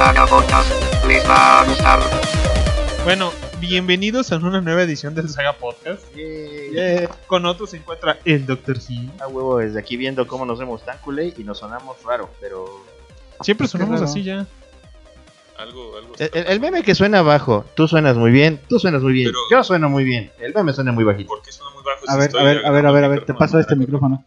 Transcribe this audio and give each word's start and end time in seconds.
Saga 0.00 0.24
Podcast. 0.24 0.72
Les 1.06 1.22
va 1.28 1.60
a 1.60 1.64
gustar. 1.66 2.00
Bueno, 3.04 3.34
bienvenidos 3.60 4.32
a 4.32 4.38
una 4.38 4.62
nueva 4.62 4.80
edición 4.80 5.14
del 5.14 5.28
Saga 5.28 5.52
Podcast. 5.52 6.02
Con 7.26 7.44
otros 7.44 7.68
se 7.68 7.76
encuentra 7.76 8.16
el 8.24 8.46
Dr. 8.46 8.78
Hill. 8.88 9.10
A 9.20 9.28
huevo, 9.28 9.58
desde 9.58 9.78
aquí 9.78 9.98
viendo 9.98 10.26
cómo 10.26 10.46
nos 10.46 10.58
vemos 10.58 10.82
tan 10.86 10.96
culé 11.00 11.34
y 11.36 11.44
nos 11.44 11.58
sonamos 11.58 12.02
raro, 12.02 12.30
pero... 12.40 12.82
Siempre 13.42 13.68
sonamos 13.68 14.00
raro. 14.00 14.10
así 14.10 14.22
ya. 14.22 14.46
Algo, 15.58 15.94
algo. 15.98 16.14
El, 16.18 16.60
meme 16.60 16.82
que 16.82 16.94
suena 16.94 17.20
bajo, 17.20 17.66
tú 17.74 17.86
suenas 17.86 18.16
muy 18.16 18.30
bien, 18.30 18.58
tú 18.70 18.78
suenas 18.78 19.02
muy 19.02 19.12
bien, 19.12 19.26
Pero- 19.26 19.38
yo 19.50 19.62
sueno 19.62 19.90
muy 19.90 20.04
bien, 20.04 20.32
el 20.38 20.54
meme 20.54 20.72
suena 20.72 20.92
muy 20.92 21.04
bajito. 21.04 21.28
¿Por 21.28 21.42
qué 21.42 21.52
suena 21.52 21.74
muy 21.74 21.82
bajo? 21.84 22.06
A 22.08 22.16
ver, 22.16 22.30
a 22.38 22.42
ver, 22.42 22.64
a 22.64 22.70
ver, 22.70 22.86
a 22.86 22.90
ver, 22.90 23.04
a 23.04 23.08
ver, 23.08 23.26
te 23.26 23.34
paso 23.34 23.58
este 23.58 23.76
micrófono? 23.76 24.24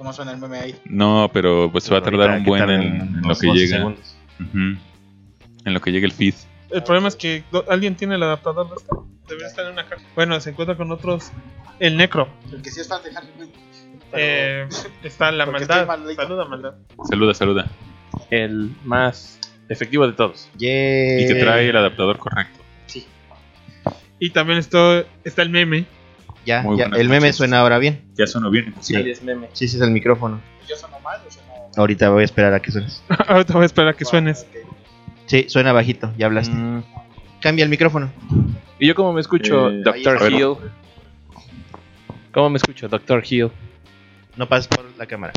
¿Cómo 0.00 0.14
suena 0.14 0.32
el 0.32 0.38
meme 0.38 0.58
ahí? 0.58 0.74
No, 0.86 1.28
pero 1.30 1.68
pues 1.70 1.84
se 1.84 1.92
va 1.92 1.98
a 1.98 2.02
tardar 2.02 2.38
un 2.38 2.44
buen 2.44 2.70
en, 2.70 2.82
en 2.82 3.20
lo 3.20 3.34
que 3.34 3.48
12 3.48 3.58
llega. 3.58 3.94
En 4.48 5.74
lo 5.74 5.80
que 5.82 5.92
llegue 5.92 6.06
el 6.06 6.12
feed. 6.12 6.32
El 6.70 6.82
problema 6.82 7.08
es 7.08 7.16
que 7.16 7.44
alguien 7.68 7.94
tiene 7.96 8.14
el 8.14 8.22
adaptador 8.22 8.70
de 8.70 8.76
esto. 8.76 9.06
Debería 9.28 9.48
estar 9.48 9.66
en 9.66 9.72
una 9.72 9.84
caja. 9.84 10.00
Bueno, 10.14 10.40
se 10.40 10.50
encuentra 10.50 10.74
con 10.74 10.90
otros. 10.90 11.32
El 11.78 11.98
Necro. 11.98 12.30
El 12.50 12.62
que 12.62 12.70
sí 12.70 12.80
es 12.80 12.88
fan 12.88 13.02
de 13.02 13.10
Harry. 13.14 13.28
Eh, 14.14 14.66
está 15.02 15.30
la 15.32 15.44
maldad. 15.44 15.86
Saluda, 16.16 16.46
maldad. 16.46 16.74
Saluda, 17.10 17.34
saluda. 17.34 17.70
el 18.30 18.74
más 18.84 19.38
efectivo 19.68 20.06
de 20.06 20.14
todos. 20.14 20.48
Yeah. 20.56 21.20
Y 21.20 21.26
que 21.26 21.34
trae 21.34 21.68
el 21.68 21.76
adaptador 21.76 22.16
correcto. 22.16 22.58
Y 24.18 24.30
también 24.30 24.58
está, 24.58 25.04
está 25.24 25.42
el 25.42 25.50
meme. 25.50 25.84
Ya, 26.46 26.62
Muy 26.62 26.78
ya, 26.78 26.84
buenas 26.84 27.00
el 27.00 27.08
meme 27.08 27.20
noches. 27.20 27.36
suena 27.36 27.60
ahora 27.60 27.78
bien. 27.78 28.02
Ya 28.16 28.26
sonó 28.26 28.50
bien. 28.50 28.74
Sí. 28.80 28.96
Ahí 28.96 29.10
es 29.10 29.22
meme. 29.22 29.48
Sí, 29.52 29.68
sí 29.68 29.76
es 29.76 29.82
el 29.82 29.90
micrófono. 29.90 30.40
¿Yo 30.68 30.76
sueno 30.76 30.98
mal 31.00 31.20
o 31.26 31.30
sueno 31.30 31.48
Ahorita 31.76 32.10
voy 32.10 32.22
a 32.22 32.24
esperar 32.24 32.52
a 32.54 32.60
que 32.60 32.70
suenes. 32.72 33.02
Ahorita 33.28 33.52
voy 33.54 33.62
a 33.62 33.66
esperar 33.66 33.88
a 33.90 33.96
que 33.96 34.04
suenes. 34.04 34.46
Sí, 35.26 35.46
suena 35.48 35.72
bajito, 35.72 36.12
ya 36.18 36.26
hablaste. 36.26 36.54
Mm. 36.54 36.82
Cambia 37.40 37.62
el 37.64 37.68
micrófono. 37.70 38.10
¿Y 38.78 38.86
yo 38.88 38.94
cómo 38.94 39.12
me 39.12 39.20
escucho, 39.20 39.70
Eh, 39.70 39.82
Doctor. 39.82 40.32
Hill? 40.32 40.54
¿Cómo 42.32 42.50
me 42.50 42.56
escucho, 42.56 42.88
Doctor 42.88 43.22
Hill? 43.28 43.50
No 44.36 44.48
pases 44.48 44.68
por 44.68 44.84
la 44.96 45.06
cámara. 45.06 45.32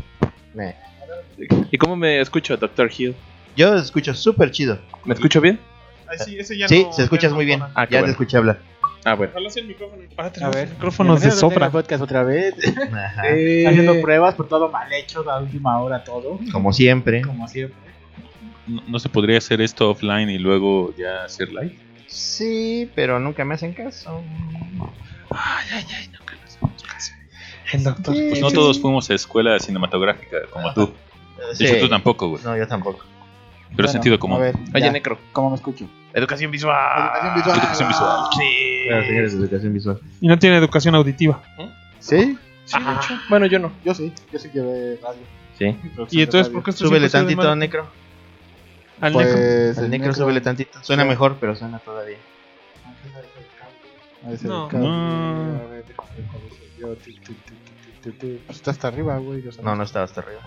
¿Y 1.70 1.78
cómo 1.78 1.96
me 1.96 2.20
escucho, 2.20 2.56
Doctor 2.56 2.90
Hill? 2.96 3.14
Yo 3.56 3.74
escucho 3.76 4.14
súper 4.14 4.50
chido. 4.50 4.78
¿Me 5.04 5.14
escucho 5.14 5.40
bien? 5.40 5.58
Ay, 6.06 6.18
sí, 6.24 6.38
ese 6.38 6.56
ya 6.58 6.68
Sí, 6.68 6.84
no- 6.84 6.92
se 6.92 7.02
escuchas 7.02 7.30
no 7.30 7.36
muy 7.36 7.44
bien. 7.46 7.60
Ah, 7.74 7.84
ya 7.84 7.98
bueno. 8.00 8.04
te 8.06 8.10
escuché 8.12 8.36
hablar. 8.36 8.58
Ah, 9.04 9.14
bueno. 9.14 9.32
Ojalá 9.34 9.50
sea 9.50 9.62
el 9.62 9.68
micrófono. 9.68 10.02
A 10.16 10.30
tenemos 10.30 10.54
ver, 10.56 10.68
micrófonos 10.70 11.20
de 11.20 11.28
al 11.64 11.70
podcast 11.70 12.02
otra 12.02 12.22
vez. 12.24 12.54
Ajá. 12.92 13.22
Eh, 13.28 13.66
Haciendo 13.66 14.00
pruebas 14.00 14.34
por 14.34 14.48
todo 14.48 14.70
mal 14.70 14.90
hecho, 14.92 15.28
a 15.30 15.40
última 15.40 15.78
hora 15.80 16.02
todo. 16.04 16.38
Como 16.52 16.72
siempre. 16.72 17.22
Como 17.22 17.46
siempre. 17.48 17.78
No, 18.66 18.82
no 18.88 18.98
se 18.98 19.08
podría 19.10 19.38
hacer 19.38 19.60
esto 19.60 19.90
offline 19.90 20.30
y 20.30 20.38
luego 20.38 20.94
ya 20.96 21.24
hacer 21.24 21.50
live? 21.50 21.78
Sí, 22.06 22.90
pero 22.94 23.20
nunca 23.20 23.44
me 23.44 23.54
hacen 23.54 23.74
caso. 23.74 24.22
El 27.72 27.82
doctor. 27.84 28.14
Pues 28.14 28.40
no 28.40 28.50
todos 28.50 28.80
fuimos 28.80 29.10
a 29.10 29.14
escuela 29.14 29.58
cinematográfica 29.58 30.36
como 30.50 30.72
tú. 30.74 30.92
De 31.50 31.56
Sí. 31.56 31.66
hecho, 31.66 31.80
tú 31.80 31.88
tampoco, 31.88 32.28
güey. 32.28 32.42
No, 32.44 32.56
yo 32.56 32.66
tampoco. 32.66 33.04
Pero 33.76 33.86
Bueno, 33.86 33.92
sentido 33.92 34.18
común. 34.18 34.38
A 34.38 34.40
ver, 34.40 34.54
Oye, 34.74 34.84
ya. 34.84 34.92
Necro. 34.92 35.18
¿Cómo 35.32 35.50
me 35.50 35.56
escucho? 35.56 35.88
Educación 36.12 36.50
visual. 36.50 36.76
Educación 36.76 37.34
visual. 37.34 37.58
Educación 37.58 37.88
visual. 37.88 38.20
Claro, 38.86 39.04
señores 39.06 39.32
de 39.32 39.38
educación 39.44 39.74
visual. 39.74 40.00
Y 40.20 40.28
no 40.28 40.38
tiene 40.38 40.56
educación 40.58 40.94
auditiva. 40.94 41.42
¿Sí? 41.98 42.38
Sí, 42.64 42.78
de 42.78 42.92
hecho. 42.92 43.20
Bueno, 43.28 43.46
yo 43.46 43.58
no. 43.58 43.72
Yo 43.84 43.94
sí. 43.94 44.12
Yo 44.32 44.38
sí 44.38 44.50
llevé 44.54 44.98
radio. 45.02 45.20
Sí. 45.58 45.76
Y 46.10 46.22
entonces, 46.22 46.52
¿por 46.52 46.62
qué 46.62 46.70
esto 46.70 46.86
Súbele 46.86 47.08
tantito, 47.08 47.42
demanda? 47.42 47.56
Necro. 47.56 47.86
Al 49.00 49.12
Necro. 49.12 49.32
Pues 49.32 49.78
Al 49.78 49.84
el 49.84 49.90
Necro, 49.90 50.14
súbele 50.14 50.40
tantito. 50.40 50.78
Suena 50.82 51.04
mejor, 51.04 51.36
pero 51.40 51.54
suena 51.56 51.78
todavía. 51.78 52.16
A 54.24 54.46
No. 54.46 54.68
No. 54.70 55.56
A. 55.56 55.60
Pues 58.02 58.56
está 58.56 58.70
hasta 58.70 58.88
arriba, 58.88 59.18
güey. 59.18 59.42
No, 59.62 59.74
no 59.74 59.82
estaba 59.82 60.04
hasta 60.04 60.20
arriba. 60.20 60.40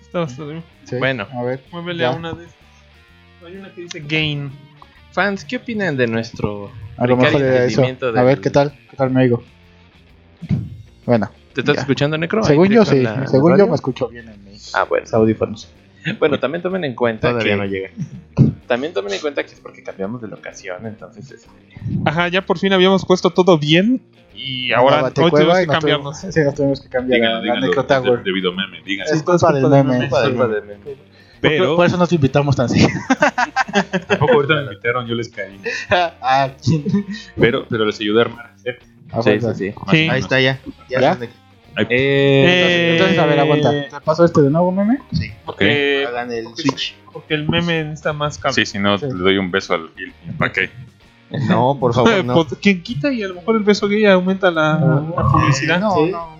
Está 0.00 0.20
bastante 0.20 0.52
bien. 0.52 0.64
Sí, 0.84 0.96
Bueno. 0.96 1.26
A 1.32 1.42
ver. 1.42 1.64
Muévele 1.72 2.00
Ya. 2.02 2.10
a 2.10 2.16
una 2.16 2.32
de 2.32 2.46
Hay 3.46 3.56
una 3.56 3.72
que 3.72 3.82
dice 3.82 4.00
Gain. 4.06 4.50
Fans, 5.12 5.44
¿qué 5.44 5.56
opinan 5.56 5.96
de 5.96 6.06
nuestro 6.06 6.70
A 6.96 7.06
lo 7.06 7.16
mejor 7.16 7.40
era 7.40 7.64
eso. 7.64 7.82
A 8.16 8.22
ver, 8.22 8.40
¿qué 8.40 8.50
tal? 8.50 8.72
¿Qué 8.90 8.96
tal 8.96 9.10
me 9.10 9.22
oigo? 9.22 9.42
Bueno, 11.04 11.30
¿Te 11.54 11.60
estás 11.62 11.76
Ya. 11.76 11.80
escuchando, 11.82 12.18
Necro? 12.18 12.42
Según 12.44 12.68
yo 12.68 12.84
sí. 12.84 13.00
la 13.00 13.26
Según 13.26 13.56
yo 13.56 13.66
me 13.66 13.74
escucho 13.76 14.08
bien 14.08 14.28
en 14.28 14.44
mis 14.44 14.74
Ah, 14.74 14.84
bueno. 14.84 15.06
audífonos. 15.12 15.70
Bueno, 16.18 16.38
también 16.38 16.62
tomen 16.62 16.84
en 16.84 16.94
cuenta 16.94 17.30
Todavía 17.30 17.52
que 17.54 17.56
no 17.56 17.64
llega. 17.64 17.90
también 18.66 18.92
tomen 18.92 19.12
en 19.14 19.20
cuenta 19.20 19.42
que 19.44 19.54
es 19.54 19.60
porque 19.60 19.82
cambiamos 19.82 20.20
de 20.22 20.28
locación, 20.28 20.86
entonces 20.86 21.30
este, 21.32 21.48
Ajá, 22.04 22.28
ya 22.28 22.42
por 22.42 22.58
fin 22.58 22.72
habíamos 22.74 23.04
puesto 23.06 23.30
todo 23.30 23.58
bien. 23.58 24.02
Y 24.34 24.70
ahora 24.72 25.00
Bate 25.02 25.22
hoy 25.22 25.30
tenemos 25.34 25.58
que 25.58 25.66
nos 25.66 25.74
cambiarnos. 25.76 26.20
tuvimos- 26.20 26.34
Sí, 26.34 26.40
nos 26.44 26.54
tuvimos 26.54 26.80
que 26.82 26.88
cambiar 26.90 27.20
Díganlo, 27.20 27.36
a 27.36 27.38
la 27.38 27.42
díganlo. 27.44 27.66
Necro 27.68 27.84
Tower. 27.86 28.22
Debido 28.22 28.52
meme, 28.52 28.82
díganlo. 28.84 29.12
Es 29.14 29.22
culpa 29.22 29.52
del 29.52 29.68
meme. 29.68 29.98
culpa 30.08 30.22
del 30.22 30.62
meme. 30.64 31.15
Pero 31.40 31.76
Por 31.76 31.86
eso 31.86 31.96
nos 31.96 32.12
invitamos 32.12 32.56
tan 32.56 32.66
así. 32.66 32.86
tampoco 34.08 34.32
ahorita 34.34 34.54
me 34.54 34.62
invitaron, 34.62 35.06
yo 35.06 35.14
les 35.14 35.28
caí. 35.28 35.60
ah, 35.90 36.50
Pero, 37.38 37.66
pero 37.68 37.84
les 37.84 38.00
ayudé 38.00 38.20
a 38.20 38.24
armar. 38.24 38.54
¿eh? 38.64 38.78
a 39.12 39.22
Sí, 39.22 39.38
sí. 39.54 39.74
Ahí 40.10 40.20
está 40.20 40.40
ya. 40.40 40.58
Eh, 41.90 42.92
Entonces, 42.92 43.18
a 43.18 43.26
ver, 43.26 43.40
aguanta. 43.40 43.70
¿Te 43.70 44.00
paso 44.04 44.24
este 44.24 44.40
de 44.42 44.50
nuevo, 44.50 44.72
meme? 44.72 44.98
Sí. 45.12 45.30
ok. 45.44 45.56
Eh, 45.60 46.04
Hagan 46.08 46.32
el 46.32 46.46
switch. 46.56 46.96
porque 47.12 47.34
el 47.34 47.48
meme 47.48 47.84
necesita 47.84 48.12
más 48.12 48.38
cable. 48.38 48.54
Sí, 48.54 48.64
si 48.66 48.78
no, 48.78 48.96
Sí. 48.98 49.06
le 49.06 49.12
doy 49.14 49.36
un 49.38 49.50
beso 49.50 49.74
al 49.74 49.90
Gil. 49.96 50.12
¿Para 50.38 50.52
qué? 50.52 50.70
No, 51.48 51.76
por 51.78 51.92
favor, 51.94 52.24
no. 52.24 52.34
Pues, 52.46 52.58
Quien 52.62 52.82
quita 52.82 53.12
y 53.12 53.22
a 53.22 53.28
lo 53.28 53.34
mejor 53.34 53.56
el 53.56 53.62
beso 53.62 53.88
gay 53.88 54.06
aumenta 54.06 54.50
la, 54.50 54.74
la 55.14 55.22
publicidad. 55.30 55.80
No, 55.80 55.94
Sí. 55.96 56.10
no, 56.12 56.35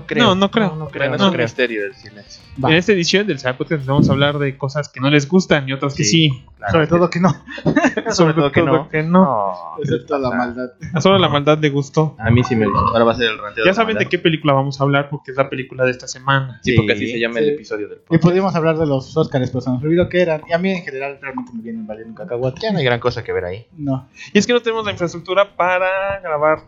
no. 0.00 0.06
Creo. 0.06 0.24
No, 0.26 0.34
no 0.34 0.50
creo. 0.50 0.68
No, 0.70 0.76
no 0.76 0.88
creo. 0.88 1.08
Bueno, 1.08 1.14
es 1.16 1.20
No. 1.22 1.30
un 1.30 1.36
misterio 1.36 1.82
del 1.82 1.94
silencio. 1.94 2.42
Va. 2.62 2.70
En 2.70 2.76
esta 2.76 2.92
edición 2.92 3.26
del 3.26 3.38
Saga 3.38 3.56
Podcast 3.58 3.84
vamos 3.86 4.08
a 4.08 4.12
hablar 4.12 4.38
de 4.38 4.56
cosas 4.58 4.88
que 4.88 5.00
no 5.00 5.10
les 5.10 5.28
gustan 5.28 5.68
y 5.68 5.72
otras 5.72 5.94
que 5.94 6.04
Sí. 6.04 6.30
sí. 6.30 6.44
Claro. 6.58 6.72
Sobre 6.72 6.86
todo 6.86 7.10
que 7.10 7.20
no. 7.20 7.34
Sobre 8.14 8.32
todo 8.34 8.50
que 8.52 8.62
no. 8.62 8.88
que 8.88 9.02
no. 9.02 9.52
Excepto 9.82 10.18
la 10.18 10.30
maldad. 10.30 10.70
Solo 11.00 11.18
la 11.18 11.28
maldad 11.28 11.58
le 11.58 11.68
gustó. 11.70 12.16
A 12.18 12.30
mí 12.30 12.42
sí 12.44 12.56
me 12.56 12.66
gusta. 12.66 12.80
Ahora 12.92 13.04
va 13.04 13.12
a 13.12 13.16
ser 13.16 13.30
el 13.30 13.38
ranteo. 13.38 13.64
Ya 13.66 13.74
saben 13.74 13.98
de 13.98 14.06
qué 14.06 14.18
película 14.18 14.52
vamos 14.54 14.80
a 14.80 14.84
hablar 14.84 15.08
porque 15.10 15.30
es 15.32 15.36
la 15.36 15.50
película 15.50 15.84
de 15.84 15.90
esta 15.90 16.06
semana. 16.08 16.60
Sí, 16.62 16.70
Sí, 16.72 16.76
porque 16.76 16.92
así 16.92 17.10
se 17.12 17.18
llama 17.20 17.38
el 17.40 17.50
episodio 17.50 17.88
del 17.88 17.98
Y 17.98 18.00
podcast. 18.06 18.22
pudimos 18.24 18.54
hablar 18.54 18.78
de 18.78 18.86
los 18.86 19.16
Oscars, 19.16 19.50
pero 19.50 19.60
se 19.60 19.70
nos 19.70 19.82
olvidó 19.82 20.08
que 20.08 20.22
eran. 20.22 20.42
Y 20.48 20.52
a 20.52 20.58
mí 20.58 20.70
en 20.70 20.82
general 20.84 21.18
realmente 21.20 21.52
me 21.54 21.62
vienen 21.62 21.86
valiendo 21.86 22.10
un 22.10 22.16
cacahuate. 22.16 22.60
Ya 22.62 22.72
no 22.72 22.78
hay 22.78 22.84
gran 22.84 22.98
cosa 23.00 23.22
que 23.22 23.32
ver 23.32 23.44
ahí. 23.44 23.66
No. 23.76 24.08
Y 24.32 24.38
es 24.38 24.46
que 24.46 24.52
no 24.54 24.60
tenemos 24.60 24.84
la 24.84 24.92
infraestructura 24.92 25.56
para 25.56 26.20
grabar 26.20 26.60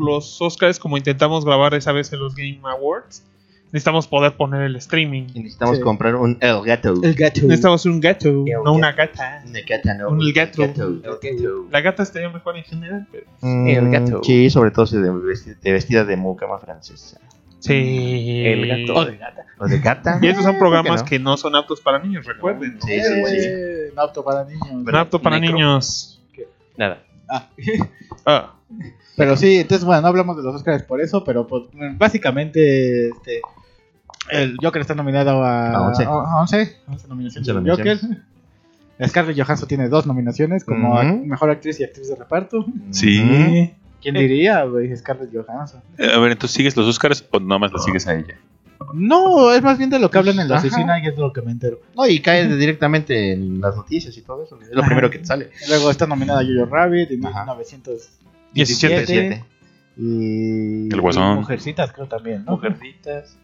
los 0.00 0.40
Oscars 0.42 0.78
como 0.78 0.96
intentamos 0.96 1.44
grabar 1.44 1.74
esa 1.74 1.92
vez 1.92 2.12
en 2.12 2.20
los 2.20 2.34
Game 2.34 2.60
Awards. 2.64 3.24
Necesitamos 3.72 4.08
poder 4.08 4.32
poner 4.36 4.62
el 4.62 4.74
streaming. 4.76 5.28
Y 5.32 5.40
necesitamos 5.40 5.76
Sí. 5.76 5.82
comprar 5.84 6.16
un 6.16 6.36
El 6.40 6.60
Gato. 6.62 6.94
El 7.04 7.14
gato. 7.14 7.42
Necesitamos 7.42 7.86
un 7.86 8.00
gato, 8.00 8.28
El 8.28 8.64
no 8.64 8.72
una 8.72 8.90
gata. 8.92 9.44
Un 9.46 9.52
gata, 9.68 9.94
no. 9.94 10.08
Un 10.08 10.32
gato. 10.34 10.62
gato. 10.62 11.66
La 11.70 11.80
gata 11.80 12.02
estaría 12.02 12.28
mejor 12.30 12.56
en 12.56 12.64
general, 12.64 13.06
pero... 13.12 13.26
Mm, 13.42 13.68
El 13.68 13.90
gato. 13.92 14.20
Sí, 14.24 14.50
sobre 14.50 14.72
todo 14.72 14.86
si 14.86 14.96
de, 14.96 15.12
de 15.62 15.72
vestida 15.72 16.04
de 16.04 16.16
mucama 16.16 16.58
francesa. 16.58 17.20
Sí. 17.60 18.42
El 18.44 18.66
gato. 18.66 18.94
O 18.98 19.04
de 19.04 19.16
gata. 19.18 19.44
O 19.58 19.66
de 19.68 19.78
gata. 19.78 20.18
Y 20.20 20.26
estos 20.26 20.44
son 20.44 20.56
Eh, 20.56 20.58
programas 20.58 21.02
¿por 21.02 21.10
que 21.10 21.18
no 21.20 21.36
son 21.36 21.54
aptos 21.54 21.80
para 21.80 22.00
niños, 22.00 22.24
recuerden. 22.26 22.76
Sí, 22.82 23.00
sí, 23.00 23.24
sí. 23.26 23.36
Eh, 23.38 23.92
No 23.94 24.02
apto 24.02 24.24
para 24.24 24.44
niños. 24.46 24.68
No 24.82 24.98
apto 24.98 25.22
para 25.22 25.38
Necro. 25.38 25.54
niños. 25.56 26.20
Nada. 26.76 27.02
Ah. 27.28 27.48
Ah. 28.26 28.54
Pero 29.16 29.36
sí, 29.36 29.56
entonces 29.58 29.84
bueno, 29.84 30.02
no 30.02 30.08
hablamos 30.08 30.36
de 30.36 30.42
los 30.42 30.54
Oscars 30.54 30.82
por 30.84 31.00
eso, 31.00 31.24
pero 31.24 31.46
pues, 31.46 31.64
básicamente 31.98 33.08
este 33.08 33.40
el 34.30 34.56
Joker 34.62 34.80
está 34.82 34.94
nominado 34.94 35.42
a, 35.44 35.72
A 35.72 35.82
once. 35.88 36.04
a 36.04 36.10
11, 36.40 36.76
11 36.88 37.08
nominaciones. 37.08 37.46
Del 37.46 37.70
Joker. 37.70 37.98
Scarlett 39.06 39.38
Johansson 39.40 39.66
tiene 39.66 39.88
dos 39.88 40.06
nominaciones 40.06 40.64
como 40.64 41.02
mejor 41.24 41.50
actriz 41.50 41.80
y 41.80 41.84
actriz 41.84 42.08
de 42.08 42.16
reparto. 42.16 42.64
Sí. 42.90 43.72
¿Quién 44.02 44.14
diría, 44.14 44.62
güey? 44.64 44.94
Scarlett 44.96 45.30
Johansson. 45.34 45.80
Eh, 45.98 46.10
A 46.14 46.18
ver, 46.18 46.32
entonces 46.32 46.54
sigues 46.56 46.76
los 46.76 46.86
Oscars 46.86 47.24
o 47.30 47.40
nada 47.40 47.58
más 47.58 47.72
la 47.72 47.78
sigues 47.78 48.06
a 48.06 48.14
ella. 48.14 48.36
No, 48.94 49.52
es 49.52 49.62
más 49.62 49.76
bien 49.78 49.90
de 49.90 49.98
lo 49.98 50.10
que 50.10 50.18
hablan 50.18 50.38
en 50.40 50.48
la 50.48 50.56
Ajá. 50.56 50.66
oficina 50.66 50.98
y 51.02 51.06
es 51.06 51.14
de 51.14 51.20
lo 51.20 51.32
que 51.32 51.42
me 51.42 51.50
entero. 51.52 51.80
No, 51.96 52.06
y 52.06 52.20
cae 52.20 52.46
directamente 52.56 53.32
en 53.32 53.60
las 53.60 53.76
noticias 53.76 54.16
y 54.16 54.22
todo 54.22 54.42
eso. 54.44 54.58
Es 54.60 54.70
lo 54.72 54.82
primero 54.82 55.10
que 55.10 55.18
te 55.18 55.26
sale. 55.26 55.50
Luego 55.68 55.90
está 55.90 56.06
nominada 56.06 56.42
Jojo 56.42 56.64
Rabbit 56.74 57.10
en 57.10 57.26
Ajá. 57.26 57.40
1917. 57.44 58.20
17. 58.52 59.44
Y, 59.96 60.88
El 60.92 61.00
Guasón. 61.00 61.36
y 61.36 61.40
Mujercitas, 61.40 61.92
creo 61.92 62.06
también. 62.06 62.44
¿no? 62.44 62.52
Mujercitas. 62.52 63.36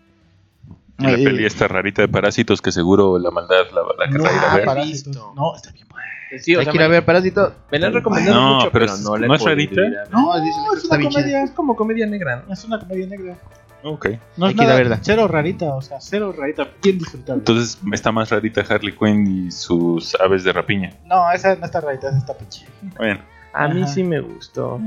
Y 0.99 1.03
la 1.05 1.11
Ahí- 1.11 1.25
peli 1.25 1.45
esta 1.45 1.69
rarita 1.69 2.03
de 2.03 2.09
parásitos 2.09 2.63
que 2.63 2.73
seguro 2.73 3.19
la 3.19 3.31
maldad 3.31 3.67
la, 3.75 3.83
la 4.07 4.11
querrá 4.11 4.33
ir 4.33 4.39
a 4.51 4.55
ver. 4.57 4.65
Parásitos. 4.65 5.35
No, 5.35 5.55
está 5.55 5.71
bien 5.73 5.87
buena. 5.89 6.07
Sí, 6.43 6.57
o 6.57 6.59
Hay 6.59 6.65
sea, 6.65 6.73
que 6.73 6.79
ir 6.79 6.83
a 6.83 6.89
me- 6.89 6.95
ver 6.95 7.05
Parásito. 7.05 7.55
Me 7.71 7.79
la 7.79 7.87
han 7.89 7.93
recomendado 7.93 8.35
No, 8.41 8.55
mucho, 8.57 8.71
pero 8.73 8.87
pero, 8.87 8.95
es- 8.95 9.01
no 9.03 9.17
la 9.17 9.27
he 9.27 9.29
¿no 9.29 9.35
es 9.35 9.45
rarita? 9.45 9.81
No, 10.11 10.33
que 10.33 10.79
es 10.79 10.85
una 10.87 11.03
comedia. 11.11 11.43
Es 11.45 11.51
como 11.51 11.77
comedia 11.77 12.07
negra, 12.07 12.43
¿no? 12.47 12.53
Es 12.53 12.65
una 12.65 12.79
comedia 12.81 13.07
negra. 13.07 13.37
Ok. 13.83 14.09
No 14.37 14.47
Hay 14.47 14.53
es 14.53 14.57
que 14.59 14.63
ir 14.65 14.69
a 14.69 14.73
nada, 14.73 14.77
verla. 14.79 14.99
cero 15.03 15.29
rarita, 15.29 15.67
o 15.75 15.83
sea, 15.83 16.01
cero 16.01 16.35
rarita, 16.37 16.67
bien 16.83 16.99
disfrutable. 16.99 17.41
Entonces 17.41 17.79
está 17.93 18.11
más 18.11 18.31
rarita 18.31 18.63
Harley 18.69 18.93
Quinn 18.97 19.47
y 19.47 19.53
sus 19.53 20.15
aves 20.17 20.43
de 20.43 20.53
rapiña. 20.53 20.91
No, 21.05 21.31
esa 21.31 21.55
no 21.55 21.67
está 21.67 21.81
rarita, 21.81 22.09
esa 22.09 22.19
está 22.19 22.35
pinche. 22.37 22.67
Bueno, 22.97 23.21
A 23.57 23.69
mí 23.69 23.83
Ajá. 23.83 23.93
sí 23.93 24.05
me 24.05 24.21
gustó. 24.21 24.81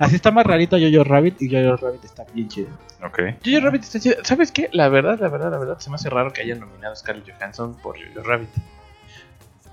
Así 0.00 0.16
está 0.16 0.30
más 0.32 0.44
rarito 0.44 0.76
Jojo 0.76 1.04
Rabbit 1.04 1.40
y 1.42 1.48
Jojo 1.48 1.76
Rabbit 1.76 2.04
está 2.04 2.24
bien 2.34 2.48
chido. 2.48 2.68
ok. 3.04 3.36
Jojo 3.44 3.60
Rabbit 3.60 3.82
está 3.82 4.00
chido. 4.00 4.16
¿Sabes 4.24 4.50
qué? 4.52 4.68
La 4.72 4.88
verdad, 4.88 5.18
la 5.20 5.28
verdad, 5.28 5.50
la 5.52 5.58
verdad, 5.58 5.78
se 5.78 5.88
me 5.90 5.94
hace 5.96 6.10
raro 6.10 6.32
que 6.32 6.42
hayan 6.42 6.60
nominado 6.60 6.92
a 6.92 6.96
Scarlett 6.96 7.30
Johansson 7.32 7.76
por 7.82 7.96
Jojo 7.96 8.26
Rabbit. 8.26 8.48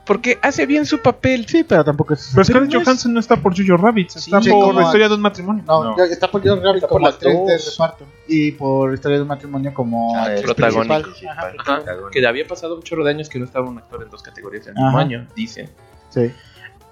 Porque 0.05 0.39
hace 0.41 0.65
bien 0.65 0.85
su 0.85 0.99
papel. 0.99 1.45
Sí, 1.47 1.63
pero 1.63 1.83
tampoco 1.83 2.13
es. 2.15 2.31
Pero 2.33 2.43
Scarlett 2.43 2.71
no 2.71 2.79
es- 2.79 2.85
Johansson 2.85 3.13
no 3.13 3.19
está 3.19 3.35
por 3.37 3.55
Jojo 3.55 3.77
Rabbit, 3.77 4.07
está 4.15 4.19
Sí, 4.41 4.49
por 4.49 4.59
como- 4.67 4.73
la 4.79 4.83
historia 4.85 5.07
de 5.09 5.15
un 5.15 5.21
matrimonio. 5.21 5.63
No, 5.67 5.95
No. 5.95 6.03
está 6.03 6.29
por 6.29 6.41
Jojo 6.41 6.55
Rabbit 6.61 6.75
Está 6.75 6.87
como 6.87 6.95
por 6.99 7.01
las 7.03 7.13
actriz 7.15 7.33
de 7.33 7.53
dos. 7.53 7.71
reparto. 7.71 8.05
Y 8.27 8.51
por 8.53 8.93
historia 8.93 9.17
de 9.17 9.21
un 9.23 9.27
matrimonio 9.27 9.73
como 9.73 10.15
Ah, 10.17 10.25
principal. 10.55 11.05
Ajá, 11.29 11.53
Ajá, 11.59 11.83
que 12.11 12.27
había 12.27 12.47
pasado 12.47 12.75
un 12.75 12.83
chorro 12.83 13.03
de 13.03 13.11
años 13.11 13.29
que 13.29 13.39
no 13.39 13.45
estaba 13.45 13.69
un 13.69 13.77
actor 13.77 14.03
en 14.03 14.09
dos 14.09 14.21
categorías 14.23 14.65
del 14.65 14.73
mismo 14.75 14.89
Ajá. 14.89 14.99
año, 14.99 15.27
dicen. 15.35 15.69
Sí. 16.09 16.31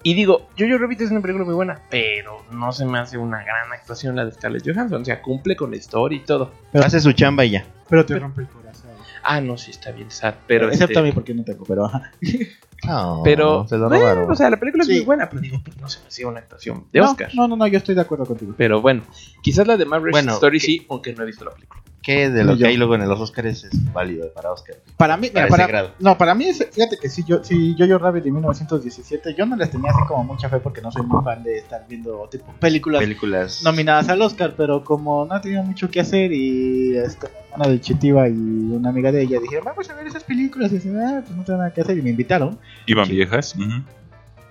Y 0.04 0.14
digo, 0.14 0.48
Jojo 0.58 0.78
Rabbit 0.78 1.02
es 1.02 1.12
una 1.12 1.22
película 1.22 1.44
muy 1.46 1.54
buena, 1.56 1.82
pero 1.90 2.44
no 2.52 2.72
se 2.72 2.86
me 2.86 3.00
hace 3.00 3.18
una 3.18 3.44
gran 3.44 3.72
actuación 3.74 4.16
la 4.16 4.26
de 4.26 4.32
Scarlett 4.32 4.64
Johansson. 4.66 5.02
O 5.02 5.06
sea, 5.06 5.22
cumple 5.22 5.56
con 5.56 5.72
la 5.72 5.78
historia 5.78 6.18
y 6.18 6.24
todo. 6.24 6.52
Hace 6.74 7.00
su 7.02 7.12
chamba 7.12 7.44
y 7.46 7.52
ya. 7.52 7.66
Pero 7.90 8.06
te 8.06 8.18
rompe 8.18 8.42
el 8.42 8.48
corazón. 8.48 8.92
Ah, 9.24 9.42
no, 9.42 9.58
sí 9.58 9.72
está 9.72 9.92
bien 9.92 10.10
sad, 10.10 10.36
pero... 10.48 10.68
Excepto 10.68 10.86
este, 10.94 11.00
a 11.00 11.04
mí 11.04 11.12
porque 11.12 11.34
no 11.34 11.44
tengo, 11.44 11.66
pero 11.66 11.92
Pero, 13.24 13.68
se 13.68 13.78
lo 13.78 13.90
bueno, 13.90 14.04
robaron. 14.06 14.32
o 14.32 14.36
sea, 14.36 14.50
la 14.50 14.58
película 14.58 14.84
Sí. 14.86 14.92
es 14.94 14.98
muy 15.00 15.06
buena, 15.06 15.30
pero 15.30 15.42
digo, 15.42 15.58
pues 15.64 15.78
no 15.78 15.90
se 15.90 16.00
me 16.00 16.08
hacía 16.08 16.28
una 16.28 16.40
actuación 16.40 16.86
de 16.94 17.00
no, 17.00 17.12
Oscar. 17.12 17.30
No, 17.36 17.48
no, 17.48 17.56
no, 17.58 17.68
yo 17.68 17.78
estoy 17.78 17.94
de 17.94 18.02
acuerdo 18.02 18.26
contigo. 18.26 18.54
Pero 18.58 18.82
bueno, 18.82 19.04
quizás 19.42 19.68
la 19.68 19.76
de 19.76 19.84
Bueno, 19.86 20.34
Story 20.34 20.60
¿qué- 20.60 20.66
sí, 20.66 20.86
aunque 20.90 21.14
no 21.14 21.24
he 21.24 21.26
visto 21.26 21.44
la 21.44 21.52
película. 21.52 21.82
¿Qué 22.02 22.30
de 22.30 22.44
lo 22.46 22.54
Yo. 22.54 22.60
que 22.60 22.68
hay 22.68 22.78
luego 22.78 22.96
en 22.96 23.08
los 23.08 23.20
Oscars 23.20 23.66
es 23.66 23.94
válido 23.94 24.32
para 24.34 24.54
Oscar? 24.54 24.78
Para 24.96 25.18
mí, 25.18 25.28
mira, 25.28 25.42
Para 25.42 25.50
para, 25.50 25.64
ese 25.64 25.72
grado. 25.72 25.92
no, 26.00 26.18
para 26.18 26.34
mí, 26.34 26.46
es- 26.46 26.66
fíjate 26.72 26.98
que 26.98 27.10
si 27.10 27.24
yo, 27.26 27.44
si 27.44 27.76
Jojo 27.78 27.98
Rabbit 27.98 28.24
de 28.24 28.32
1917, 28.32 29.36
yo 29.38 29.46
no 29.46 29.58
les 29.58 29.70
tenía 29.70 29.92
así 29.92 30.00
como 30.08 30.24
mucha 30.24 30.48
fe 30.50 30.60
porque 30.60 30.82
no 30.82 30.92
soy 30.94 31.04
muy 31.06 31.22
fan 31.24 31.44
de 31.44 31.58
estar 31.58 31.86
viendo 31.90 32.28
tipo 32.32 32.46
películas 32.60 33.02
Películas. 33.02 33.62
nominadas 33.64 34.08
al 34.08 34.22
Oscar, 34.22 34.54
pero 34.56 34.84
como 34.84 35.26
no 35.26 35.42
tenía 35.42 35.62
mucho 35.62 35.92
que 35.92 36.00
hacer 36.00 36.32
y 36.32 36.96
este, 36.98 37.28
una 37.56 37.68
de 37.68 37.82
Chitiva 37.82 38.30
y 38.30 38.32
una 38.34 38.90
amiga 38.90 39.12
de 39.12 39.22
ella 39.24 39.40
dijeron, 39.42 39.66
vamos 39.66 39.90
a 39.90 39.94
ver 39.96 40.08
esas 40.08 40.24
películas, 40.24 40.72
y 40.72 40.76
dije, 40.76 40.90
ah, 41.06 41.22
pues 41.26 41.36
no 41.36 41.44
tengo 41.44 41.58
nada 41.60 41.74
que 41.74 41.82
hacer 41.82 41.98
y 41.98 42.02
me 42.02 42.12
invitaron. 42.12 42.58
Iban 42.86 43.08
Sí. 43.08 43.12
viejas. 43.12 43.56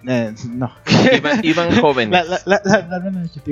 Eh, 0.07 0.33
no, 0.55 0.71
Iban, 1.13 1.41
iban 1.45 1.81
jóvenes. 1.81 2.29
la, 2.29 2.41
la, 2.45 2.61
la, 2.65 2.99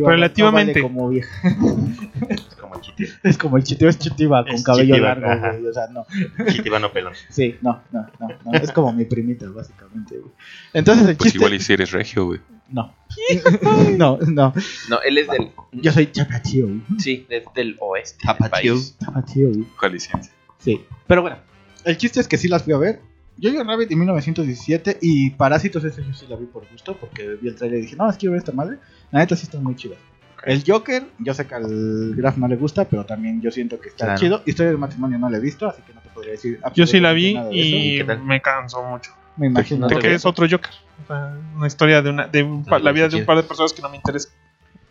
Relativamente. 0.06 0.80
no 0.80 0.88
vale 0.88 0.94
como 0.94 1.08
vieja. 1.08 1.30
Chitiba. 2.80 3.10
Es 3.22 3.38
como 3.38 3.56
el 3.56 3.64
Chitiva 3.64 3.90
es 3.90 3.98
Chitiva 3.98 4.44
con 4.44 4.54
Es 4.54 4.64
cabello 4.64 4.96
largo, 4.98 5.26
güey, 5.26 5.66
o 5.66 5.72
sea, 5.72 5.86
no. 5.88 6.06
Chitiba 6.52 6.78
no 6.78 6.92
pelón. 6.92 7.14
Sí, 7.28 7.56
no, 7.62 7.82
no, 7.92 8.06
no, 8.20 8.28
no, 8.44 8.52
es 8.52 8.72
como 8.72 8.92
mi 8.92 9.04
primita, 9.04 9.48
básicamente, 9.48 10.18
güey. 10.18 10.32
Entonces 10.72 11.08
el 11.08 11.16
Pues 11.16 11.32
chiste... 11.32 11.38
igual 11.38 11.54
y 11.54 11.60
si 11.60 11.72
eres 11.72 11.92
regio, 11.92 12.26
güey. 12.26 12.40
No. 12.68 12.94
no, 13.96 14.18
no. 14.18 14.52
No, 14.88 15.00
él 15.02 15.18
es 15.18 15.28
del. 15.28 15.50
Yo 15.72 15.92
soy 15.92 16.10
chapatío, 16.10 16.66
güey. 16.66 16.82
Sí, 16.98 17.26
es 17.28 17.44
del 17.54 17.76
oeste. 17.80 18.26
país. 18.50 18.96
Chapatío, 18.98 19.48
güey. 19.50 19.66
Jalisciense. 19.76 20.30
Sí. 20.58 20.84
Pero 21.06 21.22
bueno, 21.22 21.38
el 21.84 21.96
chiste 21.96 22.20
es 22.20 22.28
que 22.28 22.36
sí 22.36 22.48
las 22.48 22.64
fui 22.64 22.72
a 22.72 22.78
ver. 22.78 23.00
Jojo 23.40 23.64
Rabbit 23.64 23.90
de 23.90 23.96
1917 23.96 24.98
y 25.02 25.30
Parásitos 25.30 25.84
ese 25.84 26.02
yo 26.02 26.14
sí 26.14 26.26
la 26.26 26.36
vi 26.36 26.46
por 26.46 26.66
gusto 26.70 26.96
porque 26.96 27.36
vi 27.40 27.48
el 27.48 27.54
trailer 27.54 27.80
y 27.80 27.82
dije, 27.82 27.96
no, 27.96 28.08
es 28.08 28.16
quiero 28.16 28.32
ver 28.32 28.38
esta 28.38 28.52
madre. 28.52 28.78
La 29.10 29.20
neta 29.20 29.36
sí 29.36 29.44
está 29.44 29.60
muy 29.60 29.76
chida. 29.76 29.96
El 30.44 30.62
Joker, 30.66 31.04
yo 31.18 31.34
sé 31.34 31.46
que 31.46 31.54
al 31.54 32.14
Graf 32.14 32.36
no 32.36 32.46
le 32.48 32.56
gusta, 32.56 32.84
pero 32.84 33.04
también 33.04 33.40
yo 33.40 33.50
siento 33.50 33.80
que 33.80 33.88
está 33.88 34.04
Claro. 34.06 34.20
chido. 34.20 34.42
Historia 34.46 34.70
del 34.70 34.78
matrimonio 34.78 35.18
no 35.18 35.28
la 35.30 35.38
he 35.38 35.40
visto, 35.40 35.68
así 35.68 35.82
que 35.82 35.92
no 35.94 36.00
te 36.00 36.08
podría 36.10 36.32
decir. 36.32 36.60
Yo 36.74 36.86
sí 36.86 37.00
la 37.00 37.12
vi 37.12 37.36
absolutamente 37.36 37.38
nada 37.38 37.50
de 37.50 37.60
eso. 37.60 37.76
y 37.94 37.98
¿Qué 37.98 38.04
tal? 38.04 38.22
me 38.22 38.40
cansó 38.42 38.82
mucho. 38.84 39.12
Me 39.36 39.46
imagino. 39.48 39.80
No 39.80 39.86
te 39.88 39.94
Porque 39.94 40.14
es 40.14 40.24
otro 40.24 40.46
Joker. 40.48 40.70
O 41.02 41.06
sea, 41.06 41.36
una 41.56 41.66
historia 41.66 42.00
de, 42.02 42.10
una, 42.10 42.26
de 42.26 42.42
un 42.42 42.64
pa- 42.64 42.78
la 42.78 42.92
vida 42.92 43.08
de 43.08 43.16
un 43.16 43.24
par 43.26 43.36
de 43.36 43.42
personas 43.42 43.72
que 43.72 43.82
no 43.82 43.88
me 43.90 43.96
interesa. 43.96 44.28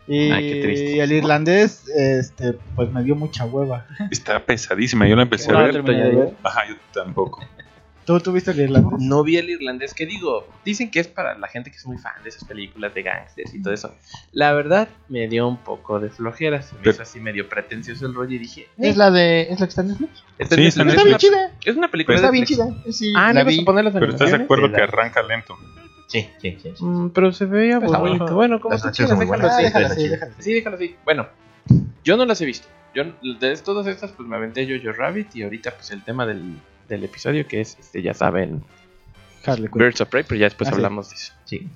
Y 0.08 0.30
Ay, 0.32 0.52
qué 0.54 0.62
triste. 0.62 1.00
el 1.02 1.12
irlandés, 1.14 1.88
este, 1.96 2.54
pues 2.76 2.92
me 2.92 3.02
dio 3.04 3.16
mucha 3.16 3.46
hueva. 3.46 3.88
Está 4.12 4.40
pesadísima. 4.46 5.08
Yo 5.08 5.16
la 5.16 5.24
empecé 5.24 5.52
No 5.52 5.58
a 5.58 5.62
la 5.62 5.66
ver. 5.68 5.74
terminé 5.74 6.04
de 6.04 6.16
ver. 6.16 6.34
Ajá, 6.44 6.62
yo 6.70 6.76
tampoco. 6.94 7.44
¿Tú, 8.06 8.20
tú 8.20 8.32
viste 8.32 8.52
el 8.52 8.60
irlandés? 8.60 9.00
No 9.00 9.24
vi 9.24 9.38
el 9.38 9.50
irlandés, 9.50 9.94
que 9.94 10.06
digo, 10.06 10.48
dicen 10.64 10.92
que 10.92 11.00
es 11.00 11.08
para 11.08 11.38
la 11.38 11.48
gente 11.48 11.72
que 11.72 11.78
es 11.78 11.86
muy 11.86 11.98
fan 11.98 12.14
de 12.24 12.30
esas 12.30 12.44
películas 12.44 12.94
de 12.94 13.02
gangsters 13.04 13.54
y 13.54 13.62
todo 13.62 13.74
eso. 13.74 13.96
La 14.32 14.54
verdad, 14.54 14.88
me 15.10 15.28
dio 15.28 15.48
un 15.48 15.58
poco 15.58 16.00
de 16.00 16.10
flojera, 16.10 16.62
se 16.62 16.76
me 16.76 16.82
Pero- 16.82 16.92
hizo 16.92 17.02
así 17.02 17.20
medio 17.20 17.50
pretencioso 17.50 18.06
el 18.06 18.14
rollo 18.14 18.36
y 18.36 18.38
dije, 18.38 18.68
¿Es 18.78 18.96
la 18.98 19.10
de. 19.12 19.42
¿Es 19.50 19.60
la 19.60 19.66
que 19.66 19.70
está 19.70 19.82
en 19.82 19.88
Netflix? 19.90 20.24
esta 20.38 20.56
Sí, 20.56 20.62
es, 20.62 20.68
está 20.70 20.82
en 20.84 20.90
Está 20.90 21.02
bien 21.04 21.08
una, 21.14 21.18
chida. 21.18 21.52
es 21.66 21.76
una 21.76 21.88
película 21.90 22.16
Está 22.18 22.28
de 22.28 22.32
bien 22.32 22.42
Netflix. 22.48 22.84
chida. 22.86 22.94
Sí, 22.94 23.14
Ah, 23.16 23.34
la 23.34 23.40
¿no 23.42 23.46
vas 23.46 23.56
vi. 23.56 23.62
a 23.62 23.66
poner 23.66 23.84
las 23.86 23.94
Pero 23.94 24.06
estás 24.06 24.20
de 24.20 24.26
animaciones? 24.36 24.46
acuerdo 24.46 24.66
Sí, 24.68 24.72
que 24.74 24.78
la- 24.78 24.84
arranca 24.84 25.24
lento. 25.24 25.56
Sí, 26.08 26.30
sí, 26.40 26.58
sí. 26.62 26.72
sí. 26.76 26.84
Mm, 26.86 27.10
pero 27.10 27.32
se 27.34 27.46
veía 27.46 27.78
Está 27.80 27.98
bonito. 27.98 28.20
bueno. 28.26 28.36
Bueno, 28.36 28.60
como 28.62 28.74
Las 28.74 28.84
tú 28.84 28.88
acciones 28.90 29.10
quieras, 29.10 29.10
son 29.10 29.18
muy 29.18 29.26
déjalo 29.26 29.42
buenas. 29.42 29.56
así. 29.58 29.64
Déjala 29.66 29.88
así, 29.88 30.02
chida. 30.02 30.12
déjala 30.12 30.32
así. 30.34 30.44
Sí, 30.44 30.54
déjalo 30.54 30.76
así. 30.76 30.96
Bueno, 31.04 31.28
yo 32.04 32.18
no 32.18 32.26
las 32.26 32.40
he 32.42 32.46
visto. 32.46 32.68
Yo 32.94 33.04
de 33.40 33.58
todas 33.58 33.88
estas, 33.88 34.12
pues 34.12 34.30
me 34.30 34.36
aventé 34.36 34.66
Jojo 34.68 34.94
Rabbit 34.96 35.36
y 35.36 35.42
ahorita, 35.44 35.72
pues 35.76 35.90
el 35.92 36.04
tema 36.04 36.26
del, 36.28 36.60
del 36.88 37.04
episodio 37.04 37.48
que 37.48 37.62
es, 37.62 37.78
este, 37.80 38.02
ya 38.02 38.14
saben, 38.14 38.64
Harley 39.46 39.68
Quinn. 39.70 39.78
Birds 39.80 40.02
of 40.02 40.10
Prey, 40.10 40.24
pero 40.28 40.40
ya 40.40 40.46
después 40.46 40.68
Ah, 40.68 40.72
sí. 40.72 40.76
hablamos 40.76 41.10
de 41.10 41.16
eso. 41.16 41.34
Sí. 41.46 41.68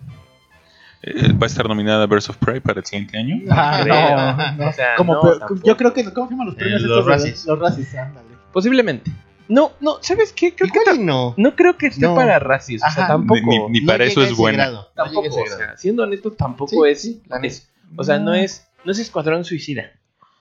Eh, 1.01 1.31
¿Va 1.33 1.45
a 1.45 1.47
estar 1.47 1.67
nominada 1.67 2.06
Birds 2.07 2.29
of 2.29 2.38
Prey 2.38 2.59
para 2.59 2.79
el 2.79 2.85
siguiente 2.85 3.17
año? 3.17 3.38
Ah, 3.50 3.79
Creo. 3.83 4.56
no, 4.56 4.63
no. 4.63 4.69
O 4.69 4.73
sea, 4.73 4.95
Como 4.97 5.13
no, 5.13 5.21
pe- 5.21 5.39
tampoco. 5.39 5.61
yo 5.63 5.77
creo 5.77 5.94
que, 5.94 6.03
¿cómo 6.13 6.27
se 6.27 6.33
llaman 6.33 6.47
los 6.47 6.56
Eh, 6.56 6.59
premios 6.59 6.81
los 6.81 6.91
estos? 6.91 7.06
de- 7.06 7.11
Razzies. 7.11 7.45
Los 7.45 7.59
Razzies, 7.59 7.95
ándale. 7.95 8.27
Posiblemente. 8.51 9.11
No, 9.47 9.71
no, 9.79 9.97
¿sabes 10.01 10.31
qué? 10.33 10.53
Creo 10.53 10.69
que 10.71 10.79
Igual 10.79 11.06
no. 11.06 11.33
no 11.38 11.55
creo 11.55 11.75
que 11.77 11.88
esté 11.88 12.01
No. 12.01 12.13
para 12.15 12.38
racis, 12.38 12.83
o 12.83 12.89
sea, 12.91 13.03
Ajá. 13.05 13.13
tampoco. 13.13 13.39
Ni, 13.69 13.79
ni- 13.79 13.81
para 13.81 14.03
eso 14.03 14.21
es 14.21 14.27
ese 14.31 14.35
buena. 14.35 14.57
grado, 14.57 14.89
no 14.95 15.03
tampoco, 15.05 15.27
o 15.41 15.47
sea, 15.47 15.75
siendo 15.77 16.03
honesto, 16.03 16.31
tampoco 16.33 16.69
Sí, 16.85 16.91
es, 16.91 17.01
sí, 17.01 17.23
la 17.27 17.38
neta. 17.39 17.47
es- 17.47 17.71
O 17.97 18.03
sea, 18.03 18.19
no 18.19 18.35
es, 18.35 18.67
no 18.85 18.91
es 18.91 19.00
Escuadrón 19.00 19.44
Suicida. 19.45 19.91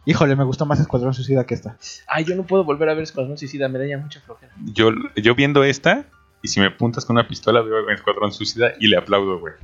Híjole, 0.04 0.36
me 0.36 0.44
gustó 0.44 0.64
más 0.64 0.80
Escuadrón 0.80 1.12
Suicida 1.12 1.44
que 1.44 1.54
esta. 1.54 1.76
Ay, 2.06 2.24
yo 2.24 2.34
no 2.34 2.44
puedo 2.44 2.64
volver 2.64 2.88
a 2.88 2.94
ver 2.94 3.02
Escuadrón 3.02 3.36
Suicida, 3.36 3.68
me 3.68 3.78
da 3.78 3.86
ya 3.86 3.98
mucha 3.98 4.20
flojera. 4.20 4.52
Yo, 4.64 4.90
yo 5.16 5.34
viendo 5.34 5.64
esta, 5.64 6.06
y 6.42 6.48
si 6.48 6.60
me 6.60 6.66
apuntas 6.66 7.04
con 7.04 7.16
una 7.16 7.26
pistola, 7.26 7.60
veo 7.62 7.88
Escuadrón 7.90 8.32
Suicida 8.32 8.72
y 8.78 8.88
le 8.88 8.96
aplaudo, 8.96 9.38
güey. 9.38 9.54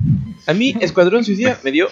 A 0.47 0.53
mí, 0.53 0.75
Escuadrón 0.81 1.23
Suicida 1.23 1.57
me 1.63 1.71
dio. 1.71 1.87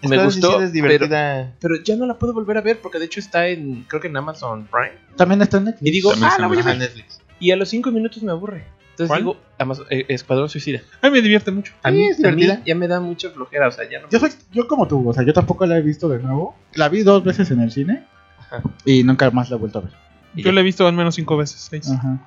Me 0.00 0.16
Escuadrón 0.16 0.26
gustó, 0.26 0.46
Suicida 0.52 0.64
es 0.66 0.70
pero, 0.70 0.92
divertida. 0.92 1.54
pero 1.60 1.82
ya 1.82 1.96
no 1.96 2.06
la 2.06 2.18
puedo 2.18 2.32
volver 2.32 2.56
a 2.56 2.60
ver 2.60 2.80
porque 2.80 2.98
de 2.98 3.06
hecho 3.06 3.18
está 3.18 3.48
en, 3.48 3.82
creo 3.88 4.00
que 4.00 4.06
en 4.06 4.16
Amazon 4.16 4.68
Prime. 4.70 4.92
También 5.16 5.42
está 5.42 5.58
en 5.58 5.64
Netflix. 5.64 5.88
Y 5.88 5.90
digo, 5.90 6.10
También 6.10 6.30
ah, 6.32 6.36
la 6.38 6.46
voy 6.46 6.58
a 6.58 6.62
ver. 6.62 6.78
Netflix. 6.78 7.20
Y 7.40 7.50
a 7.50 7.56
los 7.56 7.68
5 7.68 7.90
minutos 7.90 8.22
me 8.22 8.30
aburre. 8.30 8.64
Entonces 9.00 9.08
¿Cuál? 9.08 9.20
digo, 9.20 9.86
eh, 9.90 10.06
Escuadrón 10.08 10.48
Suicida. 10.48 10.80
A 11.02 11.06
mí 11.06 11.12
me 11.12 11.22
divierte 11.22 11.50
mucho. 11.52 11.72
A 11.84 11.90
Sí, 11.90 11.94
mí, 11.96 12.06
es 12.08 12.24
a 12.24 12.30
mí 12.32 12.42
divertida. 12.42 12.64
ya 12.66 12.74
me 12.74 12.88
da 12.88 12.98
mucha 13.00 13.30
flojera, 13.30 13.68
o 13.68 13.70
sea, 13.70 13.88
ya 13.88 14.00
no. 14.00 14.08
Yo 14.10 14.18
soy, 14.18 14.30
yo 14.52 14.66
como 14.66 14.88
tú, 14.88 15.08
o 15.08 15.12
sea, 15.14 15.24
yo 15.24 15.32
tampoco 15.32 15.64
la 15.66 15.78
he 15.78 15.82
visto 15.82 16.08
de 16.08 16.18
nuevo. 16.18 16.56
La 16.74 16.88
vi 16.88 17.02
dos 17.04 17.22
veces 17.22 17.48
en 17.52 17.60
el 17.60 17.70
cine 17.70 18.04
Ajá. 18.40 18.60
y 18.84 19.04
nunca 19.04 19.30
más 19.30 19.50
la 19.50 19.56
he 19.56 19.58
vuelto 19.60 19.78
a 19.78 19.82
ver. 19.82 19.92
Y 20.34 20.42
Yo 20.42 20.50
ya. 20.50 20.54
la 20.54 20.60
he 20.60 20.64
visto 20.64 20.86
al 20.86 20.94
menos 20.94 21.14
cinco 21.14 21.36
veces, 21.36 21.60
seis. 21.70 21.88
Ajá. 21.90 22.18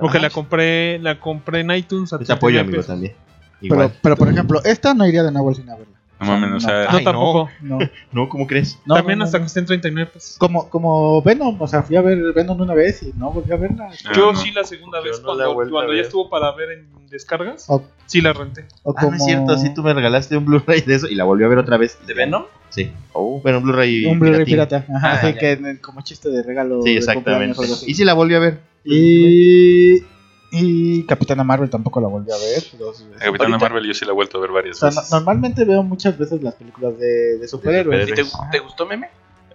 Porque 0.00 0.18
Ajá. 0.18 0.26
la 0.26 0.30
compré, 0.30 0.98
la 0.98 1.20
compré 1.20 1.60
en 1.60 1.70
iTunes. 1.70 2.12
a 2.12 2.16
apoyo, 2.16 2.26
39 2.36 2.60
amigo, 2.60 2.72
pesos. 2.78 2.86
también. 2.86 3.14
Pero, 3.60 3.74
Igual. 3.74 3.92
pero, 4.02 4.16
por 4.16 4.28
ejemplo, 4.28 4.60
esta 4.64 4.94
no 4.94 5.06
iría 5.06 5.22
de 5.22 5.30
nuevo 5.32 5.48
al 5.50 5.54
cine 5.54 5.72
a 5.72 5.76
verla. 5.76 5.97
No 6.20 6.26
mames, 6.26 6.50
o 6.52 6.60
sea, 6.60 6.84
No, 6.90 6.98
Ay, 6.98 7.04
tampoco. 7.04 7.50
No, 7.60 7.78
No, 8.12 8.28
¿cómo 8.28 8.46
crees? 8.46 8.78
no, 8.84 8.94
También 8.96 9.18
no, 9.20 9.24
hasta 9.24 9.38
no. 9.38 9.42
que 9.44 9.46
esté 9.46 9.60
en 9.60 9.66
39 9.66 10.10
pesos. 10.12 10.36
Como, 10.38 10.68
como 10.68 11.22
Venom, 11.22 11.56
o 11.60 11.68
sea, 11.68 11.82
fui 11.82 11.94
a 11.96 12.00
ver 12.02 12.32
Venom 12.34 12.60
una 12.60 12.74
vez 12.74 13.02
y 13.02 13.12
no 13.16 13.30
volví 13.30 13.52
a 13.52 13.56
verla. 13.56 13.88
Ah, 14.04 14.12
Yo 14.16 14.32
no. 14.32 14.38
sí 14.38 14.50
la 14.50 14.64
segunda 14.64 14.98
Yo 14.98 15.04
vez, 15.04 15.20
no 15.20 15.26
cuando, 15.26 15.54
cuando 15.70 15.94
ya 15.94 16.02
estuvo 16.02 16.28
para 16.28 16.50
ver 16.56 16.70
en 16.72 16.88
descargas, 17.08 17.66
O, 17.68 17.82
sí 18.06 18.20
la 18.20 18.32
renté. 18.32 18.66
o 18.82 18.90
Ah, 18.90 18.94
como 19.00 19.10
no 19.12 19.16
es 19.16 19.24
cierto, 19.24 19.56
sí 19.58 19.72
tú 19.74 19.82
me 19.82 19.94
regalaste 19.94 20.36
un 20.36 20.44
Blu-ray 20.44 20.80
de 20.82 20.94
eso 20.96 21.06
y 21.08 21.14
la 21.14 21.24
volví 21.24 21.44
a 21.44 21.48
ver 21.48 21.58
otra 21.58 21.76
vez. 21.76 21.98
¿De 22.06 22.14
Venom? 22.14 22.44
Sí. 22.70 22.90
Oh. 23.12 23.40
Bueno, 23.40 23.58
un 23.58 23.64
Blu-ray 23.64 24.04
un 24.06 24.18
Blu-ray 24.18 24.44
pirata. 24.44 24.84
Ajá, 24.94 25.08
Ah, 25.10 25.12
así 25.14 25.26
ya. 25.34 25.38
que 25.38 25.52
en- 25.52 25.76
como 25.78 26.02
chiste 26.02 26.28
de 26.30 26.42
regalo. 26.42 26.82
Sí, 26.82 26.92
de 26.92 26.98
exactamente. 26.98 27.60
Y 27.86 27.94
sí 27.94 28.04
la 28.04 28.14
volví 28.14 28.34
a 28.34 28.40
ver. 28.40 28.60
Y, 28.84 30.02
y 30.50 31.02
Capitana 31.04 31.44
Marvel 31.44 31.68
tampoco 31.70 32.00
la 32.00 32.08
volví 32.08 32.30
a 32.30 32.36
ver. 32.36 32.62
dos 32.78 33.04
veces. 33.04 33.22
Capitana 33.22 33.50
Ahorita- 33.50 33.58
Marvel 33.58 33.86
yo 33.86 33.94
sí 33.94 34.04
la 34.04 34.12
he 34.12 34.14
vuelto 34.14 34.38
a 34.38 34.40
ver 34.40 34.50
varias 34.50 34.76
O 34.76 34.80
sea, 34.80 34.90
no- 34.90 34.96
veces. 34.96 35.10
normalmente 35.12 35.64
veo 35.64 35.82
muchas 35.82 36.16
veces 36.18 36.42
las 36.42 36.54
películas 36.54 36.98
de, 36.98 37.38
de 37.38 37.48
superhéroes. 37.48 38.08
¿Y 38.08 38.12
te, 38.12 38.24
te 38.52 38.58
gustó 38.60 38.86
Meme? 38.86 39.08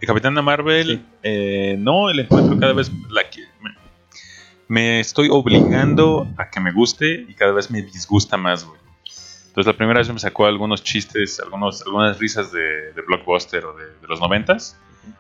Capitana 0.06 0.42
Marvel, 0.42 1.06
eh, 1.24 1.76
no, 1.80 2.10
el 2.10 2.20
encuentro 2.20 2.60
cada 2.60 2.74
vez 2.74 2.92
la 3.10 3.30
que 3.30 3.40
me, 3.62 3.70
me 4.68 5.00
estoy 5.00 5.30
obligando 5.32 6.28
a 6.38 6.50
que 6.50 6.60
me 6.60 6.74
guste 6.74 7.26
y 7.28 7.34
cada 7.36 7.54
vez 7.54 7.72
me 7.72 7.82
disgusta 7.82 8.36
más, 8.36 8.66
güey. 8.66 8.80
Entonces 9.48 9.66
la 9.72 9.78
primera 9.78 10.00
vez 10.00 10.12
me 10.12 10.20
sacó 10.20 10.46
algunos 10.46 10.84
chistes, 10.84 11.40
algunos, 11.40 11.84
algunas 11.84 12.20
risas 12.20 12.52
de, 12.52 12.60
de 12.94 13.02
blockbuster 13.08 13.64
o 13.66 13.74
de, 13.78 13.86
de 13.86 14.08
los 14.10 14.20
noventas. 14.20 14.76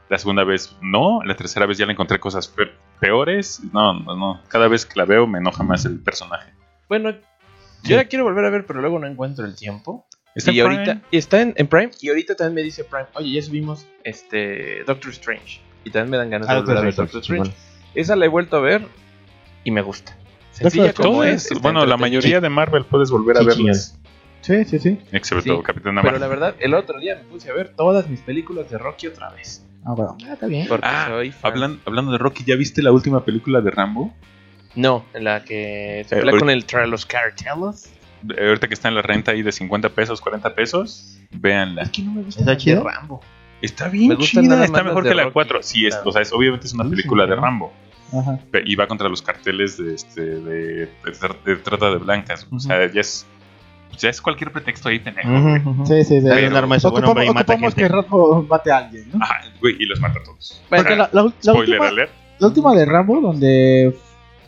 La 0.09 0.17
segunda 0.17 0.43
vez 0.43 0.75
no, 0.81 1.21
la 1.23 1.35
tercera 1.35 1.65
vez 1.65 1.77
ya 1.77 1.85
le 1.85 1.93
encontré 1.93 2.19
cosas 2.19 2.47
pe- 2.47 2.71
peores. 2.99 3.61
No, 3.73 3.93
no, 3.99 4.15
no. 4.15 4.41
Cada 4.47 4.67
vez 4.67 4.85
que 4.85 4.93
la 4.99 5.05
veo 5.05 5.25
me 5.27 5.39
enoja 5.39 5.63
más 5.63 5.85
el 5.85 5.99
personaje. 5.99 6.51
Bueno, 6.89 7.13
yo 7.83 7.97
la 7.97 8.05
quiero 8.05 8.23
volver 8.25 8.45
a 8.45 8.49
ver, 8.49 8.65
pero 8.65 8.81
luego 8.81 8.99
no 8.99 9.07
encuentro 9.07 9.45
el 9.45 9.55
tiempo. 9.55 10.05
Está 10.35 10.51
y 10.51 10.59
en 10.59 10.65
ahorita 10.65 10.83
Prime. 10.83 11.01
está 11.11 11.41
en, 11.41 11.53
en 11.57 11.67
Prime 11.67 11.91
y 12.01 12.09
ahorita 12.09 12.35
también 12.35 12.55
me 12.55 12.61
dice 12.63 12.83
Prime, 12.83 13.05
oye, 13.13 13.31
ya 13.33 13.41
subimos 13.41 13.85
este 14.03 14.83
Doctor 14.85 15.11
Strange. 15.11 15.61
Y 15.83 15.89
también 15.91 16.11
me 16.11 16.17
dan 16.17 16.29
ganas 16.29 16.47
de 16.47 16.53
Ah, 16.53 16.59
volver 16.59 16.77
a 16.77 16.81
ver 16.81 16.95
Doctor 16.95 17.21
Strange. 17.21 17.51
Esa 17.93 18.15
la 18.15 18.25
he 18.25 18.29
vuelto 18.29 18.57
a 18.57 18.61
ver 18.61 18.87
y 19.63 19.71
me 19.71 19.81
gusta. 19.81 20.15
Sencilla 20.51 20.93
como 20.93 21.09
Todo 21.09 21.23
es. 21.23 21.49
bueno, 21.61 21.85
la 21.85 21.97
mayoría 21.97 22.39
de 22.39 22.49
Marvel 22.49 22.85
puedes 22.85 23.09
volver 23.11 23.37
a 23.37 23.41
Sí, 23.41 23.45
verlas. 23.47 23.99
Sí, 24.41 24.65
sí, 24.65 24.79
sí. 24.79 24.99
Excepto 25.11 25.57
Sí, 25.57 25.63
Capitán 25.63 25.95
Pero 25.95 26.03
Marvel. 26.03 26.19
la 26.21 26.27
verdad, 26.27 26.55
el 26.59 26.73
otro 26.73 26.99
día 26.99 27.15
me 27.15 27.23
puse 27.23 27.49
a 27.49 27.53
ver 27.53 27.75
todas 27.75 28.07
mis 28.09 28.19
películas 28.21 28.69
de 28.69 28.77
Rocky 28.77 29.07
otra 29.07 29.29
vez. 29.31 29.65
Ah, 29.85 29.93
bueno. 29.93 30.17
Ah, 30.27 30.33
está 30.33 30.47
bien. 30.47 30.67
Porque 30.67 30.85
Ah, 30.87 31.07
soy 31.09 31.31
fan. 31.31 31.53
Hablan- 31.53 31.79
hablando 31.85 32.11
de 32.11 32.17
Rocky, 32.17 32.43
¿ya 32.45 32.55
viste 32.55 32.81
la 32.81 32.91
última 32.91 33.23
película 33.25 33.61
de 33.61 33.71
Rambo? 33.71 34.13
No, 34.75 35.05
en 35.13 35.23
la 35.25 35.43
que 35.43 36.05
se 36.07 36.17
Eh, 36.19 36.31
con 36.39 36.49
el 36.49 36.65
tra 36.65 36.87
los 36.87 37.05
cartelos. 37.05 37.85
Eh, 38.37 38.47
Ahorita 38.47 38.67
que 38.67 38.73
está 38.73 38.87
en 38.87 38.95
la 38.95 39.01
renta 39.01 39.31
ahí 39.31 39.41
de 39.41 39.51
50 39.51 39.89
pesos, 39.89 40.21
40 40.21 40.55
pesos, 40.55 41.17
véanla. 41.31 41.83
que 41.91 42.01
no 42.01 42.11
me 42.13 42.23
gusta 42.23 42.49
¿Está? 42.53 42.81
Rambo. 42.81 43.21
Está 43.61 43.87
bien 43.89 44.17
chida, 44.17 44.63
está 44.65 44.83
mejor 44.83 45.03
que 45.03 45.13
la 45.13 45.23
Rocky. 45.23 45.33
4. 45.33 45.63
Sí, 45.63 45.85
es, 45.85 45.93
Claro. 45.95 46.09
o 46.09 46.13
sea, 46.13 46.21
es- 46.21 46.33
obviamente 46.33 46.67
es 46.67 46.73
una 46.73 46.83
Sí, 46.85 46.89
película 46.91 47.25
sí, 47.25 47.29
de. 47.29 47.35
Rambo. 47.35 47.73
Ajá. 48.13 48.39
Y 48.65 48.75
va 48.75 48.87
contra 48.87 49.09
los 49.09 49.21
carteles 49.21 49.77
de, 49.77 49.95
este, 49.95 50.21
de, 50.21 50.85
de 50.85 50.89
tra- 51.19 51.41
de 51.43 51.55
trata 51.57 51.89
de 51.91 51.97
blancas. 51.97 52.47
O 52.51 52.59
sea, 52.59 52.91
ya 52.91 53.01
es, 53.01 53.25
ya 53.97 54.09
es 54.09 54.21
cualquier 54.21 54.51
pretexto 54.51 54.89
ahí 54.89 54.99
güey. 54.99 55.57
Ujú, 55.59 55.69
ujú. 55.69 55.85
Sí, 55.85 56.03
sí, 56.03 56.19
sí. 56.21 56.27
Dale 56.27 56.47
un 56.47 56.55
arma 56.55 56.75
Ocupamos, 56.77 57.09
hombre 57.09 57.25
y 57.25 57.29
mata 57.33 57.57
gente. 57.57 57.75
que 57.75 57.87
Rambo 57.87 58.45
mate 58.49 58.71
a 58.71 58.77
alguien, 58.77 59.09
¿no? 59.13 59.23
Ajá, 59.23 59.41
güey, 59.61 59.75
y 59.79 59.85
los 59.85 59.99
mata 59.99 60.19
a 60.19 60.23
todos. 60.23 60.61
Bueno, 60.69 60.83
Porque 60.83 60.95
la, 60.97 61.09
la, 61.13 61.23
la 61.23 61.31
Spoiler 61.39 61.59
última, 61.79 61.87
alert. 61.87 62.11
la 62.39 62.47
última 62.47 62.75
de 62.75 62.85
Rambo, 62.85 63.21
donde 63.21 63.97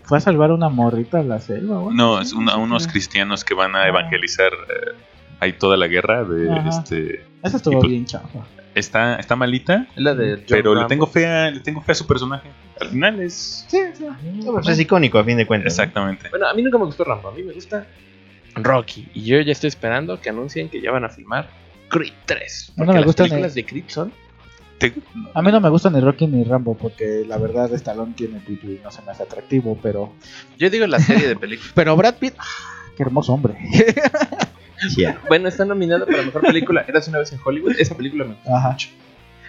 fue 0.03 0.17
a 0.17 0.21
salvar 0.21 0.51
a 0.51 0.53
una 0.53 0.69
morrita 0.69 1.19
a 1.19 1.23
la 1.23 1.39
selva, 1.39 1.79
güey. 1.79 1.95
No, 1.95 2.19
es 2.21 2.33
una- 2.33 2.57
unos 2.57 2.87
cristianos 2.87 3.43
que 3.43 3.53
van 3.53 3.75
a 3.75 3.87
evangelizar 3.87 4.51
eh, 4.53 4.91
ahí 5.39 5.53
toda 5.53 5.77
la 5.77 5.87
guerra. 5.87 6.23
De, 6.23 6.51
Ajá. 6.51 6.69
este, 6.69 7.25
Esa 7.43 7.57
estuvo 7.57 7.73
y 7.73 7.77
pues- 7.77 7.89
bien 7.89 8.05
chafa. 8.05 8.39
está, 8.75 9.15
está 9.15 9.35
malita, 9.35 9.87
es 9.95 10.01
la 10.03 10.13
de 10.13 10.37
pero 10.49 10.75
le 10.75 10.85
tengo, 10.85 11.07
fe 11.07 11.25
a, 11.27 11.49
le 11.49 11.59
tengo 11.61 11.81
fe 11.81 11.93
a 11.93 11.95
su 11.95 12.05
personaje. 12.05 12.49
Al 12.79 12.89
final 12.89 13.21
es... 13.21 13.65
Sí, 13.69 13.79
sí. 13.93 14.05
Pues 14.51 14.67
es 14.67 14.79
icónico 14.81 15.17
a 15.17 15.23
fin 15.23 15.37
de 15.37 15.45
cuentas. 15.47 15.77
¿no? 15.77 15.83
Exactamente. 15.83 16.29
Bueno, 16.29 16.47
a 16.49 16.53
mí 16.53 16.61
nunca 16.61 16.77
me 16.77 16.83
gustó 16.85 17.05
Rambo. 17.05 17.29
A 17.29 17.31
mí 17.31 17.41
me 17.41 17.53
gusta 17.53 17.87
Rocky. 18.55 19.07
Y 19.13 19.23
yo 19.25 19.39
ya 19.41 19.51
estoy 19.51 19.67
esperando 19.67 20.19
que 20.19 20.29
anuncien 20.29 20.69
que 20.69 20.81
ya 20.81 20.91
van 20.91 21.03
a 21.05 21.09
filmar 21.09 21.49
Creed 21.89 22.13
3. 22.25 22.73
A 22.77 22.81
mí 22.81 22.87
no 22.87 22.93
me 22.93 22.99
las 22.99 23.05
gustan 23.05 23.25
películas 23.27 23.51
el- 23.51 23.55
de 23.55 23.65
Creed 23.65 23.83
son... 23.87 24.11
Te- 24.77 24.93
A 25.33 25.41
mí 25.41 25.51
no 25.51 25.61
me 25.61 25.69
gustan 25.69 25.93
ni 25.93 26.01
Rocky 26.01 26.27
ni 26.27 26.43
Rambo 26.43 26.75
porque 26.75 27.23
la 27.27 27.37
verdad 27.37 27.73
Stallone 27.73 28.13
tiene 28.13 28.39
pipí 28.39 28.67
y 28.73 28.79
no 28.83 28.91
se 28.91 29.01
me 29.03 29.11
hace 29.11 29.23
atractivo, 29.23 29.77
pero... 29.81 30.13
Yo 30.57 30.69
digo 30.69 30.85
la 30.87 30.99
serie 30.99 31.27
de 31.27 31.35
películas. 31.35 31.71
Pero 31.75 31.95
Brad 31.95 32.15
Pitt, 32.15 32.33
ah, 32.37 32.43
qué 32.97 33.03
hermoso 33.03 33.33
hombre. 33.33 33.55
Bueno, 35.27 35.47
está 35.47 35.65
nominada 35.65 36.05
para 36.05 36.21
mejor 36.21 36.41
película. 36.41 36.85
Eras 36.87 37.07
una 37.07 37.19
vez 37.19 37.31
en 37.31 37.39
Hollywood. 37.43 37.73
Esa 37.79 37.95
película 37.95 38.25
me 38.25 38.33
gustó 38.35 38.55
Ajá. 38.55 38.71
mucho. 38.71 38.89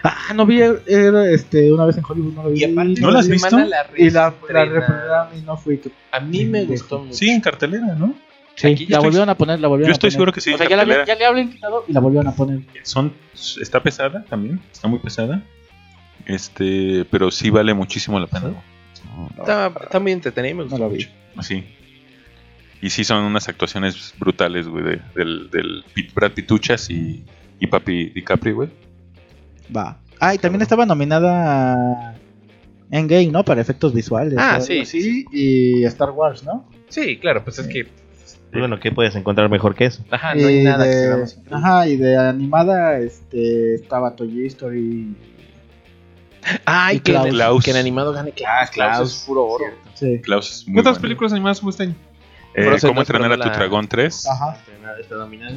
Ah, 0.03 0.33
no 0.33 0.45
vi 0.45 0.61
era, 0.61 1.29
este, 1.29 1.71
una 1.71 1.85
vez 1.85 1.97
en 1.97 2.03
Hollywood, 2.07 2.33
no 2.33 2.43
lo 2.43 2.49
vi. 2.51 2.61
Y 2.61 2.63
aparte, 2.63 3.01
¿No 3.01 3.11
la 3.11 3.19
has 3.19 3.27
visto? 3.27 3.49
semana 3.49 3.67
la 3.67 3.87
Y 3.97 4.09
la, 4.09 4.33
la 4.49 5.29
y 5.37 5.41
no 5.41 5.57
fui. 5.57 5.77
que- 5.79 5.91
A 6.11 6.19
mí 6.21 6.45
me 6.45 6.65
gustó 6.65 6.99
mucho. 6.99 7.13
Sí, 7.13 7.29
en 7.29 7.41
cartelera, 7.41 7.93
¿no? 7.95 8.15
Sí, 8.57 8.67
Aquí 8.67 8.85
la 8.87 8.97
estoy- 8.97 9.03
volvieron 9.05 9.29
a 9.29 9.35
poner, 9.37 9.59
la 9.59 9.67
volvieron 9.67 9.87
Yo 9.89 9.91
a 9.91 9.93
estoy 9.93 10.07
poner. 10.07 10.11
seguro 10.13 10.33
que 10.33 10.41
sí. 10.41 10.53
O 10.53 10.57
sea, 10.57 10.65
en 10.65 10.69
ya, 10.71 10.77
la 10.83 11.05
ya 11.05 11.15
le 11.15 11.25
habían 11.25 11.51
quitado 11.51 11.85
y 11.87 11.93
la 11.93 11.99
volvieron 11.99 12.27
a 12.27 12.35
poner. 12.35 12.61
Son, 12.83 13.13
está 13.61 13.81
pesada 13.83 14.25
también, 14.25 14.59
está 14.73 14.87
muy 14.87 14.97
pesada. 14.99 15.43
Este, 16.25 17.05
pero 17.11 17.31
sí 17.31 17.49
vale 17.49 17.73
muchísimo 17.73 18.19
la 18.19 18.27
pena. 18.27 18.51
Está, 19.39 19.71
está 19.83 19.99
muy 19.99 20.11
entretenida 20.11 20.51
y 20.51 20.53
me 20.55 20.63
gustó 20.63 20.77
No 20.77 20.85
la 20.85 20.89
vi. 20.89 20.95
mucho. 21.05 21.09
Así. 21.37 21.63
Y 22.81 22.89
sí 22.89 23.03
son 23.03 23.23
unas 23.23 23.47
actuaciones 23.47 24.13
brutales, 24.19 24.67
güey, 24.67 24.83
de- 24.83 25.01
del, 25.15 25.83
Brad 26.13 26.31
Pituchas 26.31 26.89
y, 26.89 27.23
y 27.59 27.67
Papi 27.67 28.05
DiCaprio, 28.09 28.55
güey. 28.55 28.69
Va. 29.75 29.99
Ah, 30.19 30.33
y 30.33 30.39
también 30.39 30.61
estaba 30.63 30.85
nominada 30.85 32.15
Endgame, 32.89 33.27
¿no? 33.27 33.43
Para 33.43 33.61
efectos 33.61 33.93
visuales. 33.93 34.37
Ah, 34.39 34.59
sí, 34.61 34.79
así, 34.79 35.25
Y 35.31 35.83
Star 35.85 36.09
Wars, 36.11 36.43
¿no? 36.43 36.67
Sí, 36.89 37.17
claro, 37.17 37.43
pues 37.43 37.59
es 37.59 37.67
que... 37.67 37.87
Pues 38.51 38.61
bueno, 38.61 38.79
¿qué 38.79 38.91
puedes 38.91 39.15
encontrar 39.15 39.49
mejor 39.49 39.75
que 39.75 39.85
eso? 39.85 40.03
Ajá, 40.09 40.33
no 40.35 40.47
hay 40.47 40.59
Y 40.61 40.63
nada 40.63 40.83
que 40.85 40.89
de- 40.89 41.27
se 41.27 41.35
increíble. 41.39 41.57
Ajá, 41.57 41.87
y 41.87 41.97
de 41.97 42.17
animada 42.17 42.97
este, 42.99 43.75
estaba 43.75 44.15
Toy 44.15 44.45
Story. 44.47 45.15
Ay, 46.65 46.97
Y 46.97 46.99
que, 47.01 47.13
en- 47.13 47.29
Klaus. 47.29 47.63
que 47.65 47.71
en 47.71 47.77
animado 47.77 48.13
gane 48.13 48.31
Klaus. 48.31 48.49
Ah, 48.61 48.69
Klaus 48.71 48.95
Klaus. 48.95 49.13
es 49.19 49.23
puro 49.25 49.45
oro. 49.45 49.65
Sí. 49.95 50.19
Klaus 50.21 50.49
es 50.51 50.67
muy 50.67 50.75
¿Qué 50.75 50.79
otras 50.79 50.95
bueno. 50.95 51.01
películas 51.01 51.33
animadas 51.33 51.61
hubo 51.61 51.69
este 51.71 51.83
año? 51.83 51.95
Eh, 52.55 52.75
¿Cómo 52.81 53.01
entrenar 53.01 53.31
a 53.33 53.35
tu 53.37 53.49
la- 53.49 53.55
dragón 53.55 53.87
3? 53.87 54.25
Ajá. 54.27 54.57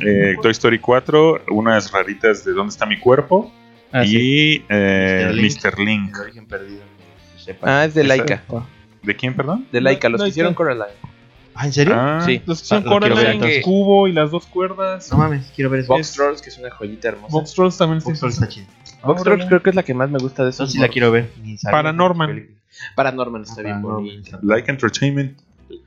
Eh, 0.02 0.34
Toy 0.42 0.50
Story 0.50 0.78
4, 0.80 1.42
unas 1.52 1.92
raritas 1.92 2.44
de 2.44 2.52
¿Dónde 2.52 2.70
está 2.72 2.84
mi 2.86 2.98
cuerpo? 2.98 3.50
Ah, 3.92 4.04
sí. 4.04 4.16
y 4.58 4.64
eh, 4.68 5.26
Mr. 5.30 5.34
Link. 5.34 5.64
Mr. 5.64 5.78
Link. 5.80 6.14
El 6.16 6.20
origen 6.20 6.46
perdido. 6.46 6.82
Sepa. 7.38 7.80
Ah, 7.80 7.84
es 7.84 7.94
de 7.94 8.04
Laika. 8.04 8.42
¿De 9.02 9.16
quién, 9.16 9.34
perdón? 9.34 9.66
De 9.72 9.80
Laika, 9.80 10.08
los 10.08 10.20
Laika. 10.20 10.24
que 10.26 10.30
hicieron 10.30 10.54
Coraline. 10.54 10.86
Ah, 11.60 11.66
¿en 11.66 11.72
serio? 11.72 11.94
Ah, 11.96 12.22
Sí. 12.24 12.40
Los 12.46 12.62
que 12.68 12.74
Ah, 12.74 12.78
lo 12.80 12.84
quiero 12.84 13.00
ver 13.00 13.10
Coraline, 13.14 13.32
entonces. 13.34 13.64
Cubo 13.64 14.08
y 14.08 14.12
las 14.12 14.30
dos 14.30 14.46
cuerdas. 14.46 15.10
No 15.12 15.18
mames, 15.18 15.52
quiero 15.54 15.70
ver 15.70 15.80
eso. 15.80 15.92
Box 15.92 16.12
Trolls, 16.12 16.40
que 16.42 16.48
es 16.50 16.58
una 16.58 16.70
joyita 16.70 17.08
hermosa. 17.08 17.32
Box 17.32 17.54
Trolls 17.54 17.76
también. 17.78 18.02
Box 18.02 18.14
sí. 18.16 18.20
Trolls 18.20 18.34
está 18.34 18.48
chido. 18.48 18.66
Box 19.04 19.22
Trolls 19.22 19.46
creo 19.46 19.62
que 19.62 19.70
es 19.70 19.76
la 19.76 19.82
que 19.82 19.94
más 19.94 20.10
me 20.10 20.18
gusta 20.18 20.44
de 20.44 20.50
esos. 20.50 20.60
Entonces 20.60 20.74
sí 20.74 20.80
la 20.80 20.88
quiero 20.88 21.10
ver. 21.10 21.30
Paranorman. 21.70 22.48
Paranorman 22.96 23.42
está 23.42 23.62
bien 23.62 23.82
bonita. 23.82 24.38
Like 24.42 24.70
Entertainment. 24.70 25.38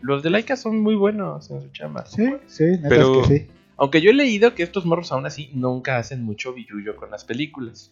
Los 0.01 0.21
de 0.23 0.29
Laika 0.29 0.55
son 0.55 0.79
muy 0.79 0.95
buenos 0.95 1.49
en 1.51 1.61
su 1.61 1.69
chamba. 1.69 2.05
Sí, 2.05 2.33
sí, 2.47 2.63
neta 2.63 2.89
Pero- 2.89 3.21
es 3.21 3.27
que 3.27 3.37
sí. 3.39 3.47
Aunque 3.75 4.01
yo 4.01 4.11
he 4.11 4.13
leído 4.13 4.53
que 4.53 4.61
estos 4.63 4.85
morros 4.85 5.11
aún 5.11 5.25
así 5.25 5.49
nunca 5.53 5.97
hacen 5.97 6.23
mucho 6.23 6.53
billullo 6.53 6.95
con 6.95 7.09
las 7.09 7.25
películas. 7.25 7.91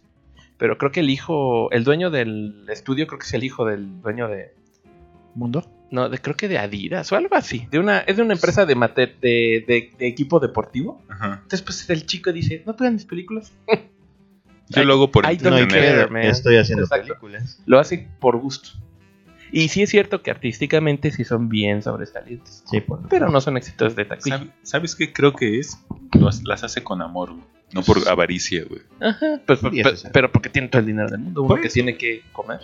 Pero 0.58 0.78
creo 0.78 0.92
que 0.92 1.00
el 1.00 1.10
hijo, 1.10 1.72
el 1.72 1.84
dueño 1.84 2.12
del 2.12 2.66
estudio, 2.70 3.08
creo 3.08 3.18
que 3.18 3.26
es 3.26 3.34
el 3.34 3.44
hijo 3.44 3.66
del 3.66 4.02
dueño 4.02 4.28
de. 4.28 4.54
Mundo. 5.34 5.66
No, 5.92 6.08
de, 6.10 6.18
creo 6.20 6.36
que 6.38 6.48
de 6.48 6.58
Adidas 6.58 7.12
o 7.12 7.18
algo 7.18 7.36
así. 7.36 7.68
De 7.70 7.78
una, 7.78 8.00
es 8.00 8.16
de 8.18 8.24
una 8.24 8.34
empresa 8.34 8.66
de, 8.66 8.76
mate- 8.76 9.16
de, 9.22 9.64
de- 9.68 9.92
de 10.00 10.08
equipo 10.08 10.40
deportivo. 10.40 11.02
Ajá. 11.10 11.34
Entonces, 11.44 11.62
pues 11.62 11.90
el 11.90 12.06
chico 12.06 12.32
dice: 12.32 12.64
¿No 12.66 12.76
pegan 12.76 12.94
mis 12.94 13.06
películas? 13.06 13.52
Yo 14.70 14.84
lo 14.86 14.94
hago 14.94 15.12
por 15.12 15.30
I 15.30 15.38
que 15.38 15.44
care, 15.68 16.08
man. 16.08 16.24
Estoy 16.24 16.56
haciendo 16.58 16.86
Exacto. 16.86 17.08
películas. 17.08 17.62
Lo 17.66 17.78
hace 17.78 18.08
por 18.20 18.38
gusto. 18.38 18.70
Y 19.52 19.68
sí 19.68 19.82
es 19.82 19.90
cierto 19.90 20.22
que 20.22 20.32
artísticamente 20.32 21.12
sí 21.12 21.26
son 21.26 21.50
bien 21.50 21.82
sobresalientes. 21.84 22.64
Sí, 22.72 22.80
por 22.80 23.06
Pero 23.10 23.28
no 23.30 23.42
son 23.42 23.58
éxitos 23.58 23.98
de 23.98 24.06
taquilla. 24.06 24.38
¿Sabe- 24.38 24.52
¿Sabes 24.64 24.96
qué 24.96 25.12
creo 25.12 25.34
que 25.34 25.60
es? 25.60 25.78
Las 26.46 26.64
hace 26.64 26.84
con 26.84 27.02
amor, 27.02 27.32
güey. 27.34 27.44
No 27.74 27.84
por 27.84 28.08
avaricia, 28.08 28.64
güey. 28.68 28.82
Ajá, 29.02 29.42
pues, 29.46 29.60
pues, 29.60 30.08
pero 30.14 30.32
porque 30.32 30.48
tiene 30.50 30.70
todo 30.70 30.80
el 30.80 30.86
dinero 30.86 31.10
del 31.10 31.20
mundo. 31.20 31.42
Uno 31.42 31.50
Por 31.50 31.62
que 31.62 31.68
tiene 31.70 31.98
que 31.98 32.22
comer. 32.32 32.60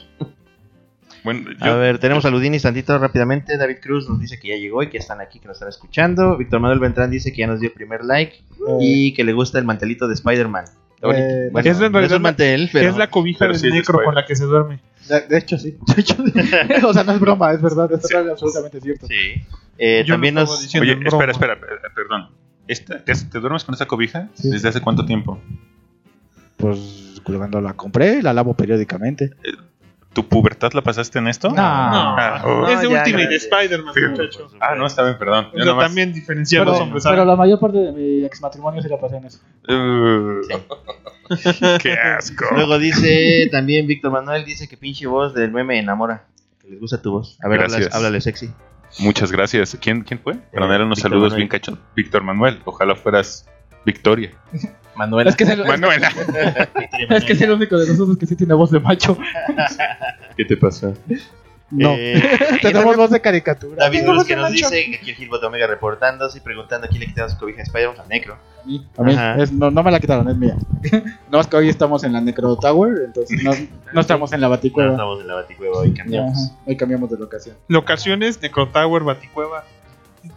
Bueno, 1.24 1.50
A 1.60 1.68
yo, 1.68 1.78
ver, 1.80 2.00
tenemos 2.00 2.24
a 2.26 2.30
Ludinis 2.30 2.62
tantito 2.62 2.98
rápidamente. 2.98 3.58
David 3.58 3.78
Cruz 3.82 4.10
nos 4.10 4.20
dice 4.20 4.40
que 4.40 4.50
ya 4.50 4.56
llegó 4.56 4.84
y 4.84 4.90
que 4.90 4.98
están 4.98 5.20
aquí, 5.22 5.40
que 5.40 5.48
nos 5.48 5.56
están 5.58 5.70
escuchando. 5.70 6.38
Víctor 6.38 6.60
Manuel 6.60 6.80
Beltrán 6.80 7.12
dice 7.12 7.32
que 7.32 7.40
ya 7.40 7.48
nos 7.48 7.60
dio 7.60 7.70
el 7.70 7.74
primer 7.76 8.04
like 8.06 8.42
y 8.80 9.14
que 9.14 9.24
le 9.24 9.34
gusta 9.34 9.60
el 9.60 9.66
mantelito 9.66 10.08
de 10.08 10.14
Spider-Man. 10.14 10.66
Eh, 11.04 11.52
es 11.54 11.80
en 11.82 11.92
no 11.92 12.00
es 12.00 12.12
un 12.12 12.22
mantel, 12.22 12.70
pero 12.74 12.90
es 12.90 12.98
la 12.98 13.10
cobija 13.10 13.40
pero 13.40 13.52
del 13.54 13.62
sí 13.62 13.70
necro 13.70 14.04
con 14.04 14.16
la 14.16 14.26
que 14.26 14.36
se 14.36 14.46
duerme. 14.46 14.80
de, 15.08 15.38
hecho, 15.38 15.58
sí. 15.58 15.78
De 15.96 16.02
hecho, 16.02 16.16
sí. 16.16 16.34
o 16.84 16.94
sea, 16.94 17.04
no 17.04 17.12
es 17.14 17.20
broma, 17.20 17.52
es 17.54 17.62
verdad. 17.62 17.92
Es 17.94 18.14
absolutamente 18.14 18.82
cierto. 18.82 19.08
sí. 19.08 19.44
Eh, 19.78 20.04
Yo 20.08 20.16
también 20.16 20.34
no 20.34 20.42
nos 20.42 20.76
oye, 20.76 20.98
espera, 21.06 21.32
espera, 21.32 21.54
eh, 21.54 21.90
perdón. 21.94 22.30
Esta- 22.68 23.04
¿te, 23.04 23.14
te 23.14 23.40
duermes 23.40 23.64
con 23.64 23.76
esa 23.76 23.86
cobija? 23.86 24.30
Sí. 24.34 24.50
¿Desde 24.50 24.70
hace 24.70 24.82
cuánto 24.82 25.06
tiempo? 25.06 25.40
Pues 26.58 27.22
cuando 27.24 27.62
la 27.62 27.74
compré, 27.74 28.22
la 28.24 28.34
lavo 28.34 28.56
periódicamente. 28.56 29.32
¿Tu 30.14 30.28
pubertad 30.28 30.72
la 30.74 30.82
pasaste 30.82 31.20
en 31.20 31.28
esto? 31.28 31.50
No. 31.50 31.56
No, 31.56 31.62
Ah, 31.62 32.42
oh. 32.44 32.68
es 32.68 32.80
de 32.82 32.88
No, 32.88 32.94
ya, 32.96 33.00
Ultimate. 33.04 33.36
Spider-Man, 33.36 33.94
Sí. 33.94 34.00
muchacho. 34.10 34.50
Ah, 34.60 34.74
no, 34.76 34.88
está 34.88 35.04
bien, 35.04 35.18
perdón. 35.20 35.50
Yo 35.56 35.64
nomás- 35.66 35.86
también 35.88 36.12
diferenciar 36.14 36.62
Pero, 36.64 36.72
los 36.72 36.82
hombres. 36.82 37.04
pero 37.08 37.24
la 37.26 37.36
mayor 37.36 37.60
parte 37.60 37.78
de 37.78 37.92
mi 37.92 38.26
ex 38.26 38.42
matrimonio 38.42 38.82
se 38.82 38.90
la 38.90 39.00
pasé 39.00 39.18
en 39.18 39.26
eso. 39.26 39.40
Uh, 39.68 40.42
¡Qué 41.82 41.94
asco! 41.94 42.46
Luego 42.56 42.80
dice 42.80 43.48
también 43.52 43.86
Víctor 43.86 44.12
Manuel 44.12 44.44
dice 44.46 44.68
que 44.68 44.78
pinche 44.78 45.06
voz 45.08 45.34
del 45.34 45.52
meme 45.52 45.78
enamora. 45.80 46.24
Que 46.62 46.70
les 46.70 46.80
gusta 46.80 47.02
tu 47.02 47.12
voz. 47.12 47.38
A 47.44 47.48
ver, 47.48 47.60
Gracias. 47.60 47.88
háblale, 47.88 47.96
háblale 47.96 48.22
sexy. 48.22 48.50
Muchas 49.00 49.32
gracias. 49.32 49.78
¿Quién, 49.82 50.02
quién 50.02 50.20
fue? 50.20 50.36
Para 50.54 50.66
darle 50.68 50.86
unos 50.86 50.98
Víctor 50.98 51.12
saludos 51.12 51.30
Manuel. 51.34 51.38
bien 51.42 51.50
cachos. 51.50 51.78
Víctor 51.96 52.24
Manuel. 52.24 52.60
Ojalá 52.66 52.96
fueras 52.96 53.46
Victoria. 53.88 54.32
Manuel. 54.96 55.28
Es 55.28 55.36
que 55.38 55.46
es 55.46 55.50
el, 55.52 55.64
Manuela. 55.66 56.10
es 57.10 57.24
que 57.24 57.34
es 57.34 57.42
el 57.42 57.52
único 57.52 57.78
de 57.78 57.88
nosotros 57.88 58.18
que 58.18 58.26
sí 58.26 58.36
tiene 58.36 58.54
voz 58.54 58.70
de 58.70 58.82
macho. 58.82 59.18
¿Qué 60.36 60.44
te 60.44 60.58
pasa? 60.58 60.94
No. 61.72 61.94
Eh, 61.98 62.22
Tenemos 62.62 62.98
voz 62.98 63.12
de 63.12 63.22
caricatura. 63.22 63.86
David 63.86 64.04
Cruz 64.04 64.26
que 64.26 64.36
nos 64.36 64.52
dice 64.52 64.86
que 64.90 64.96
aquí 64.98 65.10
el 65.12 65.16
Gilbot 65.16 65.42
Omega 65.42 65.68
reportándose 65.68 66.40
y 66.40 66.42
preguntando 66.42 66.86
a 66.86 66.90
quién 66.90 67.00
le 67.00 67.08
quitaron 67.08 67.32
su 67.32 67.38
cobija 67.38 67.58
de 67.58 67.64
Spider-Man 67.64 68.00
a 68.00 68.08
Necro. 68.08 68.38
A 68.98 69.04
mí, 69.04 69.16
a. 69.16 69.36
Es- 69.38 69.54
no, 69.54 69.72
no 69.72 69.84
me 69.84 69.92
la 69.92 70.02
quitaron, 70.02 70.28
es 70.28 70.36
mía. 70.36 70.58
no, 71.32 71.40
es 71.40 71.48
que 71.48 71.56
hoy 71.56 71.70
estamos 71.70 72.04
en 72.04 72.12
la 72.12 72.20
Necro 72.20 72.58
Tower, 72.58 73.04
entonces 73.06 73.42
no, 73.42 73.52
no 73.94 74.02
estamos 74.02 74.34
en 74.34 74.42
la 74.42 74.48
No 74.48 74.52
Baticueva. 74.52 74.92
estamos 74.92 75.22
en 75.22 75.28
la 75.28 75.36
Baticueva 75.36 75.78
hoy, 75.78 75.94
cambiamos. 75.94 76.38
Ajá, 76.38 76.58
Hoy 76.66 76.76
cambiamos 76.76 77.10
de 77.10 77.18
locación. 77.18 77.56
Locaciones, 77.70 78.42
Necrotower, 78.42 79.04
Baticueva. 79.04 79.64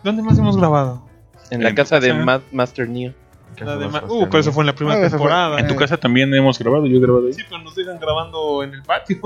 ¿Dónde 0.04 0.22
más 0.22 0.38
hemos 0.38 0.56
grabado? 0.56 1.02
En 1.50 1.64
la 1.64 1.74
casa 1.74 1.98
de 1.98 2.14
Master 2.52 2.88
Neo. 2.88 3.12
La 3.58 3.76
de 3.76 3.88
Ma- 3.88 4.04
uh, 4.08 4.26
pero 4.30 4.38
eso 4.40 4.52
fue 4.52 4.62
en 4.62 4.68
la 4.68 4.74
primera 4.74 5.04
Ah, 5.04 5.10
temporada. 5.10 5.58
En 5.60 5.66
tu 5.66 5.76
casa 5.76 5.96
también 5.98 6.32
hemos 6.34 6.58
grabado, 6.58 6.86
yo 6.86 6.96
he 6.96 7.00
grabado 7.00 7.26
ahí. 7.26 7.34
Sí, 7.34 7.42
pero 7.48 7.62
nos 7.62 7.74
dejan 7.74 7.98
grabando 7.98 8.62
en 8.62 8.72
el 8.74 8.82
patio. 8.82 9.18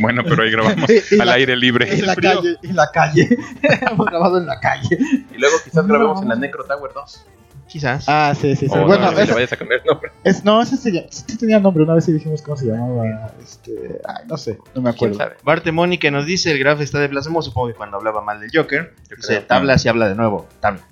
Bueno, 0.00 0.22
pero 0.24 0.42
ahí 0.42 0.50
grabamos 0.50 0.88
al 1.20 1.26
la- 1.26 1.32
aire 1.34 1.56
libre. 1.56 1.92
Y 1.94 2.02
la 2.02 2.14
calle, 2.16 2.56
y 2.62 2.72
la 2.72 2.90
calle. 2.92 3.36
Hemos 3.90 4.06
grabado 4.06 4.38
en 4.38 4.46
la 4.46 4.60
calle. 4.60 4.96
Y 5.34 5.38
luego 5.38 5.56
quizás 5.64 5.86
grabemos 5.86 6.22
en 6.22 6.28
la 6.28 6.36
Necro 6.36 6.64
Tower 6.64 6.92
2. 6.94 7.26
Quizás. 7.68 8.04
Ah, 8.06 8.34
sí, 8.38 8.54
sí, 8.54 8.68
sí. 8.68 8.74
O 8.78 8.86
bueno, 8.86 9.06
no, 9.10 9.16
si 9.16 9.22
es- 9.22 9.28
le 9.28 9.34
vayas 9.34 9.52
a 9.52 9.56
cambiar 9.56 9.80
el 9.80 9.86
nombre. 9.86 10.12
es- 10.24 10.44
no, 10.44 10.60
ese 10.60 10.76
se 10.76 10.92
llama- 10.92 11.06
sí 11.10 11.38
tenía 11.38 11.58
nombre. 11.58 11.82
Una 11.84 11.94
vez 11.94 12.04
sí 12.04 12.12
dijimos 12.12 12.42
cómo 12.42 12.56
se 12.56 12.66
llamaba. 12.66 13.32
Este, 13.42 13.98
ay, 14.06 14.24
no 14.28 14.36
sé, 14.36 14.58
no 14.74 14.82
me 14.82 14.90
¿Quién 14.92 15.12
acuerdo. 15.12 15.14
sabe? 15.18 15.36
Bartemoni 15.42 15.96
que 15.98 16.10
nos 16.10 16.26
dice, 16.26 16.50
el 16.52 16.58
graf 16.58 16.80
está 16.80 16.98
de 17.00 17.08
blasfemo, 17.08 17.40
supongo 17.40 17.68
que 17.68 17.74
cuando 17.74 17.96
hablaba 17.96 18.20
mal 18.22 18.40
del 18.40 18.50
Joker. 18.52 18.94
Dice, 19.16 19.36
creo. 19.36 19.42
tabla 19.46 19.78
si 19.78 19.88
habla 19.88 20.08
de 20.08 20.14
nuevo. 20.14 20.46
Tabla. 20.60 20.82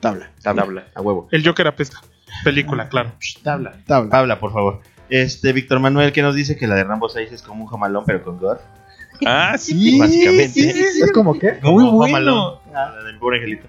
Tabla, 0.00 0.30
Tabla. 0.42 0.86
A 0.94 1.00
huevo. 1.00 1.28
El 1.30 1.46
Joker 1.46 1.66
apesta. 1.68 2.00
Película, 2.44 2.88
claro. 2.88 3.12
Tabla. 3.42 3.74
tabla. 3.86 4.10
Tabla, 4.10 4.38
por 4.40 4.52
favor. 4.52 4.80
Este, 5.08 5.52
Víctor 5.52 5.78
Manuel 5.80 6.12
que 6.12 6.22
nos 6.22 6.34
dice 6.34 6.56
que 6.56 6.66
la 6.66 6.74
de 6.74 6.84
Rambo 6.84 7.08
6 7.08 7.30
es 7.32 7.42
como 7.42 7.64
un 7.64 7.70
jamalón, 7.70 8.04
pero 8.06 8.22
con 8.22 8.38
gore. 8.38 8.60
Ah, 9.24 9.56
sí. 9.56 9.72
Sí, 9.92 9.98
básicamente. 9.98 10.48
sí, 10.48 10.72
sí, 10.72 10.84
sí. 10.92 11.02
¿Es 11.02 11.12
como 11.12 11.38
qué? 11.38 11.52
Muy 11.62 11.84
Como 11.84 11.92
bueno. 11.92 12.06
Jamalón, 12.14 12.58
La 12.72 13.02
del 13.04 13.18
pobre 13.18 13.38
angelito. 13.38 13.66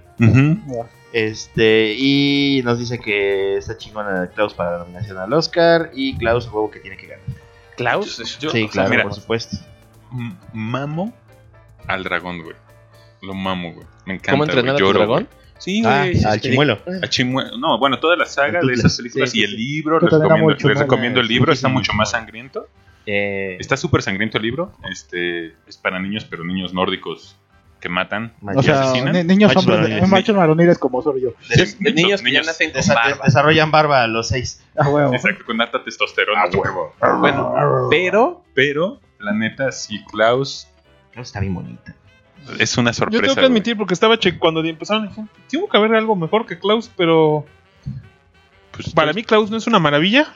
Este, 1.13 1.93
y 1.97 2.61
nos 2.65 2.79
dice 2.79 2.99
que 2.99 3.57
está 3.57 3.77
chingona 3.77 4.27
Klaus 4.35 4.53
para 4.53 4.71
la 4.73 4.77
nominación 4.79 5.17
al 5.17 5.31
Oscar. 5.33 5.91
Y 5.93 6.17
Klaus, 6.17 6.47
a 6.47 6.51
huevo, 6.51 6.69
que 6.69 6.79
tiene 6.79 6.97
que 6.97 7.07
ganar. 7.07 7.25
Klaus. 7.77 8.17
Yo- 8.39 8.49
sí, 8.49 8.63
sea, 8.63 8.69
claro, 8.69 8.89
mira, 8.89 9.03
por 9.03 9.13
supuesto. 9.13 9.57
mamo 10.53 11.13
al 11.87 12.03
dragón, 12.03 12.41
güey. 12.43 12.55
Lo 13.21 13.33
mamo, 13.33 13.73
güey. 13.73 13.87
Me 14.05 14.15
encanta. 14.15 14.31
¿Cómo 14.31 14.43
entrenar 14.43 14.69
a 14.69 14.73
güey. 14.73 14.79
tu 14.79 14.85
Lloro, 14.85 14.99
dragón? 14.99 15.27
Sí, 15.59 15.81
Ah, 15.85 16.01
güey. 16.03 16.15
sí, 16.15 16.25
al 16.25 16.39
sí. 16.41 16.49
chimuelo. 16.49 16.79
A 17.03 17.07
Chimuelo. 17.07 17.57
No, 17.57 17.77
bueno, 17.79 17.99
toda 17.99 18.15
la 18.15 18.25
saga 18.25 18.59
de 18.61 18.73
esas 18.73 18.97
películas 18.97 19.31
Sí, 19.31 19.39
y 19.39 19.41
sí, 19.41 19.45
el 19.45 19.51
sí. 19.51 19.57
libro, 19.57 19.99
les 19.99 20.11
recomiendo, 20.11 20.67
les 20.69 20.79
recomiendo 20.79 21.19
el 21.19 21.27
libro, 21.27 21.51
está 21.53 21.67
Sí, 21.67 21.73
mucho 21.73 21.93
más 21.93 22.11
sangriento. 22.11 22.67
Eh, 23.05 23.55
Está 23.59 23.77
súper 23.77 24.01
sangriento 24.01 24.37
el 24.37 24.43
libro. 24.43 24.73
Este 24.91 25.53
es 25.67 25.77
para 25.81 25.99
niños, 25.99 26.25
pero 26.25 26.43
niños 26.43 26.73
nórdicos 26.73 27.37
que 27.79 27.89
matan. 27.89 28.33
O 28.41 28.61
sea, 28.63 28.81
asesinan? 28.81 29.13
ni- 29.13 29.23
niños 29.23 29.49
Machos 29.49 29.63
hombres, 29.63 29.79
varoniles. 29.81 30.09
machos 30.09 30.35
varoniles 30.35 30.77
como 30.79 31.01
soy 31.01 31.21
yo. 31.21 31.29
De 31.79 31.93
niños 31.93 32.21
que 32.21 32.31
ya 32.31 32.39
niños- 32.41 32.47
nacen 32.47 32.71
con 32.71 32.81
Desa- 32.81 32.95
barba. 32.95 33.25
desarrollan 33.25 33.71
barba 33.71 34.03
a 34.03 34.07
los 34.07 34.27
6. 34.29 34.63
Ah, 34.77 34.89
huevo. 34.89 35.13
Exacto, 35.13 35.45
con 35.45 35.61
alta 35.61 35.83
testosterona. 35.83 36.43
Bueno, 37.19 37.53
pero 37.89 38.43
Pero, 38.53 38.99
la 39.19 39.31
neta, 39.33 39.71
sí, 39.71 40.03
Klaus 40.11 40.67
Klaus 41.13 41.27
está 41.29 41.39
bien 41.39 41.53
bonita. 41.53 41.95
Es 42.59 42.77
una 42.77 42.91
Yo 42.91 42.95
sorpresa. 42.95 43.21
tengo 43.21 43.35
que 43.35 43.41
güey. 43.41 43.51
admitir, 43.51 43.77
porque 43.77 43.93
estaba 43.93 44.17
che 44.17 44.37
cuando 44.37 44.61
empezaron, 44.63 45.07
dije, 45.09 45.23
tuvo 45.51 45.67
que 45.69 45.77
haber 45.77 45.95
algo 45.95 46.15
mejor 46.15 46.45
que 46.45 46.57
Klaus, 46.59 46.89
pero 46.95 47.45
Pues, 48.71 48.93
para 48.93 49.13
mí 49.13 49.23
Klaus 49.23 49.49
no 49.51 49.57
es 49.57 49.67
una 49.67 49.79
maravilla, 49.79 50.27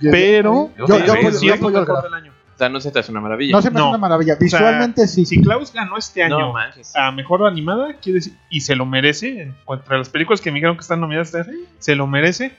Yo- 0.00 0.10
pero 0.10 0.70
yo, 0.78 0.86
yo, 0.86 0.98
yo, 1.22 1.32
sí, 1.32 1.46
yo 1.46 1.54
apoyo 1.54 1.80
mejor 1.80 2.02
del 2.04 2.14
año. 2.14 2.32
o 2.54 2.58
sea, 2.58 2.68
no 2.68 2.80
se 2.80 2.90
te 2.92 2.98
hace 2.98 3.10
una 3.10 3.20
maravilla. 3.20 3.52
No 3.52 3.62
se 3.62 3.70
me 3.70 3.76
hace 3.76 3.82
No. 3.84 3.88
una 3.90 3.98
maravilla. 3.98 4.34
O 4.34 4.36
sea, 4.36 4.44
Visualmente 4.44 5.08
sí. 5.08 5.24
Si 5.26 5.40
Klaus 5.40 5.72
ganó 5.72 5.96
este 5.96 6.22
año 6.22 6.38
No 6.38 6.54
a 6.94 7.10
mejor 7.12 7.46
animada, 7.46 7.94
quiere 7.94 8.16
decir, 8.18 8.34
y 8.50 8.60
se 8.60 8.76
lo 8.76 8.84
merece, 8.86 9.52
entre 9.68 9.98
las 9.98 10.08
películas 10.10 10.40
que 10.40 10.50
me 10.50 10.56
dijeron 10.56 10.76
que 10.76 10.82
están 10.82 11.00
nominadas, 11.00 11.34
se 11.78 11.94
lo 11.96 12.06
merece. 12.06 12.52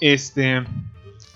Este, 0.00 0.62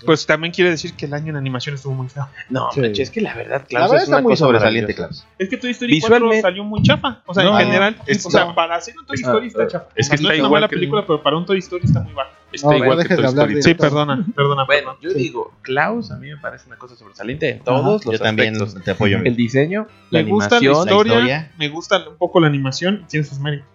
pues 0.05 0.25
también 0.25 0.53
quiere 0.53 0.69
decir 0.71 0.93
que 0.95 1.05
el 1.05 1.13
año 1.13 1.29
en 1.29 1.35
animación 1.37 1.75
estuvo 1.75 1.93
muy 1.93 2.09
feo. 2.09 2.27
No, 2.49 2.69
Sí. 2.71 2.81
es 3.01 3.09
que 3.09 3.21
la 3.21 3.33
verdad, 3.33 3.61
La 3.61 3.65
Klaus 3.65 3.83
verdad 3.91 3.97
es 3.97 4.03
está 4.03 4.15
una 4.17 4.23
muy 4.23 4.31
cosa 4.33 4.45
sobresaliente. 4.45 4.95
Es 5.39 5.49
que 5.49 5.57
Toy 5.57 5.71
Story 5.71 5.91
Visualmente- 5.93 6.27
4 6.41 6.41
salió 6.41 6.63
muy 6.63 6.81
chafa. 6.83 7.21
O 7.25 7.33
sea, 7.33 7.43
No, 7.43 7.59
en 7.59 7.65
general, 7.65 7.97
es- 8.07 8.25
o 8.25 8.29
sea, 8.31 8.45
no. 8.45 8.55
para 8.55 8.75
hacer 8.75 8.93
un 8.97 9.05
Toy 9.05 9.15
Es- 9.15 9.21
Story 9.21 9.47
está 9.47 9.67
chafa. 9.67 9.85
es 9.95 10.09
que 10.09 10.15
no 10.17 10.21
está 10.21 10.33
es 10.33 10.39
una 10.39 10.47
igual 10.47 10.63
que- 10.69 10.75
película, 10.75 11.05
pero 11.07 11.21
para 11.23 11.37
un 11.37 11.45
Toy 11.45 11.59
Story 11.59 11.85
está 11.85 12.01
muy 12.01 12.13
baja. 12.13 12.31
Está 12.51 12.67
No, 12.67 12.77
igual 12.77 13.07
que 13.07 13.15
Toy 13.15 13.25
Story 13.25 13.61
Sí, 13.63 13.73
perdona, 13.75 14.25
perdona. 14.35 14.65
Bueno, 14.65 14.97
yo 15.01 15.09
Sí. 15.11 15.17
digo, 15.19 15.53
Klaus 15.61 16.11
a 16.11 16.17
mí 16.17 16.29
me 16.29 16.37
parece 16.37 16.67
una 16.67 16.75
cosa 16.77 16.95
sobresaliente 16.95 17.49
en 17.49 17.59
todos 17.63 18.03
los 18.03 18.13
Yo 18.13 18.19
también 18.19 18.55
te 18.83 18.91
apoyo. 18.91 19.19
El 19.23 19.35
diseño, 19.35 19.87
la 20.09 20.21
Me 20.23 20.29
gusta 20.29 20.49
la 20.55 20.57
animación, 20.57 20.87
historia, 20.87 21.13
historia. 21.13 21.51
me 21.57 21.69
gusta 21.69 22.09
un 22.09 22.17
poco 22.17 22.39
la 22.41 22.47
animación, 22.47 23.05
tiene 23.07 23.25
sus 23.25 23.39
méritos. 23.39 23.67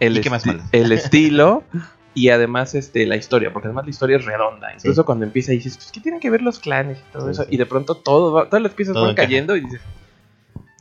el, 0.00 0.16
¿Y 0.18 0.20
qué 0.20 0.30
más 0.30 0.44
esti- 0.44 0.48
falta? 0.58 0.64
el 0.72 0.90
estilo 0.92 1.62
y 2.14 2.28
además 2.28 2.74
este 2.74 3.06
la 3.06 3.16
historia, 3.16 3.52
porque 3.52 3.68
además 3.68 3.84
la 3.86 3.90
historia 3.90 4.16
es 4.16 4.24
redonda. 4.24 4.72
Incluso 4.74 5.04
cuando 5.04 5.24
empieza 5.24 5.52
y 5.52 5.56
dices, 5.56 5.76
pues, 5.76 5.90
¿qué 5.92 6.00
tienen 6.00 6.20
que 6.20 6.30
ver 6.30 6.42
los 6.42 6.58
clanes 6.58 6.98
y 6.98 7.12
todo 7.12 7.24
Sí, 7.26 7.30
eso? 7.32 7.42
sí. 7.44 7.48
Y 7.52 7.56
de 7.56 7.66
pronto 7.66 7.94
todo 7.96 8.32
va- 8.32 8.46
todas 8.46 8.62
las 8.62 8.72
piezas 8.72 8.94
Todo 8.94 9.06
van 9.06 9.14
cayendo 9.14 9.56
y 9.56 9.60
dices, 9.62 9.80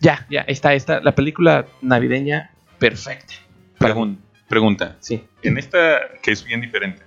ya, 0.02 0.26
ya, 0.30 0.42
está, 0.42 0.74
está, 0.74 1.00
la 1.02 1.14
película 1.16 1.66
navideña 1.82 2.52
perfecta. 2.80 3.34
Pregun- 3.80 4.18
pregunta. 4.48 4.98
Sí. 5.00 5.24
En 5.44 5.58
esta, 5.58 6.00
que 6.22 6.32
es 6.32 6.44
bien 6.44 6.60
diferente, 6.62 7.04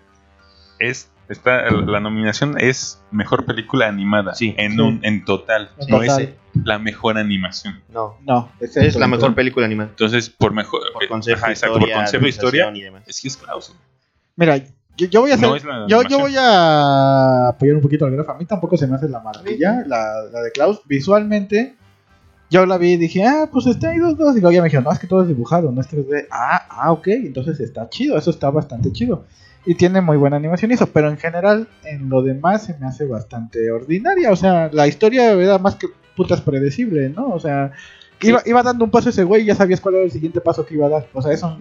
es 0.78 1.10
esta, 1.28 1.70
la 1.70 2.00
nominación 2.00 2.56
es 2.60 3.02
mejor 3.10 3.46
película 3.46 3.88
animada. 3.88 4.34
Sí. 4.34 4.54
En, 4.58 4.72
Sí. 4.72 4.80
un, 4.80 5.00
en 5.02 5.24
total. 5.24 5.70
En 5.78 5.88
no 5.88 5.98
total. 6.00 6.22
es 6.22 6.34
la 6.64 6.78
mejor 6.78 7.16
animación. 7.18 7.82
No. 7.88 8.18
No, 8.26 8.52
Es 8.60 8.94
la 8.96 9.08
mejor 9.08 9.34
película 9.34 9.64
animada. 9.66 9.88
Entonces, 9.90 10.28
por 10.30 10.52
mejor. 10.52 10.82
Por 10.92 11.02
eh, 11.04 11.08
concepto, 11.08 11.42
ajá, 11.42 11.50
exacto, 11.52 11.76
historia, 11.78 11.94
por 11.96 12.02
concepto, 12.04 12.28
historia. 12.28 12.64
realización 12.64 12.76
y 12.76 12.82
demás. 12.82 13.02
Es 13.08 13.20
que 13.22 13.28
es 13.28 13.36
Klaus. 13.38 13.74
Mira, 14.36 14.56
yo, 14.96 15.06
yo 15.08 15.20
voy 15.22 15.30
a 15.30 15.34
hacer. 15.34 15.48
No 15.48 15.88
yo, 15.88 16.02
yo 16.02 16.18
voy 16.20 16.34
a 16.36 17.48
apoyar 17.48 17.76
un 17.76 17.82
poquito 17.82 18.04
al 18.06 18.12
Graf. 18.12 18.30
A 18.30 18.34
mí 18.34 18.44
tampoco 18.44 18.76
se 18.76 18.86
me 18.86 18.96
hace 18.96 19.08
la 19.08 19.20
maravilla, 19.20 19.82
la, 19.86 20.22
la 20.32 20.42
de 20.42 20.50
Klaus. 20.52 20.80
Visualmente, 20.86 21.74
yo 22.50 22.66
la 22.66 22.78
vi 22.78 22.92
y 22.92 22.96
dije, 22.96 23.24
ah, 23.24 23.48
pues 23.52 23.66
está 23.66 23.90
ahí 23.90 23.98
dos, 23.98 24.16
dos. 24.16 24.36
Y 24.36 24.40
luego 24.40 24.52
ya 24.52 24.60
me 24.60 24.66
dijeron, 24.66 24.84
no, 24.84 24.92
es 24.92 24.98
que 24.98 25.06
todo 25.06 25.22
es 25.22 25.28
dibujado, 25.28 25.72
no 25.72 25.80
es 25.80 25.88
3D. 25.90 26.26
Ah, 26.30 26.66
ah, 26.70 26.92
ok, 26.92 27.08
entonces 27.08 27.58
está 27.60 27.88
chido, 27.88 28.16
eso 28.16 28.30
está 28.30 28.50
bastante 28.50 28.92
chido. 28.92 29.24
Y 29.66 29.74
tiene 29.76 30.00
muy 30.00 30.16
buena 30.16 30.36
animación 30.36 30.70
y 30.70 30.74
eso, 30.74 30.86
pero 30.86 31.08
en 31.08 31.16
general, 31.16 31.68
en 31.84 32.08
lo 32.10 32.22
demás 32.22 32.64
se 32.64 32.76
me 32.78 32.86
hace 32.86 33.06
bastante 33.06 33.70
ordinaria. 33.72 34.30
O 34.30 34.36
sea, 34.36 34.68
la 34.72 34.86
historia 34.86 35.32
era 35.32 35.58
más 35.58 35.76
que 35.76 35.88
putas 36.16 36.40
predecible, 36.42 37.08
¿no? 37.08 37.30
O 37.30 37.40
sea, 37.40 37.72
iba, 38.20 38.42
iba 38.44 38.62
dando 38.62 38.84
un 38.84 38.90
paso 38.90 39.08
ese 39.08 39.24
güey 39.24 39.42
y 39.42 39.46
ya 39.46 39.54
sabías 39.54 39.80
cuál 39.80 39.96
era 39.96 40.04
el 40.04 40.12
siguiente 40.12 40.40
paso 40.40 40.66
que 40.66 40.74
iba 40.74 40.86
a 40.86 40.90
dar. 40.90 41.08
O 41.14 41.22
sea, 41.22 41.32
eso. 41.32 41.58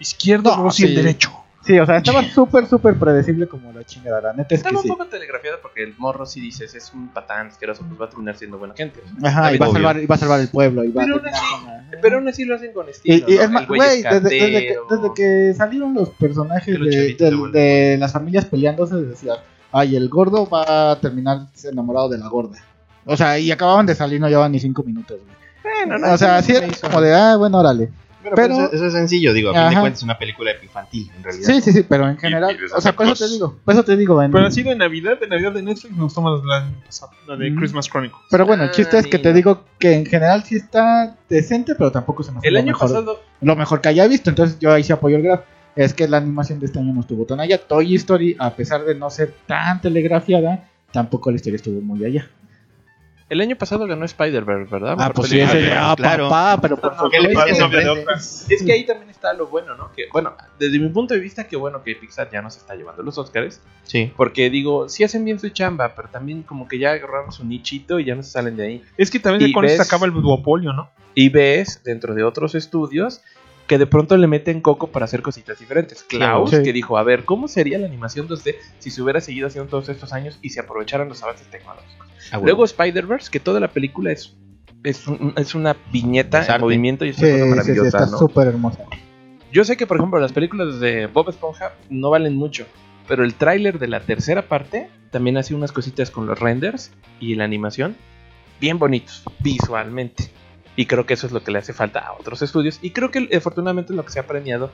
Izquierdo, 0.00 0.50
No, 0.50 0.56
luego 0.56 0.70
sí 0.70 0.84
el 0.84 0.90
sí. 0.90 0.96
derecho. 0.96 1.30
Sí, 1.64 1.78
o 1.78 1.86
sea, 1.86 1.98
estaba 1.98 2.22
súper, 2.34 2.66
súper 2.66 2.96
predecible 2.98 3.46
como 3.46 3.72
la 3.72 3.84
chingada. 3.84 4.20
La 4.20 4.32
neta 4.32 4.42
es 4.42 4.48
que 4.48 4.54
Estaba 4.56 4.76
un 4.78 4.82
sí. 4.82 4.88
poco 4.88 5.06
telegrafiado 5.06 5.58
porque 5.62 5.82
el 5.84 5.94
morro, 5.96 6.26
si 6.26 6.40
dices, 6.40 6.74
es 6.74 6.92
un 6.92 7.08
patán 7.08 7.46
asqueroso, 7.48 7.84
pues 7.88 8.00
va 8.00 8.06
a 8.06 8.08
terminar 8.08 8.36
siendo 8.36 8.58
buena 8.58 8.74
gente. 8.74 9.00
Ajá, 9.22 9.54
y 9.54 9.58
va, 9.58 9.66
a 9.66 9.70
salvar, 9.70 9.96
y 10.00 10.06
va 10.06 10.14
a 10.14 10.18
salvar 10.18 10.40
el 10.40 10.48
pueblo. 10.48 10.82
Y 10.84 10.90
va 10.90 11.02
Pero 11.04 11.16
a 11.16 11.18
aún 11.18 11.26
así- 11.28 11.96
Pero 12.02 12.16
aún 12.18 12.28
así 12.28 12.44
lo 12.44 12.56
hacen 12.56 12.72
con 12.72 12.88
estilo. 12.88 13.26
y 13.28 13.34
¿no? 13.36 13.42
es 13.42 13.50
más, 13.50 13.68
güey 13.68 14.02
desde, 14.02 14.20
desde 14.20 14.50
que, 14.66 14.76
desde 14.90 15.14
que 15.14 15.54
salieron 15.56 15.94
los 15.94 16.08
personajes 16.10 16.78
los 16.78 16.90
de, 16.90 17.96
las 17.98 18.12
familias 18.12 18.44
peleándose, 18.46 18.96
decían, 18.96 19.36
ay, 19.70 19.94
el 19.96 20.08
gordo 20.08 20.48
va 20.48 20.92
a 20.92 21.00
terminar 21.00 21.46
enamorado 21.64 22.08
de 22.08 22.18
la 22.18 22.28
gorda. 22.28 22.58
O 23.04 23.16
sea, 23.16 23.38
y 23.38 23.50
acababan 23.52 23.86
de 23.86 23.94
salir, 23.94 24.20
no 24.20 24.28
llevaban 24.28 24.52
ni 24.52 24.60
cinco 24.60 24.82
minutos, 24.82 25.18
güey. 25.20 25.76
Bueno, 25.86 25.98
no, 25.98 26.12
O 26.12 26.18
sea, 26.18 26.36
así 26.38 26.52
se 26.54 26.64
es 26.64 26.72
hizo. 26.72 26.86
como 26.88 27.00
de, 27.00 27.14
ah, 27.14 27.36
bueno, 27.36 27.58
órale. 27.58 27.90
Pero, 28.22 28.36
Pero- 28.36 28.54
pues, 28.54 28.66
eso, 28.66 28.72
eso 28.76 28.86
es 28.86 28.92
sencillo, 28.92 29.32
digo. 29.32 29.50
A 29.50 29.52
fin 29.54 29.60
de 29.62 29.66
Ajá. 29.68 29.80
cuentas 29.80 29.98
es 30.00 30.04
una 30.04 30.18
película 30.18 30.50
infantil, 30.62 31.10
en 31.16 31.22
realidad. 31.24 31.46
Sí, 31.46 31.60
sí, 31.60 31.72
sí, 31.72 31.82
pero 31.88 32.08
en 32.08 32.16
general, 32.18 32.56
o 32.74 32.80
sea, 32.80 32.92
por 32.94 33.06
eso 33.06 33.24
te 33.26 33.30
digo, 33.32 33.56
por 33.64 33.74
eso 33.74 33.82
te 33.84 33.96
digo, 33.96 34.22
en- 34.22 34.30
Pero 34.30 34.46
así 34.46 34.62
de 34.62 34.74
Navidad, 34.76 35.18
de 35.20 35.26
Navidad 35.26 35.52
de 35.52 35.62
Netflix, 35.62 35.94
me 35.96 36.02
gustó 36.04 36.20
más 36.22 36.40
la, 36.44 37.36
de 37.36 37.50
Mm. 37.50 37.56
Christmas 37.56 37.88
Chronicles. 37.88 38.22
pero 38.30 38.46
bueno, 38.46 38.64
el 38.64 38.70
chiste 38.70 38.96
Ah, 38.96 39.00
es 39.00 39.06
que 39.06 39.18
te 39.18 39.28
niño. 39.28 39.36
digo 39.36 39.64
que 39.78 39.94
en 39.94 40.06
general 40.06 40.44
sí 40.44 40.56
está 40.56 41.16
decente, 41.28 41.74
pero 41.74 41.90
tampoco 41.90 42.22
se 42.22 42.32
me 42.32 42.38
hace 42.38 42.48
El 42.48 42.54
lo 42.54 42.60
año 42.60 42.66
mejor. 42.68 42.88
pasado, 42.88 43.20
lo 43.40 43.56
mejor 43.56 43.80
que 43.80 43.88
haya 43.88 44.06
visto. 44.06 44.30
Entonces 44.30 44.58
yo 44.60 44.72
ahí 44.72 44.82
sí 44.84 44.92
apoyo 44.92 45.16
el 45.16 45.22
graf. 45.22 45.40
Es 45.74 45.94
que 45.94 46.06
la 46.06 46.18
animación 46.18 46.60
de 46.60 46.66
este 46.66 46.78
año 46.78 46.92
no 46.92 47.00
estuvo 47.00 47.24
tan 47.24 47.40
allá. 47.40 47.58
Toy 47.58 47.94
Story, 47.96 48.36
a 48.38 48.54
pesar 48.54 48.84
de 48.84 48.94
no 48.94 49.08
ser 49.10 49.34
tan 49.46 49.80
telegrafiada, 49.80 50.68
tampoco 50.92 51.30
la 51.30 51.36
historia 51.36 51.56
estuvo 51.56 51.80
muy 51.80 52.04
allá. 52.04 52.28
El 53.32 53.40
año 53.40 53.56
pasado 53.56 53.86
ganó 53.86 54.04
Spider-Verse, 54.04 54.70
¿verdad? 54.70 54.94
Ah, 54.98 55.10
pues 55.14 55.30
sí, 55.30 55.40
ese 55.40 55.72
ah, 55.72 55.92
ah, 55.92 55.96
claro. 55.96 56.28
papá, 56.28 56.60
pero 56.60 56.76
por 56.76 56.94
No, 56.94 57.08
¿Qué 57.08 57.18
le 57.18 57.30
supuesto. 57.30 57.40
parece, 57.40 57.58
Eso 57.58 57.68
de 57.70 57.88
hombre? 57.88 58.02
otras. 58.02 58.46
Es 58.50 58.62
que 58.62 58.72
ahí 58.72 58.84
también 58.84 59.08
está 59.08 59.32
lo 59.32 59.46
bueno, 59.46 59.74
¿no? 59.74 59.90
Que, 59.92 60.04
bueno, 60.12 60.34
desde 60.58 60.78
mi 60.78 60.90
punto 60.90 61.14
de 61.14 61.20
vista, 61.20 61.48
que 61.48 61.56
bueno 61.56 61.82
que 61.82 61.96
Pixar 61.96 62.30
ya 62.30 62.42
no 62.42 62.50
se 62.50 62.58
está 62.58 62.74
llevando 62.74 63.02
los 63.02 63.16
Oscars. 63.16 63.62
Sí. 63.84 64.12
Porque 64.18 64.50
digo, 64.50 64.90
sí 64.90 65.02
hacen 65.02 65.24
bien 65.24 65.38
su 65.40 65.48
chamba, 65.48 65.94
pero 65.94 66.08
también 66.10 66.42
como 66.42 66.68
que 66.68 66.78
ya 66.78 66.90
agarraron 66.92 67.32
su 67.32 67.46
nichito 67.46 67.98
y 67.98 68.04
ya 68.04 68.14
no 68.14 68.22
se 68.22 68.32
salen 68.32 68.54
de 68.58 68.66
ahí. 68.66 68.82
Es 68.98 69.10
que 69.10 69.18
también 69.18 69.48
Y 69.48 69.52
con 69.54 69.64
eso 69.64 69.76
se 69.76 69.82
acaba 69.82 70.04
el 70.04 70.12
duopolio, 70.12 70.74
¿no? 70.74 70.90
Y 71.14 71.30
ves 71.30 71.82
dentro 71.84 72.14
de 72.14 72.24
otros 72.24 72.54
estudios 72.54 73.22
que 73.66 73.78
de 73.78 73.86
pronto 73.86 74.16
le 74.16 74.26
meten 74.26 74.60
coco 74.60 74.88
para 74.88 75.04
hacer 75.04 75.22
cositas 75.22 75.58
diferentes. 75.58 76.02
Klaus, 76.02 76.50
Sí. 76.50 76.62
que 76.62 76.72
dijo, 76.72 76.98
a 76.98 77.02
ver, 77.02 77.24
¿cómo 77.24 77.48
sería 77.48 77.78
la 77.78 77.86
animación 77.86 78.28
2D 78.28 78.56
si 78.78 78.90
se 78.90 79.00
hubiera 79.02 79.20
seguido 79.20 79.46
haciendo 79.46 79.70
todos 79.70 79.88
estos 79.88 80.12
años 80.12 80.38
y 80.42 80.50
se 80.50 80.60
aprovecharan 80.60 81.08
los 81.08 81.22
avances 81.22 81.46
tecnológicos? 81.48 82.06
Ah, 82.30 82.38
bueno. 82.38 82.44
Luego 82.46 82.64
Spider-Verse, 82.64 83.30
que 83.30 83.40
toda 83.40 83.60
la 83.60 83.68
película 83.68 84.10
es, 84.12 84.36
es, 84.84 85.06
un- 85.06 85.32
es 85.36 85.54
una 85.54 85.76
viñeta 85.92 86.44
en 86.54 86.60
movimiento 86.60 87.04
y 87.04 87.10
es 87.10 87.16
Sí, 87.16 87.24
una 87.24 87.32
cosa 87.32 87.44
sí, 87.44 87.50
sí, 87.50 87.56
maravillosa, 87.56 87.98
está 87.98 88.10
¿no? 88.10 88.18
súper 88.18 88.48
hermosa. 88.48 88.84
Yo 89.52 89.64
sé 89.64 89.76
que, 89.76 89.86
por 89.86 89.96
ejemplo, 89.98 90.18
las 90.18 90.32
películas 90.32 90.80
de 90.80 91.06
Bob 91.06 91.28
Esponja 91.30 91.72
no 91.90 92.10
valen 92.10 92.34
mucho, 92.36 92.66
pero 93.06 93.22
el 93.24 93.34
tráiler 93.34 93.78
de 93.78 93.86
la 93.88 94.00
tercera 94.00 94.48
parte 94.48 94.88
también 95.10 95.36
hace 95.36 95.54
unas 95.54 95.72
cositas 95.72 96.10
con 96.10 96.26
los 96.26 96.38
renders 96.38 96.90
y 97.20 97.34
la 97.34 97.44
animación 97.44 97.96
bien 98.60 98.78
bonitos, 98.78 99.22
visualmente. 99.40 100.30
Y 100.76 100.86
creo 100.86 101.04
que 101.04 101.14
eso 101.14 101.26
es 101.26 101.32
lo 101.32 101.44
que 101.44 101.50
le 101.52 101.58
hace 101.58 101.72
falta 101.74 102.00
a 102.00 102.12
otros 102.12 102.40
estudios. 102.42 102.78
Y 102.82 102.90
creo 102.90 103.10
que 103.10 103.28
afortunadamente 103.36 103.92
lo 103.92 104.04
que 104.04 104.12
se 104.12 104.20
ha 104.20 104.26
premiado 104.26 104.70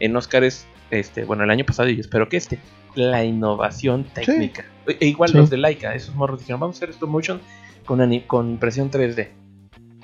en 0.00 0.16
Oscar 0.16 0.42
es, 0.44 0.66
este, 0.90 1.24
bueno, 1.24 1.44
el 1.44 1.50
año 1.50 1.64
pasado 1.64 1.88
y 1.88 1.94
yo 1.94 2.00
espero 2.00 2.28
que 2.28 2.36
este, 2.36 2.58
la 2.96 3.24
innovación 3.24 4.04
técnica. 4.04 4.64
E- 4.88 4.96
e 5.00 5.06
igual 5.06 5.30
Sí. 5.30 5.36
los 5.38 5.50
de 5.50 5.56
Laika, 5.58 5.94
esos 5.94 6.14
morros 6.16 6.40
dijeron, 6.40 6.60
vamos 6.60 6.76
a 6.76 6.78
hacer 6.78 6.90
stop 6.90 7.08
motion 7.10 7.40
con, 7.84 8.00
con 8.26 8.50
impresión 8.50 8.90
3D. 8.90 9.28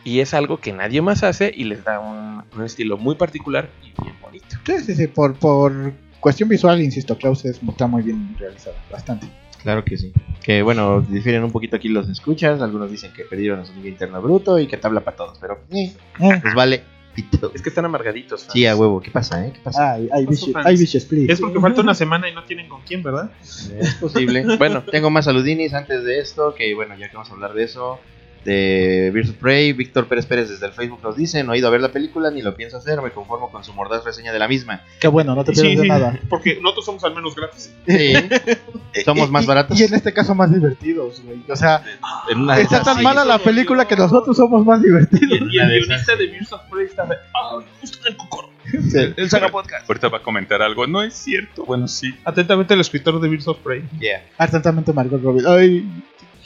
Y 0.05 0.21
es 0.21 0.33
algo 0.35 0.59
que 0.59 0.73
nadie 0.73 1.01
más 1.03 1.23
hace 1.25 1.53
y 1.55 1.65
les 1.65 1.85
da 1.85 1.99
un, 2.01 2.45
un 2.57 2.65
estilo 2.65 2.97
muy 2.97 3.15
particular 3.17 3.69
y 3.83 4.03
bien 4.03 4.15
bonito. 4.21 4.47
Sí, 4.65 4.75
sí, 4.85 4.95
sí. 4.95 5.07
Por, 5.09 5.35
por 5.35 5.93
cuestión 6.21 6.49
visual, 6.49 6.81
insisto, 6.81 7.17
Klaus 7.19 7.45
es, 7.45 7.61
está 7.63 7.87
muy 7.89 8.03
bien 8.03 8.35
realizado. 8.39 8.77
Bastante. 8.91 9.27
Claro 9.62 9.85
que 9.85 9.96
sí. 9.96 10.12
Que 10.42 10.62
bueno, 10.62 11.01
difieren 11.01 11.44
un 11.44 11.53
poquito 11.53 11.77
aquí 11.77 11.88
los 11.88 12.09
escuchas. 12.09 12.61
Algunos 12.61 12.90
dicen 12.90 13.12
que 13.12 13.25
perdieron 13.25 13.61
a 13.61 13.64
su 13.64 13.72
niño 13.75 13.88
interno 13.88 14.20
bruto 14.20 14.59
y 14.59 14.66
que 14.66 14.77
tabla 14.77 15.01
para 15.01 15.16
todos. 15.16 15.38
Pero, 15.40 15.61
eh, 15.70 15.94
pues 16.18 16.55
vale. 16.55 16.83
pito. 17.14 17.53
Es 17.55 17.62
que 17.62 17.68
están 17.68 17.85
amargaditos. 17.85 18.42
fans. 18.42 18.53
Sí, 18.53 18.66
a 18.66 18.75
huevo. 18.75 19.01
¿Qué 19.01 19.11
pasa, 19.11 19.46
eh? 19.46 19.53
¿Qué 19.55 19.61
pasa? 19.61 19.92
Ay, 19.92 20.09
hay 20.12 20.25
son 20.25 20.31
bitches, 20.31 20.53
fans. 20.53 20.66
hay. 20.66 21.27
Es 21.29 21.40
porque 21.40 21.61
falta 21.61 21.81
una 21.83 21.94
semana 21.94 22.29
y 22.29 22.35
no 22.35 22.44
tienen 22.44 22.68
con 22.68 22.83
quién, 22.83 23.03
¿verdad? 23.03 23.31
Es 23.42 23.94
posible. 24.01 24.57
Bueno, 24.57 24.83
tengo 24.83 25.11
más 25.11 25.27
saludinis 25.27 25.75
antes 25.75 26.05
de 26.05 26.18
esto. 26.18 26.55
Que 26.55 26.75
bueno, 26.75 26.96
ya 26.96 27.09
que 27.09 27.16
vamos 27.16 27.31
a 27.31 27.35
hablar 27.35 27.55
de 27.55 27.64
eso. 27.64 28.01
De 28.45 29.11
of 29.15 29.37
Prey, 29.37 29.73
Víctor 29.73 30.07
Pérez 30.09 30.27
Pérez 30.27 30.49
desde 30.49 30.67
el 30.67 30.73
Facebook 30.73 31.01
nos 31.03 31.17
dice: 31.17 31.45
No 31.45 31.55
he 31.55 31.59
ido 31.59 31.69
a 31.69 31.71
ver 31.71 31.81
la 31.81 31.91
película 31.93 32.31
ni 32.31 32.43
lo 32.43 32.55
pienso 32.57 32.77
hacer. 32.77 33.01
Me 33.03 33.11
conformo 33.11 33.51
con 33.51 33.63
su 33.65 33.73
mordaz 33.73 34.05
reseña 34.05 34.33
de 34.33 34.39
la 34.39 34.49
misma. 34.49 34.81
Qué 35.01 35.09
bueno, 35.09 35.35
no 35.35 35.45
te 35.45 35.55
Sí, 35.55 35.61
pierdes 35.63 35.79
de 35.79 35.83
sí, 35.85 35.89
nada. 35.89 36.19
porque 36.29 36.59
nosotros 36.61 36.85
somos 36.87 37.05
al 37.05 37.15
menos 37.15 37.35
gratis. 37.37 37.73
Sí. 37.87 38.15
Somos 39.07 39.31
más 39.31 39.45
Y- 39.45 39.47
baratos. 39.47 39.81
Y 39.81 39.85
en 39.85 39.95
este 39.95 40.13
caso 40.13 40.35
más 40.35 40.53
divertidos, 40.53 41.23
güey. 41.25 41.43
O 41.49 41.57
sea, 41.57 41.83
En 42.31 42.41
una 42.41 42.57
de 42.57 42.63
está 42.63 42.83
tan 42.83 42.99
sí. 42.99 43.03
mala 43.03 43.25
la 43.25 43.39
película 43.39 43.89
que 43.89 43.97
nosotros 43.97 44.37
somos 44.37 44.67
más 44.67 44.83
divertidos. 44.83 45.39
Y 45.51 45.59
el 45.59 45.69
guionista 45.71 46.15
de 46.15 46.39
of 46.51 46.61
Prey 46.71 46.87
está 46.87 47.07
de. 47.07 47.17
¡Ah, 47.35 47.59
justo 47.81 47.99
en 48.07 48.13
el 48.13 48.17
cocorro! 48.19 48.51
El 49.17 49.31
Saga 49.31 49.49
Podcast. 49.49 49.89
Ahorita 49.89 50.09
va 50.09 50.19
a 50.19 50.23
comentar 50.23 50.61
algo. 50.63 50.87
No 50.87 51.03
es 51.03 51.15
cierto. 51.15 51.65
Bueno, 51.65 51.89
sí. 51.89 52.15
Atentamente 52.25 52.75
el 52.75 52.81
escritor 52.81 53.19
de 53.21 53.29
Birds 53.29 53.49
of 53.49 53.59
Prey. 53.59 53.83
Yeah. 53.99 54.23
Atentamente 54.39 54.93
Margot 54.93 55.23
Robbie. 55.23 55.43
Ay, 55.47 55.87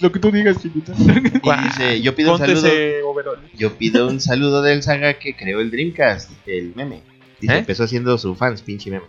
lo 0.00 0.12
que 0.12 0.18
tú 0.18 0.30
digas, 0.30 0.60
chiquita. 0.60 0.92
Y 0.98 1.64
dice: 1.64 2.00
Yo 2.02 2.14
pido 2.14 2.32
un 2.32 2.38
Ponte 2.38 2.56
saludo. 2.56 2.66
ese. 2.72 3.00
Yo 3.56 3.76
pido 3.78 4.08
un 4.08 4.20
saludo 4.20 4.62
del 4.62 4.82
Saga 4.82 5.14
que 5.14 5.34
creó 5.36 5.60
el 5.60 5.70
Dreamcast, 5.70 6.30
el 6.46 6.72
meme. 6.74 7.02
Dice, 7.40 7.54
¿Eh? 7.54 7.58
empezó 7.58 7.84
haciendo 7.84 8.16
su 8.18 8.34
fans, 8.34 8.62
pinche 8.62 8.90
meme. 8.90 9.04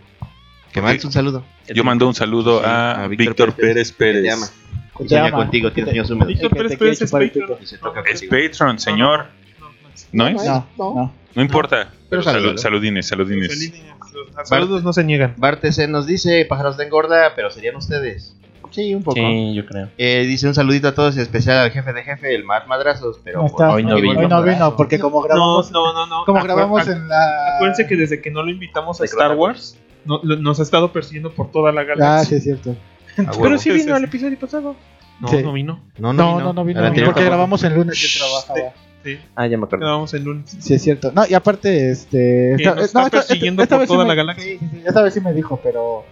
Que 0.72 0.82
mandes 0.82 1.04
un 1.04 1.12
saludo. 1.12 1.44
Yo 1.74 1.82
mando 1.84 2.06
un 2.06 2.14
saludo 2.14 2.60
Sí, 2.60 2.66
a, 2.66 3.04
a 3.04 3.08
Víctor 3.08 3.54
Pérez 3.54 3.92
Pérez 3.92 4.22
Te 4.22 4.30
ama. 4.30 4.46
Pérez. 4.46 4.68
Y 5.00 5.02
Te 5.04 5.08
sueña 5.10 5.26
ama. 5.28 5.36
contigo, 5.36 5.72
tienes 5.72 6.10
húmedos. 6.10 6.28
Víctor 6.28 6.50
Pérez 6.56 6.76
Pérez 6.78 7.02
es 7.02 7.10
Patreon. 7.10 7.32
pito. 7.32 7.58
Y 7.62 7.66
se 7.66 7.78
toca 7.78 8.00
Es 8.00 8.20
contigo. 8.20 8.30
Patreon, 8.50 8.78
señor. 8.78 9.26
No, 10.12 10.24
no, 10.24 10.30
¿No 10.32 10.40
es? 10.40 10.46
No, 10.46 10.66
no. 10.76 11.14
No 11.34 11.42
importa. 11.42 11.92
Pero 12.10 12.22
saludo. 12.22 12.48
salud- 12.48 12.58
saludines, 12.58 13.06
saludines. 13.08 13.72
Saludos 14.44 14.82
no 14.82 14.92
se 14.92 15.04
niegan. 15.04 15.34
Bartese 15.36 15.86
nos 15.88 16.06
dice, 16.06 16.44
pájaros 16.46 16.76
de 16.76 16.84
engorda, 16.84 17.34
pero 17.36 17.50
serían 17.50 17.76
ustedes. 17.76 18.34
Sí, 18.78 18.94
un 18.94 19.02
poco. 19.02 19.16
Sí, 19.16 19.54
yo 19.54 19.66
creo. 19.66 19.88
Eh, 19.98 20.24
dice 20.26 20.46
un 20.46 20.54
saludito 20.54 20.86
a 20.88 20.94
todos 20.94 21.16
y 21.16 21.20
especial 21.20 21.58
al 21.58 21.70
jefe 21.72 21.92
de 21.92 22.02
jefe, 22.04 22.34
el 22.34 22.44
Matt 22.44 22.68
Madrazos, 22.68 23.18
pero 23.24 23.42
No 23.42 23.46
hoy 23.72 23.82
no 23.82 23.94
Hoy 23.96 24.02
vino. 24.02 24.28
no 24.28 24.42
vino, 24.42 24.76
porque 24.76 25.00
como 25.00 25.16
No, 25.20 25.22
grabamos, 25.26 25.72
no, 25.72 25.92
no, 25.92 26.06
no. 26.06 26.24
como 26.24 26.40
grabamos 26.44 26.86
en 26.86 27.08
la. 27.08 27.56
Acuérdense 27.56 27.86
que 27.88 27.96
desde 27.96 28.20
que 28.22 28.30
no 28.30 28.42
lo 28.44 28.50
invitamos 28.50 29.00
a 29.00 29.04
Star. 29.04 29.34
Wars, 29.36 29.76
no- 30.04 30.20
lo- 30.22 30.36
nos 30.36 30.60
ha 30.60 30.62
estado 30.62 30.92
persiguiendo 30.92 31.32
por 31.32 31.50
toda 31.50 31.72
la 31.72 31.80
Ah, 31.80 31.84
galaxia. 31.84 32.28
sí, 32.28 32.34
es 32.36 32.42
cierto. 32.44 32.76
A 33.16 33.22
huevo. 33.22 33.42
Pero 33.42 33.58
sí 33.58 33.70
vino 33.70 33.96
el 33.96 34.04
episodio 34.04 34.38
pasado. 34.38 34.76
No, 35.20 35.26
Sí. 35.26 35.42
no 35.42 35.52
vino. 35.52 35.80
No, 35.98 36.12
No, 36.12 36.38
no, 36.38 36.52
no 36.52 36.64
vino. 36.64 36.78
El 36.78 36.86
anterior 36.86 37.12
porque 37.12 37.24
grabamos 37.24 37.64
el 37.64 37.74
lunes 37.74 38.00
que 38.00 38.16
trabajaba. 38.20 38.72
Sí, 39.02 39.18
Ah, 39.34 39.46
ya 39.48 39.56
me 39.58 39.64
acuerdo. 39.64 39.86
quedamos 39.86 40.14
el 40.14 40.22
lunes. 40.22 40.56
Sí, 40.60 40.74
es 40.74 40.82
cierto. 40.82 41.10
No, 41.12 41.24
y 41.28 41.34
aparte, 41.34 41.90
este. 41.90 42.56
Nos 42.64 42.84
está 42.84 43.10
persiguiendo 43.10 43.66
por 43.66 43.78
vez 43.80 43.88
toda 43.88 44.02
sí 44.04 44.08
la 44.08 44.14
me- 44.14 44.16
galaxia. 44.16 44.44
Sí, 44.44 44.58
sí, 44.60 44.68
sí, 44.70 44.82
esta 44.86 45.02
vez 45.02 45.14
sí 45.14 45.20
me 45.20 45.32
dijo, 45.32 45.58
pero. 45.64 46.04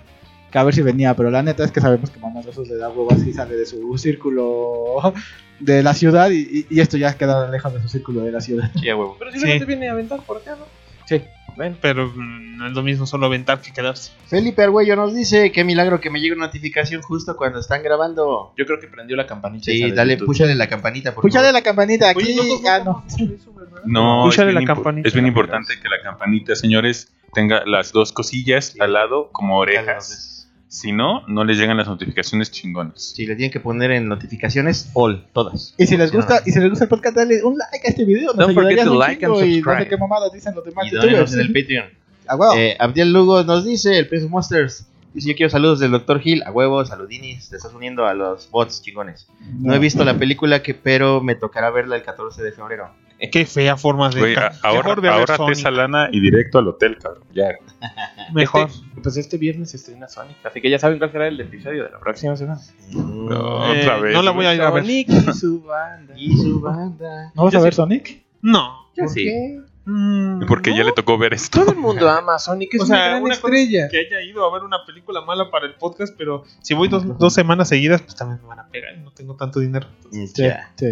Que 0.51 0.59
a 0.59 0.63
ver 0.65 0.75
si 0.75 0.83
venía, 0.83 1.15
pero 1.15 1.31
la 1.31 1.43
neta 1.43 1.65
es 1.65 1.73
que 1.73 1.81
sabemos 1.81 2.11
que 2.11 2.21
Mamá 2.21 2.41
Rosos 2.43 2.69
le 2.69 2.77
da 2.77 2.89
huevas 2.89 3.27
y 3.27 3.33
sale 3.33 3.57
de 3.57 3.67
su 3.67 3.97
círculo 3.99 5.13
de 5.59 5.83
la 5.83 5.95
ciudad 5.95 6.31
y, 6.31 6.67
esto 6.79 6.97
ya 6.97 7.17
queda 7.17 7.51
lejos 7.51 7.73
de 7.75 7.81
su 7.83 7.89
círculo 7.89 8.21
de 8.21 8.33
la 8.33 8.41
ciudad. 8.41 8.71
Sí, 8.81 8.89
a 8.89 8.97
huevo. 8.97 9.17
Pero 9.19 9.33
si 9.33 9.39
Sí. 9.41 9.45
luego 9.47 9.61
te 9.61 9.65
viene 9.67 9.89
a 9.89 9.93
aventar 9.93 10.21
por 10.23 10.37
acá, 10.39 10.57
¿no? 10.57 10.65
Sí. 11.07 11.23
Ven. 11.57 11.79
Pero 11.81 12.13
no 12.15 12.67
es 12.67 12.75
lo 12.75 12.83
mismo 12.83 13.07
solo 13.07 13.27
aventar 13.27 13.63
que 13.63 13.73
quedarse. 13.73 14.13
Felipe 14.27 14.63
Argüello 14.63 14.95
nos 14.95 15.15
dice, 15.15 15.51
qué 15.53 15.65
milagro 15.65 16.01
que 16.01 16.11
me 16.11 16.21
llegue 16.21 16.35
una 16.35 16.47
notificación 16.47 17.01
justo 17.01 17.35
cuando 17.35 17.61
están 17.61 17.83
grabando. 17.83 18.53
Yo 18.59 18.67
creo 18.67 18.79
que 18.79 18.89
prendió 18.89 19.17
la 19.17 19.27
campanita. 19.27 19.65
Sí, 19.65 19.91
dale, 19.93 20.19
púchale 20.19 20.55
la 20.55 20.69
campanita, 20.69 21.15
por 21.15 21.23
Púchale 21.23 21.47
favor. 21.47 21.55
la 21.55 21.63
campanita 21.63 22.11
aquí. 22.11 22.25
Oye, 22.25 22.35
no, 22.37 22.43
no, 22.45 22.69
ah, 22.69 22.79
no, 22.85 22.85
no. 22.85 23.83
No, 23.87 24.29
es 24.29 24.35
Púchale 24.35 24.51
bien, 24.53 24.65
la 24.67 24.75
campanita. 24.75 25.09
es 25.09 25.15
bien 25.15 25.27
importante 25.27 25.73
que 25.81 25.89
la 25.89 26.03
campanita, 26.03 26.55
señores, 26.55 27.11
tenga 27.33 27.65
las 27.65 27.93
dos 27.93 28.13
cosillas 28.13 28.75
al 28.79 28.93
lado 28.93 29.31
como 29.33 29.57
orejas. 29.57 30.36
Si 30.69 30.91
no, 30.93 31.23
no 31.29 31.45
les 31.45 31.59
llegan 31.59 31.77
las 31.77 31.87
notificaciones 31.87 32.51
chingonas. 32.51 33.13
Sí, 33.15 33.25
le 33.25 33.37
tienen 33.37 33.53
que 33.53 33.61
poner 33.61 33.93
en 33.93 34.09
notificaciones 34.09 34.91
all, 34.95 35.25
todas. 35.33 35.75
Y 35.79 35.87
si 35.87 35.97
les 35.97 36.11
gusta, 36.13 36.43
y 36.45 36.51
si 36.51 36.59
les 36.59 36.71
gusta 36.71 36.85
el 36.85 36.89
podcast, 36.91 37.17
dale 37.17 37.43
un 37.45 37.57
like 37.57 37.87
a 37.87 37.91
este 37.91 38.05
video. 38.05 38.33
Nos 38.35 38.37
Don't 38.37 38.55
forget 38.55 38.85
to 38.85 38.93
un 38.93 38.99
like 38.99 39.25
and 39.25 39.35
y 39.47 39.61
no 39.61 39.79
sé 39.79 39.89
qué 39.89 39.97
mamadas 39.97 40.33
dicen 40.33 40.55
los 40.55 40.65
demás 40.65 40.87
Y 40.87 40.91
donenos 40.91 41.31
youtubers. 41.31 41.35
en 41.35 41.41
el 41.41 41.53
Patreon. 41.53 41.87
Ah, 42.27 42.37
huevo. 42.37 42.55
Eh, 42.57 42.77
Abdiel 42.81 43.13
Lugo 43.13 43.45
nos 43.45 43.65
dice, 43.65 43.97
el 43.97 44.09
Prince 44.09 44.27
of 44.27 44.33
Monsters. 44.33 44.87
Dice, 45.15 45.29
yo 45.31 45.37
quiero 45.37 45.51
saludos 45.51 45.79
del 45.79 45.93
Dr. 45.93 46.21
Hill. 46.23 46.43
A 46.43 46.51
huevo, 46.51 46.85
saludinis. 46.85 47.49
Te 47.49 47.57
estás 47.57 47.73
uniendo 47.73 48.05
a 48.05 48.13
los 48.15 48.51
bots 48.51 48.83
chingones. 48.83 49.29
No 49.61 49.73
he 49.75 49.79
visto 49.79 50.05
la 50.05 50.19
película, 50.19 50.63
que 50.63 50.75
pero 50.75 51.23
me 51.23 51.37
tocará 51.37 51.71
verla 51.71 51.97
el 51.97 52.03
14 52.03 52.43
de 52.43 52.53
febrero. 52.53 52.91
Qué 53.33 53.47
fea 53.47 53.77
forma 53.77 54.11
de. 54.11 54.21
Güey, 54.21 54.35
ca- 54.35 54.53
a- 54.63 54.69
ahorra, 54.69 54.83
mejor 54.83 55.01
ve 55.01 55.09
a 55.09 55.11
ver 55.13 55.21
ahórrate 55.21 55.37
Sonic. 55.43 55.59
esa 55.59 55.71
lana 55.71 56.09
y 56.13 56.21
directo 56.21 56.59
al 56.59 56.69
hotel, 56.69 56.99
cabrón. 56.99 57.25
Ya. 57.33 57.49
Mejor. 58.35 58.69
Este- 58.69 59.01
pues 59.03 59.17
este 59.17 59.39
viernes 59.39 59.71
se 59.71 59.77
estrena 59.79 60.09
Sonic. 60.09 60.37
Así 60.45 60.61
que 60.61 60.69
ya 60.69 60.79
saben 60.79 60.99
cuál 60.99 61.13
será 61.13 61.29
el 61.29 61.41
episodio 61.41 61.85
de 61.85 61.91
la 61.91 61.99
próxima 62.01 62.37
semana. 62.37 62.61
No, 62.93 63.73
Eh, 63.75 63.81
otra 63.83 63.99
vez. 64.01 64.15
no 64.15 64.23
la 64.23 64.31
voy 64.33 64.47
a 64.47 64.55
ir 64.55 64.61
a 64.63 64.71
ver. 64.71 64.83
Sonic 64.83 65.09
y 65.09 65.33
su 65.33 65.63
banda. 65.63 66.15
Y 66.17 66.37
su 66.37 66.61
banda. 66.61 67.33
¿No 67.35 67.45
vas 67.45 67.53
Yo 67.53 67.61
a 67.61 67.63
ver 67.63 67.73
sí. 67.73 67.77
Sonic? 67.77 68.25
No. 68.43 68.87
Yo 68.97 69.05
¿Por 69.05 69.13
sí. 69.13 69.25
qué? 69.25 69.61
Mm, 69.89 70.47
Porque 70.49 70.73
ya 70.73 70.81
no. 70.81 70.87
le 70.87 70.93
tocó 70.93 71.17
ver 71.17 71.33
esto. 71.33 71.61
Todo 71.61 71.71
el 71.71 71.79
mundo 71.79 72.11
ama 72.11 72.35
a 72.35 72.39
Sonic. 72.41 72.75
Es 72.75 72.81
O 72.81 72.85
una 72.87 72.97
sea, 72.97 73.09
gran 73.11 73.23
una 73.23 73.35
estrella. 73.35 73.85
es 73.87 73.91
que 73.93 73.99
haya 74.01 74.21
ido 74.23 74.45
a 74.45 74.53
ver 74.53 74.65
una 74.65 74.85
película 74.85 75.21
mala 75.21 75.49
para 75.51 75.67
el 75.67 75.75
podcast, 75.75 76.13
pero 76.19 76.43
si 76.61 76.75
voy 76.75 76.89
dos, 76.89 77.17
dos 77.19 77.33
semanas 77.33 77.69
seguidas, 77.69 78.03
pues 78.03 78.17
también 78.17 78.41
me 78.43 78.49
van 78.49 78.59
a 78.59 78.67
pegar 78.69 78.95
y 78.97 79.01
no 79.01 79.13
tengo 79.13 79.37
tanto 79.37 79.61
dinero. 79.61 79.87
Sí, 80.11 80.27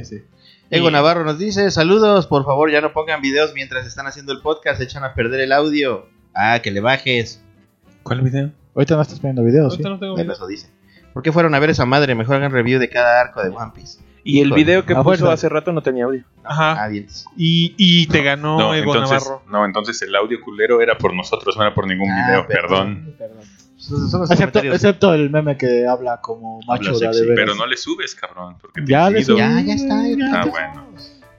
sí. 0.05 0.23
Ego 0.77 0.91
Navarro 0.91 1.25
nos 1.25 1.39
dice, 1.39 1.71
saludos, 1.71 2.27
por 2.27 2.45
favor 2.45 2.71
ya 2.71 2.81
no 2.81 2.93
pongan 2.93 3.21
videos 3.21 3.53
mientras 3.55 3.87
están 3.87 4.07
haciendo 4.07 4.33
el 4.33 4.41
podcast, 4.41 4.81
echan 4.81 5.05
a 5.05 5.15
perder 5.15 5.41
el 5.41 5.53
audio. 5.53 6.07
Ah, 6.35 6.61
que 6.63 6.71
le 6.71 6.81
bajes. 6.81 7.43
¿Cuál 8.03 8.21
video? 8.23 8.51
Ahorita 8.75 8.97
no 8.97 9.03
estás 9.03 9.21
poniendo 9.21 9.45
videos, 9.45 9.75
¿sí? 9.75 9.83
Ahorita 9.83 9.89
no 9.91 9.99
tengo 9.99 10.17
dinero. 10.17 10.33
eso 10.35 10.47
dice. 10.47 10.69
¿Por 11.13 11.23
qué 11.23 11.31
fueron 11.33 11.55
a 11.55 11.59
ver 11.61 11.71
esa 11.71 11.87
madre? 11.87 12.15
Mejor 12.15 12.37
hagan 12.37 12.51
review 12.53 12.81
de 12.81 12.89
cada 12.91 13.21
arco 13.21 13.43
de 13.43 13.51
One 13.51 13.73
Piece. 13.75 14.01
Y 14.25 14.41
el 14.41 14.53
video 14.53 14.85
que 14.87 14.95
A 14.95 15.03
puso 15.03 15.31
hace 15.31 15.49
rato 15.51 15.71
no 15.73 15.83
tenía 15.83 16.07
audio. 16.07 16.25
Ajá. 16.43 16.83
Ah. 16.85 16.91
Y, 16.91 17.05
y 17.37 18.07
te 18.07 18.23
ganó 18.23 18.59
No, 18.59 18.75
Ego 18.75 18.95
entonces, 18.95 19.23
Navarro. 19.23 19.43
no, 19.49 19.65
entonces 19.67 20.01
el 20.03 20.17
audio 20.17 20.41
culero 20.41 20.81
era 20.81 20.97
por 20.99 21.15
nosotros, 21.15 21.57
no 21.57 21.63
era 21.63 21.75
por 21.75 21.87
ningún 21.87 22.11
Ah, 22.11 22.27
video, 22.27 22.47
perdón. 22.49 23.15
perdón. 23.19 23.39
Son 23.85 24.23
Excepto, 24.31 24.59
excepto 24.61 25.15
el 25.15 25.31
meme 25.31 25.57
que 25.57 25.87
habla 25.87 26.21
como 26.21 26.59
macho 26.67 26.91
Habla 26.91 26.91
de 26.93 26.99
sexy, 26.99 27.21
de 27.21 27.27
veras. 27.27 27.45
Pero 27.45 27.55
no 27.55 27.67
le 27.67 27.77
subes, 27.77 28.15
cabrón, 28.15 28.57
porque 28.61 28.83
te 28.83 28.91
Ya. 28.91 29.11
Ya, 29.11 29.61
ya 29.61 29.75
está. 29.75 30.07
ya 30.09 30.17
Ah, 30.33 30.41
está. 30.41 30.45
bueno. 30.47 30.87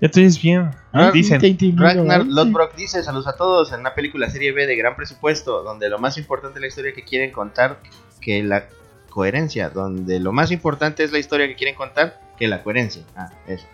Ya 0.02 0.10
te 0.10 0.22
ves 0.22 0.42
bien. 0.42 0.72
Ah, 0.92 1.12
Dicen. 1.12 1.40
Ragnar 1.78 2.22
¿eh? 2.22 2.26
Lodbrok 2.28 2.76
dice, 2.76 3.02
saludos 3.04 3.28
a 3.28 3.36
todos, 3.38 3.72
en 3.72 3.80
una 3.80 3.96
película 3.96 4.30
serie 4.30 4.52
B 4.52 4.68
de 4.68 4.76
gran 4.76 4.96
presupuesto, 4.96 5.64
donde 5.64 5.90
lo 5.90 6.00
más 6.00 6.18
importante 6.18 6.60
es 6.60 6.62
la 6.62 6.68
historia 6.68 6.94
que 6.94 7.04
quieren 7.04 7.32
contar 7.32 7.80
que 8.22 8.44
la 8.44 8.66
coherencia, 9.10 9.70
donde 9.70 10.20
lo 10.20 10.34
más 10.34 10.52
importante 10.52 11.04
es 11.04 11.12
la 11.14 11.20
historia 11.20 11.48
que 11.48 11.56
quieren 11.56 11.76
contar 11.76 12.20
que 12.38 12.48
la 12.50 12.62
coherencia. 12.62 13.04
Ah, 13.16 13.30
eso. 13.48 13.66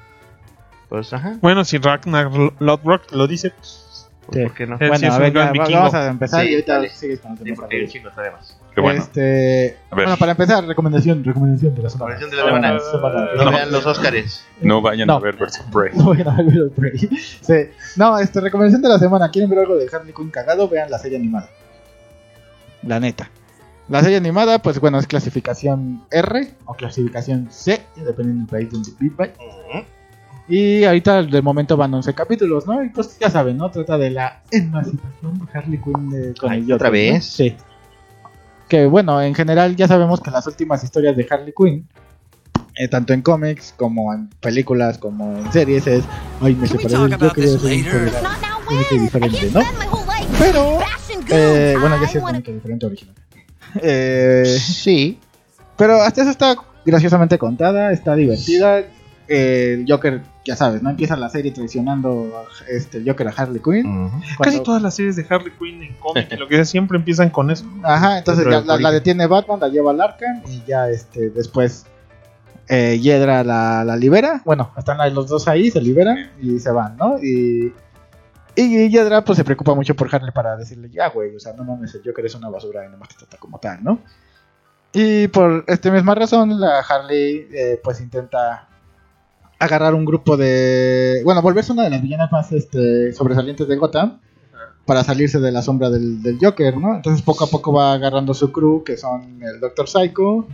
Pues, 0.90 1.12
ajá, 1.14 1.38
Bueno, 1.42 1.66
si 1.66 1.78
Ragnar 1.80 2.30
Lodbrok 2.60 3.12
lo 3.14 3.26
dice, 3.26 3.50
pues, 3.52 4.10
pues, 4.28 4.44
¿por 4.44 4.54
qué 4.54 4.68
no? 4.68 4.78
Sí 4.78 4.86
Bueno, 4.88 5.14
a 5.14 5.18
ver, 5.18 5.34
ya, 5.34 5.80
vamos 5.80 5.94
a 5.96 6.08
empezar 6.10 6.44
Sí, 6.44 6.50
y 6.50 6.54
ahorita 6.54 6.90
sigues 6.90 7.20
con 7.22 7.32
los 7.32 7.40
Sí, 7.40 7.54
porque 7.54 7.76
hay 7.78 7.84
un 7.84 7.90
chingo. 7.90 8.10
Qué 8.74 8.80
bueno. 8.82 9.02
Este, 9.02 9.78
bueno, 9.92 10.16
para 10.18 10.32
empezar, 10.32 10.66
recomendación, 10.66 11.24
recomendación 11.24 11.76
de 11.76 11.84
la 11.84 11.90
semana. 11.90 12.16
Recomendación 12.16 12.32
de 12.32 12.38
la 12.38 12.80
semana. 12.80 12.80
Semana. 12.80 13.30
No, 13.36 13.44
No. 13.46 13.52
vean 13.52 13.72
los 13.72 13.86
Óscares. 13.86 14.46
No 14.62 14.82
vayan 14.82 15.08
No. 15.08 15.16
a 15.18 15.20
ver 15.20 15.36
Birds 15.36 15.60
of 15.60 15.66
Prey. 15.74 15.92
No 15.96 16.06
vayan 16.10 16.28
a 16.30 16.36
ver 16.38 16.46
Little 16.46 16.70
Prey. 16.70 16.98
Sí. 16.98 17.54
No, 17.98 18.18
este, 18.18 18.40
recomendación 18.40 18.82
de 18.82 18.88
la 18.90 18.98
semana. 19.00 19.30
¿Quieren 19.30 19.50
ver 19.50 19.60
algo 19.60 19.76
de 19.76 19.90
Harley 19.92 20.14
Quinn 20.14 20.30
cagado? 20.30 20.70
Vean 20.70 20.90
la 20.90 21.00
serie 21.00 21.18
animada. 21.18 21.50
La 22.84 23.00
neta. 23.00 23.30
La 23.90 24.02
serie 24.02 24.18
animada, 24.18 24.60
pues 24.60 24.80
bueno, 24.80 25.00
es 25.00 25.06
clasificación 25.08 26.04
R 26.10 26.48
o 26.66 26.74
clasificación 26.74 27.50
C, 27.52 27.82
dependiendo 27.98 28.46
del 28.46 28.48
país 28.48 28.72
donde 28.72 28.90
viva. 29.00 29.28
Y 30.48 30.84
ahorita 30.86 31.24
de 31.24 31.42
momento 31.42 31.76
van 31.78 31.94
11 31.94 32.14
capítulos, 32.14 32.66
¿no? 32.68 32.84
Y 32.84 32.90
pues 32.90 33.18
ya 33.20 33.30
saben, 33.30 33.58
¿no? 33.58 33.70
Trata 33.70 33.98
de 33.98 34.12
la 34.12 34.42
emancipación 34.52 35.40
de 35.40 35.46
Harley 35.54 35.80
Quinn 35.82 36.10
de- 36.10 36.34
con 36.36 36.52
Ay, 36.52 36.60
el 36.60 36.64
Joker, 36.64 36.76
¿otra 36.76 36.88
¿no? 36.88 36.92
vez? 36.94 37.26
Sí. 37.26 37.56
Que 38.72 38.86
bueno, 38.86 39.22
en 39.22 39.36
general 39.36 39.76
ya 39.76 39.86
sabemos 39.86 40.22
que 40.22 40.32
las 40.32 40.48
últimas 40.48 40.82
historias 40.82 41.18
de 41.18 41.28
Harley 41.30 41.54
Quinn 41.54 41.90
eh, 42.78 42.88
tanto 42.88 43.12
en 43.12 43.22
cómics 43.22 43.74
como 43.76 44.14
en 44.14 44.30
películas, 44.40 44.98
como 44.98 45.36
en 45.36 45.52
series, 45.52 45.86
es, 45.88 46.06
ay, 46.40 46.56
me 46.56 46.66
separé 46.70 46.98
del 46.98 47.18
Joker, 47.18 47.44
diferente, 49.02 49.52
¿no? 49.54 49.60
Pero, 50.40 50.80
eh, 51.32 51.76
bueno, 51.82 52.02
ya 52.02 52.08
sí 52.08 52.18
es 52.18 52.46
diferente 52.54 52.86
original. 52.86 53.16
Eh, 53.82 54.46
Sí. 54.58 55.20
pero 55.76 56.02
hasta 56.02 56.22
eso 56.22 56.32
está 56.32 56.56
graciosamente 56.86 57.38
contada, 57.38 57.92
está 57.92 58.16
divertida. 58.16 58.86
Eh, 59.34 59.74
el 59.76 59.86
Joker, 59.88 60.22
ya 60.44 60.58
sabes, 60.58 60.84
¿no? 60.84 60.90
Empieza 60.90 61.16
la 61.16 61.30
serie 61.30 61.52
traicionando 61.54 62.34
a 62.38 62.70
este, 62.70 62.98
el 62.98 63.08
Joker 63.08 63.30
a 63.30 63.32
Harley 63.32 63.62
Quinn. 63.62 64.10
Casi 64.20 64.36
Cuando- 64.36 64.64
todas 64.64 64.82
las 64.82 64.96
series 64.96 65.16
de 65.16 65.26
Harley 65.30 65.54
Quinn 65.58 65.82
en 65.84 65.94
cómic 65.96 66.28
y 66.32 66.36
lo 66.38 66.50
que 66.50 66.56
sea 66.56 66.66
siempre 66.66 66.98
empiezan 66.98 67.30
con 67.30 67.50
eso. 67.50 67.64
Ajá, 67.82 68.18
entonces 68.18 68.46
ya 68.50 68.62
la, 68.62 68.92
detiene 68.92 69.28
Batman, 69.28 69.62
la 69.62 69.70
lleva 69.70 69.92
al 69.92 70.02
Arkham 70.02 70.42
y 70.48 70.62
ya 70.68 70.90
este 70.90 71.30
después 71.30 71.86
eh, 72.68 73.00
Hiedra 73.00 73.44
la, 73.46 73.86
la 73.86 73.96
libera. 73.96 74.42
Bueno, 74.44 74.74
están 74.78 74.98
los 75.16 75.30
dos 75.30 75.48
ahí, 75.48 75.72
se 75.72 75.80
liberan 75.80 76.32
y 76.42 76.60
se 76.60 76.72
van, 76.72 76.98
¿no? 76.98 77.18
Y, 77.18 77.74
y 78.58 78.90
Hiedra 78.90 79.24
pues 79.24 79.38
se 79.38 79.46
preocupa 79.46 79.74
mucho 79.76 79.96
por 79.96 80.14
Harley 80.14 80.32
para 80.32 80.58
decirle, 80.58 80.90
ya 80.90 81.08
güey, 81.08 81.34
o 81.36 81.40
sea, 81.40 81.54
no 81.54 81.64
mames, 81.64 81.96
el 81.96 82.02
Joker 82.04 82.26
es 82.26 82.36
una 82.36 82.50
basura 82.50 82.86
y 82.86 82.90
nomás 82.90 83.08
te 83.10 83.16
trata 83.16 83.38
como 83.38 83.60
tal, 83.60 83.82
¿no? 83.82 84.00
Y 84.94 85.30
por 85.30 85.64
esta 85.68 85.90
misma 85.90 86.16
razón, 86.16 86.60
la 86.60 86.80
Harley 86.80 87.48
eh, 87.54 87.80
pues 87.82 88.02
intenta 88.02 88.68
agarrar 89.64 89.94
un 89.96 90.06
grupo 90.06 90.38
de... 90.38 91.22
Bueno, 91.24 91.42
volverse 91.42 91.72
una 91.72 91.84
de 91.84 91.90
las 91.92 92.02
villanas 92.02 92.32
más 92.32 92.52
este, 92.52 93.14
sobresalientes 93.14 93.68
de 93.68 93.76
Gotham 93.76 94.20
para 94.86 95.04
salirse 95.04 95.40
de 95.40 95.52
la 95.52 95.62
sombra 95.62 95.90
del, 95.90 96.22
del 96.24 96.38
Joker, 96.42 96.76
¿no? 96.78 96.96
Entonces 96.96 97.22
poco 97.22 97.44
a 97.44 97.48
poco 97.48 97.72
va 97.72 97.94
agarrando 97.94 98.34
su 98.34 98.52
crew, 98.52 98.84
que 98.84 98.98
son 98.98 99.42
el 99.44 99.60
Doctor 99.60 99.88
Psycho. 99.88 100.48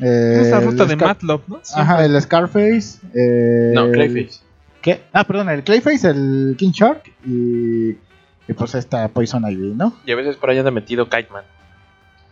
eh, 0.00 0.38
es 0.42 0.50
la 0.50 0.58
el 0.58 0.64
ruta 0.66 0.84
de 0.84 0.96
Matlock, 0.96 1.46
¿no? 1.48 1.60
Ajá, 1.74 2.04
el 2.04 2.20
Scarface. 2.20 2.98
eh, 3.14 3.72
No, 3.74 3.90
Clayface. 3.90 4.40
¿Qué? 4.82 5.02
Ah, 5.12 5.24
perdón, 5.24 5.50
el 5.50 5.62
Clayface, 5.62 6.08
el 6.08 6.54
King 6.58 6.72
Shark 6.72 7.02
y, 7.24 7.90
y 7.90 8.52
pues 8.56 8.74
esta 8.74 9.06
Poison 9.08 9.44
Ivy, 9.50 9.74
¿no? 9.76 9.94
Y 10.06 10.12
a 10.12 10.16
veces 10.16 10.36
por 10.36 10.50
ahí 10.50 10.58
anda 10.58 10.70
metido 10.70 11.04
Kiteman. 11.08 11.44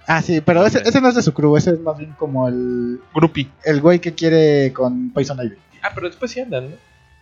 Ah, 0.07 0.23
sí, 0.23 0.41
pero 0.41 0.65
ese, 0.67 0.81
ese 0.87 1.03
no 1.03 1.11
es 1.11 1.15
de 1.15 1.23
su 1.23 1.35
crew, 1.35 1.55
ese 1.59 1.73
es 1.73 1.81
más 1.81 1.99
bien 1.99 2.15
como 2.19 2.49
el, 2.49 2.99
Groupie. 3.15 3.49
el 3.65 3.83
güey 3.83 3.99
que 4.01 4.15
quiere 4.15 4.73
con 4.73 5.11
Poison 5.11 5.39
Ivy. 5.45 5.57
Ah, 5.83 5.91
pero 5.95 6.09
después 6.09 6.31
sí 6.31 6.41
andan, 6.41 6.71
¿no? 6.71 6.77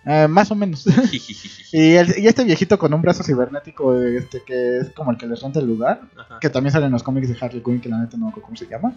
Eh, 0.08 0.28
más 0.28 0.50
o 0.52 0.54
menos. 0.54 0.86
y, 1.72 1.94
el- 1.94 2.14
y 2.18 2.28
este 2.28 2.44
viejito 2.44 2.78
con 2.78 2.94
un 2.94 3.02
brazo 3.02 3.24
cibernético, 3.24 3.94
este 4.00 4.40
que 4.46 4.78
es 4.78 4.90
como 4.90 5.10
el 5.10 5.18
que 5.18 5.26
les 5.26 5.42
renta 5.42 5.58
el 5.58 5.66
lugar, 5.66 6.00
Ajá. 6.16 6.38
que 6.40 6.48
también 6.48 6.72
sale 6.72 6.86
en 6.86 6.92
los 6.92 7.02
cómics 7.02 7.28
de 7.28 7.36
Harley 7.40 7.60
Quinn, 7.62 7.80
que 7.80 7.88
la 7.88 7.98
neta 7.98 8.16
no 8.16 8.26
me 8.26 8.30
acuerdo 8.30 8.46
cómo 8.46 8.56
se 8.56 8.66
llama. 8.68 8.92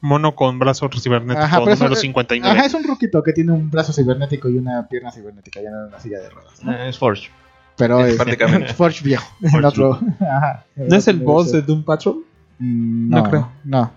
Mono 0.00 0.34
con 0.34 0.58
brazo 0.58 0.88
cibernético 0.92 1.44
Ajá, 1.44 1.60
número 1.60 1.92
eh, 1.92 1.96
59. 1.96 2.58
Ajá, 2.58 2.66
es 2.66 2.74
un 2.74 2.82
ruquito 2.82 3.22
que 3.22 3.32
tiene 3.32 3.52
un 3.52 3.70
brazo 3.70 3.92
cibernético 3.92 4.48
y 4.48 4.58
una 4.58 4.88
pierna 4.88 5.12
cibernética, 5.12 5.62
ya 5.62 5.70
no 5.70 5.82
en 5.82 5.88
una 5.88 6.00
silla 6.00 6.18
de 6.18 6.30
ruedas. 6.30 6.64
¿no? 6.64 6.72
Eh, 6.72 6.88
Es 6.88 6.98
Forge. 6.98 7.30
Pero 7.76 8.04
es 8.04 8.16
prácticamente. 8.16 8.74
Forge 8.74 9.04
viejo. 9.04 9.24
otro. 9.64 10.00
Ajá, 10.20 10.64
¿No 10.74 10.96
es 10.96 11.06
el 11.08 11.20
boss 11.20 11.52
de. 11.52 11.62
Doom 11.62 11.84
Patrol? 11.84 12.24
Mm, 12.58 13.08
No 13.08 13.16
No, 13.22 13.30
creo. 13.30 13.52
No. 13.64 13.92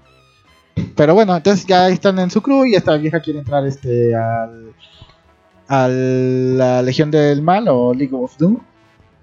Pero 0.95 1.13
bueno, 1.13 1.35
entonces 1.35 1.65
ya 1.65 1.87
están 1.89 2.17
en 2.19 2.31
su 2.31 2.41
crew 2.41 2.65
y 2.65 2.75
esta 2.75 2.95
vieja 2.97 3.19
quiere 3.19 3.39
entrar 3.39 3.65
este 3.67 4.15
al 4.15 4.73
a 5.67 5.87
la 5.87 6.81
Legión 6.81 7.11
del 7.11 7.41
Mal 7.41 7.67
o 7.67 7.93
League 7.93 8.13
of 8.13 8.37
Doom 8.37 8.59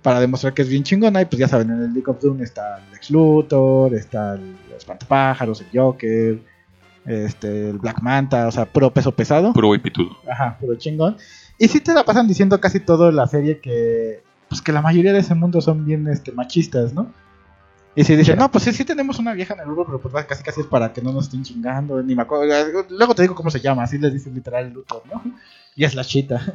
para 0.03 0.21
demostrar 0.21 0.55
que 0.55 0.63
es 0.63 0.69
bien 0.69 0.83
chingona 0.83 1.21
y 1.23 1.27
pues 1.27 1.39
ya 1.39 1.49
saben, 1.49 1.71
en 1.71 1.83
el 1.83 1.93
League 1.93 2.11
of 2.11 2.21
Doom 2.21 2.43
está 2.43 2.79
el 2.79 2.91
Lex 2.93 3.11
Luthor, 3.11 3.95
está 3.95 4.35
el 4.35 4.57
Espantapájaros, 4.77 5.61
el 5.61 5.67
Joker, 5.73 6.41
este 7.05 7.71
el 7.71 7.79
Black 7.79 8.01
Manta, 8.01 8.49
o 8.49 8.51
sea, 8.51 8.65
puro 8.65 8.93
peso 8.93 9.13
pesado. 9.13 9.53
Puro 9.53 9.71
pitudo. 9.83 10.17
Ajá, 10.31 10.57
puro 10.59 10.75
chingón. 10.77 11.17
Y 11.59 11.69
sí 11.69 11.81
te 11.81 11.93
la 11.93 12.05
pasan 12.05 12.27
diciendo 12.27 12.61
casi 12.61 12.81
todo 12.81 13.13
la 13.13 13.27
serie 13.27 13.61
que 13.61 14.23
pues 14.49 14.63
que 14.63 14.73
la 14.73 14.83
mayoría 14.83 15.13
de 15.13 15.21
ese 15.21 15.35
mundo 15.35 15.61
son 15.61 15.85
bien 15.85 16.09
este 16.09 16.33
machistas, 16.33 16.93
¿no? 16.93 17.13
Y 17.95 18.05
si 18.05 18.15
dicen, 18.17 18.39
no, 18.39 18.51
pues 18.51 18.65
sí, 18.65 18.73
sí 18.73 18.85
tenemos 18.85 19.19
una 19.19 19.35
vieja 19.35 19.55
en 19.55 19.61
el 19.61 19.67
grupo, 19.67 19.85
pero 19.85 20.01
pues 20.01 20.25
casi 20.25 20.43
casi 20.43 20.61
es 20.61 20.67
para 20.67 20.93
que 20.93 21.03
no 21.03 21.13
nos 21.13 21.25
estén 21.25 21.43
chingando, 21.43 22.03
ni 22.03 22.15
me 22.15 22.23
acuerdo. 22.23 22.47
Luego 22.89 23.15
te 23.15 23.23
digo 23.23 23.35
cómo 23.35 23.51
se 23.51 23.61
llama, 23.61 23.83
así 23.83 23.99
les 23.99 24.13
dicen 24.13 24.35
literal 24.35 24.73
Luthor, 24.73 25.03
¿no? 25.13 25.23
Y 25.77 25.85
es 25.85 25.95
la 25.95 26.05
chita. 26.05 26.53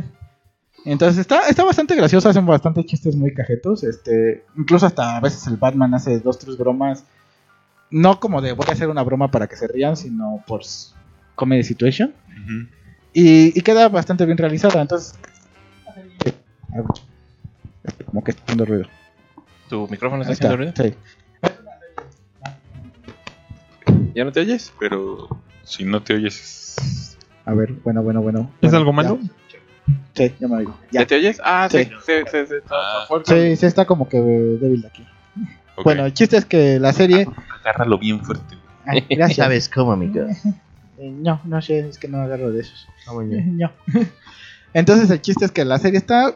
Entonces 0.85 1.17
está, 1.17 1.47
está 1.49 1.63
bastante 1.63 1.95
gracioso, 1.95 2.29
hacen 2.29 2.45
bastantes 2.45 2.85
chistes 2.85 3.15
muy 3.15 3.33
cajetos, 3.33 3.83
este, 3.83 4.45
incluso 4.55 4.85
hasta 4.85 5.17
a 5.17 5.19
veces 5.19 5.47
el 5.47 5.57
Batman 5.57 5.95
hace 5.95 6.19
dos, 6.19 6.37
tres 6.37 6.57
bromas, 6.57 7.05
no 7.89 8.19
como 8.19 8.39
de 8.39 8.51
voy 8.51 8.67
a 8.69 8.73
hacer 8.73 8.89
una 8.89 9.01
broma 9.01 9.31
para 9.31 9.47
que 9.47 9.55
se 9.55 9.67
rían, 9.67 9.97
sino 9.97 10.43
por 10.45 10.61
comedy 11.33 11.63
situation. 11.63 12.13
Ujú. 12.29 12.67
Y, 13.13 13.57
y 13.57 13.61
queda 13.61 13.89
bastante 13.89 14.25
bien 14.25 14.37
realizada, 14.37 14.81
entonces... 14.81 15.15
Como 18.05 18.23
que 18.23 18.31
está 18.31 18.43
haciendo 18.43 18.65
ruido. 18.65 18.85
¿Tu 19.69 19.87
micrófono 19.87 20.21
está 20.21 20.33
está, 20.33 20.47
haciendo 20.47 20.71
ruido? 20.71 20.73
sí. 20.75 20.95
¿Ya 24.13 24.23
no 24.23 24.31
te 24.31 24.39
oyes? 24.39 24.71
Pero 24.79 25.27
si 25.63 25.83
no 25.83 26.01
te 26.01 26.13
oyes. 26.13 26.75
A 27.45 27.53
ver, 27.53 27.73
bueno, 27.83 28.01
bueno, 28.03 28.21
bueno. 28.21 28.51
¿Es 28.61 28.71
Bueno, 28.71 28.77
algo 28.77 28.91
ya. 28.91 28.95
malo? 28.95 29.19
Sí, 30.15 30.33
ya 30.39 30.47
me 30.47 30.59
digo. 30.59 30.77
¿Ya, 30.91 31.01
Ya. 31.01 31.07
te 31.07 31.15
oyes? 31.15 31.41
Ah, 31.43 31.67
sí. 31.69 31.83
Sí. 31.83 31.89
Sí, 32.05 32.13
sí, 32.31 32.37
sí. 32.47 32.55
Ah. 32.71 33.05
Sí, 33.25 33.55
sí 33.55 33.65
está 33.65 33.85
como 33.85 34.07
que 34.09 34.19
débil 34.19 34.85
aquí. 34.85 35.05
Ok. 35.77 35.83
Bueno, 35.83 36.05
el 36.05 36.13
chiste 36.13 36.37
es 36.37 36.45
que 36.45 36.79
la 36.79 36.93
serie... 36.93 37.27
Agárralo 37.61 37.97
bien 37.99 38.23
fuerte. 38.23 38.55
Ay, 38.85 39.05
gracias. 39.09 39.37
¿Sabes 39.45 39.69
cómo, 39.69 39.91
amigo? 39.91 40.21
Eh, 40.97 41.11
No, 41.11 41.41
no 41.43 41.61
sé, 41.61 41.79
es 41.79 41.97
que 41.99 42.07
no 42.07 42.19
agarro 42.21 42.51
de 42.51 42.61
esos. 42.61 42.87
No. 43.07 43.71
Entonces 44.73 45.09
el 45.09 45.21
chiste 45.21 45.45
es 45.45 45.51
que 45.51 45.63
la 45.65 45.77
serie 45.79 45.97
está 45.99 46.35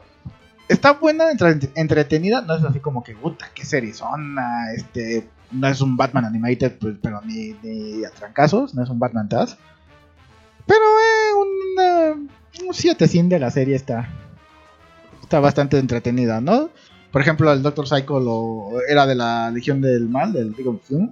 está 0.68 0.94
buena, 0.94 1.32
entre- 1.32 1.58
entretenida, 1.76 2.42
no 2.42 2.56
es 2.56 2.64
así 2.64 2.80
como 2.80 3.04
que 3.04 3.14
puta, 3.16 3.48
qué 3.56 3.66
serie 3.66 3.92
son, 3.94 4.38
ah, 4.38 4.68
este 4.76 5.28
no 5.52 5.68
es 5.68 5.82
un 5.82 5.98
Batman 5.98 6.26
animated, 6.26 6.74
pues, 6.80 6.96
pero 7.02 7.22
ni, 7.26 7.56
ni 7.64 8.06
a 8.06 8.12
trancazos, 8.12 8.76
no 8.76 8.84
es 8.84 8.90
un 8.90 9.00
Batman 9.00 9.28
Taz. 9.28 9.58
Pero 10.70 10.80
eh, 10.80 11.34
una- 12.14 12.68
un 12.68 12.74
7 12.74 13.08
sin 13.08 13.28
de 13.28 13.40
la 13.40 13.50
serie 13.52 13.76
está 13.76 14.08
está 15.24 15.40
bastante 15.40 15.78
entretenida, 15.80 16.40
¿no? 16.42 16.70
Por 17.12 17.22
ejemplo, 17.22 17.52
el 17.52 17.62
Doctor 17.64 17.88
Psycho 17.88 18.20
lo, 18.20 18.80
era 18.88 19.06
de 19.08 19.16
la 19.16 19.50
Legión 19.52 19.82
del 19.82 20.08
Mal, 20.10 20.32
del 20.34 20.52
League 20.52 20.68
of 20.68 20.88
Doom, 20.90 21.12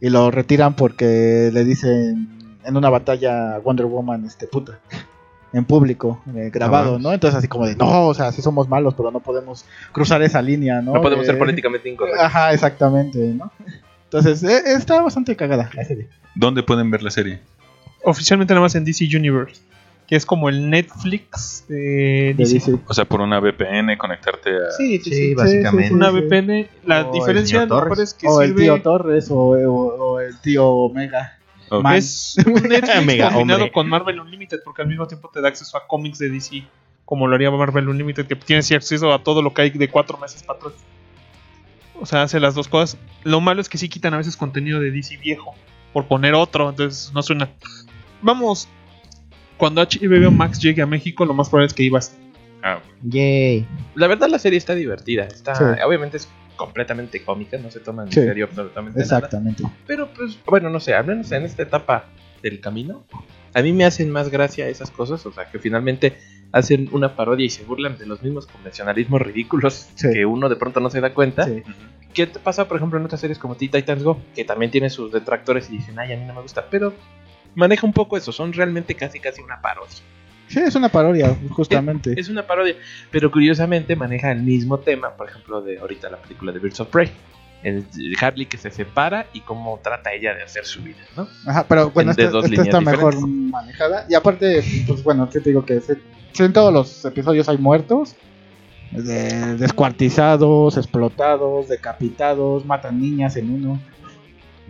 y 0.00 0.08
lo 0.10 0.30
retiran 0.30 0.74
porque 0.74 1.50
le 1.52 1.64
dicen 1.64 2.56
en 2.64 2.76
una 2.76 2.90
batalla 2.90 3.56
a 3.56 3.58
Wonder 3.58 3.86
Woman, 3.86 4.24
este 4.24 4.46
puta, 4.46 4.78
en 5.52 5.64
público, 5.64 6.22
eh, 6.34 6.50
grabado, 6.52 6.98
¿no? 7.00 7.12
Entonces 7.12 7.38
así 7.38 7.48
como 7.48 7.66
de, 7.66 7.74
no, 7.76 8.06
o 8.08 8.14
sea, 8.14 8.30
sí 8.32 8.40
somos 8.42 8.68
malos, 8.68 8.94
pero 8.94 9.10
no 9.10 9.18
podemos 9.20 9.64
cruzar 9.92 10.22
esa 10.22 10.40
línea, 10.42 10.80
¿no? 10.80 10.94
No 10.94 11.02
podemos 11.02 11.26
ser 11.26 11.34
Eh, 11.34 11.38
políticamente 11.38 11.88
incorrectos. 11.88 12.22
Ajá, 12.24 12.52
exactamente, 12.52 13.18
¿no? 13.34 13.50
Entonces, 14.04 14.42
eh, 14.44 14.60
está 14.76 15.00
bastante 15.02 15.34
cagada 15.36 15.70
la 15.74 15.84
serie. 15.84 16.08
¿Dónde 16.34 16.62
pueden 16.62 16.90
ver 16.90 17.02
la 17.02 17.10
serie? 17.10 17.40
Oficialmente 18.04 18.52
nada 18.54 18.62
más 18.62 18.74
en 18.74 18.84
DC 18.84 19.04
Universe. 19.16 19.60
Que 20.06 20.16
es 20.16 20.26
como 20.26 20.48
el 20.50 20.68
Netflix 20.68 21.64
de 21.68 22.34
DC. 22.36 22.54
DC. 22.54 22.78
O 22.86 22.92
sea, 22.92 23.04
por 23.06 23.20
una 23.20 23.38
VPN, 23.40 23.96
conectarte 23.96 24.50
a. 24.50 24.70
Sí, 24.76 24.98
sí, 24.98 25.10
Sí, 25.10 25.14
sí. 25.28 25.34
básicamente. 25.34 25.94
Una 25.94 26.10
sí. 26.10 26.16
VPN. 26.20 26.68
La 26.84 27.02
O 27.02 27.06
el 27.06 27.12
diferencia 27.12 27.60
mejor 27.62 27.84
Torres. 27.88 27.98
es 28.00 28.14
que 28.14 28.26
O 28.28 28.42
el 28.42 28.48
sirve. 28.48 28.62
tío 28.64 28.82
Torres 28.82 29.30
o, 29.30 29.36
o- 29.36 29.54
o 30.12 30.20
el 30.20 30.38
tío 30.40 30.68
Omega. 30.68 31.38
Ok. 31.70 31.82
Man. 31.82 31.96
Es 31.96 32.36
un 32.44 32.52
Netflix 32.68 33.06
Mega 33.06 33.30
combinado 33.30 33.60
hombre. 33.60 33.72
con 33.72 33.88
Marvel 33.88 34.20
Unlimited, 34.20 34.58
porque 34.64 34.82
al 34.82 34.88
mismo 34.88 35.06
tiempo 35.06 35.30
te 35.32 35.40
da 35.40 35.48
acceso 35.48 35.78
a 35.78 35.86
cómics 35.86 36.18
de 36.18 36.28
DC, 36.28 36.62
como 37.06 37.26
lo 37.26 37.34
haría 37.36 37.50
Marvel 37.50 37.88
Unlimited, 37.88 38.26
que 38.26 38.36
tienes 38.36 38.70
acceso 38.72 39.12
a 39.14 39.22
todo 39.22 39.40
lo 39.40 39.54
que 39.54 39.62
hay 39.62 39.70
de 39.70 39.88
cuatro 39.88 40.18
meses 40.18 40.42
para 40.42 40.58
atrás. 40.58 40.74
O 41.98 42.04
sea, 42.04 42.22
hace 42.22 42.38
las 42.40 42.54
dos 42.54 42.68
cosas. 42.68 42.98
Lo 43.22 43.40
malo 43.40 43.60
es 43.62 43.68
que 43.70 43.78
sí 43.78 43.88
quitan 43.88 44.12
a 44.12 44.18
veces 44.18 44.36
contenido 44.36 44.80
de 44.80 44.90
DC 44.90 45.16
viejo, 45.18 45.54
por 45.94 46.06
poner 46.06 46.34
otro, 46.34 46.68
entonces 46.68 47.12
no 47.14 47.22
suena. 47.22 47.48
Vamos, 48.22 48.68
cuando 49.56 49.82
HBO 49.82 50.30
Max 50.30 50.58
llegue 50.60 50.82
a 50.82 50.86
México, 50.86 51.24
lo 51.24 51.34
más 51.34 51.48
probable 51.48 51.66
es 51.68 51.74
que 51.74 51.82
ibas. 51.82 52.16
Ah, 52.62 52.78
Yay. 53.02 53.66
La 53.96 54.06
verdad 54.06 54.28
la 54.28 54.38
serie 54.38 54.56
está 54.56 54.74
divertida. 54.74 55.24
Está, 55.24 55.54
Sí. 55.54 55.64
Obviamente 55.84 56.16
es 56.16 56.28
completamente 56.56 57.22
cómica, 57.24 57.58
no 57.58 57.70
se 57.70 57.80
toma 57.80 58.04
en 58.04 58.12
Sí. 58.12 58.20
serio 58.20 58.44
absolutamente 58.44 59.00
nada. 59.00 59.16
Exactamente. 59.18 59.64
Pero 59.86 60.08
pues, 60.14 60.38
bueno, 60.46 60.70
no 60.70 60.78
sé, 60.80 60.94
al 60.94 61.06
menos 61.06 61.30
en 61.32 61.42
esta 61.44 61.62
etapa 61.62 62.06
del 62.42 62.60
camino, 62.60 63.04
a 63.54 63.62
mí 63.62 63.72
me 63.72 63.84
hacen 63.84 64.10
más 64.10 64.28
gracia 64.30 64.68
esas 64.68 64.90
cosas, 64.90 65.24
o 65.26 65.32
sea, 65.32 65.50
que 65.50 65.58
finalmente 65.58 66.16
hacen 66.52 66.88
una 66.92 67.16
parodia 67.16 67.46
y 67.46 67.50
se 67.50 67.64
burlan 67.64 67.98
de 67.98 68.06
los 68.06 68.22
mismos 68.22 68.46
convencionalismos 68.46 69.20
ridículos 69.22 69.88
Sí. 69.94 70.08
que 70.12 70.24
uno 70.26 70.48
de 70.48 70.56
pronto 70.56 70.78
no 70.80 70.90
se 70.90 71.00
da 71.00 71.12
cuenta. 71.14 71.44
Sí. 71.46 71.62
¿Qué 72.14 72.26
te 72.26 72.38
pasa, 72.38 72.68
por 72.68 72.76
ejemplo, 72.76 72.98
en 72.98 73.06
otras 73.06 73.20
series 73.22 73.38
como 73.38 73.56
Teen 73.56 73.70
Titans 73.70 74.02
Go? 74.04 74.20
Que 74.34 74.44
también 74.44 74.70
tiene 74.70 74.90
sus 74.90 75.10
detractores 75.10 75.68
y 75.70 75.78
dicen, 75.78 75.98
ay, 75.98 76.12
a 76.12 76.16
mí 76.16 76.24
no 76.26 76.34
me 76.34 76.42
gusta, 76.42 76.66
pero 76.70 76.92
maneja 77.54 77.86
un 77.86 77.92
poco 77.92 78.16
eso, 78.16 78.32
son 78.32 78.52
realmente 78.52 78.94
casi 78.94 79.18
casi 79.20 79.40
una 79.42 79.60
parodia. 79.60 79.96
Sí, 80.48 80.60
es 80.60 80.74
una 80.74 80.88
parodia, 80.90 81.34
justamente. 81.50 82.14
Es 82.18 82.28
una 82.28 82.46
parodia, 82.46 82.74
pero 83.10 83.30
curiosamente 83.30 83.96
maneja 83.96 84.30
el 84.32 84.42
mismo 84.42 84.78
tema, 84.78 85.10
por 85.16 85.28
ejemplo, 85.28 85.62
de 85.62 85.78
ahorita 85.78 86.10
la 86.10 86.18
película 86.18 86.52
de 86.52 86.58
Birds 86.58 86.80
of 86.80 86.88
Prey. 86.88 87.10
El 87.62 87.86
Harley 88.20 88.46
que 88.46 88.58
se 88.58 88.70
separa 88.72 89.26
y 89.32 89.40
cómo 89.42 89.78
trata 89.82 90.12
ella 90.12 90.34
de 90.34 90.42
hacer 90.42 90.64
su 90.64 90.82
vida, 90.82 90.98
¿no? 91.16 91.28
Ajá, 91.46 91.64
pero 91.68 91.90
bueno, 91.90 92.10
esta, 92.10 92.24
esta 92.24 92.62
está 92.64 92.80
mejor 92.80 93.14
manejada. 93.28 94.04
Y 94.10 94.14
aparte, 94.14 94.62
pues 94.86 95.02
bueno, 95.04 95.30
¿qué 95.30 95.38
te 95.40 95.50
digo? 95.50 95.64
Que 95.64 95.80
se- 95.80 95.96
en 96.44 96.52
todos 96.52 96.72
los 96.72 97.04
episodios 97.04 97.48
hay 97.48 97.58
muertos. 97.58 98.16
de- 98.90 99.56
descuartizados, 99.56 100.76
explotados, 100.76 101.68
decapitados, 101.68 102.66
matan 102.66 103.00
niñas 103.00 103.36
en 103.36 103.50
uno. 103.50 103.80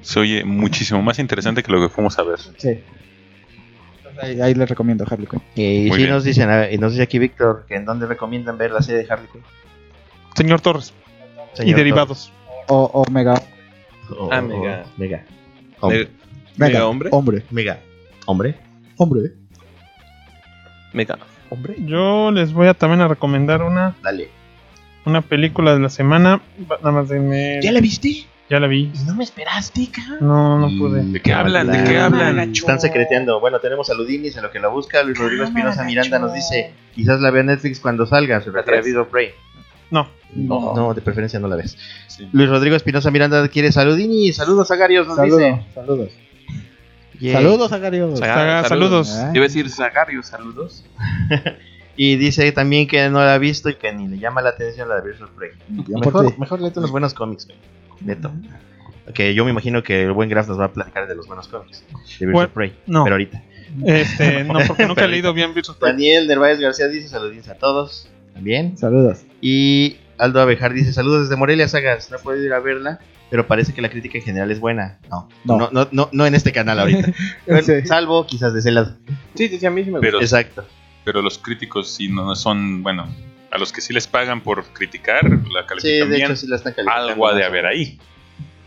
Se 0.00 0.18
oye 0.20 0.44
muchísimo 0.44 1.02
más 1.02 1.18
interesante 1.18 1.62
que 1.62 1.70
lo 1.70 1.80
que 1.80 1.88
fuimos 1.88 2.18
a 2.18 2.22
ver. 2.22 2.38
Sí. 2.56 2.80
Ahí, 4.20 4.40
ahí 4.40 4.54
les 4.54 4.68
recomiendo 4.68 5.04
Harley 5.08 5.26
Quinn. 5.26 5.40
Y 5.54 5.88
Muy 5.88 5.92
sí 5.92 6.02
bien. 6.04 6.10
nos 6.10 6.24
dicen, 6.24 6.50
a 6.50 6.56
ver, 6.58 6.72
y 6.72 6.78
nos 6.78 6.92
dice 6.92 7.02
aquí 7.02 7.18
Víctor, 7.18 7.64
que 7.68 7.76
en 7.76 7.84
dónde 7.84 8.06
recomiendan 8.06 8.58
ver 8.58 8.70
la 8.72 8.82
serie 8.82 9.04
de 9.04 9.12
Harley 9.12 9.28
Quinn. 9.32 9.42
Señor 10.34 10.60
Torres. 10.60 10.92
y 11.62 11.72
derivados. 11.74 12.32
O, 12.68 12.90
o 12.92 13.10
Mega. 13.10 13.34
Torres. 13.34 13.48
O- 14.18 14.28
Ah, 14.32 14.38
o- 14.40 14.42
Mega. 14.42 14.84
Mega. 14.96 15.18
Me- 15.18 15.76
Hombre. 15.80 16.08
Mega 16.56 16.86
hombre. 16.86 17.08
Hombre. 17.12 17.42
Mega. 17.50 17.78
Hombre. 18.26 18.54
Hombre. 18.96 19.32
Mega 20.92 21.18
hombre. 21.48 21.74
Yo 21.86 22.30
les 22.30 22.52
voy 22.52 22.68
a 22.68 22.74
también 22.74 23.00
a 23.00 23.08
recomendar 23.08 23.62
una, 23.62 23.94
Dale. 24.02 24.28
una 25.06 25.22
película 25.22 25.72
de 25.74 25.80
la 25.80 25.88
semana. 25.88 26.40
Nada 26.68 26.92
más 26.92 27.08
de 27.08 27.20
me... 27.20 27.60
la 27.62 27.80
viste? 27.80 28.26
Ya 28.52 28.60
la 28.60 28.66
vi. 28.66 28.92
¿Y 28.94 29.04
no 29.06 29.14
me 29.14 29.24
esperaste, 29.24 29.88
cara? 29.90 30.18
No, 30.20 30.58
no 30.58 30.68
pude. 30.78 31.02
¿De 31.04 31.22
qué 31.22 31.32
hablan? 31.32 31.68
¿De 31.72 31.84
qué 31.84 31.96
hablan? 31.96 32.38
Están 32.38 32.78
secreteando. 32.78 33.40
Bueno, 33.40 33.60
tenemos 33.60 33.88
a 33.88 33.94
Ludinis 33.94 34.36
en 34.36 34.42
lo 34.42 34.50
que 34.50 34.60
la 34.60 34.68
busca. 34.68 35.02
Luis 35.02 35.18
Rodrigo 35.18 35.44
Espinosa 35.44 35.84
Miranda 35.84 36.18
nos 36.18 36.34
dice: 36.34 36.74
Quizás 36.94 37.18
la 37.22 37.30
vea 37.30 37.44
Netflix 37.44 37.80
cuando 37.80 38.04
salga. 38.04 38.42
Se 38.42 38.50
refiere 38.50 38.80
a 38.80 38.82
Video 38.82 39.08
Prey. 39.08 39.30
No. 39.90 40.06
No. 40.34 40.74
No, 40.76 40.92
de 40.92 41.00
preferencia 41.00 41.38
no 41.40 41.48
la 41.48 41.56
ves. 41.56 41.78
Sí. 42.08 42.28
Luis 42.30 42.50
Rodrigo 42.50 42.76
Espinosa 42.76 43.10
Miranda 43.10 43.48
quiere 43.48 43.72
saludini. 43.72 44.34
Saludos 44.34 44.70
a 44.70 44.76
Garios, 44.76 45.06
nos 45.06 45.16
Saludos. 45.16 45.38
dice. 45.38 45.62
Saludos. 45.74 46.10
Yay. 47.20 47.32
Saludos 47.32 47.72
a 47.72 47.78
Gario. 47.78 48.16
Saga- 48.16 48.68
saludos. 48.68 49.16
Ah. 49.16 49.30
Iba 49.32 49.46
a 49.46 49.48
decir 49.48 49.70
Zagario, 49.70 50.22
saludos. 50.22 50.84
Y 51.96 52.16
dice 52.16 52.50
también 52.52 52.86
que 52.88 53.08
no 53.10 53.18
la 53.20 53.34
ha 53.34 53.38
visto 53.38 53.68
y 53.68 53.74
que 53.74 53.92
ni 53.92 54.08
le 54.08 54.18
llama 54.18 54.40
la 54.40 54.48
atención 54.50 54.88
la 54.88 55.00
de 55.02 55.10
of 55.10 55.30
Prey. 55.36 55.50
Mejor, 55.68 56.38
mejor 56.38 56.60
léete 56.60 56.78
unos 56.78 56.90
buenos 56.90 57.12
cómics, 57.12 57.46
güey. 57.46 57.58
Neto. 58.04 58.32
Que 59.14 59.34
yo 59.34 59.44
me 59.44 59.50
imagino 59.50 59.82
que 59.82 60.02
el 60.04 60.12
buen 60.12 60.28
Graf 60.28 60.48
nos 60.48 60.58
va 60.60 60.66
a 60.66 60.72
platicar 60.72 61.08
de 61.08 61.14
los 61.14 61.26
buenos 61.26 61.48
cómics. 61.48 61.84
De 62.18 62.26
Birds 62.26 62.32
Bueno, 62.32 62.46
of 62.48 62.52
Prey. 62.54 62.72
no. 62.86 63.04
Pero 63.04 63.14
ahorita. 63.14 63.42
Este, 63.84 64.44
no, 64.44 64.58
porque 64.66 64.86
nunca 64.86 65.04
he 65.04 65.08
leído 65.08 65.32
bien 65.34 65.54
Birds 65.54 65.70
of 65.70 65.76
Prey. 65.78 65.92
Daniel 65.92 66.28
Nerváez 66.28 66.60
García 66.60 66.88
dice 66.88 67.08
saludines 67.08 67.48
a 67.48 67.54
todos. 67.54 68.08
También. 68.34 68.76
Saludos. 68.78 69.22
Y 69.40 69.96
Aldo 70.18 70.40
Abejar 70.40 70.72
dice 70.72 70.92
saludos 70.92 71.22
desde 71.28 71.36
Morelia 71.36 71.68
Sagas. 71.68 72.10
No 72.10 72.16
he 72.16 72.20
podido 72.20 72.44
ir 72.44 72.52
a 72.52 72.60
verla, 72.60 73.00
pero 73.30 73.46
parece 73.46 73.72
que 73.74 73.82
la 73.82 73.90
crítica 73.90 74.18
en 74.18 74.24
general 74.24 74.50
es 74.50 74.60
buena. 74.60 74.98
No, 75.10 75.28
No. 75.44 75.58
no, 75.58 75.68
no, 75.72 75.88
no, 75.90 76.08
no 76.12 76.26
en 76.26 76.34
este 76.34 76.52
canal 76.52 76.78
ahorita. 76.80 77.12
Bueno, 77.46 77.62
Sí. 77.62 77.86
Salvo 77.86 78.24
quizás 78.26 78.52
de 78.52 78.60
ese 78.60 78.70
lado. 78.70 78.96
Sí, 79.34 79.48
sí, 79.48 79.58
sí, 79.58 79.66
a 79.66 79.70
mí 79.70 79.82
sí 79.82 79.90
me 79.90 79.98
gusta. 79.98 80.06
Pero, 80.06 80.20
Exacto. 80.20 80.64
pero 81.04 81.20
los 81.22 81.38
críticos 81.38 81.92
sí 81.92 82.08
no 82.08 82.34
son, 82.36 82.82
bueno, 82.82 83.06
a 83.52 83.58
los 83.58 83.70
que 83.72 83.80
sí 83.80 83.92
les 83.92 84.06
pagan 84.08 84.40
por 84.40 84.64
criticar, 84.72 85.22
la 85.24 85.60
Sí, 85.62 85.66
califican 85.68 86.10
de 86.10 86.16
bien. 86.16 86.26
hecho 86.30 86.36
sí 86.36 86.46
la 86.48 86.56
están 86.56 86.72
calificando. 86.72 87.08
Algo 87.10 87.28
ha 87.28 87.34
de 87.34 87.44
haber 87.44 87.66
ahí. 87.66 87.98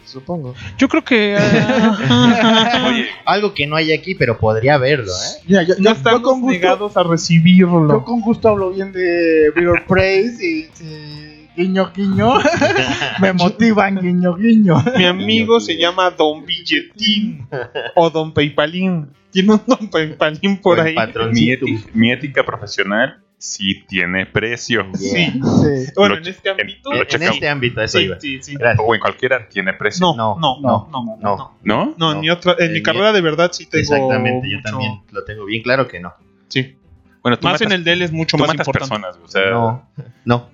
Supongo. 0.06 0.54
Yo 0.78 0.88
creo 0.88 1.04
que. 1.04 1.36
ah, 1.38 2.86
Oye, 2.89 3.08
Algo 3.26 3.54
que 3.56 3.65
no 3.65 3.76
hay 3.76 3.91
aquí, 3.91 4.13
pero 4.15 4.38
podría 4.38 4.76
haberlo, 4.76 5.12
¿eh? 5.12 5.41
Mira, 5.48 5.63
yo, 5.63 5.69
no 5.69 5.78
yo- 5.80 5.84
yo 5.84 5.91
estamos 5.91 6.21
con 6.21 6.41
gusto, 6.41 6.52
negados 6.54 6.95
a 6.98 7.04
recibirlo. 7.04 7.88
yo 7.89 8.04
con 8.06 8.21
gusto 8.21 8.50
hablo 8.50 8.71
bien 8.71 8.91
de 8.91 9.52
Bigger 9.56 9.84
Praise 9.88 10.45
y, 10.45 10.69
y 10.84 11.50
guiño 11.58 11.91
guiño. 11.95 12.36
Me 13.19 13.34
motivan 13.34 14.00
guiño 14.00 14.36
guiño. 14.36 14.76
Mi 14.95 15.06
amigo 15.06 15.60
se 15.60 15.76
llama 15.76 16.12
Don 16.12 16.45
Billetín 16.45 17.48
o 17.95 18.10
Don 18.12 18.32
Paypalín. 18.34 19.10
Tiene 19.32 19.54
un 19.54 19.62
Don 19.65 19.89
Paypalín 19.89 20.58
por 20.62 20.80
ahí. 20.80 20.91
mi, 20.91 20.95
patroncito. 20.95 21.65
ética, 21.65 21.89
mi 21.95 22.12
ética 22.12 22.43
profesional 22.45 23.24
sí 23.38 23.84
tiene 23.88 24.26
precio. 24.26 24.86
Yeah. 24.91 25.32
Sí. 25.32 25.41
Sí. 25.86 25.91
Bueno, 25.95 26.15
en 26.17 26.28
este 26.28 26.50
ámbito. 26.50 26.91
lo 26.91 27.02
En 27.02 27.08
checamos. 27.08 27.36
este 27.36 27.48
ámbito, 27.50 27.82
eso 27.82 27.98
Sí, 28.00 28.06
iba. 28.06 28.19
sí, 28.19 28.39
sí. 28.41 28.56
Gracias. 28.56 28.84
O 28.88 28.93
en 28.95 29.02
cualquiera 29.02 29.48
tiene 29.50 29.74
precio. 29.74 30.06
No, 30.06 30.15
No, 30.15 30.38
no, 30.39 30.60
no, 30.62 30.88
no, 30.91 31.06
no, 31.06 31.17
no. 31.17 31.38
no. 31.38 31.58
¿No? 31.63 31.86
No, 31.86 31.93
No. 31.98 32.12
en 32.13 32.19
mi 32.21 32.30
otra, 32.30 32.56
en 32.60 32.71
mi 32.71 32.78
En 32.80 32.84
carrera 32.84 33.12
de 33.13 33.21
verdad 33.21 33.52
sí 33.54 33.65
tengo. 33.65 33.82
Exactamente, 33.82 34.50
yo 34.50 34.62
también 34.62 35.02
lo 35.12 35.24
tengo 35.26 35.45
bien 35.45 35.62
claro 35.63 35.88
que 35.88 36.00
no. 36.00 36.13
Sí. 36.48 36.78
Bueno, 37.21 37.39
tú 37.39 37.45
Más 37.48 37.54
matas, 37.54 37.67
en 37.67 37.71
el 37.74 37.84
de 37.84 37.93
él 37.93 38.02
es 38.04 38.12
mucho 38.12 38.38
tú 38.38 38.41
más 38.43 38.50
matas 38.50 38.67
importante. 38.67 39.02
personas. 39.08 39.19
O 39.24 39.28
sea, 39.28 39.50
No, 39.52 39.89
no. 40.26 40.50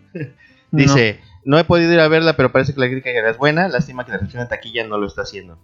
Dice, 0.71 1.19
no. 1.43 1.57
he 1.59 1.63
podido 1.65 1.91
ir 1.93 1.99
a 1.99 2.07
verla, 2.07 2.37
pero 2.37 2.51
parece 2.51 2.73
que 2.73 2.79
la 2.79 2.87
crítica 2.87 3.09
es 3.29 3.37
buena. 3.37 3.67
Lástima 3.67 4.05
que 4.05 4.11
la 4.11 4.17
recepción 4.19 4.43
de 4.43 4.49
taquilla 4.49 4.85
no 4.87 4.97
lo 4.97 5.07
está 5.07 5.23
haciendo. 5.23 5.59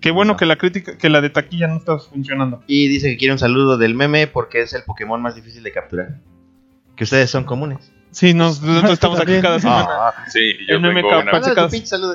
Qué 0.00 0.10
bueno 0.12 0.36
que 0.36 0.46
la 0.46 0.56
crítica, 0.56 0.96
que 0.96 1.10
la 1.10 1.20
de 1.20 1.28
taquilla 1.30 1.66
no 1.66 1.76
está 1.76 1.98
funcionando. 1.98 2.62
Y 2.66 2.86
dice 2.88 3.08
que 3.10 3.16
quiere 3.18 3.32
un 3.32 3.38
saludo 3.38 3.76
del 3.76 3.94
meme 3.94 4.26
porque 4.26 4.60
es 4.62 4.72
el 4.72 4.84
Pokémon 4.84 5.20
más 5.20 5.34
difícil 5.34 5.62
de 5.62 5.72
capturar. 5.72 6.20
Que 6.98 7.04
ustedes 7.04 7.30
son 7.30 7.44
comunes. 7.44 7.78
Sí, 8.10 8.34
nos, 8.34 8.60
nosotros 8.60 8.94
estamos 8.94 9.20
aquí 9.20 9.40
cada 9.40 9.60
semana. 9.60 9.86
Ah, 9.90 10.14
sí, 10.32 10.52
yo 10.68 10.80
vengo, 10.80 11.08
una, 11.08 11.30
tu 11.30 11.54
cada- 11.54 11.68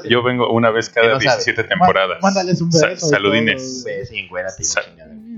yo 0.09 0.23
vengo 0.23 0.51
una 0.51 0.71
vez 0.71 0.89
cada 0.89 1.07
no 1.13 1.21
sabe. 1.21 1.37
17 1.43 1.63
temporadas. 1.63 2.17
Mándales 2.21 2.61
un 2.61 2.71
Sa- 2.71 2.87
beso. 2.87 3.05
y 3.05 3.09
saludines. 3.09 3.83
Ve, 3.85 4.05
sí, 4.05 4.17
encuérate, 4.19 4.63
Sa-. 4.63 4.81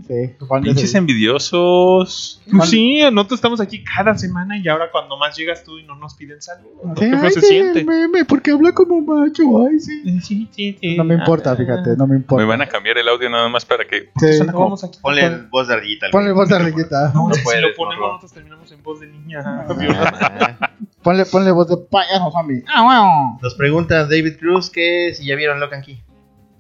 Sí, 0.08 0.14
de 0.14 0.36
Pinches 0.62 0.82
Jesús. 0.82 0.96
envidiosos. 0.96 2.42
Pues 2.52 2.70
sí, 2.70 3.00
nosotros 3.12 3.38
estamos 3.38 3.60
aquí 3.62 3.84
cada 3.84 4.18
semana 4.18 4.58
y 4.58 4.68
ahora 4.68 4.90
cuando 4.92 5.18
más 5.18 5.36
llegas 5.38 5.64
tú 5.64 5.78
y 5.78 5.84
no 5.84 5.96
nos 5.96 6.14
piden 6.16 6.42
saludos. 6.42 6.74
Sí, 6.98 7.06
¿Qué 7.06 7.10
feo 7.12 7.20
ay, 7.24 7.32
se 7.32 7.42
sí, 7.42 7.48
siente? 7.48 7.84
meme, 7.84 8.26
porque 8.26 8.52
habla 8.52 8.72
como 8.74 9.02
macho. 9.02 9.44
Ay, 9.68 9.80
sí. 9.80 10.20
Sí, 10.22 10.48
sí, 10.52 10.78
sí. 10.80 10.98
No 10.98 11.04
me 11.04 11.16
importa, 11.16 11.56
fíjate, 11.56 11.96
no 11.98 12.08
me 12.08 12.16
importa. 12.16 12.44
Me 12.44 12.50
van 12.50 12.62
a 12.62 12.68
cambiar 12.68 12.98
el 12.98 13.08
audio 13.08 13.30
nada 13.30 13.48
más 13.50 13.66
para 13.66 13.86
que. 13.86 14.10
Sí. 14.20 14.34
Suena 14.38 14.52
como- 14.54 14.66
Vamos 14.66 14.84
aquí. 14.84 15.00
Ponle 15.02 15.30
voz 15.52 15.68
de 15.68 15.74
ardillita. 15.76 16.06
al 16.08 16.12
Ponle 16.12 16.32
voz 16.32 16.50
de 16.50 16.56
ardillita. 16.56 17.12
No, 17.14 17.30
si 17.34 17.42
puedes, 17.44 17.62
lo 17.62 17.68
ponemos 17.76 18.08
nosotros 18.08 18.34
terminamos 18.34 18.72
en 18.72 18.84
voz 18.84 19.00
de 19.00 19.08
niña. 19.08 19.40
Ah. 19.46 19.66
Ponle, 21.04 21.24
ponle 21.28 21.52
voz 21.52 21.68
de 21.70 21.78
payaso 21.78 22.32
zombie. 22.32 22.64
Ah, 22.68 22.84
bueno. 22.84 23.40
Nos 23.42 23.54
pregunta 23.54 24.06
David 24.08 24.38
Cruz 24.40 24.72
que 24.72 25.14
si 25.14 25.24
ya 25.26 25.36
vieron 25.36 25.60
Locan 25.60 25.84
Key. 25.84 26.00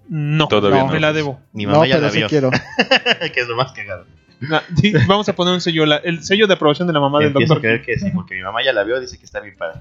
No, 0.09 0.47
Todavía 0.47 0.81
no, 0.81 0.87
no. 0.87 0.93
me 0.93 0.99
la 0.99 1.13
debo. 1.13 1.39
Mi 1.53 1.65
mamá 1.65 1.79
No, 1.79 1.85
ya 1.85 1.95
pero 1.95 2.07
la 2.07 2.11
sí 2.11 2.17
vio. 2.19 2.27
quiero. 2.29 2.51
que 3.33 3.39
es 3.41 3.47
lo 3.47 3.55
más 3.55 3.71
cagado. 3.73 4.05
No, 4.41 4.59
sí, 4.79 4.93
vamos 5.07 5.27
a 5.29 5.33
poner 5.33 5.53
un 5.53 5.61
sello, 5.61 5.85
la- 5.85 5.95
el 5.97 6.23
sello 6.23 6.45
de 6.45 6.53
aprobación 6.53 6.87
de 6.87 6.93
la 6.93 6.99
mamá 6.99 7.19
del 7.19 7.27
Empiezo 7.29 7.53
a 7.53 7.55
doctor. 7.55 7.61
creer 7.61 7.81
que 7.83 7.97
sí, 7.97 8.11
porque 8.13 8.35
mi 8.35 8.41
mamá 8.41 8.61
ya 8.63 8.73
la 8.73 8.83
vio, 8.83 8.99
dice 8.99 9.17
que 9.17 9.25
está 9.25 9.39
bien 9.39 9.55
padre. 9.57 9.79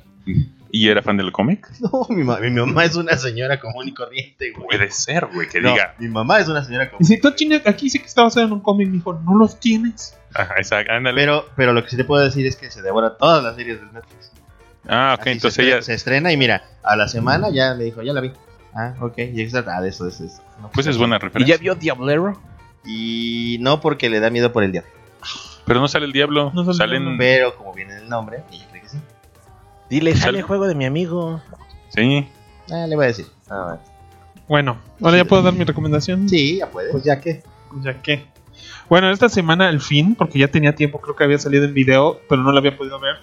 ¿Y 0.70 0.88
era 0.88 1.02
fan 1.02 1.16
del 1.16 1.32
cómic? 1.32 1.68
No, 1.80 2.06
mi, 2.08 2.22
ma- 2.24 2.38
mi 2.38 2.50
mamá 2.50 2.84
es 2.84 2.94
una 2.96 3.16
señora 3.16 3.58
común 3.60 3.88
y 3.88 3.92
corriente, 3.94 4.52
güey. 4.52 4.66
Puede 4.66 4.90
ser, 4.92 5.26
güey, 5.26 5.48
que 5.48 5.60
No, 5.60 5.72
diga. 5.72 5.94
mi 5.98 6.08
mamá 6.08 6.38
es 6.38 6.48
una 6.48 6.64
señora 6.64 6.88
común. 6.88 7.02
Y 7.02 7.04
si 7.04 7.20
tú 7.20 7.32
chine, 7.32 7.62
aquí 7.66 7.90
sí 7.90 7.98
que 7.98 8.06
está 8.06 8.22
basado 8.22 8.46
en 8.46 8.52
un 8.52 8.60
cómic, 8.60 8.86
me 8.88 8.94
dijo, 8.94 9.12
¿no 9.12 9.36
los 9.36 9.58
tienes? 9.60 10.16
Ajá, 10.34 10.54
exacto, 10.56 10.92
ándale. 10.92 11.20
Pero, 11.20 11.46
pero 11.56 11.72
lo 11.72 11.82
que 11.82 11.90
sí 11.90 11.96
te 11.96 12.04
puedo 12.04 12.24
decir 12.24 12.46
es 12.46 12.56
que 12.56 12.70
se 12.70 12.80
devora 12.80 13.16
todas 13.16 13.42
las 13.42 13.56
series 13.56 13.80
de 13.80 13.86
Netflix. 13.86 14.32
ah, 14.88 15.14
ok, 15.16 15.20
Así 15.20 15.30
entonces 15.30 15.54
se, 15.54 15.62
estrena, 15.62 15.76
ella. 15.76 15.82
se 15.82 15.94
estrena 15.94 16.32
y 16.32 16.36
mira, 16.36 16.62
a 16.84 16.94
la 16.96 17.08
semana 17.08 17.50
ya 17.50 17.74
me 17.74 17.84
dijo, 17.84 18.02
ya 18.02 18.12
la 18.12 18.20
vi. 18.20 18.30
Ah, 18.74 18.94
ok, 19.00 19.18
y 19.18 19.42
es 19.42 19.54
ah, 19.54 19.80
de 19.80 19.88
eso, 19.88 20.04
de 20.04 20.10
eso. 20.10 20.22
de 20.24 20.28
eso. 20.30 20.42
No, 20.60 20.70
Pues 20.72 20.86
es 20.86 20.98
buena 20.98 21.16
¿Y 21.16 21.18
referencia. 21.20 21.54
ya 21.56 21.60
vio 21.60 21.74
Diablero? 21.74 22.40
Y 22.84 23.58
no 23.60 23.80
porque 23.80 24.10
le 24.10 24.20
da 24.20 24.30
miedo 24.30 24.52
por 24.52 24.64
el 24.64 24.72
diablo. 24.72 24.90
Pero 25.64 25.80
no 25.80 25.88
sale 25.88 26.06
el 26.06 26.12
diablo. 26.12 26.50
No 26.54 26.62
sale 26.64 26.70
el 26.72 26.76
Salen. 26.76 27.02
diablo. 27.02 27.18
Pero 27.18 27.56
como 27.56 27.72
viene 27.72 27.96
el 27.96 28.08
nombre, 28.08 28.42
ella 28.52 28.66
cree 28.70 28.82
que 28.82 28.88
sí. 28.88 28.98
Dile, 29.88 30.10
Sale- 30.12 30.22
sale 30.22 30.38
el 30.38 30.44
juego 30.44 30.66
de 30.66 30.74
mi 30.74 30.84
amigo. 30.84 31.40
Sí. 31.88 32.26
Ah, 32.70 32.86
le 32.86 32.96
voy 32.96 33.04
a 33.04 33.08
decir. 33.08 33.26
Ah, 33.48 33.78
Bueno, 34.48 34.76
ahora 35.00 35.16
ya 35.18 35.24
puedo 35.24 35.42
dar 35.42 35.54
mi 35.54 35.64
recomendación. 35.64 36.28
sí, 36.28 36.58
ya 36.58 36.66
puede. 36.70 36.90
Pues 36.90 37.04
ya 37.04 37.20
que. 37.20 37.42
Ya 37.80 38.02
que. 38.02 38.26
Bueno, 38.90 39.10
esta 39.10 39.28
semana 39.30 39.68
al 39.68 39.80
fin, 39.80 40.14
porque 40.14 40.38
ya 40.38 40.48
tenía 40.48 40.74
tiempo, 40.74 41.00
creo 41.00 41.16
que 41.16 41.24
había 41.24 41.38
salido 41.38 41.64
en 41.64 41.72
video, 41.74 42.20
pero 42.28 42.42
no 42.42 42.52
la 42.52 42.58
había 42.60 42.76
podido 42.76 42.98
ver. 43.00 43.16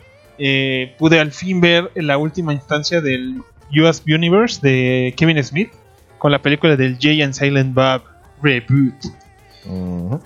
eh, 0.43 0.95
pude 0.97 1.19
al 1.19 1.31
fin 1.33 1.61
ver 1.61 1.91
la 1.93 2.17
última 2.17 2.51
instancia 2.53 2.99
del 3.01 3.43
US 3.75 4.03
Universe 4.05 4.59
de 4.61 5.13
Kevin 5.17 5.43
Smith 5.43 5.71
con 6.17 6.31
la 6.31 6.41
película 6.41 6.75
del 6.75 6.97
Jay 6.99 7.21
and 7.21 7.33
Silent 7.33 7.73
Bob 7.73 8.03
Reboot. 8.41 8.93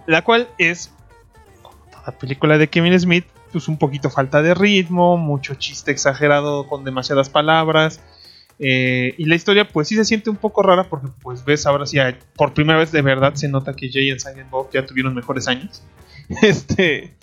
La 0.07 0.21
cual 0.23 0.47
es, 0.57 0.91
como 1.61 1.77
toda 1.91 2.17
película 2.17 2.57
de 2.57 2.67
Kevin 2.67 2.99
Smith, 2.99 3.25
pues 3.51 3.67
un 3.67 3.77
poquito 3.77 4.09
falta 4.09 4.41
de 4.41 4.53
ritmo, 4.53 5.17
mucho 5.17 5.55
chiste 5.55 5.91
exagerado 5.91 6.67
con 6.67 6.83
demasiadas 6.83 7.29
palabras. 7.29 8.01
eh, 8.59 9.13
y 9.17 9.25
la 9.25 9.35
historia 9.35 9.67
pues 9.67 9.89
sí 9.89 9.95
se 9.95 10.05
siente 10.05 10.29
un 10.29 10.37
poco 10.37 10.63
rara 10.63 10.85
porque 10.85 11.07
pues 11.21 11.43
ves 11.43 11.65
ahora 11.65 11.85
sí, 11.85 11.97
por 12.35 12.53
primera 12.53 12.79
vez 12.79 12.91
de 12.91 13.01
verdad 13.01 13.33
se 13.35 13.49
nota 13.49 13.73
que 13.75 13.91
Jay 13.91 14.11
y 14.11 14.19
Silent 14.19 14.49
Bob 14.49 14.69
ya 14.73 14.85
tuvieron 14.85 15.13
mejores 15.13 15.47
años. 15.47 15.83
Este, 16.41 17.13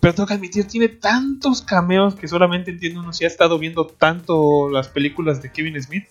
pero 0.00 0.14
tengo 0.14 0.26
que 0.26 0.34
admitir, 0.34 0.66
tiene 0.66 0.88
tantos 0.88 1.62
cameos 1.62 2.14
que 2.14 2.28
solamente 2.28 2.70
entiende 2.70 3.00
uno 3.00 3.12
si 3.12 3.24
ha 3.24 3.28
estado 3.28 3.58
viendo 3.58 3.86
tanto 3.86 4.68
las 4.68 4.88
películas 4.88 5.40
de 5.42 5.50
Kevin 5.50 5.80
Smith 5.82 6.04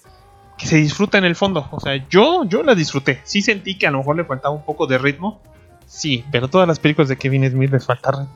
que 0.57 0.67
se 0.67 0.77
disfruta 0.77 1.17
en 1.17 1.25
el 1.25 1.35
fondo. 1.35 1.67
O 1.71 1.79
sea, 1.79 1.95
yo, 2.09 2.43
yo 2.45 2.63
la 2.63 2.75
disfruté. 2.75 3.21
Sí 3.23 3.41
sentí 3.41 3.77
que 3.77 3.87
a 3.87 3.91
lo 3.91 3.99
mejor 3.99 4.15
le 4.17 4.25
faltaba 4.25 4.53
un 4.53 4.65
poco 4.65 4.87
de 4.87 4.97
ritmo. 4.97 5.41
Sí, 5.85 6.23
pero 6.31 6.47
todas 6.47 6.67
las 6.67 6.79
películas 6.79 7.09
de 7.09 7.17
Kevin 7.17 7.49
Smith 7.49 7.71
les 7.71 7.85
falta 7.85 8.11
ritmo. 8.11 8.29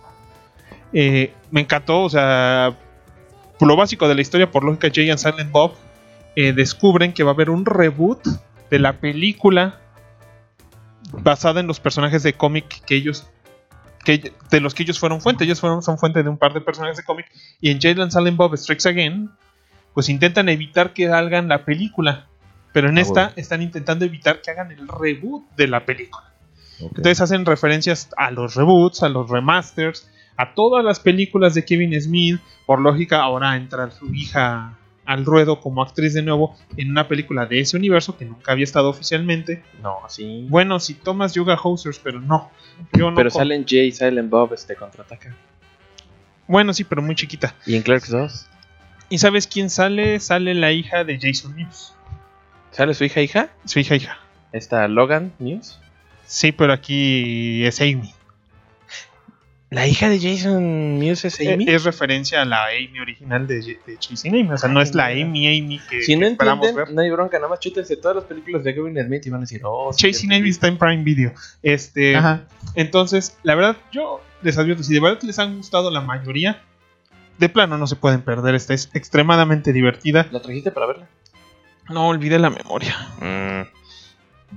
Eh, 0.94 1.34
me 1.52 1.62
encantó, 1.62 2.04
o 2.04 2.10
sea, 2.10 2.76
lo 3.60 3.76
básico 3.76 4.08
de 4.08 4.16
la 4.16 4.22
historia, 4.22 4.52
por 4.52 4.64
lógica, 4.64 4.90
Jay 4.94 5.10
and 5.10 5.20
Silent 5.20 5.52
Bob 5.52 5.74
eh, 6.36 6.54
descubren 6.54 7.14
que 7.14 7.24
va 7.24 7.32
a 7.32 7.34
haber 7.34 7.50
un 7.50 7.66
reboot 7.66 8.26
de 8.70 8.80
la 8.80 9.00
película 9.00 9.80
basada 11.12 11.60
en 11.60 11.68
los 11.68 11.80
personajes 11.80 12.24
de 12.24 12.34
cómic 12.34 12.84
que 12.86 12.96
ellos 12.96 13.28
que, 14.20 14.32
de 14.50 14.60
los 14.62 14.74
que 14.74 14.84
ellos 14.84 15.00
fueron 15.00 15.20
fuente. 15.22 15.44
Ellos 15.44 15.60
fueron, 15.60 15.82
son 15.84 15.98
fuente 15.98 16.24
de 16.24 16.30
un 16.30 16.38
par 16.38 16.54
de 16.54 16.62
personajes 16.62 16.98
de 16.98 17.04
cómic. 17.04 17.28
Y 17.60 17.72
en 17.72 17.80
Jalen 17.82 18.10
Silent 18.12 18.38
Bob 18.38 18.56
Strikes 18.58 18.88
Again, 18.88 19.30
pues 19.94 20.08
intentan 20.10 20.48
evitar 20.50 20.94
que 20.94 21.08
hagan 21.10 21.48
la 21.48 21.66
película. 21.66 22.28
Pero 22.74 22.90
en 22.90 22.98
Ah, 22.98 23.02
esta 23.02 23.22
bueno. 23.26 23.34
están 23.38 23.62
intentando 23.62 24.06
evitar 24.06 24.42
que 24.42 24.52
hagan 24.52 24.72
el 24.72 24.88
reboot 24.88 25.44
de 25.56 25.68
la 25.68 25.86
película. 25.86 26.24
Entonces 26.80 27.22
hacen 27.22 27.46
referencias 27.46 28.10
a 28.18 28.30
los 28.32 28.54
reboots, 28.56 29.02
a 29.04 29.10
los 29.10 29.30
remasters, 29.30 30.10
a 30.38 30.54
todas 30.54 30.86
las 30.86 31.00
películas 31.00 31.54
de 31.56 31.66
Kevin 31.66 32.00
Smith. 32.00 32.40
Por 32.68 32.80
lógica, 32.80 33.22
ahora 33.22 33.56
entra 33.58 33.90
su 33.92 34.14
hija 34.14 34.78
al 35.06 35.26
ruedo 35.26 35.60
como 35.62 35.82
actriz 35.82 36.14
de 36.14 36.22
nuevo 36.22 36.56
en 36.76 36.92
una 36.92 37.08
película 37.08 37.46
de 37.46 37.62
ese 37.62 37.78
universo 37.78 38.18
que 38.18 38.26
nunca 38.26 38.52
había 38.52 38.66
estado 38.66 38.90
oficialmente. 38.90 39.64
No, 39.82 40.00
sí. 40.10 40.46
Bueno, 40.50 40.80
si 40.80 40.94
tomas 40.94 41.34
Yoga 41.34 41.58
Hosers, 41.62 42.00
pero 42.00 42.20
no. 42.22 42.52
Yo 42.94 43.10
no 43.12 43.16
pero 43.18 43.30
con- 43.32 43.40
salen 43.40 43.66
Jay 43.68 43.88
y 43.88 43.92
Silent 43.92 44.30
Bob 44.30 44.54
este 44.54 44.76
contraataca. 44.76 45.36
Bueno, 46.48 46.74
sí, 46.74 46.84
pero 46.84 47.02
muy 47.02 47.16
chiquita. 47.16 47.54
¿Y 47.66 47.76
en 47.76 47.82
Clerks 47.84 48.10
2? 48.10 48.48
¿Y 49.10 49.18
sabes 49.18 49.48
quién 49.48 49.70
sale? 49.70 50.20
Sale 50.20 50.54
la 50.54 50.72
hija 50.72 51.04
de 51.04 51.20
Jason 51.22 51.56
Mewes. 51.56 51.94
¿Sale 52.72 52.94
su 52.94 53.04
hija 53.06 53.22
hija? 53.22 53.50
Su 53.66 53.80
hija 53.80 53.96
hija. 53.96 54.18
Está 54.54 54.88
Logan 54.88 55.34
News. 55.40 55.80
Sí, 56.26 56.52
pero 56.52 56.74
aquí 56.74 57.66
es 57.66 57.80
Amy. 57.82 58.14
¿La 59.70 59.86
hija 59.86 60.08
de 60.08 60.18
Jason 60.20 60.98
Mewes 60.98 61.26
es 61.26 61.40
Amy? 61.42 61.66
Eh, 61.68 61.76
Es 61.76 61.84
referencia 61.84 62.42
a 62.42 62.46
la 62.46 62.68
Amy 62.68 63.00
original 63.02 63.48
de, 63.48 63.80
de 63.86 63.98
Chasing 64.00 64.34
Amy. 64.34 64.50
O 64.52 64.58
sea, 64.58 64.70
no 64.70 64.82
es 64.82 64.96
la 64.96 65.08
Amy 65.08 65.48
Amy 65.60 65.82
que, 65.90 66.02
si 66.04 66.16
no 66.16 66.22
que 66.22 66.28
esperamos 66.34 66.68
entienden, 66.68 66.86
ver. 66.86 66.96
no 66.96 67.02
hay 67.02 67.12
bronca, 67.12 67.38
nada 67.38 67.50
más 67.50 67.60
chútense 67.60 67.98
todas 67.98 68.16
las 68.16 68.26
películas 68.26 68.64
de 68.64 68.74
Kevin 68.74 68.98
Smith 69.06 69.26
y 69.26 69.30
van 69.30 69.40
a 69.40 69.42
decir, 69.42 69.62
oh, 69.66 69.92
Chasing 69.94 70.32
Amy 70.32 70.50
está 70.50 70.68
en 70.68 70.78
Prime 70.78 71.04
Video. 71.04 71.34
Este, 71.64 72.16
Ajá. 72.16 72.44
entonces, 72.76 73.38
la 73.44 73.56
verdad, 73.56 73.76
yo 73.92 74.22
les 74.42 74.58
advierto, 74.58 74.84
si 74.84 74.94
de 74.94 75.02
verdad 75.02 75.22
les 75.24 75.38
han 75.38 75.58
gustado 75.58 75.92
la 75.92 76.00
mayoría, 76.00 76.62
de 77.38 77.50
plano 77.50 77.78
no 77.78 77.88
se 77.88 77.98
pueden 77.98 78.22
perder. 78.22 78.56
Esta 78.56 78.74
es 78.74 78.90
extremadamente 78.94 79.74
divertida. 79.74 80.28
¿La 80.32 80.42
trajiste 80.42 80.72
para 80.72 80.86
verla? 80.88 81.08
No 81.90 82.08
olvidé 82.08 82.40
la 82.40 82.50
memoria. 82.50 82.96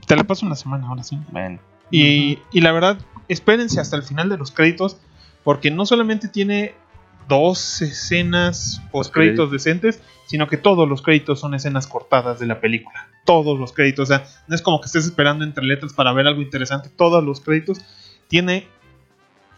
Te 0.06 0.14
la 0.16 0.22
paso 0.24 0.46
una 0.46 0.54
semana 0.54 0.86
ahora 0.86 1.02
sí. 1.02 1.18
bueno. 1.30 1.58
Y, 1.91 2.38
y 2.53 2.61
la 2.61 2.72
verdad, 2.72 2.99
espérense 3.28 3.80
hasta 3.80 3.97
el 3.97 4.03
final 4.03 4.28
de 4.28 4.38
los 4.38 4.51
créditos, 4.51 4.97
porque 5.45 5.70
no 5.70 5.86
solamente 5.86 6.28
tiene 6.28 6.74
dos 7.28 7.80
escenas 7.80 8.82
post 8.91 9.12
créditos 9.14 9.51
decentes, 9.51 10.03
sino 10.26 10.49
que 10.49 10.57
todos 10.57 10.88
los 10.88 11.01
créditos 11.01 11.41
son 11.41 11.55
escenas 11.55 11.86
cortadas 11.86 12.38
de 12.38 12.47
la 12.47 12.61
película. 12.61 13.09
Todos 13.24 13.59
los 13.59 13.72
créditos, 13.72 14.11
o 14.11 14.12
sea, 14.12 14.26
no 14.49 14.55
es 14.55 14.62
como 14.62 14.80
que 14.80 14.86
estés 14.86 15.07
esperando 15.07 15.45
entre 15.45 15.64
letras 15.64 15.93
para 15.93 16.12
ver 16.12 16.26
algo 16.26 16.43
interesante. 16.43 16.88
Todos 16.88 17.22
los 17.24 17.41
créditos 17.41 17.78
tiene 18.28 18.66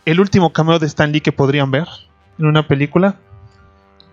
el 0.04 0.20
último 0.20 0.52
cameo 0.52 0.78
de 0.78 0.86
Stan 0.86 1.10
Lee 1.10 1.20
que 1.20 1.32
podrían 1.32 1.70
ver 1.70 1.88
en 2.38 2.46
una 2.46 2.66
película. 2.66 3.16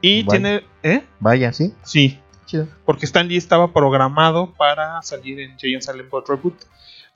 Y 0.01 0.23
Vaya. 0.23 0.29
tiene, 0.31 0.63
¿eh? 0.83 1.03
Vaya, 1.19 1.51
sí. 1.51 1.73
Sí, 1.83 2.19
Chido. 2.45 2.67
porque 2.85 3.05
Stan 3.05 3.27
Lee 3.27 3.37
estaba 3.37 3.73
programado 3.73 4.53
para 4.53 5.01
salir 5.01 5.39
en 5.39 5.57
Jay 5.59 5.73
and 5.73 5.83
Silent 5.83 6.09
Bob 6.09 6.25
Reboot. 6.27 6.55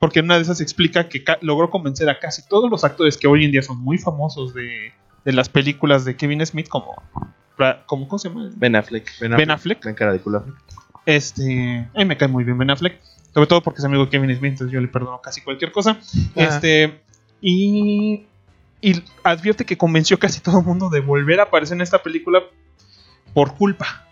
Porque 0.04 0.20
en 0.20 0.26
una 0.26 0.36
de 0.36 0.42
esas 0.42 0.60
explica 0.60 1.08
que 1.08 1.24
logró 1.40 1.70
convencer 1.70 2.10
a 2.10 2.20
casi 2.20 2.46
todos 2.46 2.70
los 2.70 2.84
actores 2.84 3.16
que 3.16 3.26
hoy 3.26 3.46
en 3.46 3.54
día 3.54 3.62
son 3.62 3.80
muy 3.80 3.98
famosos 3.98 4.54
de, 4.54 4.92
de 5.24 5.32
las 5.32 5.48
películas 5.48 6.04
de 6.04 6.18
Kevin 6.18 6.46
Smith, 6.46 6.68
como, 6.68 7.02
como 7.86 8.10
¿cómo 8.10 8.20
se 8.20 8.28
llama? 8.28 8.50
Ben 8.54 8.76
Affleck. 8.76 9.10
Ben 9.22 9.50
Affleck. 9.50 9.82
Ben 9.82 9.96
cara 9.96 10.12
de 10.12 10.20
culo. 10.20 10.44
Este, 11.06 11.88
a 11.96 12.00
mí 12.00 12.04
me 12.04 12.18
cae 12.18 12.28
muy 12.28 12.44
bien 12.44 12.58
Ben 12.58 12.70
Affleck, 12.70 13.00
sobre 13.34 13.48
todo 13.48 13.62
porque 13.64 13.80
es 13.80 13.86
amigo 13.86 14.04
de 14.04 14.10
Kevin 14.10 14.36
Smith, 14.36 14.52
entonces 14.52 14.74
yo 14.74 14.82
le 14.82 14.90
perdono 14.90 15.22
casi 15.22 15.40
cualquier 15.40 15.72
cosa. 15.72 15.98
Este, 16.36 17.00
y, 17.40 18.26
y 18.82 19.04
advierte 19.24 19.64
que 19.66 19.78
convenció 19.78 20.20
casi 20.20 20.42
todo 20.42 20.60
el 20.60 20.66
mundo 20.66 20.90
de 20.90 21.00
volver 21.00 21.40
a 21.40 21.44
aparecer 21.44 21.78
en 21.78 21.82
esta 21.82 22.04
película 22.04 22.42
por 23.34 23.56
culpa. 23.56 24.06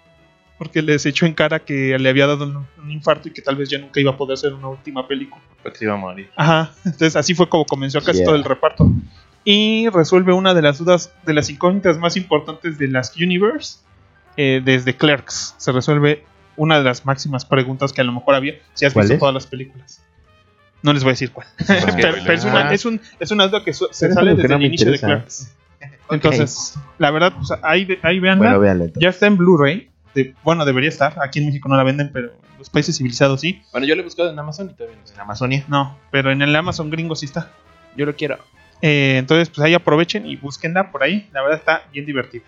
Porque 0.61 0.83
les 0.83 1.07
echó 1.07 1.25
en 1.25 1.33
cara 1.33 1.57
que 1.57 1.97
le 1.97 2.07
había 2.07 2.27
dado 2.27 2.45
un, 2.45 2.91
infarto 2.91 3.27
y 3.27 3.31
que 3.31 3.41
tal 3.41 3.55
vez 3.55 3.67
ya 3.67 3.79
nunca 3.79 3.99
iba 3.99 4.11
a 4.11 4.15
poder 4.15 4.35
hacer 4.35 4.53
una 4.53 4.67
última 4.67 5.07
película. 5.07 5.41
Porque 5.63 5.79
se 5.79 5.85
iba 5.85 5.95
a 5.95 5.97
morir. 5.97 6.29
Ajá, 6.35 6.71
entonces 6.85 7.15
así 7.15 7.33
fue 7.33 7.49
como 7.49 7.65
convenció 7.65 7.99
a 7.99 8.03
casi 8.03 8.19
Yeah. 8.19 8.27
todo 8.27 8.35
el 8.35 8.43
reparto. 8.43 8.91
Y 9.43 9.89
resuelve 9.89 10.33
una 10.33 10.53
de 10.53 10.61
las 10.61 10.77
dudas, 10.77 11.15
de 11.25 11.33
las 11.33 11.49
incógnitas 11.49 11.97
más 11.97 12.15
importantes 12.15 12.77
de 12.77 12.89
las 12.89 13.17
Universe 13.17 13.79
eh, 14.37 14.61
desde 14.63 14.95
Clerks. 14.95 15.55
Se 15.57 15.71
resuelve 15.71 16.25
una 16.57 16.77
de 16.77 16.83
las 16.83 17.07
máximas 17.07 17.43
preguntas 17.43 17.91
que 17.91 18.01
a 18.01 18.03
lo 18.03 18.11
mejor 18.11 18.35
había 18.35 18.53
si 18.75 18.85
has 18.85 18.93
¿Cuál 18.93 19.05
visto 19.05 19.13
es? 19.15 19.19
todas 19.19 19.33
las 19.33 19.47
películas. 19.47 20.03
No 20.83 20.93
les 20.93 21.01
voy 21.03 21.09
a 21.09 21.13
decir 21.13 21.31
cuál. 21.31 21.47
pero, 21.67 22.17
pero 22.21 22.33
es, 22.33 22.45
una, 22.45 22.71
es, 22.71 22.85
un- 22.85 23.01
es 23.19 23.31
una 23.31 23.47
duda 23.47 23.63
que 23.63 23.73
su- 23.73 23.87
se 23.89 24.13
sale 24.13 24.35
desde 24.35 24.49
no 24.49 24.57
el 24.57 24.65
inicio 24.65 24.91
de. 24.91 24.99
Clerks. 24.99 25.55
Entonces, 26.11 26.75
la 26.99 27.09
verdad, 27.09 27.33
pues, 27.35 27.49
ahí, 27.63 27.97
ahí 28.03 28.19
veanla. 28.19 28.57
Bueno, 28.57 28.91
ya 28.95 29.09
está 29.09 29.25
en 29.25 29.37
Blu-ray. 29.37 29.90
De- 30.15 30.33
bueno, 30.43 30.65
debería 30.65 30.89
estar. 30.89 31.15
Aquí 31.21 31.39
en 31.39 31.47
México 31.47 31.67
no 31.69 31.75
la 31.77 31.83
venden, 31.83 32.11
pero 32.11 32.27
en 32.27 32.57
los 32.57 32.69
países 32.69 32.97
civilizados 32.97 33.41
sí. 33.41 33.61
Bueno, 33.71 33.87
yo 33.87 33.95
lo 33.95 34.01
he 34.01 34.05
buscado 34.05 34.29
en 34.31 34.37
Amazon 34.39 34.69
y 34.71 34.73
todavía 34.73 34.97
no 34.99 35.07
sé. 35.07 35.13
En 35.13 35.19
Amazonia. 35.21 35.65
No, 35.67 35.97
pero 36.11 36.31
en 36.31 36.41
el 36.41 36.55
Amazon 36.55 36.89
gringo 36.89 37.15
sí 37.15 37.25
está. 37.25 37.51
Yo 37.95 38.05
lo 38.05 38.15
quiero. 38.15 38.37
Eh, 38.81 39.17
entonces, 39.19 39.49
pues 39.49 39.59
ahí 39.65 39.73
aprovechen 39.73 40.25
y 40.25 40.35
búsquenla 40.37 40.91
por 40.91 41.03
ahí. 41.03 41.29
La 41.33 41.41
verdad 41.41 41.59
está 41.59 41.83
bien 41.91 42.05
divertida. 42.05 42.43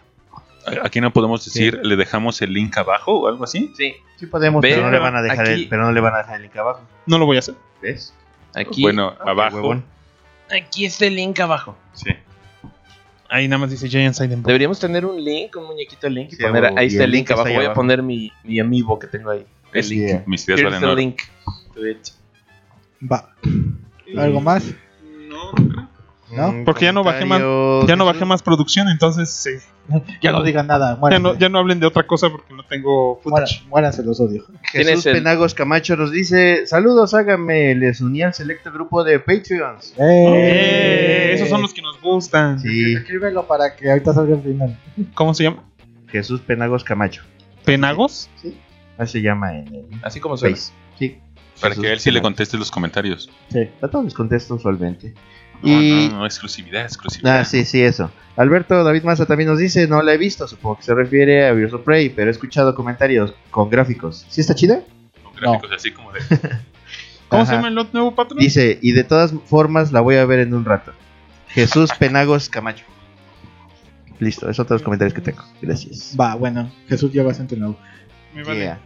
Aquí 0.82 1.02
no 1.02 1.12
podemos 1.12 1.44
decir, 1.44 1.80
le 1.84 1.96
dejamos 1.98 2.42
el 2.42 2.54
link 2.54 2.78
abajo 2.78 3.20
o 3.20 3.28
algo 3.28 3.44
así. 3.44 3.72
Sí. 3.76 3.94
Sí 4.18 4.28
podemos, 4.28 4.62
Ve, 4.62 4.70
pero 4.70 4.84
no 4.84 4.92
le 4.92 5.00
van 5.00 5.16
a 5.16 5.20
pero 5.20 5.32
dejar 5.32 5.46
aquí- 5.46 5.64
el, 5.64 5.68
pero 5.70 5.84
no 5.84 5.92
le 5.92 6.00
van 6.00 6.16
a 6.16 6.18
dejar 6.20 6.36
el 6.38 6.44
link 6.44 6.56
abajo. 6.56 6.82
No 7.06 7.18
lo 7.18 7.26
voy 7.26 7.36
a 7.36 7.40
hacer. 7.40 7.56
¿Ves? 7.82 8.14
Aquí, 8.56 8.82
bueno, 8.84 9.14
abajo. 9.26 9.58
Huevón. 9.58 9.84
aquí 10.50 10.86
está 10.86 11.06
el 11.06 11.16
link 11.16 11.38
abajo. 11.42 11.76
Sí. 11.94 12.12
Ahí 13.34 13.48
nada 13.48 13.62
más 13.62 13.72
dice 13.72 13.90
Giant 13.90 14.14
Silent 14.14 14.44
Bob. 14.44 14.46
Deberíamos 14.46 14.80
tener 14.80 15.08
un 15.08 15.24
link, 15.24 15.56
un 15.56 15.66
muñequito 15.66 16.08
link 16.08 16.34
y 16.34 16.36
Sí, 16.36 16.44
poner 16.44 16.66
ahí 16.78 16.86
está 16.86 17.04
el 17.04 17.10
el 17.10 17.12
link 17.12 17.32
abajo. 17.32 17.52
Voy 17.52 17.66
a 17.66 17.74
poner 17.74 18.04
mi, 18.04 18.32
mi 18.44 18.60
amiibo 18.60 19.00
que 19.00 19.08
tengo 19.08 19.32
ahí. 19.32 19.44
El 19.74 19.90
link. 19.90 20.08
Yeah. 20.08 20.24
Mis 20.28 20.48
ideas 20.48 20.64
valen 20.64 20.84
oro. 20.84 20.96
link 20.96 21.22
to 21.74 21.88
it. 21.88 22.10
Va. 23.12 23.34
¿Algo 24.16 24.40
más? 24.40 24.72
No, 25.28 25.52
no 25.52 25.68
creo. 25.68 25.90
¿No? 26.36 26.50
Un 26.50 26.66
Porque 26.66 26.86
ya 26.86 26.94
no 26.94 27.04
bajé 27.04 27.26
más- 27.26 27.42
Ya 27.88 27.96
no 27.96 28.06
bajé 28.06 28.26
más 28.26 28.42
producción, 28.42 28.88
entonces 28.90 29.30
sí. 29.30 29.52
Ya 30.22 30.32
no 30.32 30.44
digan 30.44 30.68
nada. 30.68 30.98
ya, 31.12 31.20
no, 31.20 31.38
ya 31.38 31.50
no 31.50 31.60
hablen 31.60 31.80
de 31.80 31.86
otra 31.88 32.08
cosa 32.08 32.30
porque 32.30 32.54
no 32.54 32.64
tengo 32.64 33.20
Muera- 33.26 33.46
footage. 33.48 33.68
muéranse, 33.68 34.04
los 34.04 34.20
odio. 34.20 34.46
¿Quién 34.72 34.86
Jesús 34.88 35.00
es 35.00 35.06
el- 35.08 35.14
Penagos 35.16 35.54
Camacho 35.54 35.96
nos 35.98 36.12
dice: 36.12 36.66
Saludos, 36.68 37.14
háganme. 37.14 37.76
Les 37.76 38.00
uní 38.02 38.22
al 38.22 38.34
selecto 38.34 38.72
grupo 38.72 39.04
de 39.04 39.20
Patreons. 39.20 39.94
Eh, 40.00 41.32
esos 41.36 41.50
son 41.50 41.62
los 41.62 41.74
que 41.74 41.82
nos 41.82 42.00
gustan. 42.02 42.60
Sí, 42.60 42.94
Escríbelo 42.96 43.46
para 43.48 43.76
que 43.76 43.90
ahorita 43.90 44.14
salga 44.14 44.36
el 44.36 44.42
final. 44.42 44.80
¿Cómo 45.16 45.34
se 45.34 45.44
llama? 45.44 45.64
Jesús 46.08 46.42
Penagos 46.42 46.84
Camacho. 46.84 47.24
¿Penagos? 47.66 48.30
Así 48.98 49.14
se 49.14 49.22
llama 49.22 49.58
en 49.58 49.68
el 49.74 49.86
Así 50.04 50.20
como 50.20 50.38
suena. 50.38 50.56
Face. 50.56 50.72
Sí. 51.00 51.18
Para 51.60 51.72
Jesús 51.72 51.84
que 51.84 51.92
él 51.94 52.00
sí 52.00 52.10
le 52.12 52.16
Penagos. 52.20 52.28
conteste 52.28 52.58
los 52.58 52.72
comentarios. 52.72 53.30
Sí. 53.52 53.70
A 53.82 53.88
todos 53.88 54.06
les 54.06 54.14
contesto 54.14 54.56
usualmente. 54.56 55.14
No, 55.62 55.70
Y. 55.82 56.10
no, 56.10 56.20
no, 56.20 56.26
exclusividad, 56.26 56.84
exclusividad. 56.84 57.40
Ah, 57.40 57.46
sí, 57.46 57.66
sí, 57.66 57.82
eso. 57.82 58.12
Alberto 58.36 58.84
David 58.84 59.04
Maza 59.04 59.26
también 59.26 59.50
nos 59.50 59.60
dice: 59.60 59.88
No 59.88 60.02
la 60.02 60.14
he 60.14 60.18
visto. 60.18 60.48
Supongo 60.48 60.78
que 60.78 60.84
se 60.84 60.94
refiere 60.96 61.48
a 61.48 61.54
Birds 61.54 61.74
of 61.74 61.84
Prey, 61.84 62.10
pero 62.10 62.30
he 62.30 62.32
escuchado 62.32 62.74
comentarios 62.76 63.34
con 63.52 63.70
gráficos. 63.70 64.26
¿Sí 64.30 64.42
está 64.42 64.56
chida? 64.56 64.82
Con 65.24 65.34
gráficos 65.36 65.72
así 65.72 65.92
como 65.92 66.12
de. 66.12 66.20
¿Cómo 67.30 67.44
Ajá. 67.44 67.46
se 67.52 67.56
llama 67.56 67.68
el 67.70 67.76
lot 67.76 67.94
nuevo 67.94 68.16
patrón? 68.16 68.40
Dice: 68.40 68.80
Y 68.82 68.92
de 68.92 69.04
todas 69.04 69.34
formas 69.46 69.92
la 69.92 70.02
voy 70.02 70.16
a 70.16 70.26
ver 70.26 70.40
en 70.40 70.54
un 70.54 70.66
rato. 70.66 70.92
Jesús 71.50 71.92
Penagos 72.00 72.50
Camacho. 72.50 72.86
Listo, 74.20 74.46
esos 74.46 74.58
son 74.58 74.66
todos 74.68 74.82
los 74.82 74.86
comentarios 74.86 75.14
que 75.14 75.22
tengo. 75.22 75.44
Gracias. 75.62 76.16
Va, 76.20 76.36
bueno. 76.36 76.72
Jesús 76.88 77.12
ya 77.12 77.24
va 77.24 77.32
a 77.32 77.34
ser 77.34 77.58
nuevo. 77.58 77.78
Me 78.34 78.44
vale. 78.44 78.60
Yeah. 78.60 78.80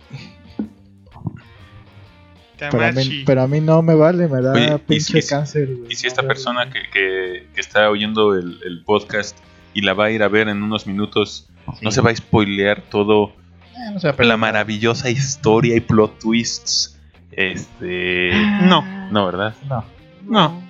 Pero 2.60 2.72
a, 2.84 2.92
mí, 2.92 2.96
Camachi. 2.96 3.24
pero 3.26 3.42
a 3.44 3.48
mí 3.48 3.62
no 3.62 3.82
me 3.82 3.94
vale, 3.96 4.28
me 4.28 4.42
da 4.42 4.54
Oye, 4.54 4.74
¿y 4.76 4.78
pinche 4.80 5.22
si- 5.22 5.30
cáncer. 5.30 5.70
Y 5.90 5.96
si 5.96 6.08
esta 6.08 6.24
persona 6.24 6.70
que, 6.72 6.80
que- 6.92 7.48
que 7.54 7.62
está 7.62 7.90
oyendo 7.90 8.34
el, 8.36 8.60
el 8.66 8.84
podcast 8.84 9.38
y 9.74 9.82
la 9.82 9.94
va 9.94 10.06
a 10.06 10.12
ir 10.12 10.24
a 10.24 10.28
ver 10.28 10.48
en 10.50 10.64
unos 10.64 10.88
minutos, 10.88 11.48
no 11.82 11.92
se 11.92 12.02
va 12.02 12.10
a 12.12 12.16
spoilear 12.16 12.82
todo 12.90 13.34
Eh, 13.76 13.92
no 13.94 14.00
se 14.00 14.08
va 14.08 14.14
a 14.14 14.16
perder. 14.16 14.28
la 14.30 14.38
maravillosa 14.38 15.10
historia 15.10 15.76
y 15.76 15.82
plot 15.82 16.18
twists. 16.20 16.98
Este. 17.32 18.32
No, 18.64 18.84
No, 19.12 19.26
¿verdad? 19.28 19.54
No. 19.70 19.86
no. 20.24 20.64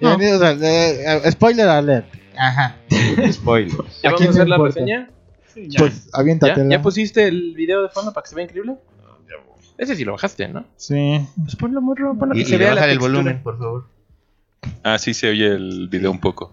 Ya, 0.00 0.10
No. 0.10 0.18
ni- 0.18 0.26
o 0.28 0.38
sea, 0.38 0.52
eh, 0.52 1.20
eh, 1.24 1.30
spoiler 1.32 1.68
alert. 1.68 2.06
Ajá. 2.36 2.76
Spoiler. 3.32 3.76
¿Ya 4.02 4.10
¿A 4.10 4.12
vamos 4.12 4.26
a 4.26 4.30
hacer 4.30 4.48
la 4.48 4.58
reseña? 4.58 5.08
Pues 5.76 6.06
¿Ya? 6.06 6.10
aviéntatela. 6.18 6.70
¿Ya 6.70 6.80
pusiste 6.82 7.26
el 7.26 7.54
video 7.54 7.82
de 7.82 7.88
fondo 7.88 8.12
para 8.12 8.22
que 8.24 8.28
se 8.30 8.34
vea 8.36 8.44
increíble? 8.44 8.76
Ese 9.80 9.96
sí 9.96 10.04
lo 10.04 10.12
bajaste, 10.12 10.46
¿no? 10.48 10.64
Sí. 10.76 11.20
Pues 11.42 11.56
ponlo, 11.56 11.80
morro, 11.80 12.14
ponlo 12.18 12.34
Y, 12.34 12.38
que 12.38 12.42
y 12.42 12.44
se 12.44 12.58
le 12.58 12.64
vea 12.64 12.74
la 12.74 12.84
el 12.84 12.90
textura. 12.90 13.12
volumen, 13.12 13.42
por 13.42 13.58
favor. 13.58 13.86
Ah, 14.84 14.98
sí 14.98 15.14
se 15.14 15.30
oye 15.30 15.46
el 15.46 15.88
video 15.88 16.10
un 16.10 16.20
poco. 16.20 16.52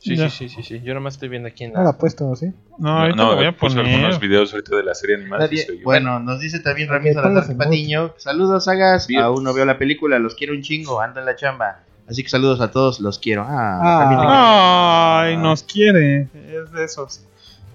Sí, 0.00 0.16
sí, 0.16 0.30
sí, 0.30 0.48
sí, 0.48 0.62
sí. 0.62 0.80
Yo 0.82 0.94
nomás 0.94 1.14
estoy 1.14 1.28
viendo 1.28 1.48
aquí 1.48 1.64
en 1.64 1.72
No 1.72 1.78
la 1.80 1.84
la... 1.86 1.90
he 1.90 1.94
puesto, 1.94 2.34
¿sí? 2.36 2.52
No, 2.78 2.98
ahorita 3.00 3.16
lo 3.24 3.36
voy 3.36 3.46
a 3.46 3.52
poner. 3.56 3.84
algunos 3.86 4.18
videos 4.20 4.52
ahorita 4.52 4.76
de 4.76 4.82
la 4.84 4.94
serie 4.94 5.16
animada. 5.16 5.46
Nadie- 5.46 5.66
sí. 5.66 5.80
Bueno, 5.84 6.18
nos 6.20 6.40
dice 6.40 6.60
también 6.60 6.88
Ramírez 6.88 7.14
Salazar 7.14 7.56
Patiño. 7.56 8.12
Saludos, 8.16 8.64
sagas. 8.64 9.06
Bien. 9.06 9.22
Aún 9.22 9.44
no 9.44 9.52
veo 9.54 9.64
la 9.64 9.76
película, 9.78 10.18
los 10.18 10.34
quiero 10.34 10.52
un 10.54 10.62
chingo, 10.62 11.00
ando 11.00 11.20
en 11.20 11.26
la 11.26 11.36
chamba. 11.36 11.80
Así 12.08 12.22
que 12.22 12.28
saludos 12.28 12.60
a 12.60 12.70
todos, 12.70 13.00
los 13.00 13.18
quiero. 13.18 13.42
Ah, 13.46 13.80
Ah. 13.82 15.20
Ay, 15.24 15.36
nos 15.36 15.62
quiere. 15.62 16.22
Es 16.32 16.72
de 16.72 16.84
esos. 16.84 17.24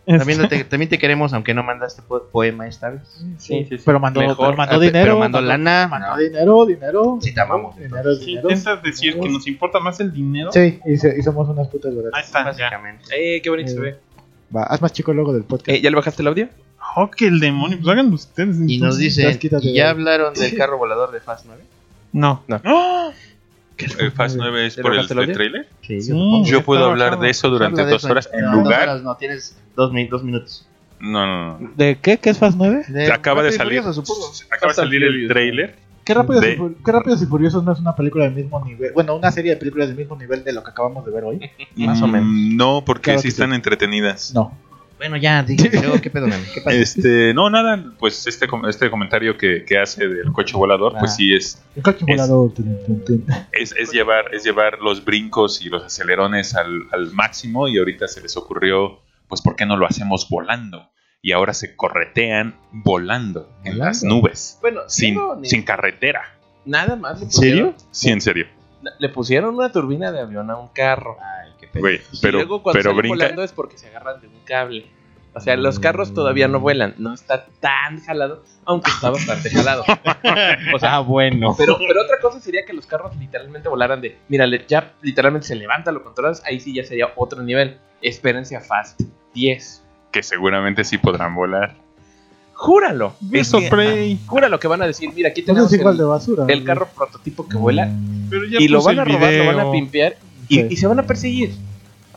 También, 0.05 0.47
te, 0.49 0.63
también 0.65 0.89
te 0.89 0.97
queremos, 0.99 1.33
aunque 1.33 1.53
no 1.53 1.63
mandaste 1.63 2.01
po- 2.01 2.23
poema 2.31 2.67
esta 2.67 2.89
vez. 2.89 3.01
Sí, 3.37 3.65
sí, 3.69 3.77
sí. 3.77 3.83
Pero 3.85 3.99
mandó, 3.99 4.19
Mejor. 4.21 4.37
pero 4.47 4.57
mandó 4.57 4.75
Ah, 4.75 4.79
dinero. 4.79 5.05
pero 5.05 5.19
mandó 5.19 5.41
lana. 5.41 5.87
Mandó 5.89 6.09
No. 6.09 6.17
dinero, 6.17 6.65
dinero. 6.65 7.17
Sí, 7.21 7.33
te 7.33 7.41
amamos. 7.41 7.75
Dinero, 7.77 8.13
Sí, 8.15 8.25
dinero. 8.25 8.49
intentas 8.49 8.83
decir 8.83 9.19
que 9.19 9.29
nos 9.29 9.47
importa 9.47 9.79
más 9.79 9.99
el 9.99 10.11
dinero. 10.11 10.51
Sí, 10.51 10.79
y, 10.85 10.97
se- 10.97 11.17
y 11.17 11.21
somos 11.21 11.47
unas 11.49 11.67
putas 11.69 11.95
baratas. 11.95 12.19
Ahí 12.19 12.25
está, 12.25 12.39
ya. 12.39 12.45
Básicamente. 12.69 13.03
Eh, 13.15 13.41
qué 13.41 13.49
bonito 13.49 13.71
se 13.71 13.79
ve. 13.79 13.95
Va, 14.55 14.63
haz 14.63 14.81
más 14.81 14.91
chico 14.93 15.11
el 15.11 15.17
logo 15.17 15.33
del 15.33 15.43
podcast. 15.43 15.69
Eh, 15.69 15.81
¿Ya 15.81 15.89
le 15.89 15.95
bajaste 15.95 16.21
el 16.21 16.27
audio? 16.27 16.49
Oh, 16.95 17.09
que 17.09 17.27
el 17.27 17.39
demonio. 17.39 17.77
Pues 17.77 17.89
háganlo 17.89 18.15
ustedes. 18.15 18.57
Y 18.57 18.59
nos 18.59 18.71
entonces. 18.73 18.99
dice, 18.99 19.21
Entonces, 19.21 19.39
quítate 19.41 19.67
¿y 19.67 19.73
ya 19.75 19.89
hablaron 19.89 20.33
del 20.33 20.55
carro 20.57 20.77
volador 20.77 21.11
de 21.11 21.21
Fast 21.21 21.45
9? 21.47 21.63
No. 22.11 22.43
No. 22.47 22.61
¡Ah! 22.65 23.09
¿El 23.77 24.11
Fast 24.11 24.35
9 24.37 24.67
es 24.67 24.75
¿Ya 24.75 24.81
por 24.83 24.93
el, 24.95 25.07
trailer? 25.07 25.67
Sí. 25.81 25.99
Yo 26.07 26.43
ya 26.43 26.63
puedo 26.63 26.85
hablar 26.85 27.19
de 27.19 27.29
eso 27.29 27.49
durante 27.49 27.85
dos 27.85 28.03
horas 28.05 28.29
en 28.33 28.45
dos 28.45 28.53
lugar. 28.55 28.83
horas 28.83 29.01
no, 29.03 29.15
tienes 29.15 29.57
dos, 29.75 29.91
mi- 29.91 30.07
dos 30.07 30.23
minutos. 30.23 30.67
No, 30.99 31.25
no, 31.25 31.59
no. 31.59 31.71
¿De 31.75 31.97
qué? 32.01 32.17
¿Qué 32.17 32.29
es 32.29 32.37
Fast 32.37 32.55
9? 32.57 32.85
De 32.87 33.11
Acaba 33.11 33.43
de 33.43 33.51
salir. 33.51 33.79
Acaba 33.79 34.71
de 34.71 34.75
salir 34.75 35.03
el 35.03 35.27
trailer. 35.27 35.75
¿Qué 36.05 36.13
Rápidos, 36.13 36.41
De- 36.41 36.53
y, 36.53 36.83
¿Qué 36.83 36.91
Rápidos 36.91 37.21
y 37.21 37.25
Furiosos 37.25 37.63
no 37.63 37.71
es 37.71 37.79
una 37.79 37.95
película 37.95 38.25
del 38.25 38.33
mismo 38.35 38.63
nivel? 38.65 38.91
Bueno, 38.93 39.15
una 39.15 39.31
serie 39.31 39.51
de 39.51 39.57
películas 39.57 39.87
del 39.87 39.97
mismo 39.97 40.17
nivel 40.17 40.43
de 40.43 40.51
lo 40.53 40.61
que 40.63 40.71
acabamos 40.71 41.05
de 41.05 41.11
ver 41.11 41.23
hoy. 41.23 41.49
Más 41.77 42.01
o 42.01 42.07
menos. 42.07 42.27
Mm, 42.29 42.57
No, 42.57 42.83
porque 42.85 43.03
Claro 43.11 43.21
sí 43.21 43.29
están 43.29 43.49
sí. 43.51 43.55
entretenidas. 43.55 44.33
No. 44.33 44.51
Bueno, 45.03 45.17
ya, 45.17 45.43
dije, 45.43 45.69
¿qué 46.01 46.09
pedo, 46.09 46.27
mami? 46.27 46.43
¿Qué 46.53 46.61
pasa? 46.61 46.77
Este, 46.77 47.33
no, 47.33 47.49
nada, 47.49 47.83
pues 47.99 48.25
este, 48.25 48.47
com- 48.47 48.65
este 48.67 48.89
comentario 48.89 49.37
que, 49.37 49.65
que 49.65 49.77
hace 49.77 50.07
del 50.07 50.31
coche 50.31 50.55
volador, 50.55 50.93
pues 50.97 51.11
Ah. 51.11 51.15
sí 51.15 51.33
es, 51.33 51.61
El 51.75 51.83
coche 51.83 52.05
Es- 52.07 52.15
volador. 52.17 52.53
tun, 52.53 52.77
tun, 52.85 53.03
tun. 53.05 53.25
es, 53.51 53.73
es 53.77 53.91
llevar, 53.91 54.33
es 54.33 54.43
llevar 54.45 54.79
los 54.79 55.03
brincos 55.03 55.61
y 55.61 55.67
los 55.69 55.83
acelerones 55.83 56.55
al, 56.55 56.83
al 56.91 57.11
máximo 57.11 57.67
y 57.67 57.77
ahorita 57.77 58.07
se 58.07 58.21
les 58.21 58.37
ocurrió, 58.37 59.01
pues 59.27 59.41
¿por 59.41 59.55
qué 59.57 59.65
no 59.65 59.75
lo 59.75 59.85
hacemos 59.85 60.27
volando? 60.29 60.89
Y 61.21 61.31
ahora 61.33 61.53
se 61.53 61.75
corretean 61.75 62.55
volando 62.71 63.49
en 63.65 63.79
las 63.79 64.03
nubes, 64.03 64.57
Bueno, 64.61 64.81
sin, 64.87 65.17
ni- 65.41 65.49
sin 65.49 65.63
carretera. 65.63 66.21
Nada 66.65 66.95
más. 66.95 67.19
le 67.19 67.25
¿En 67.25 67.31
serio? 67.31 67.65
pusieron- 67.73 67.87
Sí, 67.91 68.09
en 68.09 68.21
serio. 68.21 68.45
Le 68.99 69.09
pusieron 69.09 69.55
una 69.55 69.71
turbina 69.71 70.11
de 70.11 70.19
avión 70.21 70.49
a 70.49 70.57
un 70.57 70.67
carro. 70.69 71.17
Ay, 71.21 71.42
Güey, 71.79 72.01
y 72.11 72.19
pero, 72.21 72.37
luego 72.39 72.61
cuando 72.63 72.77
pero 72.77 72.91
salen 72.91 72.97
brinca. 72.97 73.15
volando 73.15 73.43
es 73.43 73.51
porque 73.51 73.77
se 73.77 73.87
agarran 73.87 74.21
de 74.21 74.27
un 74.27 74.39
cable. 74.45 74.85
O 75.35 75.39
sea, 75.39 75.55
los 75.57 75.79
carros 75.79 76.13
todavía 76.13 76.47
no 76.47 76.59
vuelan. 76.59 76.93
No 76.99 77.11
está 77.11 77.47
tan 77.59 77.99
jalado, 78.03 78.43
aunque 78.65 78.91
está 78.91 79.09
bastante 79.09 79.49
jalado. 79.55 79.83
O 80.75 80.79
sea, 80.79 80.95
Ah, 80.97 80.99
bueno. 80.99 81.55
pero, 81.57 81.75
pero 81.79 82.03
otra 82.03 82.19
cosa 82.21 82.39
sería 82.39 82.65
que 82.65 82.73
los 82.73 82.85
carros 82.85 83.15
literalmente 83.17 83.67
volaran 83.67 83.99
de... 83.99 84.15
Mira, 84.29 84.45
le- 84.45 84.63
ya 84.67 84.93
literalmente 85.01 85.47
se 85.47 85.55
levanta, 85.55 85.91
lo 85.91 86.03
controlas. 86.03 86.43
Ahí 86.45 86.59
sí 86.59 86.71
ya 86.75 86.83
sería 86.85 87.07
otro 87.15 87.41
nivel. 87.41 87.77
Espérense 88.03 88.55
a 88.55 88.61
Fast 88.61 89.01
10. 89.33 89.83
Que 90.11 90.21
seguramente 90.21 90.83
sí 90.83 90.99
podrán 90.99 91.33
volar. 91.33 91.77
Júralo. 92.53 93.15
Eso, 93.31 93.59
Prey. 93.71 94.19
Júralo 94.27 94.59
que 94.59 94.67
van 94.67 94.83
a 94.83 94.85
decir, 94.87 95.09
mira, 95.15 95.29
aquí 95.29 95.41
tenemos 95.41 95.71
de 95.71 95.77
el, 95.77 95.83
basura. 96.05 96.45
el 96.47 96.63
carro 96.63 96.87
prototipo 96.95 97.47
que 97.49 97.57
vuela. 97.57 97.89
Pero 98.29 98.45
ya 98.45 98.59
Y 98.61 98.67
lo 98.67 98.83
van 98.83 98.99
a 98.99 99.03
robar, 99.05 99.33
lo 99.33 99.45
van 99.47 99.59
a 99.67 99.71
pimpear. 99.71 100.15
Y, 100.59 100.75
se 100.75 100.87
van 100.87 100.99
a 100.99 101.03
perseguir. 101.03 101.51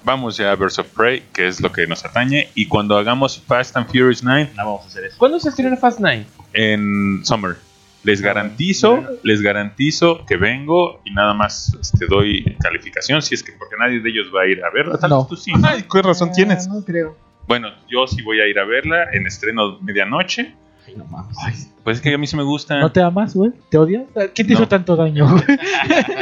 Vamos 0.04 0.36
ya 0.36 0.52
a 0.52 0.54
Birds 0.54 0.78
of 0.78 0.86
Prey, 0.88 1.22
que 1.32 1.48
es 1.48 1.60
lo 1.60 1.72
que 1.72 1.86
nos 1.86 2.04
atañe. 2.04 2.48
Y 2.54 2.66
cuando 2.68 2.96
hagamos 2.96 3.42
Fast 3.46 3.76
and 3.76 3.86
Furious 3.86 4.22
9 4.22 4.50
No 4.56 4.64
vamos 4.64 4.84
a 4.84 4.86
hacer 4.88 5.04
eso. 5.06 5.16
¿Cuándo 5.18 5.40
se 5.40 5.48
estrena 5.48 5.76
Fast 5.76 5.98
9? 6.00 6.24
en 6.52 7.20
Summer, 7.24 7.56
les 8.02 8.22
garantizo, 8.22 9.02
les 9.24 9.42
garantizo 9.42 10.24
que 10.26 10.36
vengo 10.36 11.00
y 11.04 11.12
nada 11.12 11.34
más 11.34 11.76
este, 11.80 12.06
doy 12.06 12.56
calificación. 12.60 13.20
Si 13.20 13.34
es 13.34 13.42
que, 13.42 13.52
porque 13.58 13.74
nadie 13.78 14.00
de 14.00 14.08
ellos 14.08 14.28
va 14.34 14.42
a 14.42 14.46
ir 14.46 14.64
a 14.64 14.70
verla. 14.70 14.96
Tal 14.96 15.10
No. 15.10 15.18
vez 15.20 15.28
tú 15.28 15.36
sí. 15.36 15.52
Ay, 15.62 15.84
qué 15.92 16.02
razón 16.02 16.30
tienes. 16.32 16.66
Ah, 16.68 16.74
No 16.74 16.84
creo. 16.84 17.16
Bueno, 17.48 17.68
yo 17.88 18.06
sí 18.06 18.22
voy 18.22 18.40
a 18.40 18.46
ir 18.46 18.58
a 18.58 18.64
verla 18.64 19.06
en 19.12 19.26
estreno 19.26 19.78
medianoche. 19.80 20.54
Ay, 20.86 20.94
no 20.96 21.04
mames. 21.06 21.36
Pues 21.82 21.96
es 21.98 22.02
que 22.02 22.14
a 22.14 22.18
mí 22.18 22.26
sí 22.26 22.36
me 22.36 22.42
gustan. 22.44 22.80
¿No 22.80 22.92
te 22.92 23.00
amas, 23.02 23.34
güey? 23.34 23.50
¿Te 23.70 23.78
odias? 23.78 24.04
¿Quién 24.34 24.46
te 24.46 24.54
No. 24.54 24.60
hizo 24.60 24.68
tanto 24.68 24.94
daño, 24.96 25.28
güey? 25.30 25.42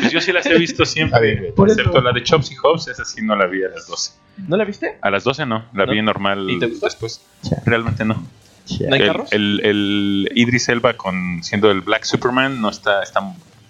Pues 0.01 0.11
yo 0.11 0.21
sí 0.21 0.33
las 0.33 0.47
he 0.47 0.59
visto 0.59 0.85
siempre. 0.87 1.37
güey. 1.37 1.53
Por 1.53 1.69
excepto 1.69 1.91
eso. 1.91 2.01
la 2.01 2.13
de 2.13 2.23
Chops 2.23 2.51
y 2.53 2.55
Hobbs, 2.57 2.89
esa 2.89 3.05
sí 3.05 3.21
no 3.23 3.37
la 3.37 3.47
vi 3.47 3.63
a 3.65 3.69
las 3.69 3.87
12. 3.87 4.13
¿No 4.49 4.57
la 4.57 4.65
viste? 4.65 4.97
A 5.01 5.11
las 5.11 5.25
12 5.25 5.47
no, 5.47 5.65
la 5.75 5.87
¿No? 5.87 5.93
vi 5.93 6.03
normal 6.03 6.49
¿Y 6.51 6.59
te 6.59 6.67
gustó? 6.67 6.87
después. 6.87 7.21
Cha. 7.43 7.57
Realmente 7.67 8.05
no. 8.05 8.15
¿No 8.15 8.95
hay 8.95 9.01
El, 9.03 9.07
carros? 9.07 9.33
el, 9.33 9.61
el 9.63 10.31
Idris 10.35 10.69
Elba 10.71 10.95
con 10.97 11.43
siendo 11.43 11.71
el 11.71 11.83
Black 11.83 12.05
Superman 12.05 12.61
no 12.63 12.71
está 12.71 13.03
está, 13.03 13.21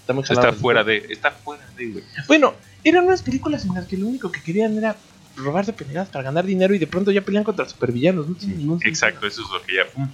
Está 0.00 0.12
muy 0.12 0.22
está 0.22 0.52
fuera 0.52 0.84
de 0.84 0.98
está 1.10 1.32
fuera 1.32 1.64
de 1.76 1.86
güey. 1.88 2.04
Bueno, 2.28 2.54
eran 2.84 3.04
unas 3.06 3.22
películas 3.22 3.64
en 3.64 3.74
las 3.74 3.86
que 3.86 3.96
lo 3.96 4.06
único 4.06 4.30
que 4.30 4.40
querían 4.42 4.76
era 4.78 4.94
robarse 5.36 5.72
peleas 5.72 6.08
para 6.08 6.22
ganar 6.24 6.44
dinero 6.46 6.74
y 6.74 6.78
de 6.78 6.86
pronto 6.86 7.10
ya 7.10 7.22
pelean 7.22 7.42
contra 7.42 7.68
supervillanos. 7.68 8.28
No 8.28 8.38
sentido. 8.38 8.78
Exacto, 8.84 9.26
eso 9.26 9.42
es 9.42 9.48
lo 9.50 9.60
que 9.66 9.74
ya 9.74 9.84
fue. 9.92 10.04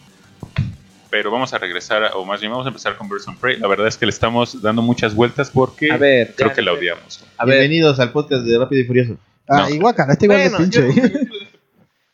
Pero 1.10 1.30
vamos 1.30 1.52
a 1.52 1.58
regresar, 1.58 2.04
a- 2.04 2.14
o 2.16 2.24
más 2.24 2.40
bien 2.40 2.52
vamos 2.52 2.66
a 2.66 2.68
empezar 2.68 2.96
con 2.96 3.08
Birds 3.08 3.26
of 3.26 3.36
Prey. 3.38 3.58
La 3.58 3.66
verdad 3.66 3.88
es 3.88 3.96
que 3.96 4.06
le 4.06 4.10
estamos 4.10 4.62
dando 4.62 4.80
muchas 4.82 5.14
vueltas 5.14 5.50
porque 5.50 5.90
A 5.90 5.96
ver, 5.96 6.34
creo 6.36 6.48
ya, 6.50 6.54
que 6.54 6.62
la 6.62 6.72
odiamos. 6.72 7.24
A 7.36 7.44
ver, 7.44 7.58
Bienvenidos 7.58 7.98
al 7.98 8.12
podcast 8.12 8.44
de 8.44 8.58
Rápido 8.58 8.82
y 8.82 8.84
Furioso. 8.84 9.16
Ah, 9.48 9.62
No. 9.68 9.74
igual, 9.74 9.94
cara, 9.94 10.12
está 10.12 10.24
igual 10.26 10.40
Bueno, 10.50 10.58
pinche. 10.58 10.82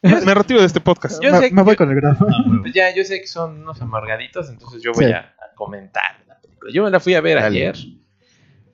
Me, 0.02 0.20
me 0.20 0.34
retiro 0.34 0.60
de 0.60 0.66
este 0.66 0.80
podcast. 0.80 1.20
Yo 1.22 1.32
me, 1.32 1.38
sé 1.38 1.50
me 1.50 1.56
que- 1.56 1.62
voy 1.62 1.74
con 1.76 1.90
el 1.90 1.96
grano. 1.96 2.18
pues 2.62 2.72
ya 2.72 2.94
yo 2.94 3.02
sé 3.04 3.20
que 3.20 3.26
son 3.26 3.62
unos 3.62 3.80
amargaditos, 3.82 4.48
entonces 4.50 4.80
yo 4.82 4.92
voy 4.92 5.06
Sí. 5.06 5.12
a, 5.12 5.18
a 5.18 5.54
comentar 5.56 6.22
la 6.28 6.38
película. 6.40 6.70
Yo 6.72 6.84
me 6.84 6.90
la 6.90 7.00
fui 7.00 7.14
a 7.14 7.20
ver 7.20 7.36
Dale. 7.40 7.46
ayer. 7.58 7.76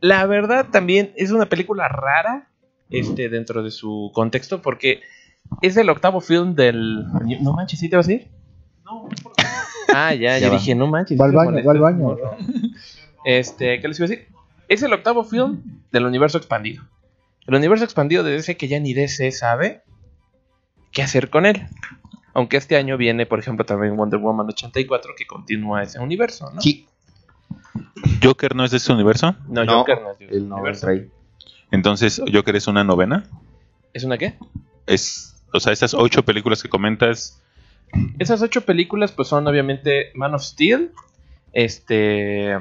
La 0.01 0.27
verdad 0.27 0.67
también 0.71 1.13
es 1.17 1.31
una 1.31 1.47
película 1.47 1.89
rara 1.89 2.49
este, 2.91 3.29
dentro 3.31 3.63
de 3.63 3.71
su 3.71 4.11
contexto 4.15 4.61
porque 4.61 5.01
es 5.63 5.77
el 5.79 5.89
octavo 5.89 6.21
film 6.21 6.55
del... 6.55 7.07
No 7.41 7.53
manches, 7.55 7.79
¿sí 7.81 7.89
te 7.89 7.97
vas 7.97 8.09
a 8.09 8.13
ir? 8.13 8.29
No, 8.93 9.09
Ah, 9.95 10.15
ya, 10.15 10.39
Ya 10.39 10.49
va. 10.49 10.55
dije, 10.57 10.75
no 10.75 10.87
manches. 10.87 11.21
Va 11.21 11.27
al 11.27 11.31
sí 11.31 11.35
te 11.35 11.39
baño, 11.39 11.51
molestas, 11.51 11.67
va 11.69 11.73
al 11.73 11.81
baño. 11.81 11.99
morro. 11.99 12.37
Este, 13.25 13.81
¿qué 13.81 13.89
les 13.89 13.99
iba 13.99 14.07
a 14.07 14.09
decir? 14.09 14.27
Es 14.69 14.83
el 14.83 14.93
octavo 14.93 15.25
film 15.25 15.63
del 15.93 16.07
universo 16.07 16.39
expandido. 16.39 16.83
El 17.47 17.55
universo 17.55 17.85
expandido 17.85 18.23
de 18.25 18.33
DC 18.33 18.57
que 18.57 18.69
ya 18.69 18.81
ni 18.81 18.95
DC 18.95 19.31
sabe 19.33 19.83
qué 20.93 21.03
hacer 21.03 21.31
con 21.31 21.47
él. 21.47 21.67
Aunque 22.35 22.57
este 22.57 22.77
año 22.77 22.97
viene, 22.97 23.27
por 23.27 23.39
ejemplo, 23.39 23.67
también 23.67 23.97
Wonder 23.97 24.19
Woman 24.19 24.47
84 24.49 25.13
que 25.17 25.27
continúa 25.27 25.83
ese 25.83 25.99
universo, 26.01 26.51
¿no? 26.55 26.61
Sí. 26.61 26.87
Joker 28.23 28.55
no 28.57 28.65
es 28.65 28.71
de 28.71 28.79
este 28.79 28.93
universo, 28.93 29.35
No, 29.49 29.65
No, 29.65 29.79
Joker 29.81 30.01
no 30.01 30.13
es 30.13 30.19
de 30.19 30.25
ese 30.27 30.41
no 30.41 30.55
universo. 30.57 30.89
entonces 31.71 32.23
Joker 32.33 32.57
es 32.57 32.67
una 32.67 32.85
novena. 32.85 33.25
¿Es 33.93 34.05
una 34.05 34.17
qué? 34.17 34.39
Es, 34.87 35.45
o 35.53 35.61
sea, 35.61 35.73
esas 35.73 35.93
ocho 35.93 36.25
películas 36.25 36.63
que 36.63 36.69
comentas, 36.71 37.42
Esas 38.19 38.43
ocho 38.43 38.63
películas, 38.63 39.13
pues 39.13 39.29
son 39.29 39.47
obviamente 39.47 40.13
Man 40.15 40.35
of 40.35 40.43
Steel, 40.43 40.93
este. 41.53 42.57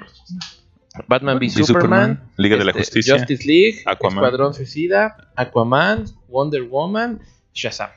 Batman 1.07 1.37
v 1.39 1.49
Superman, 1.49 1.65
Superman, 1.67 2.31
Liga 2.35 2.57
de 2.57 2.65
la 2.65 2.71
este, 2.71 2.81
Justicia, 2.81 3.17
Justice 3.17 3.47
League, 3.47 3.81
Aquaman. 3.85 4.17
Escuadrón 4.17 4.53
Suicida, 4.53 5.31
Aquaman, 5.37 6.05
Wonder 6.27 6.63
Woman, 6.63 7.21
Shazam. 7.53 7.89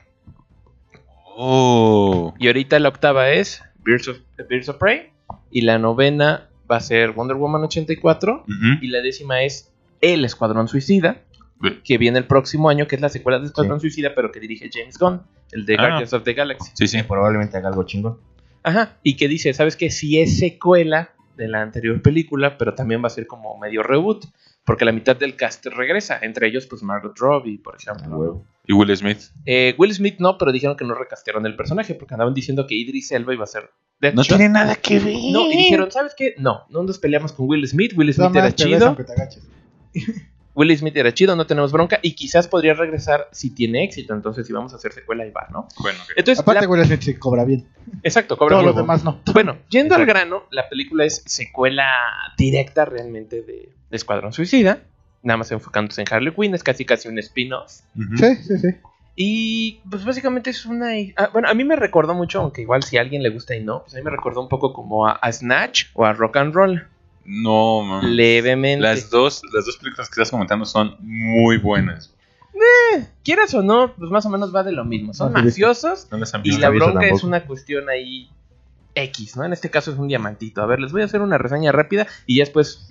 oh, 1.35 2.33
Y 2.39 2.47
ahorita 2.47 2.79
la 2.79 2.89
octava 2.89 3.31
es 3.31 3.61
Birds 3.83 4.07
of, 4.07 4.17
Birds 4.49 4.69
of 4.69 4.77
Prey. 4.77 5.11
Y 5.51 5.61
la 5.61 5.77
novena 5.77 6.49
va 6.69 6.77
a 6.77 6.79
ser 6.79 7.11
Wonder 7.11 7.35
Woman 7.35 7.63
84. 7.63 8.43
ujú. 8.47 8.53
Y 8.81 8.87
la 8.87 9.01
décima 9.01 9.43
es 9.43 9.73
El 10.01 10.23
Escuadrón 10.23 10.67
Suicida. 10.67 11.21
Que 11.83 11.97
viene 11.97 12.19
el 12.19 12.25
próximo 12.25 12.69
año, 12.69 12.85
que 12.85 12.95
es 12.95 13.01
la 13.01 13.09
secuela 13.09 13.39
de 13.39 13.47
Escuadrón 13.47 13.79
Suicida, 13.79 14.13
pero 14.13 14.31
que 14.31 14.39
dirige 14.39 14.69
James 14.71 14.97
Gunn, 14.99 15.21
el 15.51 15.65
de 15.65 15.75
Ah. 15.75 15.81
Guardians 15.87 16.13
of 16.13 16.23
the 16.23 16.33
Galaxy. 16.33 16.71
sí, 16.73 16.87
sí. 16.87 16.97
Que 16.97 17.03
probablemente 17.03 17.57
haga 17.57 17.69
algo 17.69 17.83
chingón. 17.83 18.19
Ajá. 18.63 18.97
Y 19.03 19.15
que 19.15 19.27
dice, 19.27 19.53
¿sabes 19.53 19.75
qué? 19.75 19.89
Si 19.91 20.19
es 20.19 20.39
secuela 20.39 21.11
de 21.37 21.47
la 21.47 21.61
anterior 21.61 22.01
película, 22.01 22.57
pero 22.57 22.73
también 22.73 23.03
va 23.03 23.07
a 23.07 23.11
ser 23.11 23.27
como 23.27 23.57
medio 23.57 23.83
reboot. 23.83 24.25
Porque 24.63 24.83
la 24.83 24.91
mitad 24.91 25.15
del 25.15 25.35
cast 25.35 25.63
regresa. 25.67 26.17
Entre 26.19 26.47
ellos, 26.47 26.65
pues 26.65 26.81
Margot 26.81 27.15
Robbie, 27.19 27.59
por 27.59 27.75
ejemplo. 27.75 28.43
Y 28.65 28.73
Will 28.73 28.97
Smith. 28.97 29.19
Eh, 29.45 29.75
Will 29.77 29.93
Smith 29.93 30.15
no, 30.17 30.39
pero 30.39 30.51
dijeron 30.51 30.75
que 30.75 30.83
no 30.83 30.95
recastearon 30.95 31.45
el 31.45 31.55
personaje 31.55 31.93
porque 31.93 32.15
andaban 32.15 32.33
diciendo 32.33 32.65
que 32.65 32.73
Idris 32.73 33.11
Elba 33.11 33.35
iba 33.35 33.43
a 33.43 33.47
ser 33.47 33.69
No 34.15 34.23
tiene 34.23 34.49
nada 34.49 34.75
que 34.75 34.97
ver. 34.99 35.13
No, 35.31 35.45
y 35.51 35.55
dijeron, 35.55 35.91
¿sabes 35.91 36.15
qué? 36.17 36.33
No, 36.39 36.63
no 36.69 36.81
nos 36.81 36.97
peleamos 36.97 37.31
con 37.33 37.47
Will 37.47 37.67
Smith. 37.67 37.93
Will 37.95 38.11
Smith 38.11 38.31
Nada 38.31 38.47
era 38.47 38.55
chido. 38.55 38.97
Will 40.55 40.75
Smith 40.77 40.95
era 40.97 41.13
chido, 41.13 41.35
no 41.35 41.45
tenemos 41.45 41.71
bronca. 41.71 41.99
Y 42.01 42.13
quizás 42.13 42.47
podría 42.47 42.73
regresar 42.73 43.27
si 43.31 43.49
tiene 43.53 43.83
éxito. 43.83 44.13
Entonces, 44.13 44.47
si 44.47 44.53
vamos 44.53 44.73
a 44.73 44.77
hacer 44.77 44.93
secuela, 44.93 45.25
y 45.25 45.31
va, 45.31 45.47
¿no? 45.51 45.67
Bueno. 45.79 45.99
Entonces, 46.15 46.39
Aparte, 46.41 46.61
la- 46.63 46.69
Will 46.69 46.85
Smith 46.85 47.01
sí 47.01 47.13
cobra 47.15 47.43
bien. 47.45 47.67
exacto, 48.03 48.37
cobra 48.37 48.53
Todos 48.55 48.63
muy 48.63 48.67
los 48.73 48.75
bueno. 48.85 48.99
demás 48.99 49.03
no. 49.25 49.33
Bueno, 49.33 49.57
yendo 49.69 49.95
al 49.95 50.05
grano, 50.05 50.43
la 50.51 50.67
película 50.69 51.03
es 51.05 51.21
secuela 51.25 51.87
directa 52.37 52.85
realmente 52.85 53.41
de, 53.41 53.69
Escuadrón 53.91 54.33
Suicida. 54.33 54.79
nada 55.23 55.37
más 55.37 55.51
enfocándose 55.51 56.01
en 56.01 56.07
Harley 56.11 56.33
Quinn, 56.33 56.53
es 56.55 56.63
casi 56.63 56.85
casi 56.85 57.07
un 57.07 57.17
spin-off. 57.19 57.81
Sí, 58.17 58.35
sí, 58.43 58.57
sí. 58.57 58.67
Y 59.17 59.79
pues 59.89 60.03
básicamente 60.03 60.49
es 60.49 60.65
una... 60.65 60.89
ah, 61.15 61.29
bueno, 61.31 61.47
a 61.47 61.53
mí 61.53 61.63
me 61.63 61.75
recordó 61.77 62.13
mucho, 62.13 62.41
aunque 62.41 62.61
igual 62.61 62.83
si 62.83 62.97
a 62.97 63.01
alguien 63.01 63.23
le 63.23 63.29
gusta 63.29 63.55
y 63.55 63.63
no, 63.63 63.81
pues 63.83 63.93
a 63.95 63.97
mí 63.97 64.03
me 64.03 64.11
recordó 64.11 64.41
un 64.41 64.49
poco 64.49 64.73
como 64.73 65.07
a, 65.07 65.13
a 65.13 65.31
Snatch 65.31 65.85
o 65.93 66.05
a 66.05 66.13
Rock 66.13 66.35
and 66.37 66.53
Roll. 66.53 66.87
No, 67.25 67.81
mames. 67.83 68.11
Levemente. 68.11 68.81
Las 68.81 69.09
dos, 69.09 69.41
las 69.53 69.65
dos 69.65 69.77
películas 69.77 70.07
que 70.09 70.13
estás 70.13 70.31
comentando 70.31 70.65
son 70.65 70.95
muy 70.99 71.57
buenas. 71.57 72.11
Quieras 73.23 73.53
o 73.53 73.61
no, 73.63 73.93
pues 73.95 74.11
más 74.11 74.25
o 74.25 74.29
menos 74.29 74.55
va 74.55 74.63
de 74.63 74.71
lo 74.71 74.85
mismo. 74.85 75.13
Son 75.13 75.33
No, 75.33 75.43
mafiosos 75.43 76.07
No 76.11 76.17
y 76.43 76.57
la 76.57 76.69
bronca 76.69 77.01
es 77.03 77.09
tampoco. 77.09 77.27
una 77.27 77.45
cuestión 77.45 77.89
ahí 77.89 78.29
X, 78.93 79.35
¿no? 79.35 79.43
En 79.43 79.51
este 79.51 79.69
caso 79.69 79.91
es 79.91 79.97
un 79.97 80.07
diamantito. 80.07 80.61
A 80.61 80.65
ver, 80.65 80.79
les 80.79 80.91
voy 80.91 81.01
a 81.01 81.05
hacer 81.05 81.21
una 81.21 81.37
reseña 81.37 81.71
rápida 81.71 82.07
y 82.25 82.37
ya 82.37 82.43
después 82.43 82.87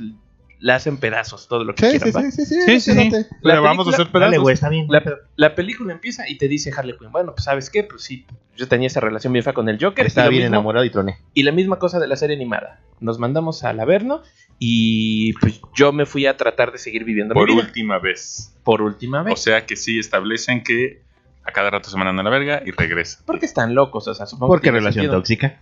la 0.65 0.77
hacen 0.77 0.97
pedazos 0.97 1.47
todo 1.47 1.62
lo 1.62 1.75
que 1.75 1.85
Sí, 1.91 1.99
quieran. 1.99 2.23
sí, 2.23 2.31
sí, 2.33 2.47
sí, 2.47 2.55
sí, 2.55 2.62
Sí, 2.65 2.81
sí, 2.81 2.93
sí. 2.93 2.99
fíjate. 3.11 3.27
Le 3.43 3.53
La 3.55 3.61
vamos 3.61 3.87
a 3.87 3.91
película- 3.91 3.97
hacer 3.97 4.07
pedazos. 4.12 4.31
Dale, 4.31 4.39
güey, 4.39 4.55
está 4.55 4.69
bien. 4.71 4.87
La, 4.89 5.03
la 5.37 5.55
película 5.55 5.93
empieza 5.93 6.27
y 6.27 6.39
te 6.39 6.49
dice 6.49 6.73
Harley 6.75 6.97
Quinn, 6.99 7.12
bueno, 7.12 7.33
pues 7.35 7.45
sabes 7.45 7.69
qué, 7.69 7.85
pues 7.85 8.03
sí, 8.03 8.25
yo 8.57 8.67
tenía 8.67 8.87
esa 8.87 9.01
relación 9.01 9.35
bien 9.35 9.43
fea 9.45 9.53
con 9.53 9.69
el 9.69 9.79
Joker. 9.79 10.07
Estaba 10.07 10.29
bien 10.31 10.45
mismo- 10.45 10.55
enamorado 10.57 10.85
y 10.87 10.91
troné. 10.91 11.19
Y 11.35 11.43
la 11.43 11.53
misma 11.53 11.79
cosa 11.79 11.99
de 12.01 12.07
la 12.07 12.17
serie 12.17 12.35
animada. 12.37 12.81
Nos 13.01 13.19
mandamos 13.19 13.62
al 13.62 13.79
Averno 13.79 14.23
y 14.59 15.35
pues 15.35 15.61
yo 15.75 15.93
me 15.93 16.07
fui 16.07 16.25
a 16.25 16.37
tratar 16.39 16.73
de 16.73 16.79
seguir 16.79 17.05
viviendo 17.05 17.35
Por 17.35 17.49
mi 17.49 17.57
vida. 17.57 17.67
última 17.67 17.99
vez. 17.99 18.51
por 18.65 18.81
última 18.81 19.23
vez. 19.23 19.35
O 19.35 19.37
sea 19.37 19.67
que 19.67 19.77
sí 19.77 19.99
establecen 19.99 20.62
que 20.65 21.03
a 21.45 21.53
cada 21.53 21.69
rato 21.69 21.91
se 21.91 21.99
mandan 21.99 22.19
a 22.21 22.23
la 22.23 22.31
verga 22.31 22.62
y 22.65 22.71
regresan. 22.71 23.23
porque 23.27 23.45
están 23.45 23.75
locos, 23.75 24.09
o 24.09 24.15
sea, 24.15 24.25
supongo 24.25 24.55
Porque 24.55 24.69
que 24.69 24.73
relación 24.73 25.03
sentido. 25.03 25.19
tóxica. 25.21 25.61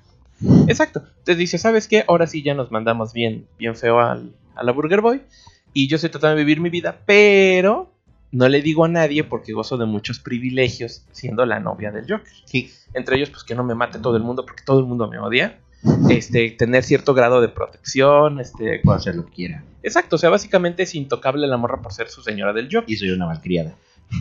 Exacto. 0.68 1.00
Entonces 1.08 1.38
dice, 1.38 1.58
¿sabes 1.58 1.88
qué? 1.88 2.04
Ahora 2.06 2.28
sí 2.28 2.42
ya 2.44 2.54
nos 2.54 2.70
mandamos 2.70 3.12
bien, 3.12 3.46
bien 3.58 3.74
feo 3.74 3.98
al, 4.00 4.30
a 4.54 4.62
la 4.64 4.72
Burger 4.72 5.00
Boy. 5.00 5.22
Y 5.74 5.88
yo 5.88 5.96
estoy 5.96 6.10
tratando 6.10 6.36
de 6.36 6.44
vivir 6.44 6.60
mi 6.60 6.68
vida, 6.70 7.00
pero 7.06 7.92
no 8.30 8.48
le 8.48 8.60
digo 8.62 8.84
a 8.84 8.88
nadie 8.88 9.24
porque 9.24 9.52
gozo 9.52 9.76
de 9.78 9.86
muchos 9.86 10.18
privilegios 10.18 11.04
siendo 11.12 11.44
la 11.46 11.60
novia 11.60 11.90
del 11.90 12.02
Joker. 12.08 12.32
Sí. 12.44 12.70
Entre 12.94 13.16
ellos, 13.16 13.30
pues 13.30 13.44
que 13.44 13.54
no 13.54 13.64
me 13.64 13.74
mate 13.74 13.98
todo 13.98 14.16
el 14.16 14.22
mundo 14.22 14.44
porque 14.44 14.62
todo 14.64 14.80
el 14.80 14.86
mundo 14.86 15.08
me 15.08 15.18
odia. 15.18 15.58
Este, 16.10 16.50
tener 16.52 16.84
cierto 16.84 17.12
grado 17.12 17.40
de 17.40 17.48
protección, 17.48 18.38
este, 18.38 18.80
Puedo 18.84 18.96
hacer 18.98 19.16
lo 19.16 19.26
que 19.26 19.32
quiera. 19.32 19.64
exacto, 19.82 20.14
o 20.14 20.18
sea, 20.18 20.30
básicamente 20.30 20.84
es 20.84 20.94
intocable 20.94 21.46
la 21.48 21.56
morra 21.56 21.82
por 21.82 21.92
ser 21.92 22.08
su 22.08 22.22
señora 22.22 22.52
del 22.52 22.68
Joker. 22.70 22.88
Y 22.88 22.96
soy 22.96 23.10
una 23.10 23.26
malcriada. 23.26 23.74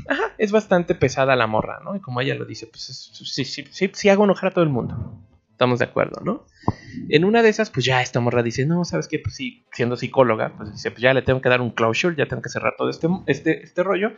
Ajá, 0.07 0.23
es 0.39 0.51
bastante 0.51 0.95
pesada 0.95 1.35
la 1.35 1.45
morra, 1.47 1.79
¿no? 1.83 1.95
Y 1.95 1.99
como 1.99 2.19
ella 2.21 2.33
lo 2.33 2.45
dice, 2.45 2.65
pues 2.65 2.89
es- 2.89 3.11
sí, 3.13 3.45
sí, 3.45 3.65
sí, 3.69 3.91
sí 3.93 4.09
hago 4.09 4.23
enojar 4.23 4.49
a 4.49 4.53
todo 4.53 4.63
el 4.63 4.69
mundo. 4.71 5.13
Estamos 5.61 5.77
de 5.77 5.85
acuerdo, 5.85 6.21
¿no? 6.25 6.47
En 7.09 7.23
una 7.23 7.43
de 7.43 7.49
esas, 7.49 7.69
pues 7.69 7.85
ya 7.85 8.01
esta 8.01 8.19
morra 8.19 8.41
dice, 8.41 8.65
no, 8.65 8.83
¿sabes 8.83 9.07
qué? 9.07 9.19
Pues 9.19 9.35
sí, 9.35 9.63
siendo 9.73 9.95
psicóloga, 9.95 10.55
pues 10.57 10.71
dice, 10.71 10.89
pues 10.89 11.03
ya 11.03 11.13
le 11.13 11.21
tengo 11.21 11.39
que 11.39 11.49
dar 11.49 11.61
un 11.61 11.69
closure, 11.69 12.15
ya 12.17 12.25
tengo 12.25 12.41
que 12.41 12.49
cerrar 12.49 12.73
todo 12.75 12.89
este, 12.89 13.07
este, 13.27 13.61
este 13.63 13.83
rollo. 13.83 14.13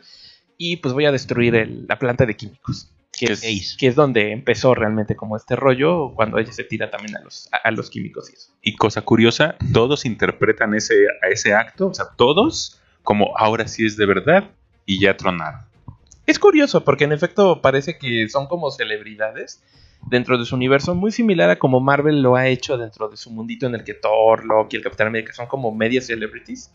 Y 0.57 0.77
pues 0.77 0.93
voy 0.93 1.03
a 1.03 1.11
destruir 1.11 1.55
el- 1.55 1.85
la 1.85 1.99
planta 1.99 2.25
de 2.25 2.37
químicos. 2.37 2.93
Que 3.11 3.25
es, 3.33 3.75
que 3.77 3.87
es 3.87 3.95
donde 3.95 4.31
empezó 4.31 4.73
realmente 4.73 5.17
como 5.17 5.35
este 5.35 5.57
rollo, 5.57 6.13
cuando 6.15 6.37
ella 6.37 6.53
se 6.53 6.63
tira 6.63 6.89
también 6.89 7.17
a 7.17 7.21
los, 7.21 7.49
a, 7.51 7.57
a 7.57 7.71
los 7.71 7.89
químicos 7.89 8.31
y 8.31 8.35
eso. 8.35 8.53
Y 8.61 8.77
cosa 8.77 9.01
curiosa, 9.01 9.57
todos 9.73 10.05
interpretan 10.05 10.73
ese, 10.75 10.95
a 11.21 11.27
ese 11.27 11.53
acto, 11.53 11.87
o 11.89 11.93
sea, 11.93 12.05
todos, 12.15 12.79
como 13.03 13.37
ahora 13.37 13.67
sí 13.67 13.85
es 13.85 13.97
de 13.97 14.05
verdad 14.05 14.49
y 14.85 15.01
ya 15.01 15.17
tronaron. 15.17 15.59
Es 16.25 16.39
curioso 16.39 16.85
porque 16.85 17.03
en 17.03 17.11
efecto 17.11 17.61
parece 17.61 17.97
que 17.97 18.29
son 18.29 18.47
como 18.47 18.71
celebridades 18.71 19.61
dentro 20.09 20.37
de 20.37 20.45
su 20.45 20.55
universo, 20.55 20.95
muy 20.95 21.11
similar 21.11 21.49
a 21.49 21.57
como 21.57 21.79
Marvel 21.79 22.21
lo 22.21 22.35
ha 22.35 22.47
hecho 22.47 22.77
dentro 22.77 23.09
de 23.09 23.17
su 23.17 23.31
mundito 23.31 23.65
en 23.67 23.75
el 23.75 23.83
que 23.83 23.93
Thor, 23.93 24.45
Loki 24.45 24.75
y 24.75 24.77
el 24.77 24.83
Capitán 24.83 25.07
América 25.07 25.33
son 25.33 25.47
como 25.47 25.73
media 25.73 26.01
celebrities, 26.01 26.73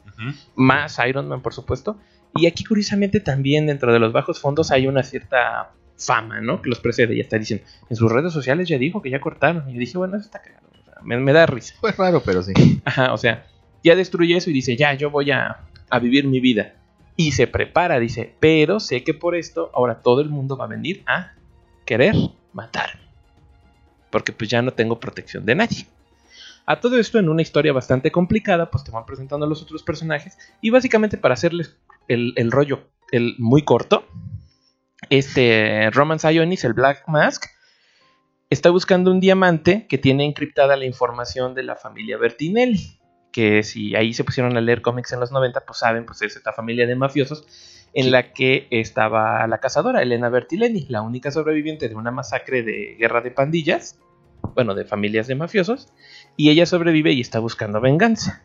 más 0.55 0.99
Iron 1.07 1.29
Man 1.29 1.43
por 1.43 1.55
supuesto. 1.55 1.99
Y 2.35 2.47
aquí 2.47 2.65
curiosamente 2.65 3.21
también 3.21 3.67
dentro 3.67 3.93
de 3.93 3.99
los 3.99 4.13
bajos 4.13 4.41
fondos 4.41 4.71
hay 4.71 4.87
una 4.87 5.03
cierta 5.03 5.73
fama, 5.97 6.41
¿no? 6.41 6.63
Que 6.63 6.71
los 6.71 6.81
precede 6.81 7.15
y 7.15 7.21
hasta 7.21 7.39
dicen, 7.39 7.63
en 7.89 7.97
sus 7.97 8.11
redes 8.11 8.33
sociales 8.33 8.69
ya 8.69 8.79
dijo 8.79 9.03
que 9.03 9.11
ya 9.11 9.21
cortaron. 9.21 9.69
Y 9.69 9.75
yo 9.75 9.81
dije, 9.81 9.99
bueno, 9.99 10.17
eso 10.17 10.27
está 10.27 10.41
cagado. 10.41 10.69
o 10.71 10.85
sea, 10.85 10.95
me, 11.03 11.19
me 11.19 11.33
da 11.33 11.47
risa. 11.47 11.75
Pues 11.81 11.97
raro, 11.97 12.23
pero 12.25 12.43
sí. 12.43 12.53
Ajá, 12.85 13.13
o 13.13 13.19
sea, 13.19 13.47
ya 13.83 13.97
destruye 13.97 14.37
eso 14.37 14.51
y 14.51 14.53
dice, 14.53 14.77
ya, 14.77 14.95
yo 14.95 15.11
voy 15.11 15.31
a, 15.31 15.65
a 15.91 15.99
vivir 15.99 16.27
mi 16.27 16.41
vida. 16.41 16.75
Y 17.17 17.33
se 17.33 17.49
prepara, 17.49 17.99
dice, 17.99 18.35
pero 18.39 18.79
sé 18.79 19.03
que 19.03 19.15
por 19.15 19.35
esto 19.35 19.71
ahora 19.75 20.01
todo 20.01 20.21
el 20.21 20.29
mundo 20.29 20.57
va 20.57 20.67
a 20.67 20.69
venir 20.69 21.03
a 21.07 21.33
querer 21.85 22.15
matarme. 22.53 23.08
Porque 24.11 24.33
pues 24.33 24.51
ya 24.51 24.63
no 24.63 24.73
tengo 24.73 25.01
protección 25.01 25.45
de 25.45 25.55
nadie. 25.55 25.87
A 26.67 26.81
todo 26.81 26.99
esto 26.99 27.19
en 27.19 27.29
una 27.29 27.43
historia 27.43 27.73
bastante 27.73 28.13
complicada, 28.13 28.71
pues 28.71 28.85
te 28.85 28.91
van 28.91 29.07
presentando 29.07 29.47
a 29.47 29.49
los 29.49 29.63
otros 29.63 29.83
personajes. 29.83 30.37
Y 30.61 30.71
básicamente 30.71 31.17
para 31.17 31.35
hacerles 31.35 31.77
el, 32.09 32.33
el 32.37 32.51
rollo 32.51 32.89
el 33.11 33.37
muy 33.39 33.63
corto, 33.63 34.07
este 35.11 35.91
Roman 35.93 36.19
Sionis, 36.19 36.65
el 36.65 36.75
Black 36.75 37.05
Mask, 37.07 37.47
está 38.51 38.71
buscando 38.71 39.11
un 39.11 39.21
diamante 39.21 39.87
que 39.89 39.99
tiene 39.99 40.25
encriptada 40.25 40.77
la 40.77 40.85
información 40.85 41.55
de 41.55 41.63
la 41.63 41.77
familia 41.77 42.19
Bertinelli. 42.19 42.99
Que 43.33 43.63
si 43.63 43.95
ahí 43.95 44.15
se 44.15 44.25
pusieron 44.25 44.57
a 44.57 44.61
leer 44.61 44.83
cómics 44.83 45.13
en 45.13 45.21
los 45.21 45.31
90, 45.31 45.65
pues 45.65 45.79
saben, 45.79 46.07
pues 46.07 46.23
es 46.23 46.37
esta 46.37 46.53
familia 46.53 46.87
de 46.87 46.97
mafiosos 46.97 47.47
en 47.95 48.11
la 48.11 48.33
que 48.33 48.67
estaba 48.71 49.47
la 49.47 49.59
cazadora 49.59 50.03
Elena 50.03 50.29
Bertileni, 50.29 50.87
la 50.89 51.03
única 51.03 51.31
sobreviviente 51.31 51.89
de 51.89 51.95
una 51.95 52.11
masacre 52.11 52.63
de 52.63 52.97
guerra 52.99 53.21
de 53.21 53.31
pandillas, 53.31 53.99
bueno, 54.55 54.75
de 54.75 54.85
familias 54.85 55.27
de 55.27 55.35
mafiosos, 55.35 55.93
y 56.37 56.51
ella 56.51 56.67
sobrevive 56.67 57.13
y 57.13 57.21
está 57.21 57.39
buscando 57.39 57.81
venganza. 57.81 58.45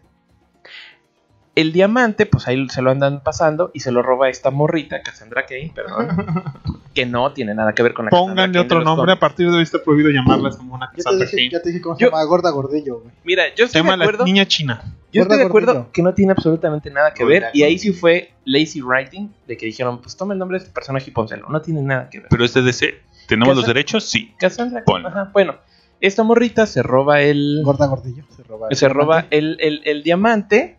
El 1.56 1.72
diamante, 1.72 2.26
pues 2.26 2.47
ahí 2.47 2.68
se 2.70 2.82
lo 2.82 2.89
andan 2.89 3.22
pasando 3.22 3.70
y 3.76 3.82
se 3.82 3.91
lo 3.91 4.01
roba 4.01 4.28
esta 4.28 4.49
morrita, 4.49 5.04
Cassandra 5.04 5.45
Kane, 5.45 5.72
perdón, 5.76 6.08
que 6.95 7.06
no 7.06 7.32
tiene 7.32 7.54
nada 7.54 7.74
que 7.74 7.84
ver 7.84 7.93
con 7.93 8.06
la 8.06 8.10
Pónganle 8.12 8.58
otro 8.60 8.84
nombre, 8.84 9.12
a 9.12 9.20
partir 9.20 9.49
de 9.51 9.58
hoy 9.58 9.64
está 9.64 9.78
prohibido 9.84 10.10
llamarlas 10.10 10.58
como 10.58 10.74
una 10.74 10.89
Cassandra 10.89 11.28
Cain. 11.30 11.51
ya 11.51 11.62
te 11.62 11.70
dije 11.70 11.82
cómo 11.82 11.95
se 11.95 12.01
Yo- 12.04 12.10
llama 12.10 12.24
Gorda 12.24 12.49
Gordillo, 12.49 13.01
güey. 13.01 13.12
Mira, 13.24 13.43
yo 13.49 13.68
Se 13.68 13.78
estoy 13.78 13.84
de 13.84 13.97
la 13.97 14.04
acuerdo, 14.04 14.26
niña 14.26 14.47
china. 14.47 14.82
yo 15.12 15.22
estoy 15.22 15.38
de 15.38 15.43
acuerdo 15.43 15.91
que 15.93 16.01
no 16.01 16.14
tiene 16.16 16.32
absolutamente 16.32 16.89
nada 16.89 17.14
que 17.14 17.24
Gorda 17.24 17.39
ver 17.39 17.49
y 17.54 17.62
ahí 17.62 17.78
sí 17.78 17.93
fue 17.93 18.32
lazy 18.45 18.82
writing 18.82 19.30
de 19.47 19.56
que 19.56 19.68
dijeron, 19.68 20.01
pues 20.01 20.18
toma 20.18 20.34
el 20.34 20.39
nombre 20.39 20.58
de 20.58 20.64
este 20.64 20.74
personaje 20.74 21.12
y 21.12 21.14
pónselo, 21.14 21.49
no 21.49 21.62
tiene 21.62 21.84
nada 21.84 22.10
que 22.10 22.18
ver. 22.20 22.28
Pero 22.30 22.45
es 22.45 22.54
de 22.56 22.64
DC. 22.64 22.95
¿Tenemos 23.28 23.49
¿Qué 23.49 23.56
los 23.58 23.68
derechos? 23.68 24.06
Sí. 24.06 24.34
Cassandra, 24.39 24.84
Ponlo. 24.84 25.08
ajá, 25.10 25.30
bueno, 25.32 25.56
esta 26.01 26.24
morrita 26.24 26.66
se 26.66 26.82
roba 26.82 27.22
el 27.22 27.62
Gorda 27.64 27.86
Gordillo. 27.86 28.24
Se 28.36 28.41
roba. 28.43 28.68
el 28.72 28.76
se 28.76 28.89
roba 28.89 29.26
el, 29.30 29.58
el- 29.62 29.82
el 29.86 30.01
diamante. 30.04 30.78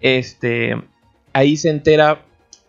Este, 0.00 0.74
ahí 1.32 1.56
se 1.56 1.70
entera 1.70 2.22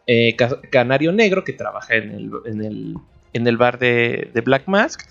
eh, 0.06 0.36
Ca- 0.36 0.62
Canario 0.72 1.12
Negro 1.12 1.44
que 1.44 1.54
trabaja 1.54 1.96
en 1.96 2.12
el, 2.12 3.58
bar 3.58 3.80
de, 3.80 4.32
Black 4.44 4.68
Mask. 4.68 5.02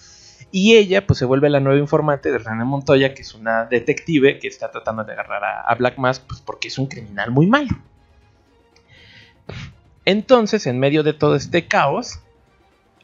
Y 0.53 0.77
ella 0.77 1.07
pues 1.07 1.19
se 1.19 1.25
vuelve 1.25 1.51
la 1.51 1.61
nueva 1.61 1.79
informante 1.79 2.31
de 2.31 2.39
René 2.39 2.65
Montoya, 2.65 3.13
que 3.15 3.23
es 3.23 3.35
una 3.35 3.65
detective 3.67 4.39
que 4.39 4.49
está 4.49 4.71
tratando 4.71 5.05
de 5.05 5.13
agarrar 5.13 5.43
a, 5.45 5.75
Black 5.75 5.99
Mask 5.99 6.23
pues, 6.27 6.41
porque 6.41 6.69
es 6.69 6.79
un 6.79 6.87
criminal 6.87 7.31
muy 7.31 7.47
malo. 7.47 7.77
Entonces, 10.05 10.67
en 10.67 10.79
medio 10.79 11.03
de 11.03 11.13
todo 11.13 11.35
este 11.35 11.67
caos, 11.67 12.21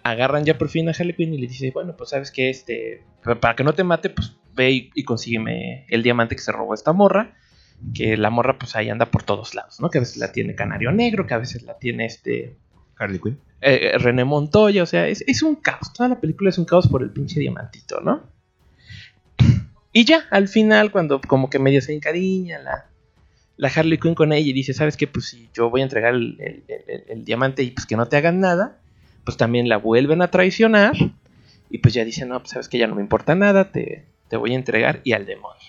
agarran 0.04 0.44
ya 0.44 0.56
por 0.56 0.68
fin 0.68 0.88
a 0.88 0.92
Harley 0.92 1.14
y 1.18 1.26
le 1.38 1.46
dice, 1.48 1.70
bueno, 1.72 1.96
pues 1.96 2.10
sabes 2.10 2.30
que 2.30 2.48
este, 2.48 3.02
pa- 3.24 3.34
para 3.34 3.56
que 3.56 3.64
no 3.64 3.72
te 3.74 3.84
mate, 3.84 4.08
pues 4.10 4.36
ve 4.54 4.70
y, 4.70 4.90
y 4.94 5.04
consígueme 5.04 5.84
el 5.88 6.02
diamante 6.02 6.36
que 6.36 6.42
se 6.42 6.52
robó 6.52 6.74
esta 6.74 6.92
morra. 6.92 7.34
Que 7.94 8.16
la 8.16 8.30
morra 8.30 8.58
pues 8.58 8.76
ahí 8.76 8.88
anda 8.90 9.06
por 9.10 9.22
todos 9.24 9.54
lados, 9.54 9.80
¿no? 9.80 9.90
Que 9.90 9.98
a 9.98 10.00
veces 10.02 10.16
la 10.18 10.32
tiene 10.32 10.54
Canario 10.54 10.92
Negro, 10.92 11.26
que 11.26 11.34
a 11.34 11.38
veces 11.38 11.62
la 11.62 11.78
tiene 11.78 12.06
este 12.06 12.56
Harley 12.98 13.18
Quinn. 13.20 13.38
eh, 13.60 13.96
René 13.98 14.24
Montoya, 14.24 14.82
o 14.82 14.86
sea, 14.86 15.08
es, 15.08 15.22
es 15.26 15.42
un 15.42 15.56
caos. 15.56 15.92
Toda 15.92 16.08
la 16.08 16.20
película 16.20 16.50
es 16.50 16.58
un 16.58 16.64
caos 16.64 16.88
por 16.88 17.02
el 17.02 17.10
pinche 17.10 17.40
diamantito, 17.40 18.00
¿no? 18.00 18.22
Y 19.92 20.04
ya, 20.04 20.24
al 20.30 20.48
final, 20.48 20.90
cuando 20.90 21.20
como 21.20 21.50
que 21.50 21.58
medio 21.58 21.82
se 21.82 21.92
encariña 21.94 22.58
la, 22.60 22.86
la 23.56 23.68
Harley 23.68 23.98
Quinn 23.98 24.14
con 24.14 24.32
ella 24.32 24.48
y 24.48 24.52
dice, 24.52 24.72
¿sabes 24.72 24.96
qué? 24.96 25.06
Pues 25.06 25.26
si 25.26 25.50
yo 25.52 25.68
voy 25.68 25.82
a 25.82 25.84
entregar 25.84 26.14
el, 26.14 26.36
el- 26.40 26.64
el- 26.88 27.04
el 27.08 27.24
diamante 27.24 27.62
y 27.62 27.72
pues 27.72 27.86
que 27.86 27.96
no 27.96 28.06
te 28.06 28.16
hagan 28.16 28.40
nada, 28.40 28.78
pues 29.24 29.36
también 29.36 29.68
la 29.68 29.76
vuelven 29.76 30.22
a 30.22 30.30
traicionar. 30.30 30.94
Y 31.68 31.78
pues 31.78 31.92
ya 31.94 32.04
dice, 32.04 32.24
no, 32.26 32.38
pues 32.40 32.50
sabes 32.52 32.68
que 32.68 32.78
ya 32.78 32.86
no 32.86 32.94
me 32.94 33.02
importa 33.02 33.34
nada, 33.34 33.70
te, 33.70 34.06
te 34.28 34.36
voy 34.36 34.52
a 34.52 34.56
entregar 34.56 35.00
y 35.04 35.12
al 35.12 35.26
demonio. 35.26 35.60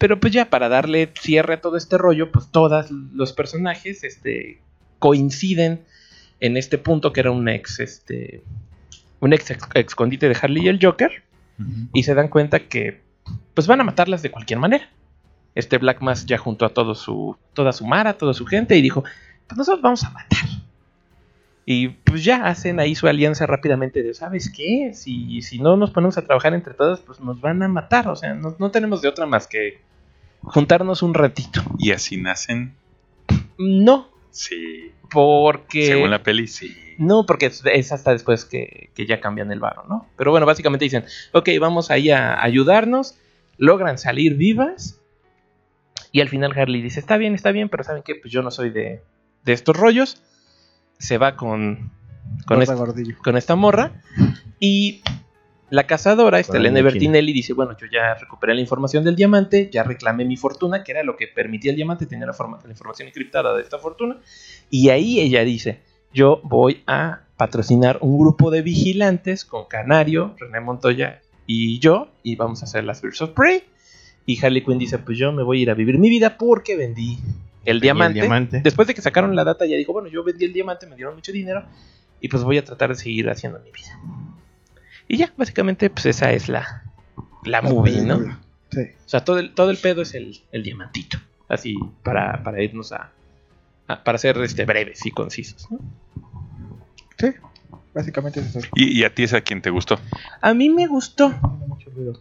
Pero 0.00 0.18
pues 0.18 0.32
ya 0.32 0.48
para 0.48 0.70
darle 0.70 1.12
cierre 1.20 1.54
a 1.54 1.60
todo 1.60 1.76
este 1.76 1.98
rollo, 1.98 2.32
pues 2.32 2.48
todos 2.50 2.90
los 2.90 3.34
personajes 3.34 4.02
este, 4.02 4.60
coinciden 4.98 5.84
en 6.40 6.56
este 6.56 6.78
punto 6.78 7.12
que 7.12 7.20
era 7.20 7.30
un 7.30 7.46
ex, 7.50 7.80
este, 7.80 8.42
un 9.20 9.34
ex 9.34 9.50
ex- 9.50 9.68
escondite 9.74 10.26
de 10.28 10.36
Harley 10.40 10.64
y 10.64 10.68
el 10.68 10.78
Joker, 10.82 11.22
y 11.92 12.04
se 12.04 12.14
dan 12.14 12.28
cuenta 12.28 12.60
que 12.60 13.02
pues 13.52 13.66
van 13.66 13.82
a 13.82 13.84
matarlas 13.84 14.22
de 14.22 14.30
cualquier 14.30 14.58
manera. 14.58 14.88
Este 15.54 15.76
Black 15.76 16.00
Mask 16.00 16.26
ya 16.26 16.38
juntó 16.38 16.64
a 16.64 16.70
todo 16.70 16.94
su, 16.94 17.36
toda 17.52 17.72
su 17.72 17.86
mara, 17.86 18.14
toda 18.14 18.32
su 18.32 18.46
gente 18.46 18.78
y 18.78 18.80
dijo, 18.80 19.04
pues 19.46 19.58
nosotros 19.58 19.82
vamos 19.82 20.02
a 20.04 20.10
matar. 20.10 20.48
Y 21.66 21.88
pues 21.88 22.24
ya 22.24 22.46
hacen 22.46 22.80
ahí 22.80 22.94
su 22.94 23.06
alianza 23.06 23.46
rápidamente 23.46 24.02
de, 24.02 24.14
¿sabes 24.14 24.50
qué? 24.50 24.92
Si, 24.94 25.42
si 25.42 25.58
no 25.58 25.76
nos 25.76 25.90
ponemos 25.90 26.16
a 26.16 26.24
trabajar 26.24 26.54
entre 26.54 26.72
todos, 26.72 27.00
pues 27.00 27.20
nos 27.20 27.38
van 27.42 27.62
a 27.62 27.68
matar. 27.68 28.08
O 28.08 28.16
sea, 28.16 28.32
no, 28.32 28.56
no 28.58 28.70
tenemos 28.70 29.02
de 29.02 29.08
otra 29.08 29.26
más 29.26 29.46
que 29.46 29.78
juntarnos 30.42 31.02
un 31.02 31.14
ratito. 31.14 31.62
Y 31.78 31.92
así 31.92 32.16
nacen. 32.16 32.74
No, 33.58 34.08
Sí. 34.30 34.92
Porque... 35.10 35.86
Según 35.86 36.10
la 36.10 36.22
peli, 36.22 36.46
sí. 36.46 36.72
No, 36.96 37.26
porque 37.26 37.46
es, 37.46 37.62
es 37.64 37.90
hasta 37.90 38.12
después 38.12 38.44
que, 38.44 38.90
que 38.94 39.04
ya 39.06 39.20
cambian 39.20 39.50
el 39.50 39.58
varo, 39.58 39.84
¿no? 39.88 40.06
Pero 40.16 40.30
bueno, 40.30 40.46
básicamente 40.46 40.84
dicen, 40.84 41.04
ok, 41.32 41.48
vamos 41.60 41.90
ahí 41.90 42.10
a 42.10 42.40
ayudarnos, 42.40 43.18
logran 43.58 43.98
salir 43.98 44.36
vivas, 44.36 45.00
y 46.12 46.20
al 46.20 46.28
final 46.28 46.56
Harley 46.56 46.80
dice, 46.80 47.00
está 47.00 47.16
bien, 47.16 47.34
está 47.34 47.50
bien, 47.50 47.68
pero 47.68 47.82
¿saben 47.82 48.04
qué? 48.04 48.14
Pues 48.14 48.32
yo 48.32 48.42
no 48.42 48.52
soy 48.52 48.70
de, 48.70 49.02
de 49.44 49.52
estos 49.52 49.76
rollos, 49.76 50.22
se 50.98 51.18
va 51.18 51.34
con, 51.36 51.90
con, 52.46 52.62
este- 52.62 53.14
con 53.24 53.36
esta 53.36 53.56
morra, 53.56 54.02
y 54.60 55.02
la 55.70 55.86
cazadora, 55.86 56.38
esta 56.38 56.52
Con 56.52 56.60
Elena 56.60 56.78
la 56.78 56.84
máquina. 56.84 56.92
Bertinelli, 57.00 57.32
dice, 57.32 57.52
bueno, 57.52 57.76
yo 57.78 57.86
ya 57.90 58.14
recuperé 58.14 58.54
la 58.54 58.60
información 58.60 59.04
del 59.04 59.16
diamante, 59.16 59.70
ya 59.72 59.82
reclamé 59.84 60.24
mi 60.24 60.36
fortuna, 60.36 60.82
que 60.84 60.92
era 60.92 61.02
lo 61.02 61.16
que 61.16 61.26
permitía 61.28 61.70
el 61.70 61.76
diamante, 61.76 62.06
tenía 62.06 62.26
la, 62.26 62.32
forma- 62.32 62.58
la 62.64 62.70
información 62.70 63.08
encriptada 63.08 63.54
de 63.56 63.62
esta 63.62 63.78
fortuna, 63.78 64.18
y 64.68 64.88
ahí 64.90 65.20
ella 65.20 65.44
dice, 65.44 65.80
yo 66.12 66.40
voy 66.42 66.82
a 66.86 67.20
patrocinar 67.36 67.98
un 68.00 68.18
grupo 68.18 68.50
de 68.50 68.62
vigilantes 68.62 69.44
con 69.44 69.64
Canario, 69.66 70.34
René 70.38 70.60
Montoya 70.60 71.20
y 71.46 71.78
yo, 71.78 72.08
y 72.22 72.36
vamos 72.36 72.62
a 72.62 72.64
hacer 72.66 72.84
las 72.84 73.00
Birds 73.00 73.22
of 73.22 73.30
Prey. 73.30 73.62
Y 74.26 74.44
Harley 74.44 74.62
Quinn 74.62 74.78
dice, 74.78 74.98
pues 74.98 75.16
yo 75.18 75.32
me 75.32 75.42
voy 75.42 75.60
a 75.60 75.62
ir 75.62 75.70
a 75.70 75.74
vivir 75.74 75.98
mi 75.98 76.10
vida 76.10 76.36
porque 76.36 76.76
vendí 76.76 77.18
el 77.64 77.80
diamante. 77.80 78.20
diamante. 78.20 78.60
Después 78.62 78.86
de 78.86 78.94
que 78.94 79.02
sacaron 79.02 79.34
la 79.34 79.44
data, 79.44 79.66
ya 79.66 79.76
dijo, 79.76 79.92
bueno, 79.92 80.08
yo 80.08 80.22
vendí 80.22 80.44
el 80.44 80.52
diamante, 80.52 80.86
me 80.86 80.94
dieron 80.96 81.14
mucho 81.14 81.32
dinero, 81.32 81.64
y 82.20 82.28
pues 82.28 82.44
voy 82.44 82.58
a 82.58 82.64
tratar 82.64 82.90
de 82.90 82.96
seguir 82.96 83.30
haciendo 83.30 83.58
mi 83.60 83.70
vida. 83.72 83.98
Y 85.12 85.16
ya, 85.16 85.32
básicamente, 85.36 85.90
pues 85.90 86.06
esa 86.06 86.30
es 86.30 86.48
la, 86.48 86.84
la 87.44 87.60
movie, 87.62 88.00
¿no? 88.02 88.20
Sí. 88.70 88.82
O 89.04 89.08
sea, 89.08 89.24
todo 89.24 89.40
el, 89.40 89.52
todo 89.54 89.70
el 89.70 89.76
pedo 89.76 90.02
es 90.02 90.14
el, 90.14 90.40
el 90.52 90.62
diamantito. 90.62 91.18
Así, 91.48 91.76
para, 92.04 92.44
para 92.44 92.62
irnos 92.62 92.92
a, 92.92 93.10
a- 93.88 94.04
Para 94.04 94.18
ser 94.18 94.38
este, 94.38 94.64
breves 94.64 95.04
y 95.06 95.10
concisos, 95.10 95.68
¿no? 95.68 95.78
Sí. 97.18 97.26
Básicamente 97.92 98.38
es 98.38 98.54
eso. 98.54 98.68
¿Y, 98.76 99.00
y 99.00 99.02
a 99.02 99.12
ti 99.12 99.24
es 99.24 99.34
a 99.34 99.40
quien 99.40 99.60
te 99.60 99.70
gustó? 99.70 99.98
A 100.40 100.54
mí 100.54 100.70
me 100.70 100.86
gustó. 100.86 101.30
Mucho 101.66 101.90
ruido. 101.90 102.20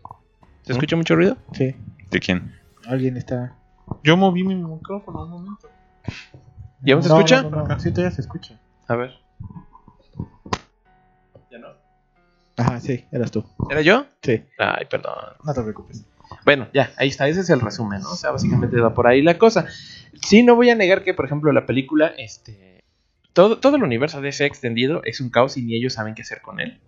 ¿Se 0.63 0.71
escucha 0.71 0.95
mucho 0.95 1.15
ruido? 1.15 1.37
Sí. 1.53 1.75
¿De 2.09 2.19
quién? 2.19 2.55
Alguien 2.87 3.17
está. 3.17 3.55
Yo 4.03 4.17
moví 4.17 4.43
mi 4.43 4.55
micrófono 4.55 5.25
un 5.25 5.29
momento. 5.29 5.69
¿Ya 6.81 6.95
me 6.95 7.03
se 7.03 7.09
No, 7.09 7.17
escucha? 7.17 7.43
No, 7.43 7.51
no, 7.51 7.67
no. 7.67 7.79
Sí, 7.79 7.91
todavía 7.91 8.15
se 8.15 8.21
escucha. 8.21 8.59
A 8.87 8.95
ver. 8.95 9.11
Ajá, 12.59 12.79
sí, 12.79 13.05
eras 13.11 13.31
tú. 13.31 13.45
¿Era 13.69 13.81
yo? 13.81 14.05
Sí, 14.21 14.43
Ay, 14.57 14.85
perdón. 14.89 15.13
no 15.43 15.53
te 15.53 15.61
preocupes. 15.61 16.05
Bueno, 16.45 16.67
ya, 16.73 16.91
ahí 16.97 17.07
está, 17.09 17.27
ese 17.27 17.41
es 17.41 17.49
el 17.49 17.59
resumen, 17.59 18.01
¿no? 18.01 18.11
O 18.11 18.15
sea, 18.15 18.31
básicamente 18.31 18.79
va 18.79 18.93
por 18.93 19.07
ahí 19.07 19.21
la 19.21 19.37
cosa. 19.37 19.65
Sí, 20.21 20.43
no 20.43 20.55
voy 20.55 20.69
a 20.69 20.75
negar 20.75 21.03
que, 21.03 21.13
por 21.13 21.25
ejemplo, 21.25 21.51
la 21.51 21.65
película, 21.65 22.07
este. 22.17 22.83
Todo, 23.33 23.59
todo 23.59 23.77
el 23.77 23.83
universo 23.83 24.21
de 24.21 24.29
ese 24.29 24.45
extendido 24.45 25.01
es 25.05 25.21
un 25.21 25.29
caos 25.29 25.57
y 25.57 25.61
ni 25.61 25.75
ellos 25.75 25.93
saben 25.93 26.15
qué 26.15 26.23
hacer 26.23 26.41
con 26.41 26.59
él. 26.59 26.79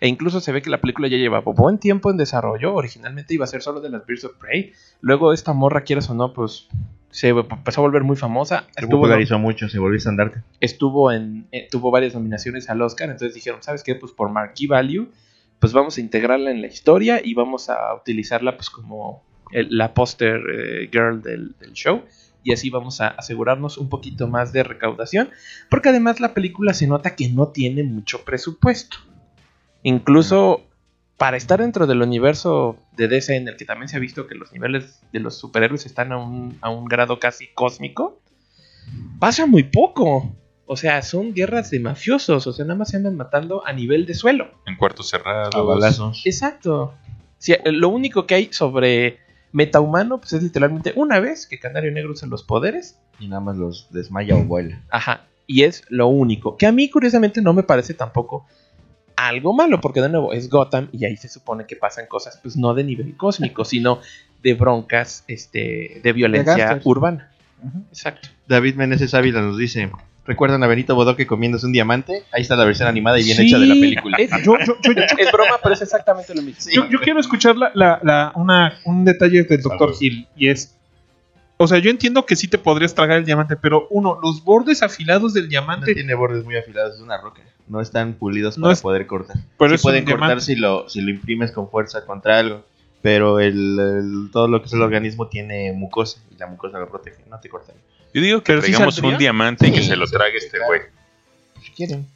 E 0.00 0.08
incluso 0.08 0.40
se 0.40 0.52
ve 0.52 0.62
que 0.62 0.70
la 0.70 0.80
película 0.80 1.08
ya 1.08 1.16
lleva 1.16 1.40
buen 1.40 1.78
tiempo 1.78 2.10
en 2.10 2.16
desarrollo. 2.16 2.74
Originalmente 2.74 3.34
iba 3.34 3.44
a 3.44 3.48
ser 3.48 3.62
solo 3.62 3.80
de 3.80 3.90
las 3.90 4.04
Birds 4.06 4.24
of 4.24 4.36
Prey. 4.38 4.72
Luego 5.00 5.32
esta 5.32 5.52
morra, 5.52 5.82
quieras 5.82 6.10
o 6.10 6.14
no, 6.14 6.32
pues 6.32 6.68
se 7.10 7.28
empezó 7.30 7.80
a 7.80 7.84
volver 7.84 8.02
muy 8.04 8.16
famosa. 8.16 8.64
Se 8.74 8.82
Estuvo, 8.82 9.00
popularizó 9.00 9.38
mucho, 9.38 9.68
se 9.68 9.78
volvió 9.78 9.96
estandarte. 9.98 10.42
estuvo 10.60 11.12
en, 11.12 11.46
eh, 11.52 11.68
tuvo 11.70 11.90
varias 11.90 12.14
nominaciones 12.14 12.68
al 12.70 12.82
Oscar, 12.82 13.08
entonces 13.10 13.34
dijeron, 13.34 13.62
¿sabes 13.62 13.82
qué? 13.82 13.94
Pues 13.94 14.12
por 14.12 14.30
Marquee 14.30 14.66
Value, 14.68 15.08
pues 15.58 15.72
vamos 15.72 15.96
a 15.96 16.00
integrarla 16.00 16.50
en 16.50 16.60
la 16.60 16.66
historia 16.66 17.20
y 17.24 17.32
vamos 17.34 17.70
a 17.70 17.94
utilizarla 17.94 18.56
pues 18.56 18.68
como 18.70 19.22
el- 19.52 19.68
la 19.76 19.94
poster 19.94 20.40
eh, 20.52 20.88
girl 20.92 21.22
del, 21.22 21.54
del 21.58 21.72
show 21.72 22.02
y 22.44 22.52
así 22.52 22.68
vamos 22.70 23.00
a 23.00 23.08
asegurarnos 23.08 23.78
un 23.78 23.88
poquito 23.88 24.28
más 24.28 24.52
de 24.52 24.62
recaudación, 24.62 25.30
porque 25.70 25.88
además 25.88 26.20
la 26.20 26.34
película 26.34 26.74
se 26.74 26.86
nota 26.86 27.16
que 27.16 27.28
no 27.28 27.48
tiene 27.48 27.82
mucho 27.82 28.24
presupuesto. 28.24 28.98
Incluso 29.82 30.62
para 31.16 31.36
estar 31.36 31.60
dentro 31.60 31.86
del 31.86 32.02
universo 32.02 32.76
de 32.96 33.08
DC 33.08 33.36
en 33.36 33.48
el 33.48 33.56
que 33.56 33.64
también 33.64 33.88
se 33.88 33.96
ha 33.96 34.00
visto 34.00 34.26
que 34.26 34.34
los 34.34 34.52
niveles 34.52 35.00
de 35.12 35.20
los 35.20 35.38
superhéroes 35.38 35.86
están 35.86 36.12
a 36.12 36.18
un, 36.18 36.58
a 36.60 36.70
un 36.70 36.84
grado 36.84 37.18
casi 37.18 37.48
cósmico, 37.54 38.20
pasa 39.18 39.46
muy 39.46 39.64
poco. 39.64 40.34
O 40.68 40.76
sea, 40.76 41.00
son 41.02 41.32
guerras 41.32 41.70
de 41.70 41.78
mafiosos, 41.78 42.46
o 42.46 42.52
sea, 42.52 42.64
nada 42.64 42.76
más 42.76 42.90
se 42.90 42.96
andan 42.96 43.16
matando 43.16 43.64
a 43.64 43.72
nivel 43.72 44.04
de 44.04 44.14
suelo. 44.14 44.50
En 44.66 44.76
cuartos 44.76 45.08
cerrados. 45.08 45.54
A 45.54 45.60
balazos. 45.60 46.22
Exacto. 46.26 46.92
Sí, 47.38 47.52
eh, 47.52 47.60
lo 47.66 47.88
único 47.88 48.26
que 48.26 48.34
hay 48.34 48.52
sobre 48.52 49.20
metahumano, 49.52 50.18
pues 50.18 50.32
es 50.32 50.42
literalmente 50.42 50.92
una 50.96 51.20
vez 51.20 51.46
que 51.46 51.60
Canario 51.60 51.92
Negro 51.92 52.12
usa 52.12 52.26
los 52.26 52.42
poderes. 52.42 52.98
Y 53.20 53.28
nada 53.28 53.40
más 53.40 53.56
los 53.56 53.92
desmaya 53.92 54.34
o 54.34 54.42
vuela. 54.42 54.82
Ajá. 54.90 55.26
Y 55.46 55.62
es 55.62 55.84
lo 55.88 56.08
único. 56.08 56.56
Que 56.56 56.66
a 56.66 56.72
mí, 56.72 56.90
curiosamente, 56.90 57.40
no 57.40 57.52
me 57.52 57.62
parece 57.62 57.94
tampoco 57.94 58.46
algo 59.28 59.52
malo, 59.52 59.80
porque 59.80 60.00
de 60.00 60.08
nuevo 60.08 60.32
es 60.32 60.48
Gotham 60.50 60.88
y 60.92 61.04
ahí 61.04 61.16
se 61.16 61.28
supone 61.28 61.66
que 61.66 61.76
pasan 61.76 62.06
cosas, 62.06 62.38
pues 62.42 62.56
no 62.56 62.74
de 62.74 62.84
nivel 62.84 63.16
cósmico, 63.16 63.64
sino 63.64 64.00
de 64.42 64.54
broncas, 64.54 65.24
este, 65.28 66.00
de 66.02 66.12
violencia 66.12 66.80
urbana. 66.84 67.30
Exacto. 67.90 68.28
David 68.46 68.74
Meneses 68.76 69.12
Ávila 69.14 69.40
nos 69.40 69.56
dice: 69.58 69.90
¿Recuerdan 70.26 70.62
a 70.62 70.66
Benito 70.66 70.94
Bodoque 70.94 71.26
comiéndose 71.26 71.66
un 71.66 71.72
diamante? 71.72 72.22
Ahí 72.32 72.42
está 72.42 72.54
la 72.56 72.64
versión 72.64 72.86
animada 72.88 73.18
y 73.18 73.24
bien 73.24 73.36
Sí, 73.38 73.46
hecha 73.46 73.58
de 73.58 73.66
la 73.66 73.74
película. 73.74 74.16
Es, 74.18 74.30
Yo, 74.44 74.56
yo, 74.64 74.76
yo, 74.82 74.92
yo- 74.92 75.02
es 75.18 75.32
broma, 75.32 75.58
pero 75.62 75.74
es 75.74 75.82
exactamente 75.82 76.34
lo 76.34 76.42
mismo. 76.42 76.70
yo- 76.72 76.88
yo 76.88 77.00
quiero 77.00 77.18
escuchar 77.20 77.56
la, 77.56 77.70
la- 77.74 78.00
la- 78.02 78.32
una, 78.34 78.78
un 78.84 79.04
detalle 79.04 79.44
del 79.44 79.62
Dr. 79.62 79.92
Hill 80.00 80.28
y 80.36 80.48
es. 80.48 80.74
O 81.58 81.66
sea, 81.66 81.78
yo 81.78 81.90
entiendo 81.90 82.26
que 82.26 82.36
sí 82.36 82.48
te 82.48 82.58
podrías 82.58 82.94
tragar 82.94 83.18
el 83.18 83.24
diamante, 83.24 83.56
pero 83.56 83.86
uno, 83.90 84.18
los 84.22 84.44
bordes 84.44 84.82
afilados 84.82 85.32
del 85.32 85.44
No 85.44 85.50
diamante. 85.50 85.94
tiene 85.94 86.14
bordes 86.14 86.44
muy 86.44 86.56
afilados, 86.56 86.96
es 86.96 87.00
una 87.00 87.18
roca. 87.20 87.40
No 87.68 87.80
están 87.80 88.12
pulidos 88.14 88.58
No 88.58 88.64
para 88.64 88.74
es- 88.74 88.80
poder 88.82 89.06
cortar. 89.06 89.36
pero 89.58 89.76
sí 89.76 89.82
pueden 89.82 90.04
cortar 90.04 90.18
diamante. 90.28 90.44
si 90.44 90.56
lo, 90.56 90.88
si 90.88 91.00
lo 91.00 91.10
imprimes 91.10 91.52
con 91.52 91.70
fuerza 91.70 92.04
contra 92.04 92.38
algo. 92.38 92.64
Pero 93.02 93.40
el, 93.40 93.78
el- 93.78 94.30
todo 94.32 94.48
lo 94.48 94.60
que 94.60 94.66
es 94.66 94.72
el 94.72 94.82
organismo 94.82 95.28
tiene 95.28 95.72
mucosa 95.72 96.20
y 96.30 96.36
la 96.38 96.46
mucosa 96.46 96.78
lo 96.78 96.88
protege. 96.88 97.24
No 97.30 97.38
te 97.40 97.48
cortan. 97.48 97.76
Yo 98.12 98.20
digo 98.20 98.42
que 98.42 98.54
sí 98.54 98.60
traigamos 98.72 98.98
un 98.98 99.16
diamante 99.18 99.68
y 99.68 99.72
que 99.72 99.82
se 99.82 99.96
lo 99.96 100.06
trague 100.06 100.36
este 100.38 100.58
güey. 100.66 100.80
Si 101.62 101.70
quieren, 101.72 102.06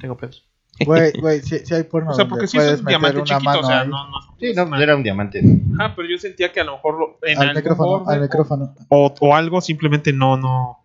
tengo 0.00 0.16
pedos. 0.16 0.44
Güey, 0.84 1.12
güey, 1.20 1.40
si, 1.42 1.74
hay 1.74 1.82
porno 1.84 2.10
O 2.10 2.14
sea, 2.14 2.26
porque 2.26 2.46
si 2.46 2.56
es 2.58 2.80
un 2.80 2.86
diamante 2.86 3.22
chiquito, 3.22 3.40
mano 3.44 3.60
o 3.60 3.64
sea, 3.64 3.80
ahí. 3.82 3.88
no, 3.88 4.08
no. 4.10 4.31
Sí, 4.42 4.52
no, 4.54 4.68
pues 4.68 4.80
era 4.82 4.96
un 4.96 5.02
diamante. 5.02 5.42
Ajá, 5.78 5.94
pero 5.96 6.08
yo 6.08 6.18
sentía 6.18 6.52
que 6.52 6.60
a 6.60 6.64
lo 6.64 6.72
mejor 6.72 6.98
lo- 6.98 7.18
en 7.26 7.38
Al 7.38 7.48
algún 7.48 7.62
micrófono, 7.62 8.04
al 8.10 8.18
o- 8.18 8.22
micrófono. 8.22 8.74
O, 8.88 9.14
o 9.20 9.34
algo 9.34 9.60
simplemente 9.60 10.12
no, 10.12 10.36
no. 10.36 10.78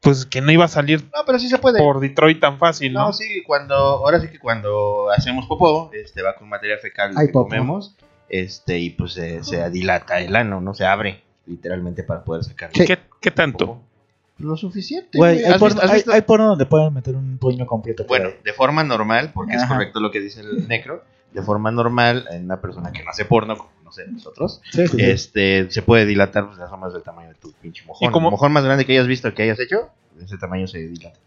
Pues 0.00 0.24
que 0.24 0.40
no 0.40 0.50
iba 0.50 0.64
a 0.64 0.68
salir 0.68 1.02
No, 1.14 1.24
pero 1.26 1.38
sí 1.38 1.48
se 1.50 1.58
puede. 1.58 1.78
por 1.78 2.00
Detroit 2.00 2.40
tan 2.40 2.58
fácil, 2.58 2.92
¿no? 2.94 3.00
No, 3.08 3.12
sí, 3.12 3.42
cuando, 3.46 3.74
ahora 3.74 4.18
sí 4.18 4.28
que 4.28 4.38
cuando 4.38 5.10
hacemos 5.10 5.46
popó, 5.46 5.90
este 5.92 6.22
va 6.22 6.34
con 6.36 6.48
material 6.48 6.78
fecal 6.78 7.12
Ay, 7.16 7.26
que 7.26 7.32
popó. 7.34 7.48
comemos, 7.50 7.94
este, 8.30 8.78
y 8.78 8.90
pues 8.90 9.12
se, 9.12 9.44
se 9.44 9.68
dilata 9.70 10.18
el 10.20 10.34
ano, 10.36 10.60
¿no? 10.62 10.72
Se 10.72 10.86
abre, 10.86 11.22
literalmente, 11.46 12.02
para 12.02 12.24
poder 12.24 12.44
sacarlo. 12.44 12.74
Sí. 12.76 12.86
¿Qué, 12.86 12.98
qué 13.20 13.30
tanto? 13.30 13.78
Lo 14.38 14.56
suficiente. 14.56 15.22
Hay, 15.22 15.44
¿Has 15.44 15.58
porno, 15.58 15.74
visto- 15.74 15.82
has 15.82 16.08
hay- 16.08 16.24
donde 16.26 16.64
pueden 16.64 16.94
meter 16.94 17.14
un 17.14 17.36
puño 17.36 17.66
completo. 17.66 18.06
por 18.06 18.18
Bueno, 18.18 18.34
de 18.42 18.52
forma 18.54 18.82
normal, 18.82 19.32
porque 19.34 19.56
es 19.56 19.66
correcto 19.66 20.00
lo 20.00 20.10
que 20.10 20.20
dice 20.20 20.40
el 20.40 20.66
necro, 20.68 21.04
de 21.32 21.42
forma 21.42 21.70
normal, 21.70 22.26
en 22.30 22.44
una 22.44 22.60
persona 22.60 22.92
que 22.92 23.02
no 23.04 23.10
hace 23.10 23.24
porno, 23.24 23.56
como 23.56 23.70
no 23.84 23.92
sé, 23.92 24.06
nosotros, 24.08 24.60
Sí, 24.70 24.86
sí, 24.86 24.96
sí. 24.96 25.02
este, 25.02 25.70
se 25.70 25.82
puede 25.82 26.06
dilatar 26.06 26.46
pues, 26.46 26.58
las 26.58 26.70
formas 26.70 26.92
del 26.92 27.02
tamaño 27.02 27.28
de 27.30 27.34
tu 27.34 27.52
pinche 27.52 27.84
mojón. 27.86 28.10
¿Y? 28.12 28.16
El 28.16 28.22
mojón 28.22 28.52
más 28.52 28.64
grande 28.64 28.84
que 28.86 28.92
hayas 28.92 29.06
visto, 29.06 29.32
que 29.34 29.42
hayas 29.42 29.58
hecho, 29.60 29.90
ese 30.22 30.38
tamaño 30.38 30.66
se 30.68 30.78
dilata. 30.78 31.18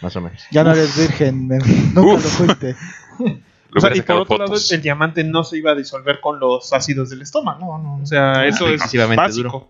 Más 0.00 0.14
o 0.14 0.20
menos. 0.20 0.40
Ya 0.52 0.62
no 0.62 0.70
eres 0.72 0.96
virgen, 0.96 1.48
nunca 1.94 2.00
Uf. 2.00 2.24
lo 2.24 2.46
fuiste. 2.46 2.76
O 3.76 3.80
sea, 3.80 3.94
y 3.94 4.00
por 4.00 4.16
otro 4.16 4.38
lado, 4.38 4.54
el 4.70 4.80
diamante 4.80 5.22
no 5.24 5.44
se 5.44 5.58
iba 5.58 5.72
a 5.72 5.74
disolver 5.74 6.20
con 6.22 6.40
los 6.40 6.72
ácidos 6.72 7.10
del 7.10 7.20
estómago. 7.20 7.76
No, 7.76 7.96
no, 7.98 8.02
O 8.02 8.06
sea, 8.06 8.46
eso 8.46 8.66
es 8.66 8.80
básico. 9.14 9.48
duro. 9.48 9.68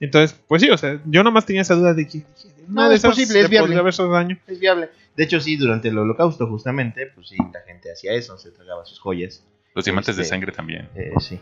Entonces, 0.00 0.36
pues 0.48 0.62
sí, 0.62 0.68
o 0.68 0.76
sea, 0.76 0.98
yo 1.04 1.22
nomás 1.22 1.46
tenía 1.46 1.62
esa 1.62 1.76
duda 1.76 1.94
de 1.94 2.08
que 2.08 2.24
No, 2.66 2.88
de 2.88 2.96
es 2.96 3.02
posible, 3.02 3.38
es 3.38 3.44
le 3.44 3.48
viable. 3.48 3.76
haber 3.78 3.94
daño. 3.94 4.36
Es 4.48 4.58
viable. 4.58 4.90
De 5.16 5.24
hecho, 5.24 5.40
sí, 5.40 5.56
durante 5.56 5.88
el 5.88 5.98
holocausto, 5.98 6.46
justamente, 6.46 7.06
pues 7.14 7.28
sí, 7.28 7.36
la 7.52 7.60
gente 7.62 7.90
hacía 7.92 8.12
eso, 8.12 8.36
se 8.38 8.50
tragaba 8.50 8.84
sus 8.84 8.98
joyas. 9.00 9.44
Los 9.74 9.84
diamantes 9.84 10.16
de 10.16 10.22
Este- 10.22 10.30
sangre 10.34 10.52
también. 10.52 10.88
Eh, 10.94 11.12
sí. 11.20 11.40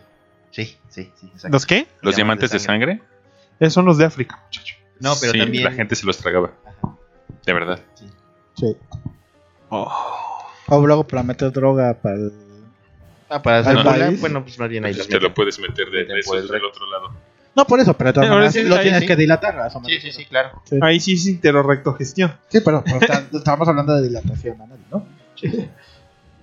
Sí, 0.51 0.77
sí, 0.89 1.11
sí, 1.17 1.27
exacto. 1.27 1.49
¿Los 1.57 1.67
qué? 1.67 1.87
¿Los 2.01 2.15
diamantes 2.15 2.51
de 2.53 2.61
sangre? 2.61 3.01
Esos 3.59 3.75
son 3.75 3.85
los 3.87 3.99
de 3.99 4.05
África, 4.05 4.41
muchacho. 4.45 4.77
No, 5.01 5.15
pero 5.21 5.33
Sí, 5.33 5.39
también. 5.41 5.65
La 5.65 5.73
gente 5.73 5.97
se 5.97 6.07
los 6.07 6.17
tragaba. 6.19 6.53
Ajá. 6.65 6.97
De 7.45 7.53
verdad. 7.53 7.81
Sí. 7.95 8.07
Sí. 8.57 8.77
Oh. 9.69 9.93
O 10.69 10.87
luego 10.87 11.05
para 11.07 11.23
meter 11.25 11.51
droga 11.51 11.95
para 11.95 12.15
el... 12.15 12.33
Ah, 13.29 13.43
para 13.43 13.59
hacer 13.59 13.77
¿Al 13.77 13.85
bola, 13.85 14.07
país? 14.07 14.21
bueno, 14.21 14.43
pues 14.45 14.59
más 14.59 14.69
bien 14.69 14.85
ahí 14.85 14.93
Entonces 14.93 15.13
te 15.13 15.21
lo 15.21 15.35
puedes 15.35 15.59
meter 15.59 15.91
de, 15.91 16.05
de 16.05 16.15
del 16.15 16.65
otro 16.65 16.87
lado. 16.91 17.13
No, 17.57 17.65
por 17.67 17.79
eso, 17.81 17.97
pero 17.97 18.09
de 18.11 18.15
todas 18.15 18.29
maneras 18.31 18.53
sí, 18.53 18.63
lo 18.65 18.75
ahí 18.77 18.83
tienes 18.83 19.01
sí. 19.03 19.07
que 19.07 19.17
dilatar. 19.17 19.59
a 19.61 19.67
eso 19.69 19.81
me 19.81 19.87
Sí, 19.89 19.93
sí, 20.01 20.07
refiero. 20.09 20.19
sí, 20.19 20.25
claro. 20.27 20.63
Ahí 20.85 20.99
sí, 21.01 21.17
sí, 21.17 21.37
te 21.39 21.53
lo 21.53 21.63
rectogestión. 21.63 22.33
Sí, 22.49 22.59
pero, 22.65 22.83
pero 22.85 22.99
está- 23.01 23.25
estamos 23.39 23.69
hablando 23.69 23.95
de 23.95 24.03
dilatación 24.09 24.61
anal, 24.61 24.79
¿no? 24.91 25.07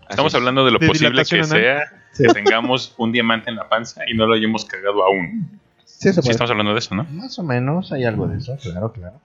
Estamos 0.10 0.34
hablando 0.36 0.66
de 0.66 0.72
lo 0.72 0.80
De 0.80 0.88
posible 0.88 1.10
que 1.24 1.38
dilatación 1.38 1.42
anal. 1.46 1.60
sea 1.90 1.98
Sí. 2.14 2.24
que 2.28 2.34
tengamos 2.34 2.94
un 2.98 3.12
diamante 3.14 3.50
en 3.50 3.56
la 3.56 3.70
panza 3.70 4.02
y 4.06 4.14
no 4.14 4.28
lo 4.28 4.34
hayamos 4.36 4.66
cagado 4.66 5.04
aún. 5.06 5.50
Sí, 5.86 6.10
Sí, 6.12 6.16
puede. 6.20 6.32
estamos 6.32 6.52
hablando 6.52 6.74
de 6.74 6.80
eso, 6.80 6.94
¿no? 6.96 7.06
Más 7.06 7.38
o 7.40 7.44
menos 7.44 7.92
hay 7.94 8.04
algo 8.04 8.28
de 8.28 8.38
eso, 8.38 8.58
claro, 8.62 8.92
claro. 8.92 9.20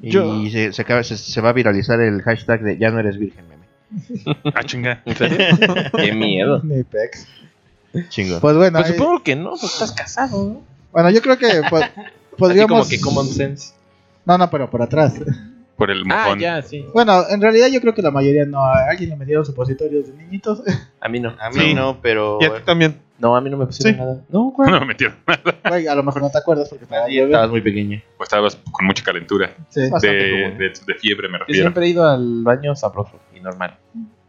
Y 0.00 0.10
Yo- 0.12 0.48
se, 0.50 0.72
se 0.72 0.82
acaba- 0.82 1.02
se- 1.02 1.16
se 1.16 1.40
va 1.40 1.48
a 1.48 1.52
viralizar 1.52 2.00
el 2.00 2.22
hashtag 2.22 2.62
de 2.62 2.78
ya 2.78 2.90
no 2.90 3.00
eres 3.00 3.18
virgen, 3.18 3.44
meme. 3.48 3.64
Ah, 4.54 4.62
chinga. 4.62 5.02
¿En 5.04 5.16
serio? 5.16 5.38
Qué 5.96 6.12
miedo. 6.12 6.60
Ni 6.62 6.84
pex. 6.84 7.26
Chingo. 8.08 8.40
Pues 8.40 8.56
bueno, 8.56 8.78
Pues 8.78 8.90
ahí- 8.92 8.96
supongo 8.98 9.22
que 9.22 9.36
no, 9.36 9.50
pues 9.50 9.64
estás 9.64 9.92
casado, 9.92 10.44
¿no? 10.44 10.62
bueno, 10.92 11.10
yo 11.10 11.20
creo 11.22 11.38
que 11.38 11.46
po- 11.68 11.76
Así 11.76 11.90
podríamos. 12.36 12.70
como 12.78 12.88
que 12.88 13.00
common 13.00 13.26
sense. 13.26 13.74
No, 14.24 14.36
no, 14.38 14.50
pero 14.50 14.68
por 14.70 14.82
atrás. 14.82 15.14
Por 15.76 15.90
el 15.92 16.02
Ah, 16.10 16.24
mojón. 16.24 16.38
ya, 16.40 16.60
sí. 16.62 16.84
Bueno, 16.92 17.24
en 17.30 17.40
realidad 17.40 17.68
yo 17.68 17.80
creo 17.80 17.94
que 17.94 18.02
la 18.02 18.10
mayoría 18.10 18.44
no. 18.44 18.60
A 18.64 18.88
alguien 18.90 19.10
le 19.10 19.16
metieron 19.16 19.44
supositorios 19.46 20.08
de 20.08 20.12
niñitos. 20.24 20.60
A 21.00 21.08
mí 21.08 21.20
no. 21.20 21.34
A 21.40 21.50
mí 21.50 21.60
Sí. 21.60 21.74
no, 21.74 21.98
pero. 22.02 22.38
Y 22.40 22.44
a 22.46 22.54
ti 22.56 22.62
también. 22.64 22.98
No, 23.20 23.34
a 23.36 23.40
mí 23.40 23.48
no 23.48 23.56
me 23.56 23.66
pusieron 23.66 23.94
Sí. 23.94 23.98
nada. 24.00 24.20
No, 24.28 24.52
¿cuál? 24.54 24.70
No 24.72 24.80
me 24.80 24.86
metieron. 24.86 25.16
Güey, 25.68 25.86
a 25.86 25.94
lo 25.94 26.02
mejor 26.02 26.22
no 26.22 26.30
te 26.30 26.38
acuerdas 26.38 26.68
porque 26.68 26.84
estaba 26.84 27.08
estabas 27.08 27.50
muy 27.50 27.60
pequeño. 27.60 28.00
O 28.18 28.22
estabas 28.24 28.56
con 28.72 28.86
mucha 28.86 29.02
calentura. 29.04 29.50
Sí, 29.70 29.82
Bastante 29.82 30.08
De, 30.16 30.50
de, 30.50 30.72
de 30.86 30.94
fiebre, 30.94 31.28
me 31.28 31.34
Yo 31.38 31.44
refiero. 31.44 31.62
siempre 31.62 31.86
he 31.86 31.88
ido 31.90 32.06
al 32.08 32.42
baño 32.42 32.74
sabroso 32.76 33.18
y 33.36 33.40
normal. 33.40 33.76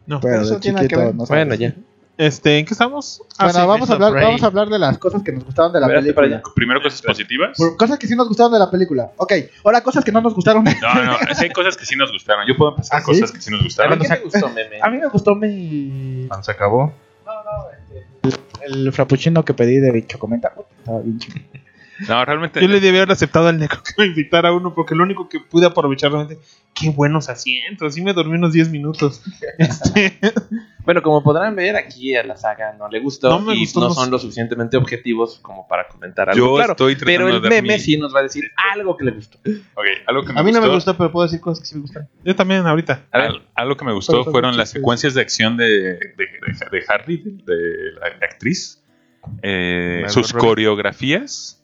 No. 0.06 0.20
pero 0.20 0.42
Eso 0.42 0.54
de 0.54 0.60
tiene 0.60 0.78
que 0.82 0.86
chiquito 0.86 1.00
ver. 1.06 1.14
no. 1.14 1.24
Bueno, 1.26 1.54
ya. 1.56 1.74
Este, 2.20 2.58
¿en 2.58 2.66
qué 2.66 2.74
estamos? 2.74 3.22
Ah, 3.38 3.44
Bueno, 3.44 3.60
sí, 3.60 3.66
vamos, 3.66 3.88
a 3.90 3.94
hablar, 3.94 4.12
vamos 4.12 4.42
a 4.42 4.46
hablar 4.48 4.68
de 4.68 4.78
las 4.78 4.98
cosas 4.98 5.22
que 5.22 5.32
nos 5.32 5.42
gustaron 5.42 5.72
de 5.72 5.80
la 5.80 5.86
Espérate, 5.86 6.12
para 6.12 6.28
película. 6.28 6.54
Primero 6.54 6.82
cosas 6.82 7.00
positivas. 7.00 7.56
Por- 7.56 7.78
Cosas 7.78 7.98
que 7.98 8.06
sí 8.06 8.14
nos 8.14 8.28
gustaron 8.28 8.52
de 8.52 8.58
la 8.58 8.70
película. 8.70 9.10
Ok, 9.16 9.32
ahora 9.64 9.80
cosas 9.82 10.04
que 10.04 10.12
no 10.12 10.20
nos 10.20 10.34
gustaron. 10.34 10.62
No, 10.64 10.72
no, 11.04 11.16
sí 11.34 11.44
hay 11.44 11.50
cosas 11.50 11.78
que 11.78 11.86
sí 11.86 11.96
nos 11.96 12.12
gustaron. 12.12 12.46
Yo 12.46 12.54
puedo 12.58 12.72
empezar 12.72 12.98
¿Ah, 12.98 13.00
sí? 13.00 13.06
cosas 13.06 13.32
que 13.32 13.40
sí 13.40 13.50
nos 13.50 13.60
A 13.60 13.64
gustaron. 13.64 13.98
ver, 13.98 14.06
¿qué 14.06 14.14
te 14.16 14.22
gustó, 14.22 14.48
meme? 14.50 14.80
A 14.82 14.90
mí 14.90 14.98
me 14.98 15.08
gustó 15.08 15.34
mi. 15.34 16.26
Cuando 16.28 16.44
se 16.44 16.50
acabó. 16.50 16.92
El 18.62 18.92
frappuccino 18.92 19.42
que 19.42 19.54
pedí 19.54 19.78
de 19.78 20.06
Chocomenta. 20.06 20.52
Estaba 20.78 21.00
bien 21.00 21.18
chido. 21.18 21.40
No, 22.08 22.24
realmente. 22.24 22.60
Yo 22.60 22.68
le 22.68 22.80
debía 22.80 23.00
haber 23.02 23.12
aceptado 23.12 23.48
al 23.48 23.58
negro 23.58 23.82
que 23.82 23.92
me 23.98 24.06
invitara 24.06 24.48
a 24.48 24.52
uno 24.52 24.74
porque 24.74 24.94
lo 24.94 25.02
único 25.04 25.28
que 25.28 25.40
pude 25.40 25.66
aprovechar 25.66 26.12
realmente, 26.12 26.42
qué 26.74 26.90
buenos 26.90 27.28
asientos. 27.28 27.88
Así 27.92 28.00
me 28.02 28.12
dormí 28.12 28.34
unos 28.36 28.52
10 28.52 28.70
minutos. 28.70 29.22
Este, 29.58 30.18
Bueno, 30.84 31.02
como 31.02 31.22
podrán 31.22 31.54
ver, 31.54 31.76
aquí 31.76 32.16
a 32.16 32.22
la 32.24 32.36
saga 32.36 32.72
no 32.78 32.88
le 32.88 33.00
gustó 33.00 33.28
No 33.28 33.40
me 33.40 33.54
y 33.54 33.60
gustó, 33.60 33.80
no 33.80 33.88
no 33.88 33.94
son 33.94 34.10
lo 34.10 34.18
suficientemente 34.18 34.76
objetivos 34.78 35.38
como 35.42 35.68
para 35.68 35.86
comentar 35.88 36.30
algo 36.30 36.46
Yo 36.46 36.54
claro. 36.56 36.72
estoy 36.72 36.96
tratando 36.96 37.26
Pero 37.26 37.36
el 37.36 37.50
meme 37.50 37.78
sí 37.78 37.98
nos 37.98 38.14
va 38.14 38.20
a 38.20 38.22
decir 38.22 38.44
algo 38.72 38.96
que 38.96 39.04
le 39.04 39.10
gustó. 39.12 39.38
Ok, 39.74 39.84
algo 40.06 40.22
que 40.24 40.32
me 40.32 40.40
A 40.40 40.42
mí 40.42 40.52
no 40.52 40.60
me 40.62 40.68
gustó- 40.68 40.96
pero 40.96 41.12
puedo 41.12 41.26
decir 41.26 41.40
cosas 41.40 41.60
que 41.60 41.66
sí 41.66 41.74
me 41.74 41.82
gustan. 41.82 42.08
yo 42.24 42.34
también 42.34 42.66
ahorita. 42.66 43.04
A 43.12 43.18
ver. 43.18 43.28
Al- 43.30 43.42
algo 43.54 43.76
que 43.76 43.84
me 43.84 43.90
Pero 43.90 43.96
gustó 43.96 44.24
fueron 44.24 44.56
las 44.56 44.70
secuencias 44.70 45.12
de 45.14 45.20
acción 45.20 45.56
de, 45.58 45.66
de, 45.68 45.98
de- 46.16 46.68
de 46.78 46.84
Harley, 46.88 47.16
de, 47.18 47.54
de 47.54 47.92
la 48.00 48.06
actriz. 48.26 48.82
Eh, 49.42 50.04
sus 50.08 50.32
coreografías. 50.32 51.59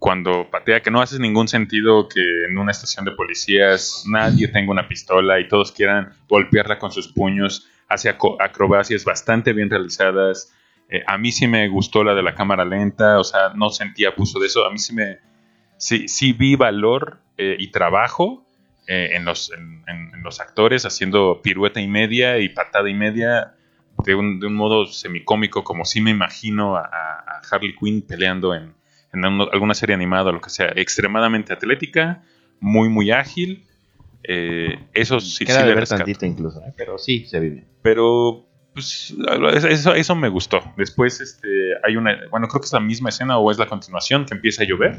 Cuando 0.00 0.48
patea, 0.50 0.80
que 0.80 0.90
no 0.90 1.02
hace 1.02 1.18
ningún 1.18 1.46
sentido 1.46 2.08
que 2.08 2.46
en 2.48 2.56
una 2.56 2.70
estación 2.70 3.04
de 3.04 3.12
policías 3.12 4.04
nadie 4.08 4.48
tenga 4.48 4.72
una 4.72 4.88
pistola 4.88 5.38
y 5.38 5.46
todos 5.46 5.72
quieran 5.72 6.14
golpearla 6.26 6.78
con 6.78 6.90
sus 6.90 7.08
puños. 7.08 7.68
Hace 7.86 8.08
acrobacias 8.08 9.04
bastante 9.04 9.52
bien 9.52 9.68
realizadas. 9.68 10.54
Eh, 10.88 11.02
a 11.06 11.18
mí 11.18 11.30
sí 11.32 11.46
me 11.46 11.68
gustó 11.68 12.02
la 12.02 12.14
de 12.14 12.22
la 12.22 12.34
cámara 12.34 12.64
lenta, 12.64 13.18
o 13.18 13.24
sea, 13.24 13.50
no 13.54 13.68
sentía 13.68 14.08
abuso 14.08 14.40
de 14.40 14.46
eso. 14.46 14.64
A 14.64 14.70
mí 14.70 14.78
sí 14.78 14.94
me. 14.94 15.18
Sí, 15.76 16.08
sí 16.08 16.32
vi 16.32 16.56
valor 16.56 17.18
eh, 17.36 17.56
y 17.58 17.70
trabajo 17.70 18.46
eh, 18.86 19.10
en, 19.12 19.26
los, 19.26 19.52
en, 19.52 19.84
los 20.22 20.40
actores 20.40 20.86
haciendo 20.86 21.42
pirueta 21.42 21.78
y 21.78 21.88
media 21.88 22.38
y 22.38 22.48
patada 22.48 22.88
y 22.88 22.94
media 22.94 23.52
de 24.02 24.14
un, 24.14 24.40
de 24.40 24.46
un 24.46 24.54
modo 24.54 24.86
semicómico, 24.86 25.62
como 25.62 25.84
sí 25.84 26.00
me 26.00 26.10
imagino 26.10 26.76
a 26.76 27.42
Harley 27.50 27.74
Quinn 27.76 28.00
peleando 28.00 28.54
en, 28.54 28.79
en 29.12 29.24
alguna 29.24 29.74
serie 29.74 29.94
animada 29.94 30.30
o 30.30 30.32
lo 30.32 30.40
que 30.40 30.50
sea. 30.50 30.72
Extremadamente 30.76 31.52
atlética, 31.52 32.22
muy, 32.60 32.88
muy 32.88 33.10
ágil. 33.10 33.64
eh, 34.22 34.78
eso 34.92 35.18
sí, 35.20 35.44
Queda 35.46 35.56
sí 35.56 35.62
de 35.62 35.68
le 35.70 35.74
ver 35.74 35.88
tantito 35.88 36.26
incluso, 36.26 36.60
¿eh? 36.60 36.72
pero 36.76 36.98
sí 36.98 37.24
se 37.26 37.40
vive. 37.40 37.64
Pero 37.82 38.46
pues, 38.74 39.14
eso, 39.64 39.94
eso 39.94 40.14
me 40.14 40.28
gustó. 40.28 40.60
Después 40.76 41.20
este, 41.20 41.72
hay 41.82 41.96
una, 41.96 42.18
bueno, 42.30 42.46
creo 42.48 42.60
que 42.60 42.66
es 42.66 42.72
la 42.72 42.80
misma 42.80 43.08
escena 43.08 43.38
o 43.38 43.50
es 43.50 43.58
la 43.58 43.66
continuación 43.66 44.26
que 44.26 44.34
empieza 44.34 44.62
a 44.62 44.66
llover. 44.66 44.96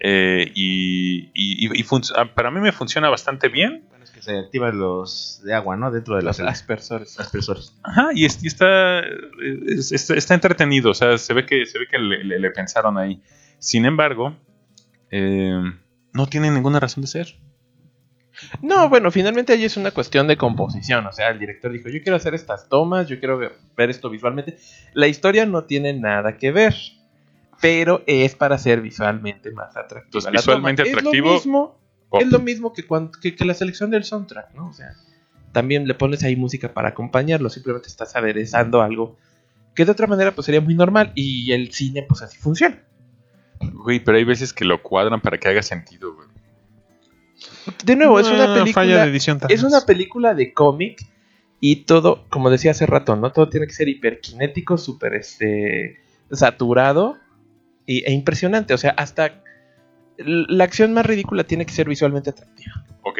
Eh, 0.00 0.50
y 0.54 1.30
y- 1.34 1.80
y- 1.80 1.84
ah, 2.16 2.24
para 2.34 2.50
mí 2.50 2.60
me 2.60 2.72
funciona 2.72 3.08
bastante 3.08 3.48
bien. 3.48 3.84
Se 4.22 4.38
activan 4.38 4.78
los 4.78 5.40
de 5.44 5.52
agua, 5.54 5.76
¿no? 5.76 5.90
Dentro 5.90 6.16
de 6.16 6.22
Los 6.22 6.38
aspersores. 6.40 7.18
aspersores. 7.18 7.74
Ajá, 7.82 8.10
y, 8.14 8.24
es- 8.24 8.42
y 8.42 8.46
está, 8.46 9.00
es- 9.00 9.90
está, 10.10 10.34
entretenido. 10.34 10.90
O 10.90 10.94
sea, 10.94 11.18
se 11.18 11.34
ve 11.34 11.44
que, 11.44 11.66
se 11.66 11.78
ve 11.78 11.86
que 11.90 11.98
le, 11.98 12.22
le- 12.24 12.38
le 12.38 12.50
pensaron 12.50 12.98
ahí. 12.98 13.20
Sin 13.58 13.84
embargo, 13.84 14.34
eh, 15.10 15.60
no 16.12 16.26
tiene 16.28 16.50
ninguna 16.50 16.78
razón 16.80 17.02
de 17.02 17.08
ser. 17.08 17.34
No, 18.62 18.88
bueno, 18.88 19.10
finalmente 19.10 19.52
ahí 19.52 19.64
es 19.64 19.76
una 19.76 19.90
cuestión 19.90 20.26
de 20.26 20.36
composición. 20.36 21.06
O 21.06 21.12
sea, 21.12 21.28
el 21.30 21.38
director 21.38 21.70
dijo, 21.70 21.88
yo 21.88 22.00
quiero 22.02 22.16
hacer 22.16 22.34
estas 22.34 22.68
tomas, 22.68 23.06
yo 23.08 23.18
quiero 23.18 23.38
ver 23.38 23.90
esto 23.90 24.08
visualmente. 24.08 24.56
La 24.94 25.06
historia 25.06 25.44
no 25.46 25.64
tiene 25.64 25.92
nada 25.92 26.38
que 26.38 26.50
ver, 26.50 26.74
pero 27.60 28.02
es 28.06 28.34
para 28.34 28.56
ser 28.58 28.80
visualmente 28.80 29.50
más. 29.52 29.74
Entonces, 29.76 30.24
la 30.24 30.30
visualmente 30.30 30.82
atractivo, 30.82 31.10
Es 31.10 31.44
lo 31.44 31.52
mismo, 31.52 31.81
es 32.20 32.30
lo 32.30 32.38
mismo 32.38 32.72
que, 32.72 32.86
cuando, 32.86 33.18
que, 33.18 33.34
que 33.34 33.44
la 33.44 33.54
selección 33.54 33.90
del 33.90 34.04
soundtrack, 34.04 34.54
¿no? 34.54 34.68
O 34.68 34.72
sea, 34.72 34.94
también 35.52 35.86
le 35.86 35.94
pones 35.94 36.22
ahí 36.24 36.36
música 36.36 36.72
para 36.72 36.90
acompañarlo, 36.90 37.50
simplemente 37.50 37.88
estás 37.88 38.16
aderezando 38.16 38.82
algo 38.82 39.16
que 39.74 39.84
de 39.84 39.92
otra 39.92 40.06
manera 40.06 40.32
pues 40.32 40.46
sería 40.46 40.60
muy 40.60 40.74
normal 40.74 41.12
y 41.14 41.52
el 41.52 41.72
cine 41.72 42.04
pues 42.08 42.22
así 42.22 42.38
funciona. 42.38 42.82
Güey, 43.60 44.00
pero 44.00 44.18
hay 44.18 44.24
veces 44.24 44.52
que 44.52 44.64
lo 44.64 44.82
cuadran 44.82 45.20
para 45.20 45.38
que 45.38 45.48
haga 45.48 45.62
sentido, 45.62 46.14
güey. 46.14 46.28
De 47.84 47.96
nuevo, 47.96 48.18
es 48.18 48.26
una 48.26 48.54
película 48.54 48.72
falla 48.72 49.04
de 49.04 49.10
edición 49.10 49.38
Es 49.48 49.62
una 49.62 49.80
película 49.82 50.34
de 50.34 50.52
cómic 50.52 51.06
y 51.60 51.84
todo, 51.84 52.24
como 52.28 52.50
decía 52.50 52.72
hace 52.72 52.86
rato, 52.86 53.14
¿no? 53.16 53.30
Todo 53.30 53.48
tiene 53.48 53.66
que 53.66 53.72
ser 53.72 53.88
hiperkinético, 53.88 54.78
súper 54.78 55.14
este, 55.14 56.00
saturado 56.30 57.18
y, 57.86 58.04
e 58.04 58.12
impresionante. 58.12 58.74
O 58.74 58.78
sea, 58.78 58.90
hasta 58.90 59.41
la 60.26 60.64
acción 60.64 60.92
más 60.92 61.06
ridícula 61.06 61.44
tiene 61.44 61.66
que 61.66 61.72
ser 61.72 61.88
visualmente 61.88 62.30
atractiva. 62.30 62.84
Ok, 63.02 63.18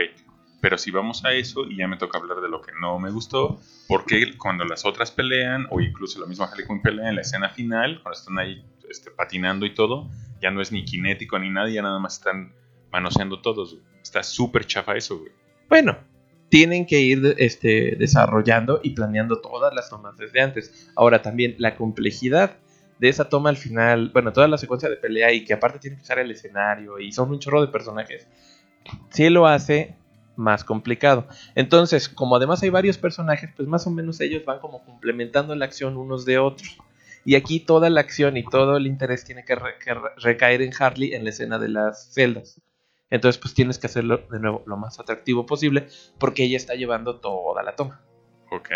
pero 0.61 0.78
si 0.78 0.90
vamos 0.90 1.24
a 1.24 1.32
eso, 1.32 1.64
y 1.68 1.76
ya 1.76 1.88
me 1.88 1.96
toca 1.96 2.18
hablar 2.18 2.40
de 2.40 2.48
lo 2.48 2.62
que 2.62 2.72
no 2.80 2.98
me 2.98 3.11
gustó, 3.11 3.61
porque 3.88 4.36
cuando 4.38 4.64
las 4.64 4.84
otras 4.84 5.11
pelean, 5.11 5.66
o 5.70 5.80
incluso 5.80 6.20
la 6.20 6.26
misma 6.26 6.46
Harley 6.46 6.66
Quinn 6.66 6.80
pelea 6.80 7.09
en 7.09 7.16
la 7.16 7.22
escena 7.22 7.50
final, 7.50 8.00
cuando 8.03 8.18
están 8.18 8.38
ahí 8.38 8.64
este, 8.88 9.11
patinando 9.11 9.66
y 9.66 9.74
todo, 9.74 10.09
ya 10.40 10.50
no 10.50 10.61
es 10.61 10.70
ni 10.70 10.84
kinético 10.84 11.38
ni 11.38 11.50
nada, 11.50 11.68
ya 11.68 11.82
nada 11.82 11.98
más 11.98 12.18
están 12.18 12.55
manoseando 12.92 13.40
todos. 13.40 13.74
güey. 13.74 13.84
Está 14.03 14.22
súper 14.22 14.66
chafa 14.66 14.96
eso, 14.96 15.18
güey. 15.18 15.32
Bueno, 15.68 15.96
tienen 16.48 16.84
que 16.86 17.00
ir 17.00 17.34
este, 17.38 17.96
desarrollando 17.96 18.80
y 18.82 18.90
planeando 18.90 19.40
todas 19.40 19.74
las 19.74 19.88
tomas 19.88 20.16
desde 20.18 20.42
antes. 20.42 20.92
Ahora 20.94 21.22
también 21.22 21.55
la 21.59 21.76
complejidad 21.76 22.59
de 23.03 23.09
esa 23.09 23.28
toma 23.28 23.48
al 23.50 23.57
final, 23.57 24.11
bueno, 24.14 24.32
toda 24.32 24.46
la 24.46 24.57
secuencia 24.59 24.88
de 24.88 24.96
pelea 24.96 25.32
y 25.32 25.44
que 25.44 25.55
aparte 25.55 25.80
tiene 25.80 25.96
que 25.96 26.03
usar 26.05 26.20
el 26.20 26.30
escenario 26.30 27.00
y 27.00 27.11
son 27.11 27.30
un 27.32 27.40
chorro 27.40 27.61
de 27.61 27.66
personajes, 27.66 28.28
sí 29.11 29.28
lo 29.28 29.48
hace 29.48 29.96
más 30.36 30.62
complicado. 30.62 31.26
Entonces, 31.57 32.09
como 32.09 32.36
además 32.36 32.62
hay 32.62 32.70
varios 32.70 32.98
personajes, 32.98 33.50
pues 33.57 33.66
más 33.66 33.88
o 33.88 33.90
menos 33.90 34.20
ellos 34.20 34.44
van 34.44 34.61
como 34.61 34.84
complementando 34.84 35.53
la 35.57 35.64
acción 35.64 35.96
unos 35.96 36.24
de 36.24 36.38
otros. 36.38 36.78
Y 37.24 37.34
aquí 37.34 37.59
toda 37.59 37.90
la 37.90 38.00
acción 38.00 38.36
y 38.36 38.44
todo 38.44 38.76
el 38.76 38.86
interés 38.86 39.24
tiene 39.24 39.44
que, 39.44 39.57
re- 39.57 39.78
que 39.84 39.94
re- 39.94 40.00
recaer 40.18 40.62
en 40.62 40.70
Harley 40.78 41.12
en 41.12 41.24
la 41.24 41.30
escena 41.30 41.59
de 41.59 41.68
las 41.70 42.12
celdas. 42.14 42.61
Entonces, 43.11 43.40
pues 43.42 43.53
tienes 43.53 43.78
que 43.78 43.88
hacerlo 43.88 44.18
de 44.30 44.38
nuevo 44.38 44.62
lo 44.66 44.76
más 44.76 45.00
atractivo 45.00 45.44
posible 45.44 45.88
porque 46.18 46.44
ella 46.44 46.57
está 46.57 46.74
llevando 46.76 47.16
toda 47.16 47.64
la 47.64 47.74
toma. 47.74 48.00
Ok. 48.53 48.70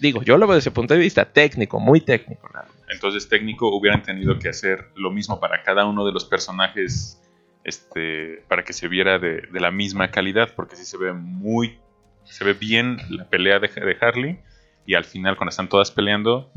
Digo, 0.00 0.22
yo 0.22 0.36
lo 0.36 0.46
veo 0.46 0.56
desde 0.56 0.68
ese 0.68 0.74
punto 0.74 0.92
de 0.94 1.00
vista 1.00 1.24
técnico, 1.24 1.80
muy 1.80 2.00
técnico. 2.02 2.48
nada. 2.52 2.68
Entonces, 2.92 3.28
técnico, 3.28 3.68
hubieran 3.74 4.02
tenido 4.02 4.38
que 4.38 4.48
hacer 4.48 4.90
lo 4.96 5.10
mismo 5.10 5.40
para 5.40 5.62
cada 5.62 5.86
uno 5.86 6.04
de 6.04 6.12
los 6.12 6.24
personajes, 6.24 7.22
este, 7.64 8.42
para 8.48 8.64
que 8.64 8.72
se 8.72 8.88
viera 8.88 9.18
de, 9.18 9.42
de 9.52 9.60
la 9.60 9.70
misma 9.70 10.10
calidad, 10.10 10.54
porque 10.56 10.76
sí 10.76 10.84
se 10.84 10.96
ve 10.96 11.12
muy, 11.12 11.78
se 12.24 12.44
ve 12.44 12.54
bien 12.54 12.98
la 13.10 13.28
pelea 13.28 13.60
de, 13.60 13.68
de 13.68 13.96
Harley, 14.00 14.40
y 14.86 14.94
al 14.94 15.04
final, 15.04 15.36
cuando 15.36 15.50
están 15.50 15.68
todas 15.68 15.90
peleando, 15.90 16.50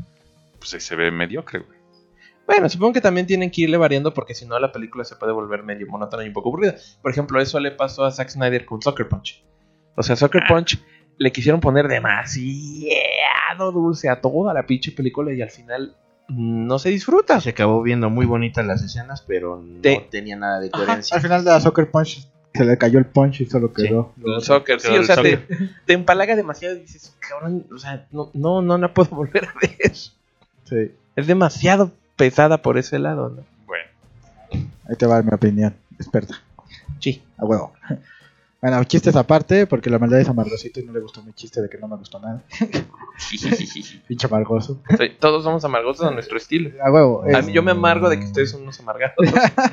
pues 0.58 0.70
se 0.82 0.96
ve 0.96 1.10
mediocre, 1.10 1.60
güey. 1.60 1.78
Bueno, 2.46 2.68
supongo 2.68 2.92
que 2.92 3.00
también 3.00 3.26
tienen 3.26 3.50
que 3.50 3.62
irle 3.62 3.76
variando 3.78 4.12
porque 4.12 4.34
si 4.34 4.44
no 4.44 4.58
la 4.58 4.70
película 4.70 5.04
se 5.04 5.16
puede 5.16 5.32
volver 5.32 5.62
medio 5.62 5.86
monótona 5.86 6.24
y 6.24 6.28
un 6.28 6.34
poco 6.34 6.50
aburrida. 6.50 6.74
Por 7.00 7.10
ejemplo, 7.10 7.40
eso 7.40 7.58
le 7.58 7.70
pasó 7.70 8.04
a 8.04 8.10
Zack 8.10 8.28
Snyder 8.28 8.66
con 8.66 8.82
Soccer 8.82 9.08
Punch. 9.08 9.42
O 9.96 10.02
sea, 10.02 10.14
Soccer 10.14 10.42
Punch 10.46 10.78
le 11.16 11.32
quisieron 11.32 11.60
poner 11.60 11.88
demasiado 11.88 12.42
dulce 13.72 14.10
a 14.10 14.20
toda 14.20 14.52
la 14.52 14.66
pinche 14.66 14.92
película 14.92 15.32
y 15.32 15.40
al 15.40 15.50
final 15.50 15.96
no 16.28 16.78
se 16.78 16.88
disfruta. 16.90 17.40
Se 17.40 17.50
acabó 17.50 17.82
viendo 17.82 18.10
muy 18.10 18.26
bonitas 18.26 18.64
las 18.66 18.82
escenas, 18.82 19.22
pero 19.26 19.56
no 19.62 19.80
Te- 19.80 20.06
tenía 20.10 20.36
nada 20.36 20.60
de 20.60 20.68
Ajá, 20.72 20.84
coherencia. 20.84 21.16
al 21.16 21.22
final 21.22 21.44
de 21.44 21.50
la 21.50 21.60
Soccer 21.60 21.90
Punch 21.90 22.28
se 22.54 22.64
le 22.64 22.78
cayó 22.78 23.00
el 23.00 23.06
punch 23.06 23.40
y 23.40 23.46
solo 23.46 23.72
quedó. 23.72 24.12
El 24.24 24.40
soccer, 24.40 24.78
sí, 24.80 24.86
o 24.86 24.94
el 24.96 25.04
sea, 25.06 25.16
te, 25.16 25.38
soccer. 25.40 25.70
te 25.86 25.92
empalaga 25.92 26.36
demasiado 26.36 26.76
y 26.76 26.80
dices, 26.82 27.12
cabrón, 27.18 27.66
o 27.74 27.78
sea, 27.78 28.06
no, 28.12 28.30
no, 28.32 28.62
no 28.62 28.78
la 28.78 28.94
puedo 28.94 29.10
volver 29.16 29.46
a 29.46 29.54
ver. 29.60 29.92
Sí, 29.94 30.92
Es 31.16 31.26
demasiado 31.26 31.90
pesada 32.14 32.62
por 32.62 32.78
ese 32.78 33.00
lado, 33.00 33.28
¿no? 33.30 33.42
Bueno, 33.66 33.84
ahí 34.88 34.94
te 34.96 35.04
va 35.04 35.20
mi 35.22 35.32
opinión, 35.34 35.74
experta. 35.98 36.40
Sí. 37.00 37.22
A 37.38 37.44
huevo. 37.44 37.72
Bueno, 38.64 38.82
chistes 38.84 39.14
aparte, 39.14 39.66
porque 39.66 39.90
la 39.90 39.98
maldad 39.98 40.20
es 40.20 40.28
amargosito 40.30 40.80
y 40.80 40.86
no 40.86 40.94
le 40.94 41.00
gustó 41.00 41.22
mi 41.22 41.34
chiste 41.34 41.60
de 41.60 41.68
que 41.68 41.76
no 41.76 41.86
me 41.86 41.96
gustó 41.98 42.18
nada. 42.18 42.42
Pinche 44.08 44.26
amargoso. 44.26 44.80
Sí, 44.96 45.10
Todos 45.20 45.44
somos 45.44 45.62
amargosos 45.66 46.06
a 46.06 46.10
nuestro 46.10 46.38
estilo. 46.38 46.70
A 46.82 46.90
huevo. 46.90 47.24
A 47.30 47.42
mí 47.42 47.52
yo 47.52 47.62
me 47.62 47.72
amargo 47.72 48.08
de 48.08 48.18
que 48.18 48.24
ustedes 48.24 48.52
son 48.52 48.62
unos 48.62 48.80
amargados. 48.80 49.16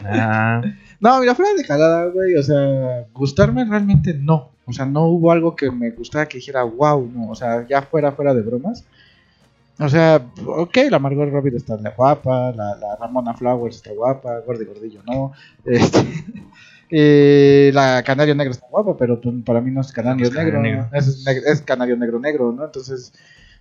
Ah, 0.04 0.62
No, 1.00 1.22
mira, 1.22 1.36
fuera 1.36 1.54
de 1.54 1.64
jalada, 1.64 2.08
güey. 2.08 2.36
O 2.36 2.44
sea, 2.44 3.08
gustarme 3.14 3.64
realmente 3.64 4.14
no. 4.14 4.52
O 4.66 4.74
sea, 4.74 4.86
no 4.86 5.06
hubo 5.06 5.32
algo 5.32 5.56
que 5.56 5.72
me 5.72 5.92
gustara 5.92 6.28
que 6.28 6.40
dijera, 6.40 6.64
wow, 6.64 7.10
no. 7.16 7.30
O 7.30 7.36
sea, 7.36 7.66
ya 7.70 7.84
fuera, 7.84 8.12
fuera 8.12 8.34
de 8.34 8.42
bromas. 8.42 8.84
O 9.80 9.88
sea, 9.88 10.22
ok, 10.46 10.78
la 10.90 11.00
Margot 11.00 11.30
Robbie 11.30 11.56
está 11.56 11.78
guapa, 11.96 12.52
la, 12.52 12.76
la 12.76 12.98
Ramona 12.98 13.34
Flowers 13.36 13.78
está 13.78 13.94
guapa, 13.94 14.40
Gordy 14.46 14.66
Gordillo 14.66 15.02
no. 15.08 15.32
Este, 15.64 16.06
eh, 16.92 17.72
la 17.74 18.04
Canario 18.04 18.36
Negro 18.36 18.52
está 18.52 18.68
guapa, 18.70 18.96
pero 18.98 19.20
pues, 19.20 19.34
para 19.46 19.62
mí 19.62 19.72
no 19.72 19.82
es 19.82 19.92
Canario 19.92 20.24
No 20.24 20.28
es 20.28 20.34
Negro, 20.36 20.52
Canario 20.62 20.88
Negro. 21.26 21.46
Es, 21.52 21.62
Canario 21.62 21.98
Negro 21.98 22.20
Negro, 22.20 22.52
¿no? 22.52 22.66
Entonces, 22.66 23.14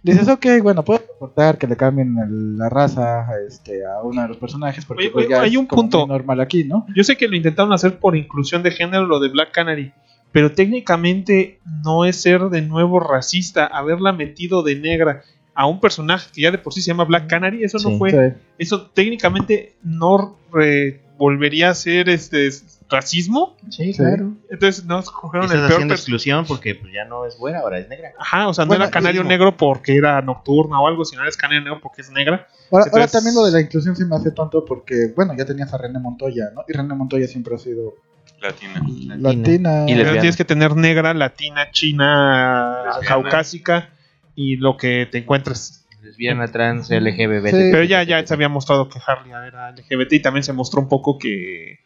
dices, 0.03 0.29
ok, 0.29 0.47
bueno, 0.63 0.85
puedo 0.85 1.01
soportar 1.07 1.57
que 1.59 1.67
le 1.67 1.77
cambien 1.77 2.17
el- 2.19 2.59
la 2.59 2.69
raza 2.69 3.27
este, 3.47 3.85
a 3.87 4.03
uno 4.03 4.23
de 4.23 4.29
los 4.29 4.37
personajes, 4.37 4.85
porque 4.85 5.05
Oye, 5.05 5.11
pues, 5.13 5.27
oye, 5.27 5.35
ya 5.35 5.43
hay 5.43 5.53
es 5.53 5.57
un 5.57 5.67
como 5.67 5.83
punto. 5.83 6.07
normal 6.07 6.41
aquí, 6.41 6.65
¿no? 6.65 6.87
Yo 6.95 7.05
sé 7.05 7.17
que 7.17 7.29
lo 7.29 7.37
intentaron 7.37 7.73
hacer 7.73 7.99
por 7.99 8.17
inclusión 8.17 8.63
de 8.63 8.71
género, 8.73 9.07
lo 9.07 9.21
de 9.21 9.29
Black 9.29 9.53
Canary, 9.53 9.93
pero 10.33 10.53
técnicamente 10.53 11.59
no 11.85 12.05
es 12.05 12.17
ser 12.21 12.43
de 12.51 12.63
nuevo 12.63 13.01
racista, 13.01 13.67
haberla 13.67 14.13
metido 14.13 14.63
de 14.63 14.77
negra 14.77 15.23
a 15.55 15.67
un 15.67 15.81
personaje 15.81 16.31
que 16.33 16.41
ya 16.43 16.51
de 16.51 16.59
por 16.59 16.73
sí 16.73 16.81
se 16.81 16.89
llama 16.89 17.05
Black 17.05 17.27
Canary, 17.29 17.65
eso 17.65 17.79
no 17.87 17.99
fue, 17.99 18.11
Sí. 18.11 18.41
eso 18.59 18.87
técnicamente 18.95 19.75
no 19.83 20.37
re- 20.53 21.01
volvería 21.19 21.69
a 21.71 21.75
ser 21.75 22.09
este 22.09 22.49
racismo, 22.91 23.57
sí, 23.71 23.95
claro. 23.95 24.33
entonces 24.51 24.85
no 24.85 24.99
escogieron 24.99 25.49
el 25.51 25.55
Estás 25.57 25.69
peor 25.69 25.73
haciendo 25.79 25.95
pers- 25.95 25.99
exclusión 25.99 26.45
porque 26.47 26.75
pues, 26.75 26.93
ya 26.93 27.05
no 27.05 27.25
es 27.25 27.39
buena, 27.39 27.61
ahora 27.61 27.79
es 27.79 27.89
negra. 27.89 28.13
Ajá, 28.19 28.49
o 28.49 28.55
sea, 28.55 28.65
no 28.65 28.69
Bueno, 28.71 28.85
era 28.85 28.91
canario 28.91 29.23
negro 29.25 29.57
porque 29.57 29.97
era 29.97 30.21
nocturna 30.23 30.81
o 30.81 30.87
algo, 30.89 31.05
sino 31.05 31.23
era 31.23 31.31
canario 31.39 31.63
negro 31.63 31.81
porque 31.81 32.03
es 32.03 32.11
negra. 32.11 32.47
Ahora, 32.71 32.87
ahora 32.93 33.07
también 33.07 33.35
lo 33.35 33.45
de 33.47 33.53
la 33.53 33.61
inclusión 33.61 33.97
se 33.97 34.05
me 34.05 34.17
hace 34.17 34.31
tonto 34.33 34.65
porque, 34.65 35.13
bueno, 35.17 35.35
ya 35.37 35.45
tenías 35.45 35.73
a 35.73 35.79
René 35.79 35.99
Montoya, 35.99 36.51
¿no? 36.55 36.65
Y 36.69 36.73
René 36.73 36.95
Montoya 36.95 37.27
siempre 37.29 37.55
ha 37.55 37.59
sido 37.59 37.95
Latina. 38.41 38.83
latina. 39.19 39.85
Y 39.85 39.87
Pero 39.87 39.99
lesbiana. 39.99 40.21
tienes 40.21 40.37
que 40.37 40.45
tener 40.45 40.75
negra, 40.77 41.13
latina, 41.15 41.71
china, 41.73 42.83
Lesbiana. 42.87 43.07
caucásica 43.09 43.91
y 44.35 44.57
lo 44.57 44.77
que 44.77 45.07
te 45.11 45.19
encuentres. 45.19 45.85
Lesbiana, 46.03 46.49
trans, 46.49 46.91
LGBT. 46.91 47.47
Sí. 47.51 47.69
Pero 47.71 47.85
ya, 47.85 48.03
ya 48.03 48.27
se 48.27 48.33
había 48.35 48.49
mostrado 48.49 48.89
que 48.89 48.99
Harley 49.07 49.33
era 49.33 49.71
LGBT 49.73 50.13
y 50.15 50.23
también 50.23 50.43
se 50.45 50.53
mostró 50.55 50.81
un 50.81 50.89
poco 50.89 51.19
que, 51.19 51.81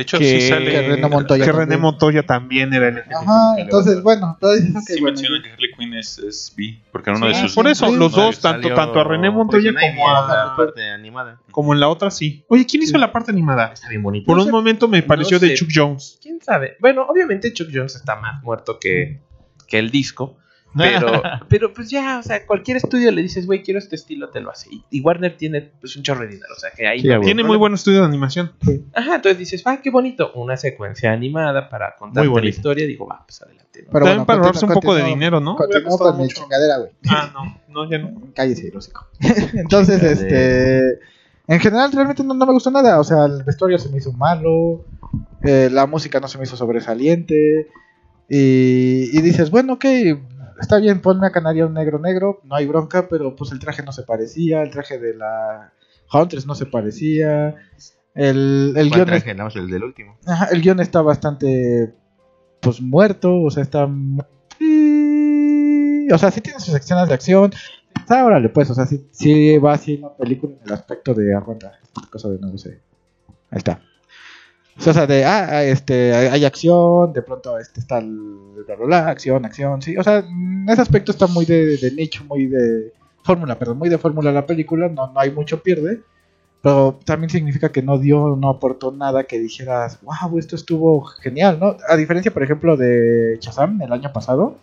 De 0.00 0.04
hecho, 0.04 0.18
que, 0.18 0.40
sí 0.40 0.48
sale. 0.48 0.70
que 0.70 0.80
René 0.80 1.08
Montoya 1.08 1.44
que 1.44 1.50
también. 1.50 1.68
René 1.68 1.76
Montoya 1.82 2.22
también 2.22 2.72
era 2.72 2.88
LGBT. 2.90 3.12
Ajá, 3.12 3.54
entonces, 3.58 4.02
bueno, 4.02 4.30
entonces 4.40 4.84
Sí 4.86 5.00
bueno, 5.00 5.14
mencionan 5.14 5.42
que 5.42 5.50
Harley 5.52 5.70
Quinn 5.76 5.92
es, 5.92 6.18
es 6.18 6.54
bi, 6.56 6.80
porque 6.90 7.10
en 7.10 7.16
uno 7.16 7.26
de 7.26 7.34
Sí, 7.34 7.40
sus. 7.42 7.54
por 7.54 7.68
eso, 7.68 7.86
sí, 7.90 7.96
los 7.96 8.12
dos, 8.12 8.40
tanto, 8.40 8.62
Salió 8.68 8.74
tanto 8.74 8.98
a 9.00 9.04
René 9.04 9.30
Montoya 9.30 9.72
como 9.74 9.84
en 9.84 9.96
la 9.98 10.42
a, 10.44 10.56
parte 10.56 10.90
animada. 10.90 11.38
como 11.50 11.74
en 11.74 11.80
la 11.80 11.88
otra, 11.90 12.10
sí. 12.10 12.42
Oye, 12.48 12.64
¿quién 12.64 12.82
hizo 12.82 12.96
la 12.96 13.12
parte 13.12 13.30
animada? 13.30 13.72
Está 13.74 13.90
bien 13.90 14.02
bonito. 14.02 14.24
Por 14.24 14.36
No 14.38 14.42
un 14.44 14.46
sé. 14.48 14.52
momento 14.52 14.88
me 14.88 15.02
pareció 15.02 15.36
no 15.36 15.40
de 15.42 15.48
sé. 15.48 15.54
Chuck 15.56 15.68
Jones. 15.74 16.18
¿Quién 16.22 16.40
sabe? 16.40 16.76
Bueno, 16.80 17.04
obviamente 17.06 17.52
Chuck 17.52 17.68
Jones 17.70 17.94
está 17.94 18.16
más 18.16 18.42
muerto 18.42 18.78
que, 18.80 19.20
que 19.68 19.78
el 19.78 19.90
disco. 19.90 20.38
Pero, 20.76 21.22
pero 21.48 21.72
pues 21.72 21.90
ya, 21.90 22.18
o 22.18 22.22
sea, 22.22 22.46
cualquier 22.46 22.76
estudio 22.76 23.10
le 23.10 23.22
dices, 23.22 23.46
güey, 23.46 23.62
quiero 23.62 23.78
este 23.78 23.96
estilo, 23.96 24.30
te 24.30 24.40
lo 24.40 24.50
hace. 24.50 24.68
Y, 24.70 24.84
y 24.90 25.00
Warner 25.00 25.36
tiene 25.36 25.62
pues 25.80 25.96
un 25.96 26.02
chorro 26.02 26.20
de 26.22 26.28
dinero, 26.28 26.52
o 26.56 26.60
sea, 26.60 26.70
que 26.70 26.86
ahí... 26.86 27.00
Sí, 27.00 27.08
no 27.08 27.20
Tiene 27.20 27.42
muy 27.44 27.56
buen 27.56 27.74
estudio 27.74 28.00
de 28.00 28.06
animación. 28.06 28.52
Ajá, 28.94 29.16
entonces 29.16 29.38
dices, 29.38 29.62
ah, 29.66 29.80
qué 29.82 29.90
bonito, 29.90 30.32
una 30.34 30.56
secuencia 30.56 31.12
animada 31.12 31.68
para 31.68 31.96
contar 31.96 32.26
la 32.26 32.48
historia. 32.48 32.86
Digo, 32.86 33.06
va, 33.06 33.24
pues 33.26 33.42
adelante. 33.42 33.82
¿no? 33.82 33.88
Pero 33.92 34.04
También 34.04 34.16
bueno, 34.18 34.26
para 34.26 34.38
ahorrarse 34.40 34.66
un 34.66 34.72
poco 34.72 34.94
de 34.94 35.04
dinero, 35.04 35.40
¿no? 35.40 35.56
Con 35.56 36.18
mi 36.18 36.28
chingadera, 36.28 36.78
güey. 36.78 36.90
Ah, 37.08 37.30
no, 37.32 37.60
no, 37.68 37.90
ya 37.90 37.98
no. 37.98 38.28
Cállese, 38.34 38.72
hocico. 38.76 39.06
Entonces, 39.54 40.02
este. 40.02 40.98
En 41.46 41.58
general, 41.58 41.90
realmente 41.92 42.22
no, 42.22 42.34
no 42.34 42.46
me 42.46 42.52
gustó 42.52 42.70
nada. 42.70 43.00
O 43.00 43.04
sea, 43.04 43.24
el 43.24 43.42
vestuario 43.42 43.78
se 43.78 43.88
me 43.88 43.98
hizo 43.98 44.12
malo. 44.12 44.84
eh, 45.42 45.68
la 45.70 45.86
música 45.86 46.20
no 46.20 46.28
se 46.28 46.38
me 46.38 46.44
hizo 46.44 46.56
sobresaliente. 46.56 47.68
Y, 48.28 49.10
y 49.12 49.22
dices, 49.22 49.50
bueno, 49.50 49.72
ok, 49.72 49.84
está 50.60 50.78
bien, 50.78 51.00
ponme 51.00 51.26
a 51.26 51.30
Canario 51.32 51.68
negro 51.68 51.98
negro. 51.98 52.40
No 52.44 52.54
hay 52.54 52.66
bronca, 52.66 53.08
pero 53.08 53.34
pues 53.36 53.52
el 53.52 53.58
traje 53.58 53.82
no 53.82 53.92
se 53.92 54.02
parecía. 54.02 54.62
El 54.62 54.70
traje 54.70 54.98
de 54.98 55.14
la 55.16 55.72
Huntress 56.12 56.46
no 56.46 56.54
se 56.54 56.66
parecía. 56.66 57.54
El, 58.14 58.74
el 58.76 58.88
¿Cuál 58.88 59.04
guion 59.06 59.14
es- 59.14 59.22
traje? 59.24 59.34
No, 59.34 59.48
el 59.48 59.70
del 59.70 59.84
último. 59.84 60.18
Ajá, 60.26 60.46
el 60.52 60.60
guion 60.62 60.80
está 60.80 61.00
bastante 61.02 61.94
pues 62.60 62.80
muerto, 62.80 63.40
o 63.42 63.50
sea, 63.50 63.62
está 63.62 63.84
o 66.12 66.18
sea, 66.18 66.30
sí 66.30 66.40
tiene 66.40 66.58
sus 66.60 66.74
escenas 66.74 67.08
de 67.08 67.14
acción. 67.14 67.50
Está, 67.98 68.24
órale, 68.24 68.48
pues, 68.48 68.68
o 68.70 68.74
sea, 68.74 68.86
sí, 68.86 69.06
sí 69.12 69.58
va 69.58 69.74
así 69.74 69.96
una 69.96 70.12
película 70.14 70.54
en 70.54 70.60
el 70.66 70.72
aspecto 70.72 71.14
de 71.14 71.34
aguanta, 71.34 71.72
cosa 72.10 72.28
de 72.28 72.38
no 72.38 72.48
lo 72.48 72.58
sé. 72.58 72.80
Ahí 73.50 73.58
está. 73.58 73.80
O 74.78 74.92
sea, 74.92 75.06
de 75.06 75.24
ah, 75.24 75.46
ah, 75.50 75.64
este 75.64 76.14
hay, 76.14 76.44
acción, 76.44 77.12
de 77.12 77.22
pronto 77.22 77.58
este 77.58 77.80
está 77.80 77.98
el 77.98 78.64
bla 78.66 78.76
bla 78.76 78.86
bla, 78.86 79.08
acción, 79.08 79.44
acción, 79.44 79.82
sí, 79.82 79.96
o 79.96 80.02
sea, 80.02 80.18
en 80.18 80.66
ese 80.68 80.80
aspecto 80.80 81.12
está 81.12 81.26
muy 81.26 81.44
de, 81.44 81.76
de 81.76 81.90
nicho, 81.92 82.24
muy 82.24 82.46
de 82.46 82.92
fórmula, 83.22 83.58
perdón, 83.58 83.78
muy 83.78 83.88
de 83.88 83.98
fórmula 83.98 84.32
la 84.32 84.46
película, 84.46 84.88
no, 84.88 85.08
no 85.12 85.20
hay 85.20 85.30
mucho 85.30 85.62
pierde. 85.62 86.02
Pero 86.62 86.98
también 87.04 87.30
significa 87.30 87.72
que 87.72 87.82
no 87.82 87.98
dio, 87.98 88.36
no 88.36 88.50
aportó 88.50 88.92
nada 88.92 89.24
que 89.24 89.38
dijeras, 89.38 89.98
wow, 90.02 90.38
esto 90.38 90.56
estuvo 90.56 91.00
genial, 91.02 91.58
¿no? 91.58 91.76
A 91.88 91.96
diferencia, 91.96 92.32
por 92.32 92.42
ejemplo, 92.42 92.76
de 92.76 93.38
Shazam 93.40 93.80
el 93.80 93.90
año 93.92 94.12
pasado, 94.12 94.56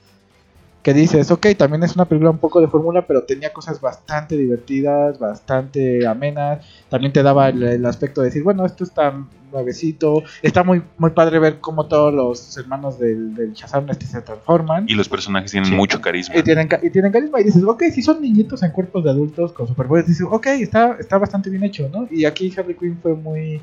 que 0.84 0.94
dices, 0.94 1.32
ok, 1.32 1.48
también 1.58 1.84
es 1.84 1.96
una 1.96 2.06
película 2.06 2.30
un 2.30 2.38
poco 2.38 2.62
de 2.62 2.68
fórmula, 2.68 3.08
pero 3.08 3.24
tenía 3.24 3.52
cosas 3.52 3.82
bastante 3.82 4.38
divertidas, 4.38 5.18
bastante 5.18 6.06
amenas. 6.06 6.64
También 6.88 7.14
te 7.14 7.24
daba 7.24 7.50
el, 7.50 7.64
el 7.64 7.86
aspecto 7.86 8.22
de 8.22 8.28
decir, 8.28 8.44
bueno, 8.44 8.64
esto 8.66 8.84
está 8.84 9.14
nuevecito. 9.52 10.24
Está 10.42 10.64
muy, 10.64 10.82
muy 10.98 11.12
padre 11.12 11.40
ver 11.40 11.60
cómo 11.60 11.86
todos 11.88 12.14
los 12.14 12.58
hermanos 12.58 13.00
del, 13.00 13.34
del 13.36 13.54
Shazam 13.54 13.90
este 13.90 14.06
se 14.06 14.22
transforman. 14.22 14.86
Y 14.88 14.94
los 14.96 15.10
personajes 15.10 15.52
tienen 15.52 15.70
Sí. 15.70 15.76
mucho 15.76 16.02
carisma. 16.02 16.36
Y 16.38 16.44
tienen, 16.44 16.68
y 16.82 16.90
tienen 16.90 17.12
carisma 17.12 17.40
y 17.42 17.46
dices, 17.46 17.64
ok, 17.64 17.84
si 17.94 18.02
son 18.02 18.22
niñitos 18.22 18.64
en 18.64 18.72
cuerpos 18.72 19.04
de 19.04 19.10
adultos 19.10 19.54
con 19.54 19.68
superpoderes, 19.68 20.08
dices, 20.10 20.26
ok, 20.30 20.48
está, 20.48 20.98
está 21.00 21.18
bastante 21.18 21.50
bien 21.50 21.64
hecho, 21.64 21.90
¿no? 21.94 22.08
Y 22.12 22.26
aquí 22.26 22.54
Harley 22.58 22.76
Quinn 22.76 22.98
fue 23.02 23.16
muy, 23.16 23.62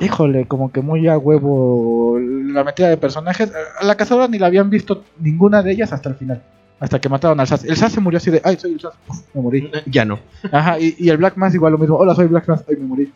híjole, 0.00 0.46
como 0.46 0.70
que 0.72 0.80
muy 0.80 1.06
a 1.08 1.18
huevo 1.18 2.18
la 2.18 2.64
metida 2.64 2.88
de 2.88 2.96
personajes. 2.96 3.50
A 3.80 3.84
la 3.84 3.96
cazadora 3.96 4.28
ni 4.28 4.38
la 4.38 4.46
habían 4.46 4.70
visto 4.70 5.04
ninguna 5.20 5.62
de 5.62 5.72
ellas 5.72 5.92
hasta 5.92 6.08
el 6.08 6.14
final. 6.16 6.42
Hasta 6.80 7.00
que 7.00 7.08
mataron 7.08 7.38
al 7.40 7.46
Sass. 7.46 7.64
El 7.64 7.76
Sass 7.76 7.92
se 7.92 8.00
murió 8.00 8.16
así 8.18 8.30
de, 8.30 8.42
ay, 8.44 8.56
soy 8.58 8.72
el 8.72 8.80
Sass, 8.80 8.94
Uf, 9.08 9.18
me 9.32 9.40
morí. 9.40 9.70
Ya 9.86 10.04
no. 10.04 10.18
Ajá, 10.50 10.78
y, 10.78 10.94
y 10.98 11.08
el 11.08 11.16
Black 11.16 11.36
Mass 11.36 11.54
igual 11.54 11.72
lo 11.72 11.78
mismo, 11.78 11.96
hola, 11.96 12.14
soy 12.14 12.26
Black 12.26 12.48
Mass, 12.48 12.64
ay, 12.68 12.76
me 12.76 12.84
morí. 12.86 13.12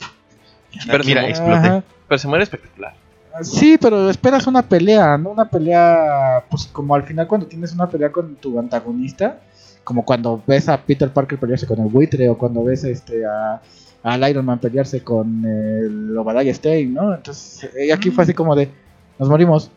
Pero 0.87 1.05
Mira, 1.05 1.29
exploté. 1.29 1.83
Pero 2.09 2.19
se 2.19 2.29
muere 2.29 2.45
espectacular. 2.45 2.95
Sí, 3.43 3.79
pero 3.81 4.11
esperas 4.11 4.47
una 4.47 4.63
pelea, 4.63 5.17
¿no? 5.17 5.31
Una 5.31 5.49
pelea, 5.49 6.45
pues 6.51 6.67
como 6.67 6.95
al 6.95 7.05
final 7.05 7.27
cuando 7.27 7.47
tienes 7.47 7.73
una 7.73 7.89
pelea 7.89 8.11
con 8.11 8.37
tu 8.37 8.59
antagonista, 8.59 9.41
como 9.85 10.05
cuando 10.05 10.43
ves 10.47 10.69
a 10.69 10.81
Peter 10.83 11.13
Parker 11.13 11.39
pelearse 11.39 11.67
con 11.67 11.79
el 11.81 11.89
buitre 11.89 12.29
o 12.29 12.37
cuando 12.37 12.65
ves 12.65 12.85
este 12.85 13.25
a 13.25 13.61
al 14.03 14.29
Iron 14.31 14.45
Man 14.45 14.59
pelearse 14.59 15.03
con 15.03 15.45
el 15.45 16.17
Obadiah 16.17 16.55
Stane, 16.55 16.87
¿no? 16.87 17.15
Entonces, 17.15 17.71
eh, 17.77 17.93
aquí 17.93 18.11
fue 18.11 18.25
así 18.25 18.35
como 18.35 18.55
de, 18.55 18.71
nos 19.19 19.29
morimos. 19.29 19.71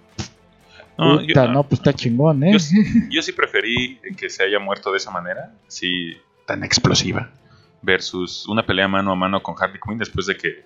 No, 0.98 1.20
Puta, 1.20 1.46
yo, 1.46 1.52
no, 1.52 1.64
pues 1.64 1.80
está 1.80 1.94
chingón, 1.94 2.44
¿eh? 2.44 2.52
yo, 2.54 2.60
yo 3.10 3.22
sí 3.22 3.32
preferí 3.32 4.00
que 4.18 4.30
se 4.30 4.44
haya 4.44 4.60
muerto 4.60 4.92
de 4.92 4.98
esa 4.98 5.10
manera, 5.10 5.54
sí, 5.68 6.14
tan 6.46 6.64
explosiva, 6.64 7.32
versus 7.82 8.48
una 8.48 8.66
pelea 8.66 8.88
mano 8.88 9.12
a 9.12 9.16
mano 9.16 9.42
con 9.42 9.56
Harley 9.60 9.80
Quinn 9.84 9.98
después 9.98 10.28
de 10.28 10.38
que 10.38 10.66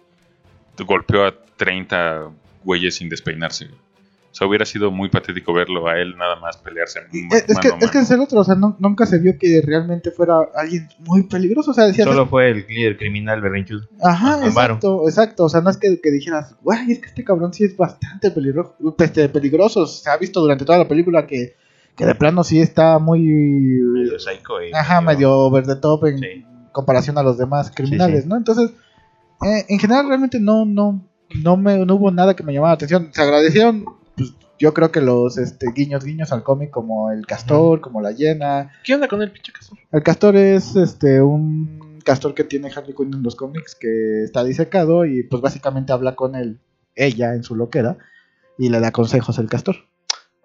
golpeó 0.83 1.25
a 1.25 1.33
30 1.57 2.29
güeyes 2.63 2.95
sin 2.95 3.09
despeinarse. 3.09 3.65
O 3.65 4.37
sea, 4.37 4.47
hubiera 4.47 4.65
sido 4.65 4.91
muy 4.91 5.07
patético 5.07 5.53
verlo 5.53 5.87
a 5.87 5.97
él 5.97 6.17
nada 6.17 6.35
más 6.41 6.57
pelearse 6.57 6.99
Eh, 6.99 7.05
mano 7.13 7.35
Es 7.37 7.43
que, 7.45 7.51
es 7.53 7.59
que 7.59 7.69
mano. 7.69 7.99
es 8.01 8.11
el 8.11 8.19
otro, 8.19 8.39
o 8.41 8.43
sea, 8.43 8.55
no- 8.55 8.75
nunca 8.79 9.05
se 9.05 9.17
vio 9.19 9.37
que 9.39 9.61
realmente 9.65 10.11
fuera 10.11 10.39
alguien 10.55 10.89
muy 10.99 11.23
peligroso, 11.23 11.71
o 11.71 11.73
sea, 11.73 11.85
decías, 11.85 12.05
Solo 12.05 12.27
fue 12.27 12.51
el 12.51 12.65
líder 12.67 12.97
criminal 12.97 13.39
berrinchudo. 13.39 13.87
Ajá, 14.03 14.45
exacto, 14.45 15.07
exacto. 15.07 15.45
O 15.45 15.49
sea, 15.49 15.61
no 15.61 15.69
es 15.69 15.77
que, 15.77 16.01
que 16.01 16.11
dijeras, 16.11 16.53
güey, 16.61 16.91
es 16.91 16.99
que 16.99 17.05
este 17.07 17.23
cabrón 17.23 17.53
sí 17.53 17.63
es 17.63 17.77
bastante 17.77 18.29
peligroso. 18.29 18.75
Este, 18.99 19.29
peligroso. 19.29 19.87
Se 19.87 20.09
ha 20.09 20.17
visto 20.17 20.41
durante 20.41 20.65
toda 20.65 20.79
la 20.79 20.87
película 20.89 21.25
que, 21.25 21.55
que 21.95 22.05
de 22.05 22.15
plano 22.15 22.43
sí 22.43 22.59
está 22.59 22.99
muy. 22.99 23.21
Medio 23.21 24.19
psycho 24.19 24.61
y 24.61 24.73
Ajá, 24.73 24.99
medio 24.99 25.31
over 25.31 25.65
the 25.65 25.77
top 25.77 26.07
en 26.07 26.17
Sí. 26.19 26.45
comparación 26.73 27.17
a 27.17 27.23
los 27.23 27.37
demás 27.37 27.71
criminales, 27.73 28.17
Sí, 28.17 28.23
sí. 28.23 28.27
¿no? 28.27 28.35
Entonces, 28.35 28.71
eh, 29.43 29.65
en 29.69 29.79
general, 29.79 30.07
realmente 30.07 30.39
no, 30.39 30.65
no, 30.65 31.07
no, 31.43 31.57
me, 31.57 31.85
no 31.85 31.95
hubo 31.95 32.11
nada 32.11 32.35
que 32.35 32.43
me 32.43 32.53
llamara 32.53 32.71
la 32.71 32.75
atención. 32.75 33.09
Se 33.13 33.21
agradecieron, 33.21 33.85
pues, 34.15 34.33
yo 34.59 34.73
creo 34.73 34.91
que 34.91 35.01
los 35.01 35.37
este, 35.37 35.67
guiños, 35.75 36.03
guiños 36.05 36.31
al 36.31 36.43
cómic, 36.43 36.69
como 36.71 37.11
el 37.11 37.25
castor, 37.25 37.81
como 37.81 38.01
la 38.01 38.11
hiena. 38.11 38.71
¿Qué 38.83 38.95
onda 38.95 39.07
con 39.07 39.21
el 39.21 39.31
pinche 39.31 39.51
castor? 39.51 39.77
El 39.91 40.03
castor 40.03 40.35
es 40.35 40.75
este 40.75 41.21
un 41.21 41.99
castor 42.05 42.33
que 42.35 42.43
tiene 42.43 42.69
Harley 42.75 42.93
Quinn 42.95 43.13
en 43.13 43.23
los 43.23 43.35
cómics 43.35 43.75
que 43.75 44.23
está 44.23 44.43
disecado 44.43 45.05
y 45.05 45.23
pues 45.23 45.41
básicamente 45.41 45.91
habla 45.91 46.15
con 46.15 46.35
él, 46.35 46.59
ella 46.95 47.33
en 47.33 47.43
su 47.43 47.55
loquera 47.55 47.97
y 48.59 48.69
le 48.69 48.79
da 48.79 48.91
consejos 48.91 49.39
el 49.39 49.47
castor. 49.49 49.75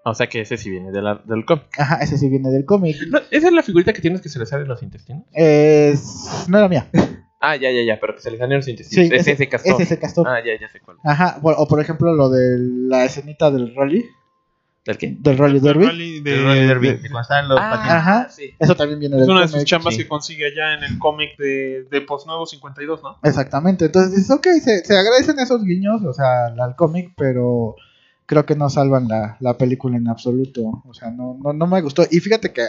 O 0.02 0.14
sea 0.14 0.26
que 0.28 0.40
ese 0.40 0.56
sí 0.56 0.70
viene 0.70 0.90
de 0.90 1.02
la- 1.02 1.22
del 1.26 1.44
cómic. 1.44 1.66
Ajá, 1.78 1.96
ese 1.96 2.16
sí 2.16 2.30
viene 2.30 2.48
del 2.50 2.64
cómic. 2.64 2.96
No, 3.10 3.18
¿Esa 3.30 3.48
es 3.48 3.52
la 3.52 3.62
figurita 3.62 3.92
que 3.92 4.00
tienes 4.00 4.22
que 4.22 4.30
se 4.30 4.38
le 4.38 4.46
salen 4.46 4.66
los 4.66 4.82
intestinos? 4.82 5.24
Es... 5.32 6.46
No 6.48 6.56
era 6.56 6.68
mía. 6.70 6.88
Ah, 7.40 7.56
ya, 7.56 7.70
ya, 7.70 7.82
ya, 7.82 7.98
pero 7.98 8.14
que 8.14 8.20
se 8.20 8.30
le 8.30 8.36
salen 8.38 8.58
los 8.58 8.68
intestinos. 8.68 9.08
Sí, 9.08 9.14
es 9.14 9.26
ese, 9.26 9.48
castor. 9.48 9.74
Es 9.74 9.80
ese 9.80 9.98
castor. 9.98 10.28
Ah, 10.28 10.40
ya, 10.44 10.52
ya 10.60 10.68
sé 10.68 10.78
cuál. 10.80 10.98
Ajá, 11.02 11.38
bueno, 11.40 11.58
o 11.60 11.66
por 11.66 11.80
ejemplo 11.80 12.14
lo 12.14 12.28
de 12.28 12.58
la 12.88 13.04
escenita 13.04 13.50
del 13.50 13.74
rally, 13.74 14.04
¿Del 14.84 14.96
qué? 14.98 15.14
del 15.18 15.36
rally 15.38 15.60
derby. 15.60 15.84
Rally 15.86 16.20
de- 16.20 16.34
El 16.34 16.44
Ronnie 16.44 16.66
Derby, 16.66 16.88
de- 16.88 17.00
cuando 17.00 17.20
estaban 17.20 17.48
los 17.48 17.60
patines. 17.60 17.92
Ajá. 17.92 18.28
sí. 18.30 18.54
Eso 18.58 18.74
también 18.74 18.98
viene 19.00 19.16
es 19.16 19.22
del 19.22 19.30
una 19.30 19.40
de 19.42 19.48
sus 19.48 19.64
chambas 19.64 19.94
sí. 19.94 20.02
que 20.02 20.08
consigue 20.08 20.46
allá 20.46 20.74
en 20.74 20.84
el 20.84 20.98
cómic 20.98 21.36
de, 21.38 21.84
de 21.90 22.00
Post 22.02 22.26
Nuevo 22.26 22.46
52, 22.46 23.02
¿no? 23.02 23.18
Exactamente, 23.22 23.86
entonces 23.86 24.14
dices, 24.16 24.30
ok, 24.30 24.46
se, 24.62 24.84
se 24.84 24.98
agradecen 24.98 25.38
esos 25.38 25.64
guiños, 25.64 26.02
o 26.02 26.12
sea, 26.12 26.46
al 26.46 26.76
cómic, 26.76 27.12
pero 27.16 27.74
creo 28.30 28.46
que 28.46 28.54
no 28.54 28.70
salvan 28.70 29.08
la, 29.08 29.36
la 29.40 29.58
película 29.58 29.96
en 29.96 30.06
absoluto, 30.06 30.84
o 30.86 30.94
sea, 30.94 31.10
no, 31.10 31.36
no, 31.42 31.52
no 31.52 31.66
me 31.66 31.80
gustó. 31.82 32.04
Y 32.08 32.20
fíjate 32.20 32.52
que 32.52 32.62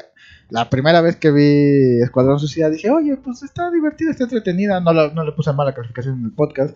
la 0.49 0.72
primera 0.72 1.01
vez 1.01 1.18
que 1.18 1.30
vi 1.30 2.01
Escuadrón 2.01 2.39
Suicida 2.39 2.68
dije, 2.72 2.89
oye, 2.89 3.16
pues 3.18 3.43
está 3.43 3.70
divertida, 3.70 4.09
está 4.09 4.24
entretenida, 4.24 4.80
no, 4.80 4.91
la- 4.91 5.09
no 5.14 5.24
le 5.24 5.34
puse 5.34 5.53
mala 5.53 5.76
calificación 5.76 6.18
en 6.18 6.26
el 6.26 6.32
podcast. 6.32 6.76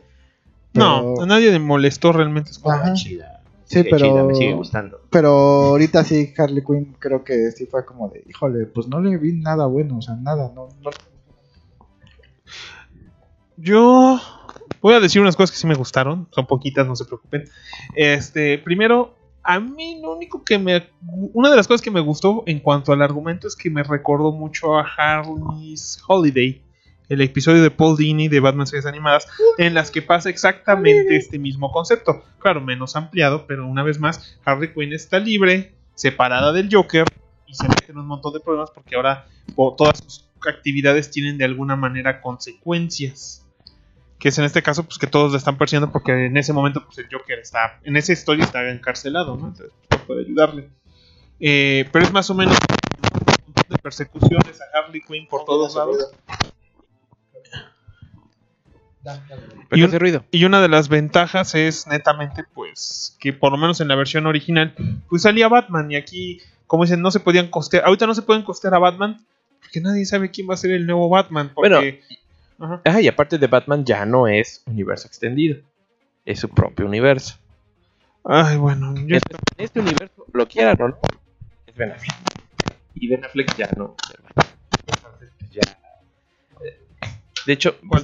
No, 0.75 1.15
a 1.19 1.25
nadie 1.25 1.49
le 1.51 1.57
molestó 1.57 2.11
realmente. 2.11 2.51
es 2.51 2.59
como- 2.59 2.75
Ajá. 2.75 2.93
Chida. 2.93 3.41
Sí, 3.63 3.81
pero- 3.81 3.97
chida, 3.97 4.23
me 4.23 4.35
sigue 4.35 4.53
gustando. 4.53 4.99
Pero 5.09 5.29
ahorita 5.31 6.03
sí, 6.03 6.31
Harley 6.37 6.63
Quinn 6.63 6.95
creo 6.99 7.23
que 7.23 7.49
sí 7.53 7.65
fue 7.65 7.85
como 7.85 8.09
de, 8.09 8.23
híjole, 8.29 8.67
pues 8.67 8.87
no 8.87 9.01
le 9.01 9.17
vi 9.17 9.33
nada 9.33 9.65
bueno, 9.65 9.97
o 9.97 10.01
sea, 10.03 10.13
nada, 10.15 10.51
no, 10.53 10.67
no 10.83 10.91
Yo 13.57 14.19
voy 14.85 14.93
a 14.93 14.99
decir 14.99 15.19
unas 15.19 15.35
cosas 15.35 15.49
que 15.49 15.57
sí 15.57 15.65
me 15.65 15.73
gustaron, 15.73 16.27
son 16.29 16.45
poquitas, 16.45 16.85
no 16.85 16.95
se 16.95 17.05
preocupen. 17.05 17.49
Este, 17.95 18.59
primero, 18.59 19.15
a 19.41 19.59
mí 19.59 19.99
lo 19.99 20.15
único 20.15 20.43
que 20.43 20.59
me 20.59 20.89
una 21.33 21.49
de 21.49 21.55
las 21.55 21.67
cosas 21.67 21.81
que 21.81 21.89
me 21.89 22.01
gustó 22.01 22.43
en 22.45 22.59
cuanto 22.59 22.93
al 22.93 23.01
argumento 23.01 23.47
es 23.47 23.55
que 23.55 23.71
me 23.71 23.81
recordó 23.81 24.31
mucho 24.31 24.77
a 24.77 24.83
Harley's 24.83 25.99
Holiday, 26.07 26.61
el 27.09 27.21
episodio 27.21 27.63
de 27.63 27.71
Paul 27.71 27.97
Dini 27.97 28.27
de 28.27 28.39
Batman 28.39 28.67
series 28.67 28.85
animadas, 28.85 29.27
en 29.57 29.73
las 29.73 29.89
que 29.89 30.03
pasa 30.03 30.29
exactamente 30.29 31.15
este 31.15 31.39
mismo 31.39 31.71
concepto. 31.71 32.23
Claro, 32.37 32.61
menos 32.61 32.95
ampliado, 32.95 33.47
pero 33.47 33.65
una 33.65 33.81
vez 33.81 33.99
más, 33.99 34.39
Harley 34.45 34.71
Quinn 34.71 34.93
está 34.93 35.17
libre, 35.17 35.73
separada 35.95 36.53
del 36.53 36.69
Joker 36.71 37.05
y 37.47 37.55
se 37.55 37.67
mete 37.67 37.91
en 37.91 37.97
un 37.97 38.05
montón 38.05 38.33
de 38.33 38.39
problemas 38.39 38.69
porque 38.69 38.95
ahora 38.95 39.25
todas 39.55 39.97
sus 39.97 40.29
actividades 40.47 41.09
tienen 41.09 41.39
de 41.39 41.45
alguna 41.45 41.75
manera 41.75 42.21
consecuencias 42.21 43.44
que 44.19 44.29
es 44.29 44.37
en 44.39 44.45
este 44.45 44.63
caso 44.63 44.83
pues 44.83 44.97
que 44.97 45.07
todos 45.07 45.31
le 45.31 45.37
están 45.37 45.57
persiguiendo 45.57 45.91
porque 45.91 46.25
en 46.27 46.37
ese 46.37 46.53
momento 46.53 46.83
pues 46.85 46.97
el 46.99 47.07
Joker 47.11 47.39
está 47.39 47.79
en 47.83 47.95
esa 47.97 48.13
historia 48.13 48.45
está 48.45 48.67
encarcelado 48.69 49.35
¿no? 49.35 49.47
entonces 49.47 49.71
puede 50.07 50.21
ayudarle 50.25 50.69
Eh, 51.39 51.87
pero 51.91 52.05
es 52.05 52.11
más 52.13 52.29
o 52.29 52.33
menos 52.33 52.55
un 52.57 53.45
montón 53.47 53.65
de 53.69 53.77
persecuciones 53.77 54.59
a 54.61 54.65
Harley 54.79 55.01
Quinn 55.01 55.27
por 55.27 55.43
todos 55.45 55.75
lados 55.75 56.11
¿Pero 59.03 59.79
Y 59.79 59.83
un- 59.83 59.99
ruido? 59.99 60.23
y 60.31 60.45
una 60.45 60.61
de 60.61 60.67
las 60.69 60.89
ventajas 60.89 61.53
es 61.53 61.85
netamente 61.87 62.43
pues 62.53 63.15
que 63.19 63.33
por 63.33 63.51
lo 63.51 63.57
menos 63.57 63.79
en 63.81 63.87
la 63.87 63.95
versión 63.95 64.25
original 64.25 64.73
pues 65.09 65.21
salía 65.23 65.47
Batman 65.47 65.91
y 65.91 65.95
aquí 65.95 66.39
como 66.65 66.83
dicen 66.85 67.01
no 67.01 67.11
se 67.11 67.19
podían 67.19 67.49
costear 67.49 67.85
ahorita 67.85 68.07
no 68.07 68.15
se 68.15 68.23
pueden 68.23 68.41
costear 68.43 68.73
a 68.73 68.79
Batman 68.79 69.23
porque 69.61 69.79
nadie 69.81 70.05
sabe 70.05 70.31
quién 70.31 70.49
va 70.49 70.55
a 70.55 70.57
ser 70.57 70.71
el 70.71 70.85
nuevo 70.87 71.07
Batman 71.09 71.51
porque 71.53 72.01
Ajá. 72.59 72.81
Ah, 72.85 73.01
y 73.01 73.07
aparte 73.07 73.37
de 73.37 73.47
Batman 73.47 73.83
ya 73.85 74.05
no 74.05 74.27
es 74.27 74.63
universo 74.65 75.07
extendido. 75.07 75.57
Es 76.25 76.39
su 76.39 76.49
propio 76.49 76.85
universo. 76.85 77.35
ay 78.23 78.57
bueno 78.57 78.95
yo 78.95 79.01
Entonces, 79.17 79.37
en 79.57 79.65
este 79.65 79.79
universo, 79.81 80.25
lo 80.33 80.47
quieran 80.47 80.81
o 80.81 80.87
no, 80.89 80.97
es 81.67 81.75
Ben 81.75 81.91
Affleck. 81.91 82.15
Y 82.95 83.07
Ben 83.07 83.23
Affleck 83.25 83.55
ya 83.57 83.69
no. 83.77 83.95
Entonces, 84.87 85.29
pues 85.39 85.51
ya. 85.51 85.61
eh, 86.65 86.79
De 87.45 87.53
hecho, 87.53 87.75
pues, 87.89 88.03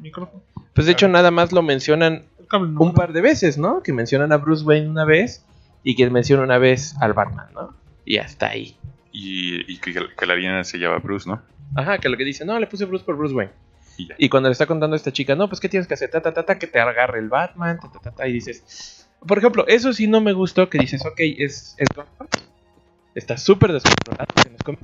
micrófono 0.00 0.42
pues 0.74 0.86
de 0.86 0.92
hecho 0.92 1.06
nada 1.06 1.30
más 1.30 1.52
lo 1.52 1.62
mencionan 1.62 2.24
un 2.50 2.94
par 2.94 3.12
de 3.12 3.20
veces, 3.20 3.58
¿no? 3.58 3.82
Que 3.82 3.92
mencionan 3.92 4.32
a 4.32 4.38
Bruce 4.38 4.64
Wayne 4.64 4.88
una 4.88 5.04
vez 5.04 5.44
y 5.84 5.94
que 5.96 6.08
mencionan 6.10 6.46
una 6.46 6.58
vez 6.58 6.94
al 7.00 7.12
Batman, 7.12 7.48
¿no? 7.54 7.74
Y 8.06 8.16
hasta 8.16 8.48
ahí. 8.48 8.76
Y, 9.12 9.70
y 9.70 9.78
que, 9.78 9.92
que 9.92 10.26
la 10.26 10.34
Diana 10.34 10.64
se 10.64 10.78
llama 10.78 10.98
Bruce, 10.98 11.28
¿no? 11.28 11.42
Ajá, 11.74 11.98
que 11.98 12.08
lo 12.08 12.16
que 12.16 12.24
dice, 12.24 12.44
no, 12.44 12.58
le 12.58 12.66
puse 12.66 12.84
Bruce 12.84 13.04
por 13.04 13.16
Bruce 13.16 13.34
Wayne. 13.34 13.52
Y 14.18 14.28
cuando 14.28 14.48
le 14.48 14.52
está 14.52 14.66
contando 14.66 14.94
a 14.94 14.96
esta 14.96 15.12
chica, 15.12 15.34
no, 15.34 15.48
pues 15.48 15.60
¿qué 15.60 15.68
tienes 15.68 15.86
que 15.86 15.94
hacer? 15.94 16.10
Ta, 16.10 16.20
ta, 16.20 16.32
ta, 16.32 16.44
ta, 16.44 16.58
que 16.58 16.66
te 16.66 16.80
agarre 16.80 17.18
el 17.18 17.28
Batman, 17.28 17.78
ta, 17.80 17.90
ta, 17.92 17.98
ta, 18.00 18.10
ta, 18.10 18.26
y 18.28 18.32
dices, 18.32 19.06
por 19.26 19.38
ejemplo, 19.38 19.64
eso 19.68 19.92
sí 19.92 20.06
no 20.06 20.20
me 20.20 20.32
gustó, 20.32 20.68
que 20.68 20.78
dices, 20.78 21.04
ok, 21.06 21.20
es, 21.38 21.74
es 21.78 21.88
Gotham, 21.94 22.26
está 23.14 23.36
súper 23.36 23.72
descontrolado, 23.72 24.26
come- 24.64 24.78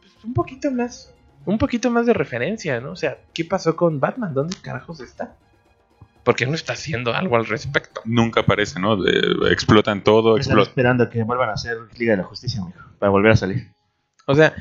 Pues, 0.00 0.24
un 0.24 0.34
poquito 0.34 0.70
más, 0.70 1.12
un 1.46 1.58
poquito 1.58 1.90
más 1.90 2.06
de 2.06 2.12
referencia, 2.14 2.80
¿no? 2.80 2.92
O 2.92 2.96
sea, 2.96 3.18
¿qué 3.32 3.44
pasó 3.44 3.76
con 3.76 4.00
Batman? 4.00 4.34
¿Dónde 4.34 4.56
carajos 4.62 5.00
está? 5.00 5.36
¿Por 6.22 6.36
qué 6.36 6.46
no 6.46 6.54
está 6.54 6.72
haciendo 6.72 7.14
algo 7.14 7.36
al 7.36 7.46
respecto? 7.46 8.00
Nunca 8.06 8.40
aparece, 8.40 8.80
¿no? 8.80 8.96
De- 9.02 9.50
explotan 9.52 10.02
todo, 10.02 10.36
Están 10.38 10.52
explotan. 10.58 10.70
esperando 10.70 11.10
que 11.10 11.22
vuelvan 11.22 11.50
a 11.50 11.52
hacer 11.52 11.76
Liga 11.98 12.12
de 12.12 12.18
la 12.18 12.24
Justicia, 12.24 12.62
mijo, 12.64 12.78
para 12.98 13.10
volver 13.10 13.32
a 13.32 13.36
salir. 13.36 13.73
O 14.26 14.34
sea, 14.34 14.54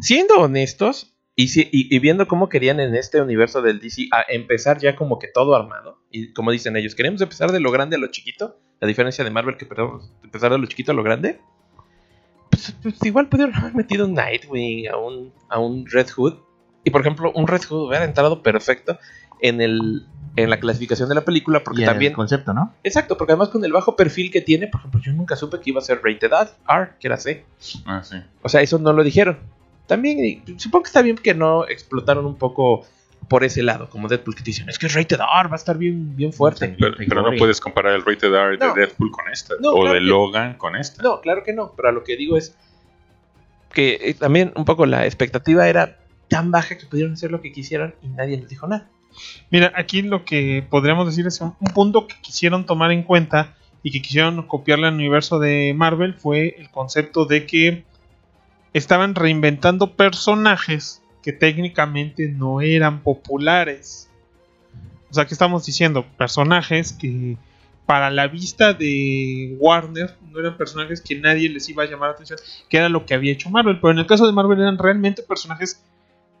siendo 0.00 0.34
honestos 0.36 1.14
y, 1.34 1.48
si- 1.48 1.68
y- 1.72 1.98
viendo 1.98 2.26
cómo 2.28 2.48
querían 2.48 2.80
en 2.80 2.94
este 2.94 3.20
universo 3.20 3.62
del 3.62 3.80
DC 3.80 4.08
empezar 4.28 4.78
ya 4.78 4.96
como 4.96 5.18
que 5.18 5.28
todo 5.28 5.54
armado, 5.54 5.98
y 6.10 6.32
como 6.32 6.50
dicen 6.50 6.76
ellos, 6.76 6.94
queremos 6.94 7.20
empezar 7.20 7.52
de 7.52 7.60
lo 7.60 7.70
grande 7.70 7.96
a 7.96 7.98
lo 7.98 8.08
chiquito, 8.08 8.58
la 8.80 8.88
diferencia 8.88 9.24
de 9.24 9.30
Marvel 9.30 9.56
que 9.56 9.68
queremos 9.68 10.12
empezar 10.24 10.50
de 10.52 10.58
lo 10.58 10.66
chiquito 10.66 10.92
a 10.92 10.94
lo 10.94 11.02
grande, 11.02 11.40
pues, 12.50 12.74
pues 12.82 12.94
igual 13.04 13.28
pudieron 13.28 13.54
haber 13.54 13.74
metido 13.74 14.06
un 14.06 14.14
Nightwing, 14.14 14.88
a 14.88 14.96
un, 14.96 15.32
a 15.48 15.58
un 15.58 15.86
Red 15.86 16.08
Hood, 16.16 16.34
y 16.84 16.90
por 16.90 17.00
ejemplo, 17.02 17.32
un 17.34 17.46
Red 17.46 17.62
Hood 17.68 17.88
hubiera 17.88 18.04
entrado 18.04 18.42
perfecto 18.42 18.98
en 19.40 19.60
el 19.60 20.06
en 20.36 20.50
la 20.50 20.60
clasificación 20.60 21.08
de 21.08 21.16
la 21.16 21.22
película, 21.24 21.64
porque 21.64 21.82
Y 21.82 21.84
también 21.84 22.12
el 22.12 22.16
concepto, 22.16 22.54
¿no? 22.54 22.72
Exacto, 22.84 23.16
porque 23.18 23.32
además 23.32 23.48
con 23.48 23.64
el 23.64 23.72
bajo 23.72 23.96
perfil 23.96 24.30
que 24.30 24.40
tiene, 24.40 24.68
por 24.68 24.80
ejemplo, 24.80 25.00
yo 25.00 25.12
nunca 25.12 25.34
supe 25.34 25.58
que 25.58 25.70
iba 25.70 25.80
a 25.80 25.82
ser 25.82 26.00
rated 26.00 26.30
R, 26.68 26.90
que 27.00 27.08
era 27.08 27.16
C. 27.16 27.44
Ah, 27.86 28.02
sí. 28.04 28.18
O 28.42 28.48
sea, 28.48 28.60
eso 28.62 28.78
no 28.78 28.92
lo 28.92 29.02
dijeron. 29.02 29.38
También 29.88 30.44
supongo 30.58 30.84
que 30.84 30.88
está 30.88 31.02
bien 31.02 31.16
que 31.16 31.34
no 31.34 31.66
explotaron 31.66 32.24
un 32.24 32.36
poco 32.36 32.86
por 33.28 33.42
ese 33.42 33.64
lado, 33.64 33.90
como 33.90 34.06
Deadpool 34.06 34.36
que 34.36 34.42
te 34.42 34.50
dicen, 34.50 34.68
es 34.68 34.78
que 34.78 34.86
es 34.86 34.94
rated 34.94 35.16
R, 35.18 35.48
va 35.48 35.54
a 35.54 35.56
estar 35.56 35.76
bien, 35.76 36.14
bien 36.16 36.32
fuerte. 36.32 36.76
Pero, 36.78 36.94
pero 36.96 37.22
no 37.22 37.36
puedes 37.36 37.60
comparar 37.60 37.94
el 37.94 38.04
rated 38.04 38.32
R 38.32 38.56
de 38.58 38.64
No. 38.66 38.74
Deadpool 38.74 39.10
con 39.10 39.28
esta. 39.32 39.54
No, 39.60 39.70
o 39.70 39.80
claro 39.80 39.94
de 39.94 39.98
que- 39.98 40.04
Logan 40.06 40.54
con 40.56 40.76
esta. 40.76 41.02
No, 41.02 41.20
claro 41.20 41.42
que 41.42 41.52
no, 41.52 41.72
pero 41.76 41.88
a 41.88 41.92
lo 41.92 42.04
que 42.04 42.16
digo 42.16 42.36
es 42.36 42.54
que 43.72 43.98
eh, 44.02 44.14
también 44.14 44.52
un 44.54 44.64
poco 44.64 44.86
la 44.86 45.04
expectativa 45.04 45.68
era 45.68 45.98
tan 46.28 46.50
baja 46.52 46.78
que 46.78 46.86
pudieron 46.86 47.14
hacer 47.14 47.30
lo 47.32 47.40
que 47.40 47.50
quisieran 47.52 47.94
y 48.02 48.08
nadie 48.08 48.36
les 48.36 48.48
dijo 48.48 48.66
nada. 48.68 48.88
Mira, 49.50 49.72
aquí 49.76 50.02
lo 50.02 50.24
que 50.24 50.64
podríamos 50.68 51.06
decir 51.06 51.26
es 51.26 51.40
un, 51.40 51.54
un 51.60 51.72
punto 51.72 52.06
que 52.06 52.16
quisieron 52.20 52.66
tomar 52.66 52.92
en 52.92 53.02
cuenta 53.02 53.56
y 53.82 53.90
que 53.90 54.02
quisieron 54.02 54.42
copiarle 54.42 54.88
al 54.88 54.94
universo 54.94 55.38
de 55.38 55.72
Marvel 55.74 56.14
fue 56.14 56.56
el 56.58 56.70
concepto 56.70 57.24
de 57.24 57.46
que 57.46 57.84
estaban 58.72 59.14
reinventando 59.14 59.94
personajes 59.94 61.02
que 61.22 61.32
técnicamente 61.32 62.28
no 62.28 62.60
eran 62.60 63.02
populares. 63.02 64.10
O 65.10 65.14
sea, 65.14 65.26
que 65.26 65.34
estamos 65.34 65.64
diciendo 65.64 66.04
personajes 66.16 66.92
que 66.92 67.36
para 67.86 68.10
la 68.10 68.28
vista 68.28 68.74
de 68.74 69.56
Warner 69.58 70.14
no 70.30 70.38
eran 70.38 70.58
personajes 70.58 71.00
que 71.00 71.18
nadie 71.18 71.48
les 71.48 71.68
iba 71.70 71.82
a 71.82 71.86
llamar 71.86 72.10
la 72.10 72.14
atención, 72.16 72.38
que 72.68 72.76
era 72.76 72.90
lo 72.90 73.06
que 73.06 73.14
había 73.14 73.32
hecho 73.32 73.48
Marvel, 73.48 73.78
pero 73.80 73.92
en 73.92 73.98
el 73.98 74.06
caso 74.06 74.26
de 74.26 74.32
Marvel 74.32 74.60
eran 74.60 74.76
realmente 74.76 75.22
personajes 75.22 75.82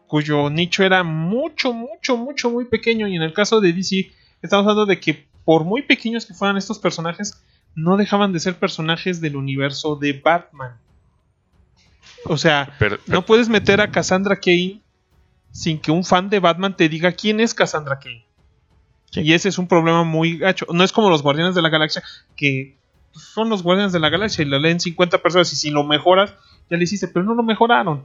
cuyo 0.08 0.50
nicho 0.50 0.82
era 0.82 1.04
mucho, 1.04 1.72
mucho, 1.72 2.16
mucho, 2.16 2.50
muy 2.50 2.64
pequeño. 2.64 3.06
Y 3.06 3.14
en 3.14 3.22
el 3.22 3.32
caso 3.32 3.60
de 3.60 3.72
DC, 3.72 4.10
estamos 4.42 4.64
hablando 4.64 4.86
de 4.86 4.98
que 4.98 5.28
por 5.44 5.64
muy 5.64 5.82
pequeños 5.82 6.26
que 6.26 6.34
fueran 6.34 6.56
estos 6.56 6.78
personajes, 6.78 7.42
no 7.74 7.96
dejaban 7.96 8.32
de 8.32 8.40
ser 8.40 8.58
personajes 8.58 9.20
del 9.20 9.36
universo 9.36 9.96
de 9.96 10.12
Batman. 10.12 10.76
O 12.24 12.36
sea, 12.36 12.74
Pero, 12.78 12.98
no 13.06 13.24
puedes 13.24 13.48
meter 13.48 13.80
a 13.80 13.90
Cassandra 13.90 14.36
Kane 14.40 14.82
sin 15.52 15.78
que 15.78 15.90
un 15.90 16.04
fan 16.04 16.28
de 16.28 16.40
Batman 16.40 16.76
te 16.76 16.88
diga 16.88 17.12
quién 17.12 17.40
es 17.40 17.54
Cassandra 17.54 17.98
Kane. 17.98 18.26
Y 19.12 19.32
ese 19.32 19.48
es 19.48 19.56
un 19.56 19.68
problema 19.68 20.04
muy 20.04 20.36
gacho. 20.36 20.66
No 20.72 20.84
es 20.84 20.92
como 20.92 21.08
los 21.08 21.22
Guardianes 21.22 21.54
de 21.54 21.62
la 21.62 21.70
Galaxia, 21.70 22.02
que 22.36 22.76
son 23.12 23.48
los 23.48 23.62
Guardianes 23.62 23.92
de 23.92 24.00
la 24.00 24.10
Galaxia 24.10 24.42
y 24.42 24.48
lo 24.48 24.58
leen 24.58 24.80
50 24.80 25.18
personas 25.22 25.52
y 25.52 25.56
si 25.56 25.70
lo 25.70 25.82
mejoras, 25.82 26.34
ya 26.68 26.76
le 26.76 26.84
hiciste, 26.84 27.08
pero 27.08 27.24
no 27.24 27.34
lo 27.34 27.42
mejoraron. 27.42 28.04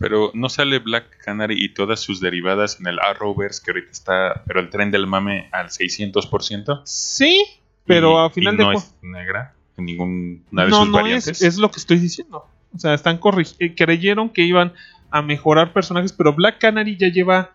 Pero 0.00 0.30
no 0.34 0.48
sale 0.48 0.78
Black 0.80 1.18
Canary 1.24 1.62
y 1.62 1.68
todas 1.74 2.00
sus 2.00 2.20
derivadas 2.20 2.80
en 2.80 2.88
el 2.88 2.98
Arrowverse 2.98 3.60
que 3.64 3.70
ahorita 3.70 3.90
está, 3.92 4.42
pero 4.46 4.58
el 4.58 4.70
tren 4.70 4.90
del 4.90 5.06
mame 5.06 5.48
al 5.52 5.68
600%. 5.68 6.80
Sí, 6.84 7.44
pero 7.86 8.12
y- 8.14 8.26
a 8.26 8.30
final 8.30 8.54
y 8.54 8.56
de 8.56 8.64
no 8.64 8.72
es 8.72 8.94
negra 9.02 9.54
en 9.76 9.84
ninguna 9.84 10.64
de 10.64 10.70
no, 10.70 10.80
sus 10.80 10.88
no 10.88 10.92
variantes. 10.96 11.28
es, 11.28 11.42
es 11.42 11.58
lo 11.58 11.70
que 11.70 11.78
estoy 11.78 11.98
diciendo. 11.98 12.46
O 12.74 12.78
sea, 12.78 12.94
están 12.94 13.20
eh, 13.58 13.74
creyeron 13.74 14.30
que 14.30 14.42
iban 14.42 14.72
a 15.10 15.22
mejorar 15.22 15.72
personajes, 15.72 16.12
pero 16.12 16.32
Black 16.34 16.58
Canary 16.58 16.96
ya 16.96 17.08
lleva 17.08 17.52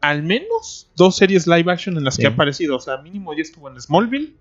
al 0.00 0.22
menos 0.22 0.88
dos 0.96 1.16
series 1.16 1.46
live 1.46 1.70
action 1.72 1.96
en 1.96 2.04
las 2.04 2.14
Sí. 2.14 2.22
que 2.22 2.28
ha 2.28 2.30
aparecido. 2.30 2.76
O 2.76 2.80
sea, 2.80 2.98
mínimo 2.98 3.34
ya 3.34 3.42
estuvo 3.42 3.68
en 3.68 3.80
Smallville, 3.80 4.34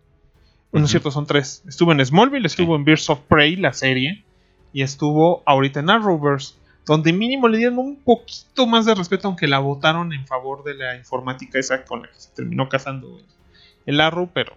No 0.71 0.85
es 0.85 0.91
cierto, 0.91 1.09
son 1.09 1.25
tres. 1.25 1.63
Estuvo 1.67 1.91
en 1.93 2.05
Smallville, 2.05 2.45
estuvo 2.45 2.75
en 2.75 2.83
Birds 2.85 3.09
of 3.09 3.21
Prey, 3.27 3.55
la 3.55 3.73
serie, 3.73 4.23
y 4.71 4.83
estuvo 4.83 5.41
ahorita 5.47 5.79
en 5.79 5.89
Arrowverse, 5.89 6.53
donde 6.89 7.13
mínimo 7.13 7.47
le 7.47 7.57
dieron 7.59 7.77
un 7.79 7.95
poquito 8.03 8.67
más 8.67 8.85
de 8.85 8.95
respeto, 8.95 9.27
aunque 9.27 9.47
la 9.47 9.59
votaron 9.59 10.11
en 10.13 10.25
favor 10.27 10.63
de 10.63 10.73
la 10.73 10.95
informática 10.95 11.57
esa 11.59 11.85
con 11.85 12.01
la 12.01 12.09
que 12.11 12.19
se 12.19 12.31
terminó 12.31 12.67
casando 12.67 13.17
el, 13.17 13.25
el 13.85 14.01
Arrow, 14.01 14.29
pero, 14.33 14.53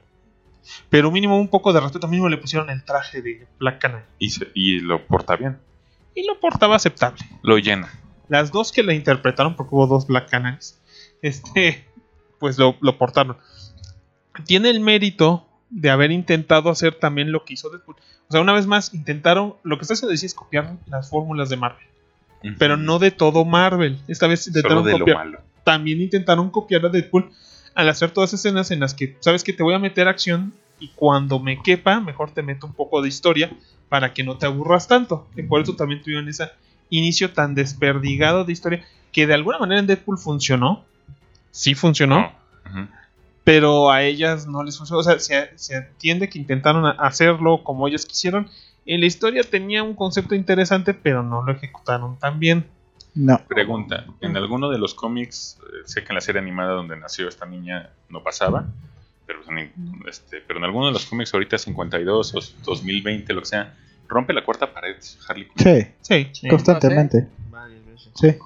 pero 0.91 1.11
mínimo 1.11 1.39
un 1.39 1.49
poco 1.49 1.73
de 1.73 1.81
respeto. 1.81 2.09
Mínimo 2.09 2.29
le 2.29 2.39
pusieron 2.39 2.71
el 2.71 2.83
traje 2.85 3.23
de 3.23 3.47
Black 3.59 3.81
Canary 3.81 4.05
Y, 4.19 4.31
se- 4.31 4.51
y 4.55 4.81
lo 4.81 5.07
porta 5.07 5.37
bien. 5.37 5.59
y 6.15 6.27
lo 6.27 6.41
portaba 6.41 6.77
aceptable. 6.77 7.21
Lo 7.43 7.59
llena. 7.59 7.91
Las 8.29 8.51
dos 8.51 8.73
que 8.73 8.83
la 8.83 8.95
interpretaron, 8.95 9.55
porque 9.57 9.75
hubo 9.75 9.87
dos 9.87 10.07
Black 10.07 10.31
Canaries, 10.31 10.81
este, 11.21 11.85
pues 12.39 12.57
lo, 12.59 12.77
lo 12.81 12.97
portaron. 12.99 13.37
Tiene 14.47 14.71
el 14.71 14.81
mérito 14.81 15.47
de 15.69 15.91
haber 15.91 16.11
intentado 16.11 16.71
hacer 16.71 16.95
también 16.95 17.33
lo 17.33 17.45
que 17.45 17.55
hizo 17.55 17.69
Deadpool. 17.71 17.97
O 18.29 18.33
sea, 18.33 18.41
una 18.41 18.53
vez 18.55 18.67
más, 18.67 18.95
intentaron, 18.95 19.57
lo 19.63 19.77
que 19.77 19.83
está 19.83 19.95
haciendo 19.95 20.15
es 20.15 20.35
copiar 20.35 20.77
las 20.87 21.11
fórmulas 21.11 21.49
de 21.51 21.57
Marvel, 21.59 21.87
Pero 22.59 22.77
no 22.77 22.99
de 22.99 23.11
todo 23.11 23.45
Marvel. 23.45 23.99
Esta 24.09 24.27
vez 24.27 24.45
Solo 24.45 24.83
de 24.83 24.93
lo 24.93 24.99
copiar. 25.01 25.17
malo. 25.17 25.41
También 25.65 26.01
intentaron 26.01 26.51
copiar 26.51 26.85
a 26.87 26.89
Deadpool 26.89 27.31
al 27.75 27.89
hacer 27.89 28.11
todas 28.11 28.33
escenas 28.35 28.71
en 28.71 28.81
las 28.81 28.95
que 28.95 29.17
sabes 29.21 29.45
que 29.45 29.53
te 29.53 29.63
voy 29.63 29.75
a 29.75 29.79
meter 29.79 30.09
acción 30.09 30.53
y 30.81 30.89
cuando 30.89 31.39
me 31.39 31.63
quepa, 31.63 32.01
mejor 32.01 32.33
te 32.33 32.43
meto 32.43 32.67
un 32.67 32.75
poco 32.75 33.01
de 33.01 33.09
historia 33.09 33.51
para 33.89 34.13
que 34.13 34.25
no 34.25 34.37
te 34.39 34.47
aburras 34.47 34.89
tanto. 34.89 35.29
Y 35.37 35.43
por 35.43 35.61
eso 35.63 35.77
también 35.77 36.03
tuvieron 36.03 36.29
ese 36.29 36.51
inicio 36.91 37.33
tan 37.33 37.55
desperdigado 37.55 38.45
de 38.45 38.53
historia 38.53 38.85
que 39.13 39.27
de 39.27 39.35
alguna 39.35 39.59
manera 39.59 39.79
en 39.81 39.87
Deadpool 39.87 40.19
funcionó. 40.19 40.85
Sí 41.53 41.75
funcionó, 41.75 42.33
Ujú. 42.67 42.89
pero 43.45 43.91
a 43.91 44.03
ellas 44.03 44.47
no 44.47 44.63
les 44.65 44.77
funcionó. 44.79 45.01
O 45.01 45.03
sea, 45.05 45.19
se, 45.19 45.51
se 45.57 45.77
entiende 45.77 46.29
que 46.29 46.39
intentaron 46.39 46.87
hacerlo 46.99 47.63
como 47.63 47.87
ellas 47.87 48.05
quisieron. 48.07 48.49
Y 48.85 48.99
la 48.99 49.07
historia 49.07 49.43
tenía 49.45 49.83
un 49.83 49.95
concepto 49.95 50.35
interesante, 50.35 50.95
pero 50.95 51.23
no 51.23 51.43
lo 51.43 51.53
ejecutaron 51.53 52.19
tan 52.19 52.41
bien. 52.41 52.67
No. 53.15 53.39
Pregunta, 53.47 54.07
¿en 54.21 54.37
alguno 54.37 54.71
de 54.71 54.79
los 54.79 54.95
cómics, 54.95 55.59
eh, 55.61 55.83
sé 55.85 56.03
que 56.03 56.09
en 56.09 56.15
la 56.15 56.21
serie 56.21 56.41
animada 56.41 56.73
donde 56.73 56.97
nació 56.97 57.29
esta 57.29 57.45
niña 57.45 57.91
no 58.09 58.23
pasaba, 58.23 58.67
pero, 59.27 59.41
en, 59.51 59.71
este, 60.09 60.41
pero 60.41 60.59
en 60.59 60.65
alguno 60.65 60.87
de 60.87 60.93
los 60.93 61.05
cómics 61.07 61.33
ahorita 61.35 61.59
52 61.59 62.35
o 62.35 62.41
2020, 62.65 63.33
lo 63.35 63.41
que 63.41 63.47
sea, 63.47 63.75
rompe 64.09 64.33
la 64.33 64.45
cuarta 64.45 64.73
pared 64.73 64.97
Harley 65.29 65.49
Quinn? 65.55 65.95
Sí, 66.01 66.29
Sí. 66.33 66.49
Constantemente. 66.49 67.29
Varias 67.51 67.85
veces. 67.85 68.13
Sí, 68.15 68.31
sí. 68.31 68.39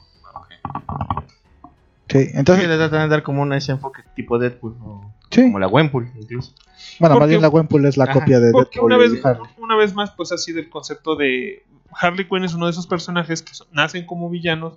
Entonces 2.08 2.34
Entonces, 2.34 2.68
le 2.68 2.76
tratan 2.76 3.02
de 3.02 3.08
dar 3.08 3.22
como 3.22 3.42
un 3.42 3.52
ese 3.52 3.72
enfoque 3.72 4.02
tipo 4.14 4.38
Deadpool 4.38 4.76
o 4.80 5.12
sí. 5.36 5.42
como 5.42 5.58
la 5.58 5.66
Gwenpool 5.66 6.10
incluso. 6.16 6.52
Bueno, 6.98 7.18
más 7.18 7.28
bien 7.28 7.40
la 7.42 7.48
Gwenpool 7.48 7.84
es 7.86 7.96
la 7.96 8.04
Ajá, 8.04 8.14
copia 8.14 8.40
de 8.40 8.50
Porque 8.52 8.78
Deadpool 8.78 8.92
una 8.92 8.96
vez, 8.96 9.12
y 9.14 9.20
Harley. 9.26 9.50
una 9.58 9.76
vez 9.76 9.94
más, 9.94 10.10
pues 10.10 10.32
ha 10.32 10.38
sido 10.38 10.58
el 10.60 10.68
concepto 10.68 11.14
de 11.16 11.64
Harley 11.98 12.26
Quinn 12.28 12.44
es 12.44 12.54
uno 12.54 12.66
de 12.66 12.72
esos 12.72 12.86
personajes 12.86 13.42
que 13.42 13.54
son- 13.54 13.68
nacen 13.72 14.04
como 14.06 14.28
villanos, 14.28 14.74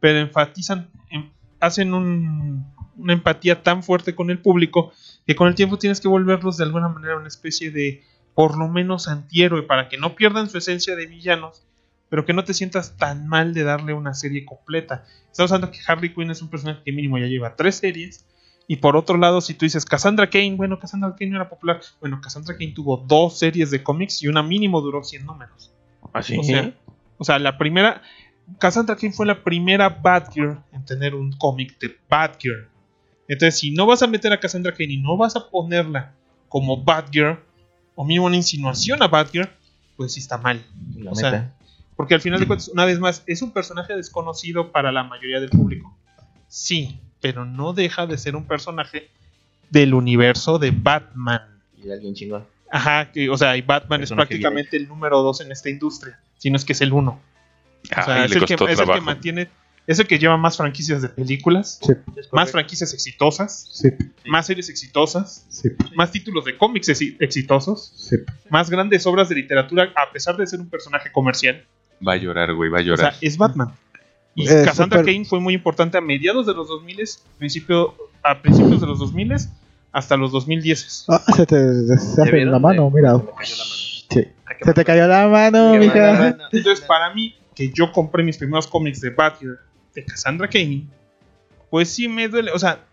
pero 0.00 0.18
enfatizan, 0.20 0.88
en- 1.10 1.30
hacen 1.60 1.92
un- 1.94 2.64
una 2.96 3.12
empatía 3.12 3.62
tan 3.62 3.82
fuerte 3.82 4.14
con 4.14 4.30
el 4.30 4.38
público 4.38 4.92
que 5.26 5.34
con 5.34 5.48
el 5.48 5.54
tiempo 5.54 5.78
tienes 5.78 6.00
que 6.00 6.08
volverlos 6.08 6.56
de 6.56 6.64
alguna 6.64 6.88
manera 6.88 7.16
una 7.16 7.28
especie 7.28 7.70
de, 7.70 8.02
por 8.34 8.56
lo 8.58 8.68
menos, 8.68 9.08
antihéroe 9.08 9.62
para 9.62 9.88
que 9.88 9.98
no 9.98 10.14
pierdan 10.14 10.48
su 10.48 10.58
esencia 10.58 10.96
de 10.96 11.06
villanos, 11.06 11.62
pero 12.08 12.24
que 12.24 12.32
no 12.32 12.44
te 12.44 12.52
sientas 12.54 12.96
tan 12.96 13.26
mal 13.28 13.54
de 13.54 13.62
darle 13.64 13.94
una 13.94 14.14
serie 14.14 14.44
completa. 14.44 15.04
Estamos 15.30 15.52
hablando 15.52 15.72
que 15.72 15.80
Harley 15.86 16.12
Quinn 16.14 16.30
es 16.30 16.42
un 16.42 16.48
personaje 16.48 16.80
que 16.84 16.92
mínimo 16.92 17.18
ya 17.18 17.26
lleva 17.26 17.54
tres 17.56 17.76
series. 17.76 18.26
Y 18.68 18.76
por 18.76 18.96
otro 18.96 19.18
lado, 19.18 19.40
si 19.40 19.54
tú 19.54 19.64
dices 19.64 19.84
Cassandra 19.84 20.30
Kane, 20.30 20.54
bueno, 20.56 20.78
Cassandra 20.78 21.14
Kane 21.18 21.30
no 21.32 21.36
era 21.36 21.48
popular. 21.48 21.80
Bueno, 22.00 22.20
Cassandra 22.20 22.56
Kane 22.56 22.72
tuvo 22.72 22.96
dos 22.96 23.38
series 23.38 23.70
de 23.70 23.82
cómics 23.82 24.22
y 24.22 24.28
una 24.28 24.42
mínimo 24.42 24.80
duró 24.80 25.02
100 25.02 25.26
números. 25.26 25.72
Así. 26.12 26.38
O 26.38 26.42
sea, 26.42 26.72
o 27.18 27.24
sea, 27.24 27.38
la 27.38 27.58
primera. 27.58 28.02
Cassandra 28.58 28.96
Kane 28.96 29.12
fue 29.12 29.26
la 29.26 29.42
primera 29.42 29.88
Batgirl 29.88 30.62
en 30.72 30.84
tener 30.84 31.14
un 31.14 31.32
cómic 31.32 31.78
de 31.78 31.96
Batgirl. 32.08 32.68
Entonces, 33.28 33.58
si 33.58 33.70
no 33.70 33.86
vas 33.86 34.02
a 34.02 34.06
meter 34.06 34.32
a 34.32 34.40
Cassandra 34.40 34.72
Kane 34.72 34.94
y 34.94 34.98
no 34.98 35.16
vas 35.16 35.36
a 35.36 35.48
ponerla 35.48 36.12
como 36.48 36.82
Batgirl, 36.82 37.38
o 37.94 38.04
mínimo 38.04 38.26
una 38.26 38.36
insinuación 38.36 39.02
a 39.02 39.08
Batgirl, 39.08 39.48
pues 39.96 40.14
sí 40.14 40.20
está 40.20 40.38
mal. 40.38 40.64
La 40.96 41.12
O 41.12 41.14
sea. 41.14 41.54
Porque 41.96 42.14
al 42.14 42.20
final 42.20 42.40
de 42.40 42.46
cuentas, 42.46 42.68
una 42.68 42.84
vez 42.84 42.98
más, 42.98 43.22
es 43.26 43.42
un 43.42 43.52
personaje 43.52 43.94
desconocido 43.94 44.72
para 44.72 44.90
la 44.92 45.04
mayoría 45.04 45.40
del 45.40 45.50
público. 45.50 45.96
Sí, 46.48 46.98
pero 47.22 47.46
no 47.46 47.72
deja 47.72 48.06
de 48.06 48.18
ser 48.18 48.36
un 48.36 48.44
personaje 48.46 49.08
del 49.70 49.94
universo 49.94 50.58
de 50.58 50.70
Batman. 50.70 51.40
y 51.78 51.86
de 51.86 51.94
alguien 51.94 52.14
chingón. 52.14 52.44
Ajá, 52.70 53.10
que, 53.10 53.30
o 53.30 53.36
sea, 53.38 53.56
y 53.56 53.62
Batman 53.62 54.02
es 54.02 54.10
prácticamente 54.12 54.76
el 54.76 54.88
número 54.88 55.22
dos 55.22 55.40
en 55.40 55.50
esta 55.52 55.70
industria, 55.70 56.18
si 56.38 56.50
no 56.50 56.56
es 56.56 56.64
que 56.64 56.72
es 56.74 56.80
el 56.82 56.92
uno. 56.92 57.20
O 57.84 58.02
sea, 58.04 58.24
es, 58.24 58.32
el 58.32 58.44
que, 58.44 58.56
costó 58.56 58.64
es 58.66 58.70
el 58.72 58.76
que 58.78 58.84
trabajo. 58.84 59.04
mantiene, 59.04 59.48
es 59.86 59.98
el 59.98 60.06
que 60.06 60.18
lleva 60.18 60.36
más 60.38 60.56
franquicias 60.56 61.02
de 61.02 61.08
películas, 61.10 61.80
Sí, 61.82 61.92
más 62.32 62.50
franquicias 62.50 62.94
exitosas, 62.94 63.68
sí, 63.72 63.88
más 64.26 64.46
series 64.46 64.68
exitosas, 64.70 65.44
sí, 65.50 65.68
más 65.96 66.10
títulos 66.12 66.44
de 66.46 66.56
cómics 66.56 66.88
exi- 66.88 67.16
exitosos, 67.20 67.92
sí. 67.96 68.16
más 68.48 68.70
grandes 68.70 69.04
obras 69.06 69.28
de 69.28 69.34
literatura, 69.34 69.92
a 69.94 70.10
pesar 70.12 70.36
de 70.36 70.46
ser 70.46 70.60
un 70.60 70.70
personaje 70.70 71.10
comercial. 71.12 71.64
Va 72.06 72.14
a 72.14 72.16
llorar, 72.16 72.54
güey, 72.54 72.70
va 72.70 72.78
a 72.78 72.82
O 72.82 72.84
llorar. 72.84 73.12
sea, 73.12 73.18
es 73.20 73.36
Batman. 73.36 73.74
Y 74.34 74.48
Eh, 74.48 74.62
Cassandra 74.64 75.00
super- 75.00 75.12
Kane 75.14 75.24
fue 75.26 75.40
muy 75.40 75.54
importante 75.54 75.98
a 75.98 76.00
mediados 76.00 76.46
de 76.46 76.54
los 76.54 76.68
2000, 76.68 76.98
principio, 77.38 77.94
a 78.22 78.40
principios 78.40 78.80
de 78.80 78.86
los 78.86 78.98
2000 78.98 79.34
hasta 79.92 80.16
los 80.16 80.32
2010. 80.32 81.04
Ah, 81.08 81.22
se 81.36 81.44
te 81.46 81.56
deshace 81.56 82.44
la 82.46 82.58
mano, 82.58 82.90
mira. 82.90 83.12
se 83.18 83.24
me 83.24 83.30
cayó 83.36 83.56
la 83.56 83.64
mano. 83.64 83.76
Sí. 84.10 84.26
Se 84.64 84.74
te 84.74 84.84
cayó 84.84 85.06
la 85.06 85.28
mano, 85.28 85.72
Qué 85.72 85.78
mija. 85.80 86.36
Entonces, 86.52 86.80
para 86.86 87.12
mí, 87.14 87.34
que 87.54 87.70
yo 87.74 87.92
compré 87.92 88.22
mis 88.22 88.38
primeros 88.38 88.66
cómics 88.66 89.00
de 89.00 89.10
Batgirl 89.10 89.58
de 89.94 90.04
Cassandra 90.04 90.48
Kane, 90.48 90.86
pues 91.70 91.90
sí 91.90 92.08
me 92.08 92.28
duele. 92.28 92.52
O 92.52 92.58
sea, 92.58 92.84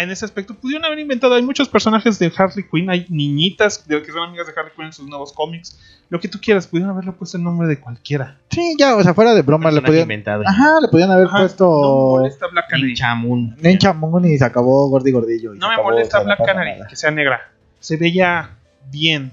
en 0.00 0.10
ese 0.10 0.24
aspecto 0.24 0.54
pudieron 0.54 0.84
haber 0.84 0.98
inventado. 0.98 1.34
Hay 1.34 1.42
muchos 1.42 1.68
personajes 1.68 2.18
de 2.18 2.32
Harley 2.36 2.64
Quinn, 2.70 2.90
hay 2.90 3.06
niñitas 3.08 3.86
de 3.86 4.02
que 4.02 4.12
son 4.12 4.28
amigas 4.28 4.46
de 4.46 4.52
Harley 4.56 4.72
Quinn 4.74 4.86
en 4.86 4.92
sus 4.92 5.06
nuevos 5.08 5.32
cómics. 5.32 5.78
Lo 6.08 6.20
que 6.20 6.28
tú 6.28 6.38
quieras, 6.40 6.66
pudieron 6.66 6.90
haberle 6.92 7.12
puesto 7.12 7.36
el 7.36 7.42
nombre 7.42 7.66
de 7.66 7.80
cualquiera. 7.80 8.38
Sí, 8.50 8.74
ya, 8.78 8.94
o 8.96 9.02
sea, 9.02 9.12
fuera 9.14 9.34
de 9.34 9.42
broma, 9.42 9.70
le 9.72 9.82
podían. 9.82 10.02
inventado. 10.02 10.42
Ajá, 10.46 10.80
le 10.80 10.88
podían 10.88 11.10
haber 11.10 11.26
Ajá, 11.26 11.38
No 11.38 11.42
puesto. 11.44 11.64
me 11.68 12.18
molesta 12.20 12.46
Black 12.48 12.68
Canary. 12.70 12.88
Ninchamun. 12.88 13.56
Ninja 13.60 13.92
Moon 13.92 14.24
y 14.24 14.38
se 14.38 14.44
acabó 14.44 14.88
Gordy 14.88 15.10
Gordillo. 15.10 15.54
y 15.54 15.58
No 15.58 15.68
me 15.68 15.74
acabó, 15.74 15.90
molesta 15.90 16.20
Black 16.22 16.44
Canary, 16.44 16.72
nada. 16.72 16.86
que 16.86 16.94
sea 16.96 17.10
negra. 17.10 17.40
Se 17.80 17.96
veía 17.96 18.50
bien. 18.90 19.32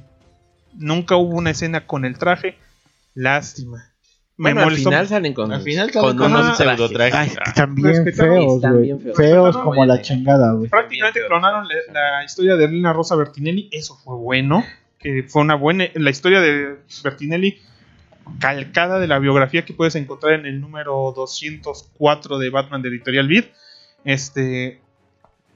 Nunca 0.74 1.16
hubo 1.16 1.36
una 1.38 1.52
escena 1.52 1.86
con 1.86 2.06
el 2.06 2.18
traje. 2.18 2.58
Lástima. 3.14 3.90
Me 4.35 4.53
Bueno, 4.53 4.68
al 4.68 4.76
final 4.76 5.07
salen 5.07 5.34
con, 5.34 5.51
Al 5.51 5.61
final 5.61 5.91
con 5.91 6.01
salen 6.01 6.18
con 6.18 6.31
unos 6.31 6.60
unos 6.60 6.91
trajes. 6.91 7.38
están 7.45 7.76
bien 7.76 8.03
Respetable. 8.03 8.39
feos, 8.39 8.61
güey. 8.61 9.14
feos. 9.15 9.57
Como 9.57 9.85
la 9.85 10.01
chingada, 10.01 10.53
güey. 10.53 10.69
Prácticamente 10.69 11.22
clonaron 11.27 11.68
la, 11.68 12.01
la 12.18 12.23
historia 12.23 12.55
de 12.55 12.65
Elena 12.65 12.93
Rosa 12.93 13.15
Bertinelli. 13.15 13.69
Eso 13.72 13.95
fue 13.95 14.15
bueno. 14.15 14.64
Que 14.97 15.23
fue 15.23 15.43
una 15.43 15.53
buena. 15.53 15.85
La 15.93 16.10
historia 16.10 16.41
de 16.41 16.77
Bertinelli 17.03 17.60
calcada 18.39 18.99
de 18.99 19.07
la 19.07 19.19
biografía 19.19 19.65
que 19.65 19.73
puedes 19.73 19.95
encontrar 19.95 20.34
en 20.34 20.45
el 20.45 20.61
número 20.61 21.14
204 21.15 22.38
de 22.39 22.49
Batman 22.49 22.81
de 22.81 22.89
Editorial 22.89 23.27
Vid. 23.27 23.45
Este. 24.03 24.81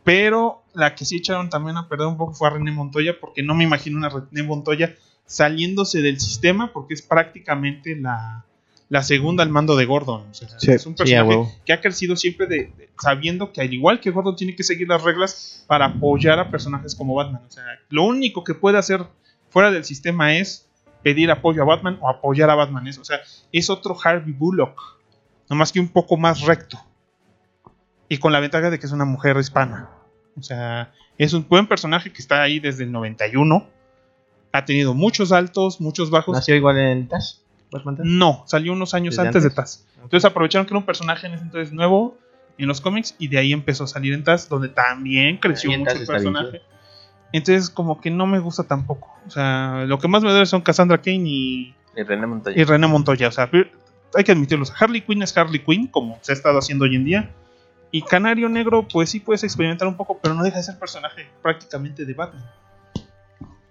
Pero 0.03 0.61
la 0.73 0.93
que 0.93 1.03
sí 1.03 1.17
echaron 1.17 1.49
también 1.49 1.77
a 1.77 1.89
perder 1.89 2.07
un 2.07 2.17
poco 2.17 2.33
fue 2.33 2.47
a 2.47 2.51
René 2.51 2.71
Montoya. 2.71 3.19
Porque 3.19 3.41
no 3.41 3.55
me 3.55 3.63
imagino 3.63 3.97
una 3.97 4.09
René 4.09 4.43
Montoya 4.43 4.93
saliéndose 5.25 6.01
del 6.03 6.19
sistema. 6.19 6.71
Porque 6.71 6.93
es 6.93 7.01
prácticamente 7.01 7.95
la, 7.95 8.45
la 8.89 9.03
segunda 9.03 9.43
al 9.43 9.49
mando 9.49 9.75
de 9.75 9.85
Gordon. 9.85 10.27
O 10.29 10.33
sea, 10.33 10.47
Sí. 10.59 10.71
es 10.71 10.85
un 10.85 10.95
personaje 10.95 11.59
que 11.65 11.73
ha 11.73 11.81
crecido 11.81 12.15
siempre 12.15 12.47
de, 12.47 12.55
de- 12.77 12.89
sabiendo 13.01 13.51
que 13.51 13.61
al 13.61 13.73
igual 13.73 13.99
que 13.99 14.11
Gordon 14.11 14.35
tiene 14.35 14.55
que 14.55 14.63
seguir 14.63 14.87
las 14.87 15.03
reglas 15.03 15.65
para 15.67 15.85
apoyar 15.85 16.39
a 16.39 16.49
personajes 16.49 16.95
como 16.95 17.13
Batman. 17.15 17.41
O 17.47 17.51
sea, 17.51 17.63
lo 17.89 18.03
único 18.03 18.43
que 18.43 18.53
puede 18.53 18.77
hacer 18.77 19.05
fuera 19.49 19.71
del 19.71 19.83
sistema 19.83 20.35
es 20.37 20.69
pedir 21.03 21.29
apoyo 21.31 21.61
a 21.61 21.65
Batman 21.65 21.97
o 22.01 22.09
apoyar 22.09 22.49
a 22.49 22.55
Batman. 22.55 22.87
Es, 22.87 22.97
o 22.97 23.03
sea, 23.05 23.19
es 23.51 23.69
otro 23.69 23.95
Harvey 24.01 24.33
Bullock, 24.33 24.79
nomás 25.49 25.71
que 25.71 25.79
un 25.79 25.89
poco 25.89 26.15
más 26.17 26.41
recto. 26.41 26.79
Y 28.09 28.17
con 28.19 28.31
la 28.31 28.39
ventaja 28.39 28.69
de 28.69 28.79
que 28.79 28.85
es 28.85 28.91
una 28.93 29.05
mujer 29.05 29.35
hispana. 29.37 29.89
O 30.37 30.41
sea, 30.43 30.93
es 31.17 31.33
un 31.33 31.45
buen 31.47 31.67
personaje 31.67 32.11
que 32.13 32.21
está 32.21 32.41
ahí 32.41 32.59
desde 32.59 32.83
el 32.85 32.91
91. 32.91 33.67
Ha 34.53 34.65
tenido 34.65 34.93
muchos 34.93 35.31
altos, 35.33 35.81
muchos 35.81 36.09
bajos. 36.09 36.33
Nació 36.35 36.55
igual 36.55 36.77
en 36.77 37.07
Tash. 37.09 37.35
Batman. 37.71 37.97
No, 38.03 38.43
salió 38.45 38.73
unos 38.73 38.93
años 38.93 39.15
¿Desde 39.15 39.27
antes, 39.27 39.43
de? 39.43 39.49
Taz. 39.49 39.85
Entonces 39.95 40.25
aprovecharon 40.25 40.65
que 40.65 40.73
era 40.73 40.79
un 40.79 40.85
personaje 40.85 41.27
en 41.27 41.33
ese 41.33 41.43
entonces 41.43 41.73
nuevo 41.73 42.17
en 42.57 42.67
los 42.67 42.81
cómics 42.81 43.15
y 43.19 43.27
de 43.27 43.37
ahí 43.37 43.53
empezó 43.53 43.83
a 43.83 43.87
salir 43.87 44.13
en 44.13 44.23
Taz, 44.23 44.49
donde 44.49 44.69
también 44.69 45.37
creció 45.37 45.69
mucho 45.71 45.91
el 45.91 45.97
bien 45.97 46.07
personaje. 46.07 46.61
Entonces, 47.33 47.69
como 47.69 47.99
que 47.99 48.09
no 48.09 48.25
me 48.25 48.39
gusta 48.39 48.63
tampoco. 48.63 49.13
O 49.27 49.29
sea, 49.29 49.83
lo 49.85 49.99
que 49.99 50.07
más 50.07 50.23
me 50.23 50.31
duele 50.31 50.45
son 50.45 50.61
Cassandra 50.61 50.97
Kane 50.99 51.23
y, 51.25 51.75
Y 51.95 52.03
René 52.03 52.25
Montoya. 52.25 52.59
y 52.59 52.63
René 52.63 52.87
Montoya. 52.87 53.27
O 53.27 53.31
sea, 53.31 53.49
hay 54.15 54.23
que 54.23 54.31
admitirlo. 54.31 54.65
Harley 54.79 55.01
Quinn 55.01 55.21
es 55.21 55.37
Harley 55.37 55.63
Quinn, 55.63 55.87
como 55.87 56.17
se 56.21 56.31
ha 56.31 56.35
estado 56.35 56.57
haciendo 56.57 56.85
hoy 56.85 56.95
en 56.95 57.05
día. 57.05 57.29
Y 57.91 58.01
Canario 58.01 58.49
Negro, 58.49 58.87
pues 58.87 59.09
sí 59.09 59.19
puedes 59.19 59.43
experimentar 59.43 59.87
un 59.87 59.95
poco, 59.95 60.19
pero 60.21 60.33
no 60.35 60.43
deja 60.43 60.57
de 60.57 60.63
ser 60.63 60.79
personaje 60.79 61.27
prácticamente 61.41 62.05
de 62.05 62.13
Batman. 62.13 62.43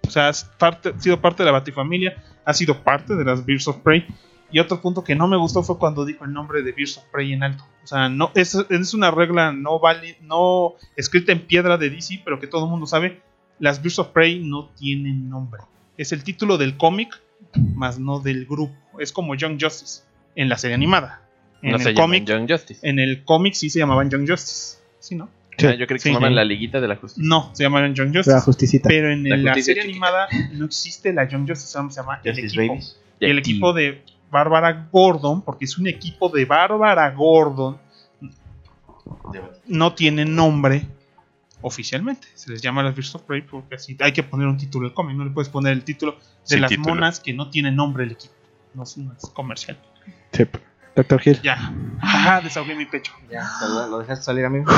O 0.07 0.11
sea, 0.11 0.29
ha 0.29 0.31
parte- 0.57 0.93
sido 0.99 1.19
parte 1.21 1.43
de 1.43 1.47
la 1.47 1.51
Batifamilia, 1.53 2.23
ha 2.45 2.53
sido 2.53 2.83
parte 2.83 3.15
de 3.15 3.25
las 3.25 3.45
Birds 3.45 3.67
of 3.67 3.77
Prey. 3.77 4.05
Y 4.49 4.59
otro 4.59 4.81
punto 4.81 5.03
que 5.03 5.13
no 5.15 5.27
me 5.27 5.35
gustó 5.35 5.61
fue 5.61 5.77
cuando 5.77 6.05
dijo 6.05 6.23
el 6.23 6.31
nombre 6.31 6.61
de 6.63 6.71
Birds 6.71 6.97
of 6.97 7.03
Prey 7.11 7.33
en 7.33 7.43
alto. 7.43 7.65
O 7.83 7.87
sea, 7.87 8.07
no, 8.09 8.31
es, 8.33 8.55
es 8.55 8.93
una 8.93 9.11
regla 9.11 9.51
no 9.51 9.79
vale, 9.79 10.17
no 10.21 10.75
escrita 10.95 11.31
en 11.33 11.41
piedra 11.45 11.77
de 11.77 11.89
DC, 11.89 12.21
pero 12.23 12.39
que 12.39 12.47
todo 12.47 12.65
el 12.65 12.71
mundo 12.71 12.85
sabe. 12.85 13.21
Las 13.59 13.81
Birds 13.81 13.99
of 13.99 14.07
Prey 14.09 14.39
no 14.39 14.69
tienen 14.77 15.29
nombre. 15.29 15.61
Es 15.97 16.11
el 16.11 16.23
título 16.23 16.57
del 16.57 16.77
cómic, 16.77 17.09
más 17.75 17.99
no 17.99 18.19
del 18.19 18.45
grupo. 18.45 18.75
Es 18.99 19.11
como 19.11 19.35
Young 19.35 19.57
Justice 19.61 20.03
en 20.35 20.47
la 20.47 20.57
serie 20.57 20.75
animada. 20.75 21.21
En 21.61 21.71
no 21.71 21.77
el 21.77 21.95
cómic, 21.95 22.23
Young 22.25 22.47
Justice. 22.49 22.87
en 22.87 22.99
el 22.99 23.25
cómic 23.25 23.53
sí 23.55 23.69
se 23.69 23.79
llamaban 23.79 24.09
Young 24.09 24.29
Justice. 24.29 24.77
¿Sí, 24.99 25.15
no? 25.15 25.29
Ah, 25.59 25.73
yo 25.73 25.87
creo 25.87 25.87
que 25.87 25.99
Sí. 25.99 26.09
se 26.09 26.13
llaman 26.13 26.35
la 26.35 26.43
Liguita 26.45 26.79
de 26.79 26.87
la 26.87 26.95
Justicia. 26.97 27.27
No, 27.27 27.49
se 27.53 27.63
llamaban 27.63 27.95
Young 27.95 28.13
La 28.13 28.19
Justice. 28.19 28.41
justicita. 28.41 28.89
Pero 28.89 29.11
en 29.11 29.23
La 29.43 29.53
serie 29.55 29.63
chiquita. 29.63 29.83
animada 29.83 30.27
no 30.53 30.65
existe 30.65 31.11
la 31.13 31.27
Young 31.27 31.47
Justice, 31.47 31.71
se 31.71 31.95
llama 31.99 32.19
el 32.23 32.31
Justice 32.33 32.55
equipo. 32.55 32.73
Babies. 32.73 32.99
Y 33.19 33.25
el 33.25 33.37
equipo 33.39 33.73
de 33.73 34.03
Bárbara 34.29 34.87
Gordon, 34.91 35.41
porque 35.41 35.65
es 35.65 35.77
un 35.79 35.87
equipo 35.87 36.29
de 36.29 36.45
Bárbara 36.45 37.09
Gordon, 37.11 37.77
no 39.67 39.93
tiene 39.93 40.25
nombre 40.25 40.83
oficialmente. 41.61 42.27
Se 42.35 42.51
les 42.51 42.61
llama 42.61 42.83
las 42.83 42.95
Birds 42.95 43.15
of 43.15 43.23
Prey 43.23 43.41
porque 43.41 43.75
así 43.75 43.97
hay 43.99 44.11
que 44.11 44.23
poner 44.23 44.47
un 44.47 44.57
título 44.57 44.87
del 44.87 44.93
cómic. 44.93 45.15
No 45.17 45.25
le 45.25 45.31
puedes 45.31 45.49
poner 45.49 45.73
el 45.73 45.83
título 45.83 46.13
de 46.13 46.17
Sin 46.43 46.61
las 46.61 46.69
título. 46.69 46.95
monas 46.95 47.19
que 47.19 47.33
no 47.33 47.49
tienen 47.49 47.75
nombre 47.75 48.03
el 48.03 48.11
equipo. 48.11 48.33
No 48.73 48.83
es, 48.83 48.97
no 48.97 49.13
es 49.13 49.25
comercial. 49.31 49.77
Sí. 50.31 50.43
Doctor 50.97 51.21
Hill. 51.23 51.39
Ya. 51.43 51.71
Ajá, 52.01 52.41
desahogué 52.41 52.73
mi 52.73 52.85
pecho. 52.85 53.13
Ya, 53.31 53.47
¿lo, 53.69 53.87
lo 53.87 53.99
dejaste 53.99 54.25
salir, 54.25 54.45
amigo? 54.45 54.65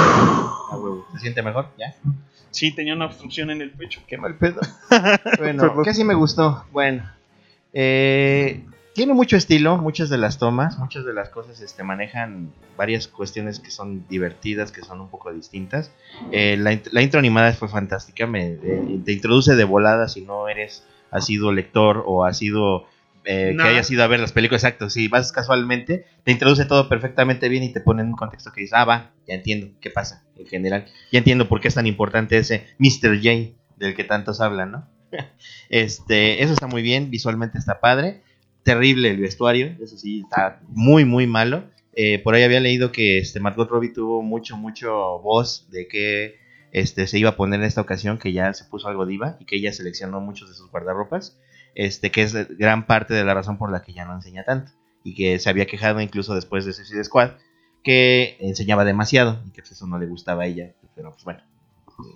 Ah, 0.71 0.77
huevo. 0.77 1.07
¿Se 1.13 1.19
siente 1.19 1.41
mejor? 1.41 1.69
¿Ya? 1.79 1.95
Sí, 2.51 2.71
tenía 2.71 2.93
una 2.93 3.05
obstrucción 3.05 3.49
en 3.49 3.61
el 3.61 3.71
pecho. 3.71 4.01
Qué 4.05 4.17
mal 4.17 4.35
pedo. 4.35 4.59
bueno, 5.39 5.81
¿qué 5.83 5.93
sí 5.95 6.03
me 6.03 6.13
gustó? 6.13 6.65
Bueno, 6.71 7.09
eh, 7.73 8.63
tiene 8.93 9.13
mucho 9.13 9.35
estilo, 9.35 9.77
muchas 9.77 10.09
de 10.09 10.17
las 10.17 10.37
tomas, 10.37 10.77
muchas 10.77 11.05
de 11.05 11.13
las 11.13 11.29
cosas 11.29 11.59
este, 11.61 11.83
manejan 11.83 12.51
varias 12.77 13.07
cuestiones 13.07 13.59
que 13.59 13.71
son 13.71 14.05
divertidas, 14.09 14.71
que 14.71 14.81
son 14.81 15.01
un 15.01 15.09
poco 15.09 15.33
distintas. 15.33 15.91
Eh, 16.31 16.55
la, 16.57 16.77
la 16.91 17.01
intro 17.01 17.17
animada 17.19 17.51
fue 17.53 17.67
fantástica, 17.67 18.27
me, 18.27 18.57
eh, 18.61 18.99
te 19.03 19.13
introduce 19.13 19.55
de 19.55 19.63
volada 19.63 20.07
si 20.07 20.21
no 20.21 20.49
eres 20.49 20.83
has 21.11 21.25
sido 21.25 21.51
lector 21.51 22.03
o 22.05 22.25
has 22.25 22.37
eh, 23.25 23.55
que 23.55 23.63
hayas 23.63 23.89
ido 23.91 24.03
a 24.03 24.07
ver 24.07 24.19
las 24.19 24.31
películas, 24.31 24.63
exacto, 24.63 24.89
si 24.89 25.07
vas 25.07 25.31
casualmente, 25.31 26.05
te 26.23 26.31
introduce 26.31 26.65
todo 26.65 26.89
perfectamente 26.89 27.49
bien 27.49 27.63
y 27.63 27.73
te 27.73 27.81
pone 27.81 28.01
en 28.01 28.09
un 28.09 28.15
contexto 28.15 28.51
que 28.51 28.61
dices, 28.61 28.73
ah, 28.73 28.85
va, 28.85 29.11
ya 29.27 29.35
entiendo 29.35 29.67
qué 29.81 29.89
pasa 29.89 30.23
en 30.37 30.47
general, 30.47 30.85
ya 31.11 31.19
entiendo 31.19 31.47
por 31.47 31.61
qué 31.61 31.67
es 31.67 31.75
tan 31.75 31.87
importante 31.87 32.37
ese 32.37 32.67
Mr. 32.77 33.17
J 33.17 33.55
del 33.77 33.95
que 33.95 34.03
tantos 34.03 34.41
hablan, 34.41 34.71
¿no? 34.71 34.87
Este, 35.69 36.43
eso 36.43 36.53
está 36.53 36.67
muy 36.67 36.81
bien, 36.81 37.09
visualmente 37.09 37.57
está 37.57 37.79
padre. 37.79 38.21
Terrible 38.63 39.09
el 39.11 39.17
vestuario, 39.17 39.75
eso 39.81 39.97
sí, 39.97 40.21
está 40.21 40.59
muy, 40.67 41.05
muy 41.05 41.27
malo. 41.27 41.63
Eh, 41.93 42.19
por 42.19 42.35
ahí 42.35 42.43
había 42.43 42.59
leído 42.59 42.91
que 42.91 43.17
este, 43.17 43.39
Margot 43.39 43.69
Robbie 43.69 43.93
tuvo 43.93 44.21
mucho, 44.21 44.57
mucho 44.57 45.19
voz 45.19 45.67
de 45.71 45.87
que 45.87 46.35
este, 46.71 47.07
se 47.07 47.17
iba 47.17 47.31
a 47.31 47.35
poner 47.35 47.59
en 47.59 47.65
esta 47.65 47.81
ocasión, 47.81 48.17
que 48.19 48.31
ya 48.31 48.53
se 48.53 48.65
puso 48.65 48.87
algo 48.87 49.05
diva 49.05 49.37
y 49.39 49.45
que 49.45 49.55
ella 49.55 49.73
seleccionó 49.73 50.19
muchos 50.21 50.49
de 50.49 50.55
sus 50.55 50.69
guardarropas, 50.69 51.39
este, 51.79 52.11
que 52.11 52.23
es 52.23 52.57
gran 52.57 52.85
parte 52.85 53.13
de 53.13 53.23
la 53.23 53.33
razón 53.33 53.57
por 53.57 53.71
la 53.71 53.81
que 53.81 53.93
ya 53.93 54.03
no 54.03 54.13
enseña 54.13 54.43
tanto 54.43 54.73
y 55.01 55.15
que 55.15 55.39
se 55.39 55.49
había 55.49 55.65
quejado 55.65 56.01
incluso 56.01 56.35
después 56.35 56.65
de 56.65 56.73
Suicide 56.73 57.05
Squad 57.05 57.31
que 57.85 58.35
enseñaba 58.41 58.83
demasiado 58.83 59.41
y 59.47 59.51
que 59.51 59.61
pues, 59.61 59.71
eso 59.71 59.87
no 59.87 59.97
le 59.97 60.05
gustaba 60.05 60.43
a 60.43 60.47
ella, 60.47 60.73
pero 60.93 61.11
pues 61.11 61.23
bueno, 61.23 61.39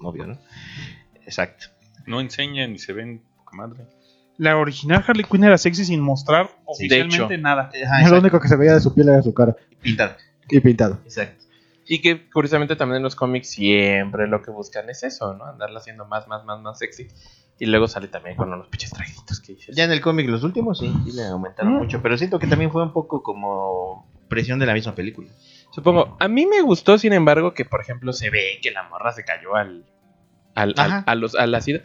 obvio, 0.02 0.28
¿no? 0.28 0.38
Exacto. 1.26 1.68
No 2.06 2.20
enseñan 2.20 2.74
ni 2.74 2.78
se 2.80 2.92
ven 2.92 3.22
poca 3.38 3.56
madre. 3.56 3.86
La 4.38 4.58
original 4.58 5.02
Harley 5.08 5.24
Quinn 5.24 5.46
era 5.46 5.58
sexy 5.58 5.86
sin 5.86 6.02
mostrar 6.02 6.48
Sí, 6.48 6.88
oficialmente 6.88 7.38
nada. 7.38 7.72
Ajá, 7.86 8.10
Lo 8.10 8.20
único 8.20 8.42
que 8.42 8.50
se 8.50 8.58
veía 8.58 8.74
de 8.74 8.82
su 8.82 8.94
piel 8.94 9.08
era 9.08 9.22
su 9.22 9.34
cara. 9.34 9.56
Pintado. 9.82 10.18
Y 10.50 10.60
pintado. 10.60 11.00
Exacto. 11.06 11.46
Y 11.86 12.02
que 12.02 12.30
curiosamente 12.30 12.76
también 12.76 12.98
en 12.98 13.04
los 13.04 13.16
cómics 13.16 13.52
siempre 13.52 14.28
lo 14.28 14.42
que 14.42 14.52
buscan 14.52 14.90
es 14.90 15.04
eso, 15.04 15.36
¿no? 15.36 15.46
Andarla 15.46 15.80
haciendo 15.80 16.06
más, 16.06 16.28
más, 16.28 16.44
más, 16.44 16.60
más 16.60 16.80
sexy. 16.80 17.08
Y 17.64 17.66
luego 17.68 17.88
sale 17.88 18.10
también 18.10 18.36
con 18.36 18.52
unos 18.52 18.68
pinches 18.68 18.92
trajecitos 18.92 19.40
que 19.40 19.54
dices. 19.54 19.74
Ya 19.74 19.86
en 19.86 19.92
el 19.94 20.02
cómic, 20.02 20.28
los 20.28 20.44
últimos 20.44 20.80
sí, 20.80 20.92
sí 21.06 21.14
le 21.14 21.24
aumentaron 21.28 21.74
Mm. 21.74 21.78
mucho, 21.78 22.02
pero 22.02 22.18
siento 22.18 22.38
que 22.38 22.46
también 22.48 22.72
fue 22.72 22.84
un 22.84 22.92
poco 22.92 23.24
como 23.24 24.06
presión 24.28 24.60
de 24.60 24.66
la 24.66 24.74
misma 24.74 24.94
película. 24.96 25.30
Supongo. 25.72 26.18
A 26.20 26.28
mí 26.28 26.46
me 26.46 26.62
gustó, 26.62 26.98
sin 26.98 27.14
embargo, 27.14 27.54
que 27.54 27.64
por 27.64 27.80
ejemplo 27.80 28.12
se 28.12 28.30
ve 28.30 28.60
que 28.62 28.72
la 28.72 28.84
morra 28.90 29.14
se 29.14 29.24
cayó 29.24 29.56
al. 29.56 29.86
al, 30.56 30.74
al- 30.78 31.04
a 31.08 31.16
los, 31.16 31.36
a 31.36 31.48
la 31.48 31.62
sida. 31.62 31.82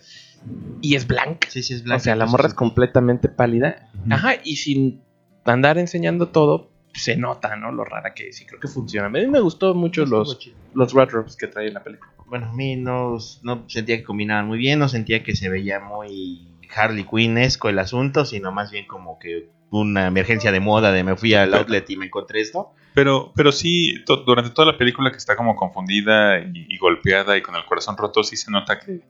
Y 0.82 0.96
es 0.96 1.06
blanca. 1.06 1.48
Sí, 1.48 1.62
sí, 1.62 1.74
es 1.74 1.82
o 1.82 1.84
blanca. 1.84 2.00
sea, 2.02 2.16
la 2.16 2.26
morra 2.26 2.48
es 2.48 2.54
completamente 2.54 3.28
pálida. 3.28 3.88
Ajá, 4.10 4.32
y 4.42 4.56
sin 4.56 5.02
andar 5.44 5.78
enseñando 5.78 6.28
todo, 6.28 6.70
se 6.92 7.16
nota, 7.16 7.54
¿no? 7.54 7.70
Lo 7.70 7.84
rara 7.84 8.14
que 8.14 8.28
es. 8.30 8.40
Y 8.40 8.46
creo 8.46 8.58
que 8.58 8.66
funciona. 8.68 9.06
A 9.06 9.10
mí 9.10 9.26
me 9.28 9.38
gustó 9.40 9.74
mucho 9.76 10.04
los, 10.04 10.38
los 10.74 10.92
wardrobes 10.92 11.36
que 11.36 11.46
trae 11.46 11.68
en 11.68 11.74
la 11.74 11.84
película. 11.84 12.10
Bueno, 12.28 12.46
a 12.46 12.52
mí 12.52 12.76
no, 12.76 13.16
no 13.42 13.64
sentía 13.68 13.96
que 13.96 14.04
combinaban 14.04 14.46
muy 14.46 14.58
bien, 14.58 14.78
no 14.78 14.88
sentía 14.88 15.22
que 15.22 15.34
se 15.36 15.48
veía 15.48 15.80
muy 15.80 16.46
Harley 16.74 17.04
Quinn-esco 17.04 17.68
el 17.68 17.78
asunto, 17.78 18.24
sino 18.24 18.52
más 18.52 18.70
bien 18.70 18.86
como 18.86 19.18
que 19.18 19.48
una 19.70 20.06
emergencia 20.06 20.52
de 20.52 20.60
moda 20.60 20.92
de 20.92 21.04
me 21.04 21.16
fui 21.16 21.34
al 21.34 21.52
outlet 21.54 21.88
y 21.90 21.96
me 21.96 22.06
encontré 22.06 22.40
esto. 22.40 22.70
Pero, 22.94 23.32
pero 23.34 23.52
sí, 23.52 24.02
to- 24.06 24.18
durante 24.24 24.50
toda 24.50 24.72
la 24.72 24.78
película 24.78 25.10
que 25.10 25.16
está 25.18 25.36
como 25.36 25.54
confundida 25.56 26.38
y, 26.40 26.66
y 26.68 26.76
golpeada 26.78 27.36
y 27.36 27.42
con 27.42 27.54
el 27.54 27.64
corazón 27.64 27.96
roto, 27.96 28.22
sí 28.24 28.36
se 28.36 28.50
nota 28.50 28.78
que, 28.80 29.00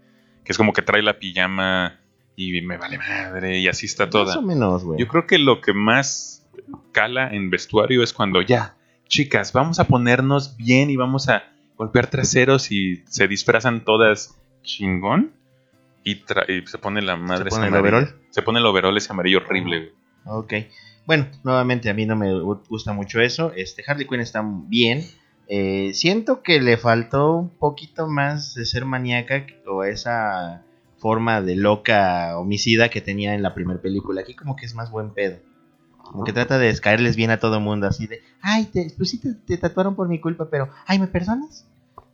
que 0.45 0.53
es 0.53 0.57
como 0.59 0.73
que 0.73 0.83
trae 0.83 1.03
la 1.03 1.19
pijama 1.19 2.01
y 2.37 2.61
me 2.63 2.77
vale 2.77 2.99
madre 2.99 3.59
y 3.59 3.67
así 3.69 3.87
está 3.87 4.07
Más 4.07 4.15
o 4.15 4.25
toda. 4.25 4.41
menos, 4.43 4.85
güey. 4.85 5.01
Yo 5.01 5.09
creo 5.09 5.27
que 5.27 5.39
lo 5.39 5.61
que 5.61 5.73
más 5.73 6.47
cala 6.93 7.29
en 7.33 7.51
vestuario 7.51 8.03
es 8.03 8.13
cuando 8.13 8.43
ya, 8.43 8.77
chicas, 9.09 9.53
vamos 9.53 9.79
a 9.81 9.85
ponernos 9.85 10.57
bien 10.57 10.91
y 10.91 10.97
vamos 10.97 11.29
a 11.29 11.45
golpear 11.79 12.11
traseros 12.11 12.71
y 12.71 13.03
se 13.09 13.27
disfrazan 13.29 13.85
todas 13.85 14.37
chingón 14.63 15.33
y, 16.05 16.17
se 16.67 16.79
pone 16.79 17.01
la 17.03 17.17
madre 17.17 17.49
pone 17.51 17.67
esa 17.67 17.69
el 17.69 17.75
amarilla. 17.75 17.99
overol? 17.99 18.21
Se 18.31 18.43
pone 18.43 18.59
el 18.59 18.67
overol 18.67 18.97
ese 18.97 19.13
amarillo 19.13 19.39
horrible. 19.39 19.93
Ok. 20.27 20.53
Bueno, 21.07 21.27
nuevamente 21.45 21.89
a 21.89 21.95
mí 21.95 22.05
no 22.05 22.17
me 22.17 22.31
gu- 22.33 22.63
gusta 22.69 22.93
mucho 22.93 23.21
eso. 23.21 23.53
Este 23.57 23.83
Harley 23.87 24.07
Quinn 24.07 24.21
está 24.21 24.43
bien. 24.45 25.03
Eh, 25.49 25.93
siento 25.95 26.43
que 26.43 26.61
le 26.61 26.77
faltó 26.77 27.33
un 27.37 27.49
poquito 27.49 28.07
más 28.07 28.55
de 28.55 28.67
ser 28.67 28.85
maníaca 28.85 29.47
o 29.67 29.85
esa 29.85 30.63
forma 30.99 31.41
de 31.41 31.57
loca 31.57 32.37
homicida 32.39 32.91
que 32.91 33.01
tenía 33.01 33.35
en 33.35 33.43
la 33.43 33.55
primera 33.55 33.81
película. 33.81 34.21
Aquí 34.21 34.35
como 34.35 34.57
que 34.57 34.67
es 34.67 34.75
más 34.75 34.91
buen 34.91 35.15
pedo. 35.15 35.39
Como 36.11 36.25
que 36.25 36.33
trata 36.33 36.59
de 36.59 36.77
caerles 36.79 37.17
bien 37.17 37.31
a 37.31 37.39
todo 37.39 37.61
mundo, 37.61 37.87
así 37.87 38.07
de, 38.07 38.23
ay, 38.41 38.67
te, 38.67 38.93
pues 38.97 39.11
sí 39.11 39.21
te, 39.21 39.35
te 39.35 39.59
tatuaron 39.59 39.95
por 39.95 40.09
mi 40.09 40.21
culpa, 40.21 40.49
pero, 40.51 40.71
ay, 40.87 40.99
¿me 40.99 41.07
perdonas? 41.07 41.67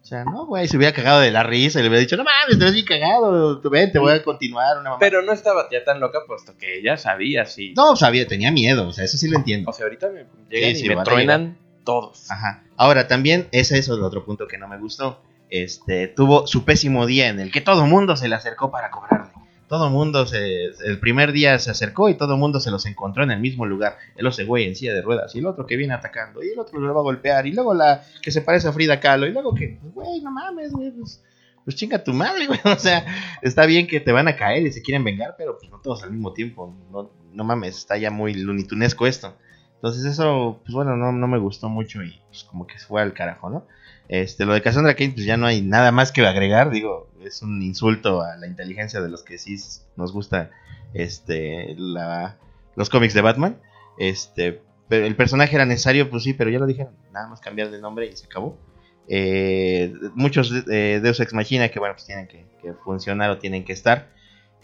O 0.04 0.06
sea, 0.06 0.22
no, 0.22 0.44
güey, 0.44 0.68
se 0.68 0.76
hubiera 0.76 0.92
cagado 0.94 1.20
de 1.20 1.30
la 1.30 1.44
risa 1.44 1.78
y 1.78 1.82
le 1.82 1.88
hubiera 1.88 2.00
dicho, 2.00 2.18
no 2.18 2.24
mames, 2.24 2.58
te 2.58 2.64
ves 2.64 2.74
bien 2.74 2.84
cagado, 2.84 3.58
ven, 3.70 3.90
te 3.90 3.98
voy 3.98 4.12
a 4.12 4.22
continuar, 4.22 4.76
una 4.78 4.90
mamá. 4.90 5.00
Pero 5.00 5.22
no 5.22 5.32
estaba 5.32 5.66
ya 5.72 5.82
tan 5.82 5.98
loca, 5.98 6.18
puesto 6.26 6.58
que 6.58 6.78
ella 6.78 6.98
sabía 6.98 7.46
si. 7.46 7.72
No, 7.72 7.96
sabía, 7.96 8.26
tenía 8.26 8.52
miedo, 8.52 8.86
o 8.86 8.92
sea, 8.92 9.04
eso 9.04 9.16
sí 9.16 9.30
lo 9.30 9.38
entiendo. 9.38 9.70
O 9.70 9.72
sea, 9.72 9.86
ahorita 9.86 10.10
me 10.10 10.26
llegan 10.50 10.70
Sí, 10.70 10.76
y 10.76 10.82
sí, 10.82 10.88
me 10.88 10.96
van 10.96 11.02
a 11.02 11.04
truenan 11.04 11.58
todos. 11.84 12.30
Ajá. 12.30 12.64
Ahora, 12.76 13.08
también 13.08 13.48
es 13.50 13.72
eso 13.72 13.94
el 13.94 14.02
otro 14.02 14.26
punto 14.26 14.46
que 14.46 14.58
no 14.58 14.68
me 14.68 14.78
gustó. 14.78 15.22
Este, 15.48 16.08
tuvo 16.08 16.46
su 16.46 16.66
pésimo 16.66 17.06
día 17.06 17.28
en 17.28 17.40
el 17.40 17.50
que 17.50 17.62
todo 17.62 17.84
el 17.84 17.90
mundo 17.90 18.14
se 18.16 18.28
le 18.28 18.34
acercó 18.34 18.70
para 18.70 18.90
cobrarle. 18.90 19.32
Todo 19.68 19.90
mundo 19.90 20.26
se, 20.26 20.66
el 20.66 20.98
primer 21.00 21.32
día 21.32 21.58
se 21.58 21.70
acercó 21.70 22.08
y 22.08 22.14
todo 22.14 22.36
mundo 22.36 22.60
se 22.60 22.70
los 22.70 22.84
encontró 22.86 23.24
en 23.24 23.30
el 23.30 23.40
mismo 23.40 23.64
lugar. 23.66 23.96
El 24.16 24.26
ose 24.26 24.44
güey 24.44 24.64
en 24.64 24.76
silla 24.76 24.92
de 24.92 25.02
ruedas 25.02 25.34
y 25.34 25.38
el 25.38 25.46
otro 25.46 25.66
que 25.66 25.76
viene 25.76 25.94
atacando 25.94 26.42
y 26.42 26.50
el 26.50 26.58
otro 26.58 26.78
lo 26.78 26.92
va 26.92 27.00
a 27.00 27.02
golpear 27.02 27.46
y 27.46 27.52
luego 27.52 27.72
la 27.74 28.02
que 28.22 28.30
se 28.30 28.42
parece 28.42 28.68
a 28.68 28.72
Frida 28.72 29.00
Kahlo 29.00 29.26
y 29.26 29.32
luego 29.32 29.54
que, 29.54 29.78
pues, 29.80 29.94
güey, 29.94 30.20
no 30.20 30.30
mames, 30.30 30.72
pues, 30.72 31.22
pues 31.64 31.76
chinga 31.76 32.04
tu 32.04 32.12
madre, 32.12 32.46
güey. 32.48 32.60
O 32.64 32.78
sea, 32.78 33.06
está 33.42 33.66
bien 33.66 33.86
que 33.86 34.00
te 34.00 34.12
van 34.12 34.28
a 34.28 34.36
caer 34.36 34.66
y 34.66 34.72
se 34.72 34.82
quieren 34.82 35.02
vengar, 35.02 35.34
pero 35.38 35.56
pues 35.58 35.70
no 35.70 35.80
todos 35.80 36.02
al 36.02 36.10
mismo 36.10 36.32
tiempo. 36.32 36.74
No, 36.92 37.10
no 37.32 37.44
mames, 37.44 37.78
está 37.78 37.96
ya 37.96 38.10
muy 38.10 38.34
lunitunesco 38.34 39.06
esto. 39.06 39.34
Entonces 39.76 40.04
eso, 40.04 40.60
pues 40.64 40.74
bueno, 40.74 40.96
no, 40.96 41.12
no 41.12 41.26
me 41.26 41.38
gustó 41.38 41.68
mucho 41.68 42.02
y 42.02 42.20
pues 42.28 42.44
como 42.44 42.66
que 42.66 42.78
fue 42.78 43.02
al 43.02 43.12
carajo, 43.12 43.50
¿no? 43.50 43.66
Este, 44.08 44.44
lo 44.44 44.52
de 44.52 44.62
Cassandra 44.62 44.94
Kane, 44.94 45.12
pues 45.12 45.26
ya 45.26 45.36
no 45.36 45.46
hay 45.46 45.62
nada 45.62 45.90
más 45.92 46.12
que 46.12 46.26
agregar, 46.26 46.70
digo, 46.70 47.08
es 47.24 47.42
un 47.42 47.62
insulto 47.62 48.22
a 48.22 48.36
la 48.36 48.46
inteligencia 48.46 49.00
de 49.00 49.08
los 49.08 49.22
que 49.22 49.38
sí 49.38 49.56
nos 49.96 50.12
gusta 50.12 50.50
este, 50.92 51.74
los 51.76 52.90
cómics 52.90 53.14
de 53.14 53.22
Batman. 53.22 53.56
Este, 53.98 54.60
pero 54.88 55.06
el 55.06 55.16
personaje 55.16 55.54
era 55.54 55.66
necesario, 55.66 56.10
pues 56.10 56.22
sí, 56.22 56.34
pero 56.34 56.50
ya 56.50 56.58
lo 56.58 56.66
dijeron, 56.66 56.94
nada 57.12 57.28
más 57.28 57.40
cambiar 57.40 57.70
de 57.70 57.80
nombre 57.80 58.06
y 58.06 58.16
se 58.16 58.26
acabó. 58.26 58.58
Eh, 59.06 59.92
muchos 60.14 60.52
eh, 60.70 61.00
Deus 61.02 61.20
Ex 61.20 61.34
Machina 61.34 61.68
que, 61.68 61.78
bueno, 61.78 61.94
pues 61.94 62.06
tienen 62.06 62.26
que, 62.26 62.46
que 62.62 62.72
funcionar 62.84 63.30
o 63.30 63.38
tienen 63.38 63.64
que 63.64 63.72
estar. 63.72 64.12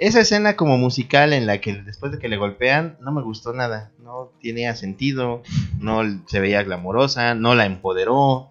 Esa 0.01 0.21
escena 0.21 0.57
como 0.57 0.79
musical 0.79 1.35
en 1.35 1.47
la 1.47 1.61
que 1.61 1.75
después 1.75 2.11
de 2.11 2.19
que 2.19 2.31
le 2.31 2.39
golpean, 2.39 2.97
no 3.01 3.13
me 3.13 3.21
gustó 3.21 3.53
nada. 3.53 3.93
No 3.99 4.33
tenía 4.41 4.75
sentido, 4.75 5.43
no 5.79 6.03
se 6.27 6.41
veía 6.41 6.63
glamorosa, 6.63 7.35
no 7.35 7.55
la 7.55 7.67
empoderó. 7.67 8.50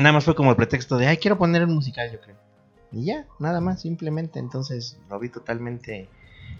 Nada 0.00 0.12
más 0.12 0.24
fue 0.24 0.34
como 0.34 0.50
el 0.50 0.56
pretexto 0.56 0.96
de, 0.96 1.06
ay, 1.06 1.18
quiero 1.18 1.38
poner 1.38 1.62
el 1.62 1.68
musical, 1.68 2.10
yo 2.10 2.20
creo. 2.20 2.36
Y 2.92 3.04
ya, 3.04 3.26
nada 3.38 3.60
más, 3.60 3.82
simplemente. 3.82 4.38
Entonces 4.38 4.98
lo 5.08 5.18
vi 5.18 5.28
totalmente 5.28 6.08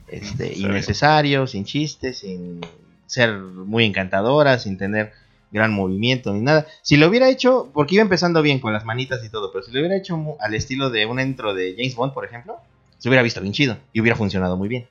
este, 0.09 0.53
innecesario, 0.59 1.47
sin 1.47 1.65
chistes, 1.65 2.19
sin 2.19 2.61
ser 3.07 3.39
muy 3.39 3.85
encantadora, 3.85 4.59
sin 4.59 4.79
tener 4.79 5.13
gran 5.51 5.73
movimiento 5.73 6.33
ni 6.33 6.41
nada. 6.41 6.67
Si 6.83 6.97
lo 6.97 7.09
hubiera 7.09 7.29
hecho, 7.29 7.71
porque 7.73 7.97
iba 7.97 8.03
empezando 8.03 8.43
bien 8.43 8.61
con 8.61 8.73
las 8.73 8.85
manitas 8.85 9.25
y 9.25 9.29
todo, 9.29 9.51
pero 9.53 9.65
si 9.65 9.73
lo 9.73 9.81
hubiera 9.81 9.97
hecho 9.97 10.37
al 10.41 10.55
estilo 10.55 10.91
de 10.91 11.07
un 11.07 11.21
intro 11.21 11.55
de 11.55 11.75
James 11.77 11.97
Bond, 11.97 12.13
por 12.13 12.25
ejemplo, 12.25 12.57
se 12.99 13.09
hubiera 13.09 13.23
visto 13.23 13.41
bien 13.41 13.53
chido 13.53 13.77
y 13.93 14.01
hubiera 14.01 14.17
funcionado 14.17 14.57
muy 14.57 14.69
bien. 14.69 14.87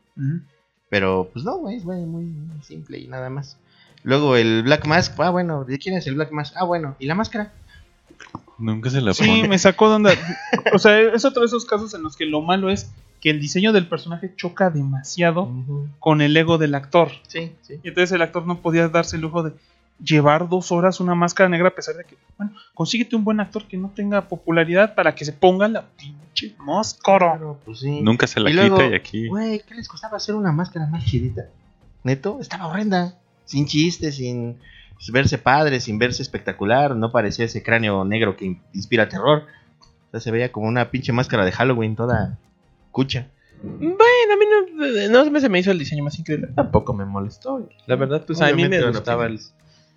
Pero 0.89 1.29
pues 1.31 1.45
no, 1.45 1.57
güey, 1.57 1.77
es 1.77 1.85
muy, 1.85 1.97
muy 2.05 2.61
simple 2.63 2.97
y 2.99 3.07
nada 3.07 3.29
más. 3.29 3.57
Luego 4.03 4.35
el 4.35 4.63
Black 4.63 4.85
Mask, 4.85 5.13
ah 5.19 5.29
bueno, 5.29 5.63
¿de 5.63 5.77
quién 5.77 5.95
es 5.95 6.07
el 6.07 6.15
Black 6.15 6.31
Mask? 6.31 6.55
Ah 6.57 6.65
bueno, 6.65 6.95
¿y 6.99 7.05
la 7.05 7.15
máscara? 7.15 7.53
Nunca 8.59 8.89
se 8.89 9.01
la 9.01 9.13
Sí, 9.13 9.25
pone. 9.25 9.47
me 9.47 9.57
sacó 9.59 9.89
de 9.89 9.95
onda. 9.95 10.11
O 10.73 10.79
sea, 10.79 10.99
es 10.99 11.25
otro 11.25 11.41
de 11.41 11.47
esos 11.47 11.65
casos 11.65 11.93
en 11.93 12.03
los 12.03 12.15
que 12.17 12.25
lo 12.25 12.41
malo 12.41 12.69
es 12.69 12.91
que 13.21 13.29
el 13.29 13.39
diseño 13.41 13.73
del 13.73 13.87
personaje 13.87 14.33
choca 14.35 14.69
demasiado 14.69 15.51
con 15.99 16.21
el 16.21 16.35
ego 16.37 16.57
del 16.57 16.75
actor. 16.75 17.11
Sí, 17.27 17.51
sí. 17.61 17.75
Y 17.83 17.89
entonces 17.89 18.11
el 18.13 18.21
actor 18.21 18.45
no 18.45 18.59
podía 18.59 18.87
darse 18.87 19.15
el 19.17 19.21
lujo 19.23 19.43
de 19.43 19.53
llevar 20.01 20.47
dos 20.47 20.71
horas 20.71 21.01
una 21.01 21.13
máscara 21.15 21.49
negra 21.49 21.67
a 21.67 21.75
pesar 21.75 21.95
de 21.95 22.05
que, 22.05 22.15
bueno, 22.37 22.53
consíguete 22.73 23.17
un 23.17 23.25
buen 23.25 23.41
actor 23.41 23.65
que 23.65 23.75
no 23.75 23.91
tenga 23.93 24.29
popularidad 24.29 24.95
para 24.95 25.13
que 25.13 25.25
se 25.25 25.33
ponga 25.33 25.67
la 25.67 25.85
pinche 25.97 26.55
máscara. 26.59 27.31
Claro, 27.33 27.59
pues 27.65 27.79
sí. 27.79 27.99
Nunca 28.01 28.25
se 28.25 28.39
la 28.39 28.49
Y 28.49 28.53
luego, 28.53 28.77
quita 28.77 28.89
y 28.89 28.93
aquí. 28.95 29.27
Güey, 29.27 29.61
¿qué 29.67 29.75
les 29.75 29.89
costaba 29.89 30.15
hacer 30.15 30.35
una 30.35 30.53
máscara 30.53 30.87
más 30.87 31.03
chidita? 31.05 31.47
Neto, 32.03 32.37
estaba 32.39 32.67
horrenda. 32.67 33.15
Sin 33.43 33.65
chistes, 33.65 34.15
sin 34.15 34.57
verse 35.11 35.37
padre, 35.37 35.79
sin 35.79 35.97
verse 35.97 36.21
espectacular. 36.21 36.95
No 36.95 37.11
parecía 37.11 37.45
ese 37.45 37.63
cráneo 37.63 38.03
negro 38.05 38.35
que 38.35 38.45
in- 38.45 38.61
inspira 38.73 39.07
terror. 39.09 39.43
O 40.07 40.11
sea, 40.11 40.19
se 40.19 40.31
veía 40.31 40.51
como 40.51 40.67
una 40.67 40.91
pinche 40.91 41.11
máscara 41.13 41.45
de 41.45 41.51
Halloween 41.51 41.95
toda 41.95 42.37
cucha. 42.91 43.27
Bueno, 43.61 43.97
a 44.33 44.37
mí 44.37 45.09
no, 45.09 45.25
no 45.25 45.39
se 45.39 45.49
me 45.49 45.59
hizo 45.59 45.71
el 45.71 45.79
diseño 45.79 46.03
más 46.03 46.17
increíble. 46.17 46.49
Tampoco 46.55 46.93
me 46.93 47.05
molestó. 47.05 47.67
La 47.87 47.95
verdad, 47.95 48.23
pues 48.25 48.41
a 48.41 48.51
mí 48.53 48.67
me 48.67 48.81
gustaba 48.89 49.27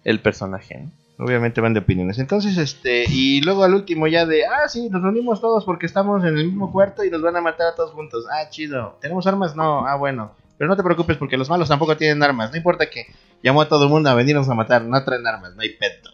el, 0.05 0.21
personaje. 0.21 0.89
¿no? 1.19 1.25
Obviamente 1.25 1.61
van 1.61 1.73
de 1.73 1.81
opiniones. 1.81 2.19
Entonces, 2.19 2.57
este, 2.59 3.05
y 3.09 3.41
luego 3.43 3.63
al 3.63 3.75
último 3.75 4.09
ya 4.09 4.27
de, 4.27 4.45
ah, 4.47 4.69
sí, 4.69 4.89
nos 4.91 5.03
reunimos 5.03 5.41
todos 5.41 5.65
porque 5.65 5.87
estamos 5.87 6.25
en 6.25 6.37
el 6.37 6.47
mismo 6.47 6.73
cuarto 6.73 7.05
y 7.05 7.11
nos 7.11 7.23
van 7.23 7.37
a 7.37 7.41
matar 7.41 7.69
a 7.69 7.75
todos 7.77 7.93
juntos. 7.93 8.27
Ah, 8.31 8.49
chido. 8.51 8.99
¿Tenemos 9.01 9.27
armas? 9.27 9.55
No, 9.55 9.87
ah, 9.87 9.95
bueno. 9.97 10.33
Pero 10.59 10.69
no 10.69 10.77
te 10.77 10.83
preocupes 10.83 11.17
porque 11.17 11.37
los 11.37 11.49
malos 11.49 11.69
tampoco 11.69 11.97
tienen 11.97 12.23
armas. 12.23 12.51
No 12.51 12.57
importa 12.57 12.89
que 12.89 13.07
llamó 13.43 13.63
a 13.63 13.69
todo 13.69 13.85
el 13.85 13.91
mundo 13.91 14.11
a 14.11 14.15
venirnos 14.15 14.49
a 14.49 14.55
matar. 14.55 14.83
No 14.85 15.03
traen 15.05 15.27
armas, 15.27 15.55
no 15.55 15.63
hay 15.63 15.71
pedo. 15.71 16.11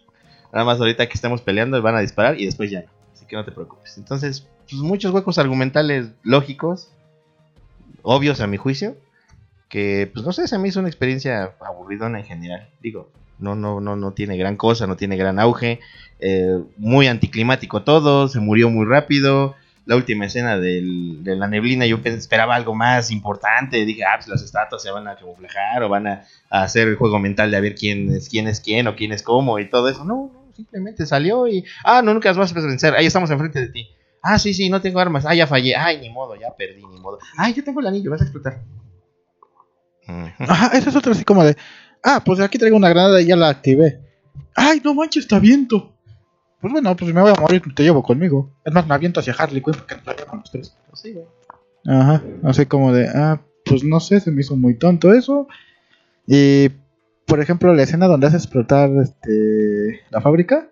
Nada 0.53 0.65
más 0.65 0.79
ahorita 0.79 1.07
que 1.07 1.15
estemos 1.15 1.43
peleando 1.43 1.81
van 1.83 1.97
a 1.97 2.01
disparar 2.01 2.41
y 2.41 2.47
después 2.47 2.71
ya. 2.71 2.85
Así 3.13 3.27
que 3.27 3.37
no 3.37 3.45
te 3.45 3.53
preocupes. 3.53 3.99
Entonces, 3.99 4.47
pues 4.69 4.81
muchos 4.83 5.13
huecos 5.13 5.39
argumentales 5.39 6.09
lógicos, 6.23 6.91
obvios 8.03 8.41
a 8.41 8.47
mi 8.47 8.57
juicio, 8.57 8.97
que 9.69 10.11
pues 10.13 10.25
no 10.25 10.33
sé, 10.33 10.49
se 10.49 10.59
me 10.59 10.69
hizo 10.69 10.81
una 10.81 10.89
experiencia 10.89 11.55
aburridona 11.61 12.19
en 12.19 12.25
general. 12.25 12.69
Digo, 12.81 13.11
no, 13.39 13.55
no, 13.55 13.81
no, 13.81 13.97
no 13.97 14.13
tiene 14.13 14.37
gran 14.37 14.57
cosa, 14.57 14.87
no 14.87 14.97
tiene 14.97 15.17
gran 15.17 15.39
auge, 15.39 15.81
eh, 16.21 16.59
muy 16.77 17.07
anticlimático 17.07 17.83
todo, 17.83 18.29
se 18.29 18.41
murió 18.41 18.71
muy 18.71 18.87
rápido. 18.87 19.55
La 19.89 19.97
última 19.97 20.27
escena 20.27 20.59
del- 20.59 21.25
de 21.25 21.35
la 21.35 21.49
neblina, 21.49 21.87
yo 21.87 21.99
esperaba 22.05 22.55
algo 22.55 22.75
más 22.75 23.11
importante. 23.11 23.87
Dije, 23.87 24.05
ah, 24.05 24.17
pues 24.17 24.29
las 24.29 24.43
estatuas 24.43 24.83
se 24.83 24.91
van 24.91 25.09
a 25.09 25.17
camuflajear 25.17 25.83
o 25.83 25.89
van 25.89 26.07
a, 26.07 26.25
a 26.51 26.63
hacer 26.63 26.89
el 26.89 26.97
juego 26.97 27.19
mental 27.19 27.51
de 27.51 27.57
a 27.57 27.61
ver 27.61 27.75
quién 27.75 28.11
es 28.15 28.29
quién 28.29 28.49
es 28.49 28.61
quién 28.61 28.87
o 28.87 28.95
quién 28.97 29.13
es 29.13 29.23
cómo 29.23 29.59
y 29.59 29.71
todo 29.71 29.89
eso. 29.89 30.05
No, 30.05 30.31
no, 30.31 30.53
simplemente 30.55 31.07
salió 31.07 31.49
y, 31.49 31.65
ah, 31.85 32.03
no, 32.03 32.13
nunca 32.13 32.29
las 32.29 32.37
vas 32.37 32.55
a 32.55 32.61
vencer. 32.61 32.95
Ahí 32.95 33.07
estamos 33.07 33.31
enfrente 33.31 33.61
de 33.61 33.69
ti. 33.69 33.89
Ah, 34.23 34.39
sí, 34.39 34.53
sí, 34.53 34.69
no 34.69 34.83
tengo 34.83 35.01
armas. 35.01 35.25
Ah, 35.25 35.35
ya 35.35 35.47
fallé. 35.47 35.75
Ay, 35.75 36.01
ni 36.01 36.11
modo, 36.11 36.35
ya 36.37 36.55
perdí, 36.55 36.85
ni 36.87 37.01
modo. 37.01 37.19
Ay, 37.39 37.55
yo 37.55 37.65
tengo 37.65 37.81
el 37.81 37.87
anillo, 37.87 38.11
vas 38.11 38.21
a 38.21 38.25
explotar. 38.25 38.61
Ajá, 40.41 40.77
eso 40.77 40.91
es 40.91 40.97
otro 40.97 41.13
así 41.13 41.25
como 41.25 41.45
de. 41.45 41.57
Ah, 42.03 42.23
pues 42.25 42.41
aquí 42.41 42.59
traigo 42.59 42.77
una 42.77 42.89
granada 42.91 43.21
y 43.23 43.27
ya 43.27 43.37
la 43.37 43.49
activé. 43.49 44.01
Ay, 44.55 44.81
no 44.85 44.93
manches, 44.95 45.25
está 45.25 45.39
viento. 45.39 45.98
Pues 46.61 46.73
bueno, 46.73 46.97
pues 46.97 47.15
me 47.15 47.21
voy 47.21 47.33
a 47.37 47.41
morir, 47.41 47.63
te 47.75 47.83
llevo 47.83 48.03
conmigo. 48.03 48.53
Es 48.65 48.73
más, 48.73 48.87
me 48.87 48.95
aviento 48.95 49.21
hacia 49.21 49.35
Harley 49.35 49.63
Quinn 49.63 49.75
porque 49.75 49.97
nos 49.97 50.07
la 50.07 50.17
llevan 50.17 50.41
los 50.41 50.51
tres. 50.51 50.77
Pues 50.89 51.01
sí, 51.01 51.13
güey. 51.13 51.27
Ajá, 51.87 52.23
así 52.43 52.67
como 52.67 52.93
de, 52.93 53.09
ah, 53.09 53.41
pues 53.65 53.85
no 53.85 54.01
sé, 54.01 54.21
se 54.21 54.31
me 54.31 54.41
hizo 54.41 54.57
muy 54.57 54.75
tonto 54.75 55.13
eso. 55.15 55.47
Y, 56.27 56.71
por 57.27 57.41
ejemplo, 57.41 57.73
la 57.75 57.85
escena 57.85 58.07
donde 58.07 58.27
hace 58.27 58.37
explotar 58.37 58.91
este, 59.01 60.01
la 60.11 60.21
fábrica, 60.21 60.69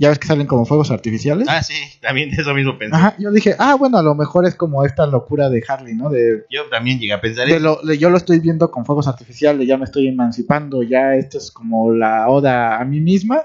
ya 0.00 0.08
ves 0.08 0.18
que 0.18 0.26
salen 0.26 0.46
como 0.46 0.64
fuegos 0.64 0.90
artificiales. 0.90 1.46
Ah, 1.48 1.62
sí, 1.62 1.74
también 2.00 2.30
eso 2.38 2.54
mismo 2.54 2.78
pensé. 2.78 2.96
Ajá, 2.96 3.14
yo 3.18 3.30
dije, 3.30 3.54
ah, 3.58 3.74
bueno, 3.74 3.98
a 3.98 4.02
lo 4.02 4.14
mejor 4.14 4.46
es 4.46 4.54
como 4.54 4.84
esta 4.84 5.06
locura 5.06 5.48
de 5.48 5.62
Harley, 5.66 5.94
¿no? 5.94 6.10
De, 6.10 6.44
Yo 6.50 6.64
también 6.70 6.98
llegué 6.98 7.12
a 7.12 7.20
pensar 7.20 7.46
de 7.46 7.56
eso. 7.56 7.60
lo, 7.60 7.82
de 7.82 7.98
yo 7.98 8.10
lo 8.10 8.16
estoy 8.16 8.40
viendo 8.40 8.70
con 8.70 8.84
fuegos 8.84 9.06
artificiales, 9.06 9.66
ya 9.66 9.76
me 9.76 9.84
estoy 9.84 10.08
emancipando, 10.08 10.82
ya 10.82 11.14
esto 11.14 11.38
es 11.38 11.50
como 11.50 11.92
la 11.92 12.28
oda 12.28 12.80
a 12.80 12.84
mí 12.84 13.00
misma. 13.00 13.42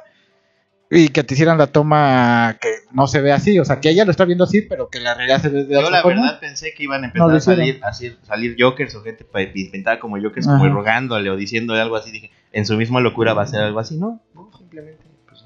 Y 0.91 1.09
que 1.09 1.23
te 1.23 1.33
hicieran 1.33 1.57
la 1.57 1.67
toma 1.67 2.57
que 2.61 2.69
no 2.91 3.07
se 3.07 3.19
ve 3.19 3.31
así, 3.31 3.57
o 3.59 3.65
sea, 3.65 3.79
que 3.81 3.89
ella 3.89 4.05
lo 4.05 4.11
está 4.11 4.23
viendo 4.23 4.43
así, 4.43 4.61
pero 4.61 4.87
que 4.89 4.99
la 4.99 5.15
realidad 5.15 5.41
se 5.41 5.49
ve 5.49 5.63
de 5.65 5.73
Yo 5.73 5.79
otra 5.79 5.89
la 5.91 6.01
forma. 6.03 6.21
verdad 6.21 6.39
pensé 6.39 6.73
que 6.75 6.83
iban 6.83 7.03
a 7.03 7.07
empezar 7.07 7.27
No 7.27 7.35
a 7.35 7.39
salir, 7.39 7.79
a 7.83 7.91
salir, 7.91 8.55
Jokers 8.59 8.93
o 8.95 9.01
gente 9.01 9.23
pa- 9.25 9.39
pintada 9.51 9.99
como 9.99 10.21
Jokers, 10.21 10.47
Ajá. 10.47 10.59
como 10.59 10.71
rogándole 10.73 11.29
o 11.31 11.35
diciéndole 11.35 11.81
algo 11.81 11.95
así. 11.95 12.11
Dije, 12.11 12.29
en 12.51 12.65
su 12.67 12.77
misma 12.77 12.99
locura 13.01 13.33
va 13.33 13.41
a 13.41 13.47
ser 13.47 13.61
algo 13.61 13.79
así. 13.79 13.97
No, 13.97 14.21
no, 14.35 14.51
simplemente. 14.57 15.03
Pues, 15.27 15.43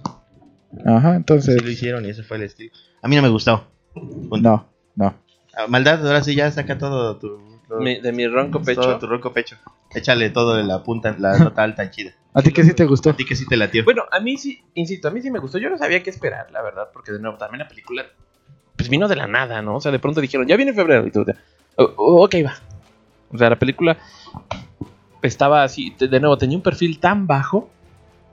no. 0.84 0.95
Ajá, 0.98 1.16
entonces, 1.16 1.56
Sí 1.57 1.64
lo 1.64 1.72
hicieron 1.72 2.06
y 2.06 2.10
ese 2.10 2.24
fue 2.24 2.36
el 2.38 2.44
estilo. 2.44 2.72
A 3.02 3.07
mí 3.07 3.16
no 3.16 3.22
me 3.22 3.30
gustó. 3.30 3.66
Punto. 3.94 4.38
no, 4.41 4.68
no. 4.95 5.16
Ah, 5.56 5.68
Maldad, 5.68 6.06
ahora 6.06 6.22
sí 6.22 6.36
ya 6.36 6.52
saca 6.52 6.78
todo 6.78 7.18
tu. 7.18 7.40
todo- 7.68 7.80
Mi- 7.80 7.99
de 8.02 8.11
mi 8.11 8.28
ronco 8.28 8.60
todo 8.60 8.66
pecho. 8.66 8.99
tu 8.99 9.07
ronco 9.07 9.32
pecho. 9.32 9.56
Échale 9.95 10.30
todo 10.32 10.56
de 10.57 10.64
la 10.64 10.84
punta, 10.84 11.16
la 11.18 11.40
nota 11.40 11.64
alta 11.64 11.90
chida. 11.90 12.11
¿A 12.34 12.42
ti 12.42 12.52
qué 12.52 12.64
sí 12.64 12.74
te 12.74 12.86
gustó? 12.86 13.10
A 13.10 13.14
ti 13.16 13.26
que 13.26 13.36
sí 13.36 13.48
te 13.48 13.58
latió. 13.58 13.84
Bueno, 13.84 14.04
a 14.12 14.20
mí 14.20 14.38
sí, 14.38 14.62
insisto, 14.76 15.08
a 15.08 15.12
mí 15.12 15.22
sí 15.22 15.32
me 15.32 15.40
gustó. 15.40 15.58
Yo 15.58 15.70
no 15.70 15.78
sabía 15.78 16.04
qué 16.04 16.10
esperar, 16.10 16.52
la 16.52 16.62
verdad, 16.62 16.90
porque 16.94 17.12
de 17.12 17.20
nuevo 17.20 17.38
también 17.38 17.60
la 17.60 17.68
película 17.68 18.06
pues 18.76 18.88
vino 18.88 19.08
de 19.08 19.16
la 19.16 19.28
nada, 19.28 19.62
¿no? 19.62 19.76
O 19.76 19.82
sea, 19.82 19.92
de 19.92 20.00
pronto 20.00 20.22
dijeron, 20.22 20.48
ya 20.48 20.56
viene 20.56 20.74
febrero 20.74 21.06
y 21.06 21.12
todo. 21.12 21.26
"Oh, 21.76 21.94
oh, 21.98 22.24
ok, 22.26 22.36
va. 22.46 22.56
O 23.32 23.38
sea, 23.38 23.50
la 23.50 23.60
película 23.60 23.98
estaba 25.22 25.64
así, 25.64 25.94
de 26.00 26.08
de 26.08 26.20
nuevo, 26.20 26.38
tenía 26.38 26.58
un 26.58 26.64
perfil 26.64 27.00
tan 27.00 27.28
bajo 27.28 27.70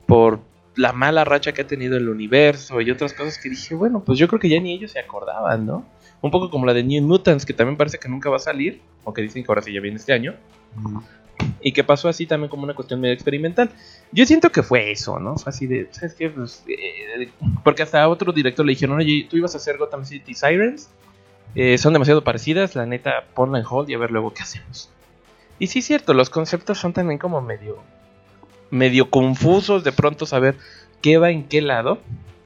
por 0.06 0.40
la 0.76 0.92
mala 0.92 1.24
racha 1.24 1.52
que 1.52 1.62
ha 1.62 1.66
tenido 1.66 1.96
el 1.96 2.08
universo 2.08 2.80
y 2.80 2.90
otras 2.90 3.12
cosas 3.14 3.38
que 3.38 3.48
dije, 3.48 3.74
bueno, 3.74 4.04
pues 4.04 4.18
yo 4.18 4.28
creo 4.28 4.38
que 4.38 4.48
ya 4.48 4.60
ni 4.60 4.72
ellos 4.74 4.92
se 4.92 5.00
acordaban, 5.00 5.66
¿no? 5.66 5.84
Un 6.20 6.30
poco 6.30 6.50
como 6.50 6.66
la 6.66 6.74
de 6.74 6.84
New 6.84 7.02
Mutants, 7.02 7.44
que 7.46 7.52
también 7.54 7.76
parece 7.76 7.98
que 7.98 8.08
nunca 8.08 8.30
va 8.30 8.36
a 8.36 8.40
salir, 8.40 8.80
aunque 9.04 9.22
dicen 9.22 9.42
que 9.42 9.50
ahora 9.50 9.62
sí 9.62 9.72
ya 9.72 9.80
viene 9.80 9.96
este 9.96 10.12
año. 10.12 10.34
Y 11.60 11.72
que 11.72 11.84
pasó 11.84 12.08
así 12.08 12.26
también 12.26 12.50
como 12.50 12.64
una 12.64 12.74
cuestión 12.74 13.00
medio 13.00 13.14
experimental. 13.14 13.70
Yo 14.12 14.26
siento 14.26 14.50
que 14.50 14.62
fue 14.62 14.92
eso, 14.92 15.18
¿no? 15.18 15.36
Fue 15.36 15.50
así 15.50 15.66
de, 15.66 15.88
¿sabes 15.90 16.14
qué? 16.14 16.30
Pues, 16.30 16.64
eh, 16.68 17.30
porque 17.64 17.82
hasta 17.82 18.06
otro 18.08 18.32
director 18.32 18.64
le 18.64 18.72
dijeron, 18.72 18.98
oye, 18.98 19.26
tú 19.28 19.36
ibas 19.36 19.54
a 19.54 19.58
hacer 19.58 19.78
Gotham 19.78 20.04
City 20.04 20.34
Sirens. 20.34 20.90
Eh, 21.54 21.78
son 21.78 21.92
demasiado 21.92 22.22
parecidas, 22.22 22.74
la 22.74 22.84
neta, 22.84 23.24
ponla 23.34 23.58
en 23.58 23.64
hold 23.68 23.88
y 23.88 23.94
a 23.94 23.98
ver 23.98 24.10
luego 24.10 24.34
qué 24.34 24.42
hacemos. 24.42 24.90
Y 25.58 25.68
sí 25.68 25.78
es 25.78 25.86
cierto, 25.86 26.12
los 26.12 26.28
conceptos 26.28 26.78
son 26.78 26.92
también 26.92 27.18
como 27.18 27.40
medio, 27.40 27.78
medio 28.70 29.08
confusos 29.08 29.82
de 29.82 29.92
pronto 29.92 30.26
saber 30.26 30.56
qué 31.00 31.16
va 31.18 31.30
en 31.30 31.44
qué 31.44 31.62
lado. 31.62 32.00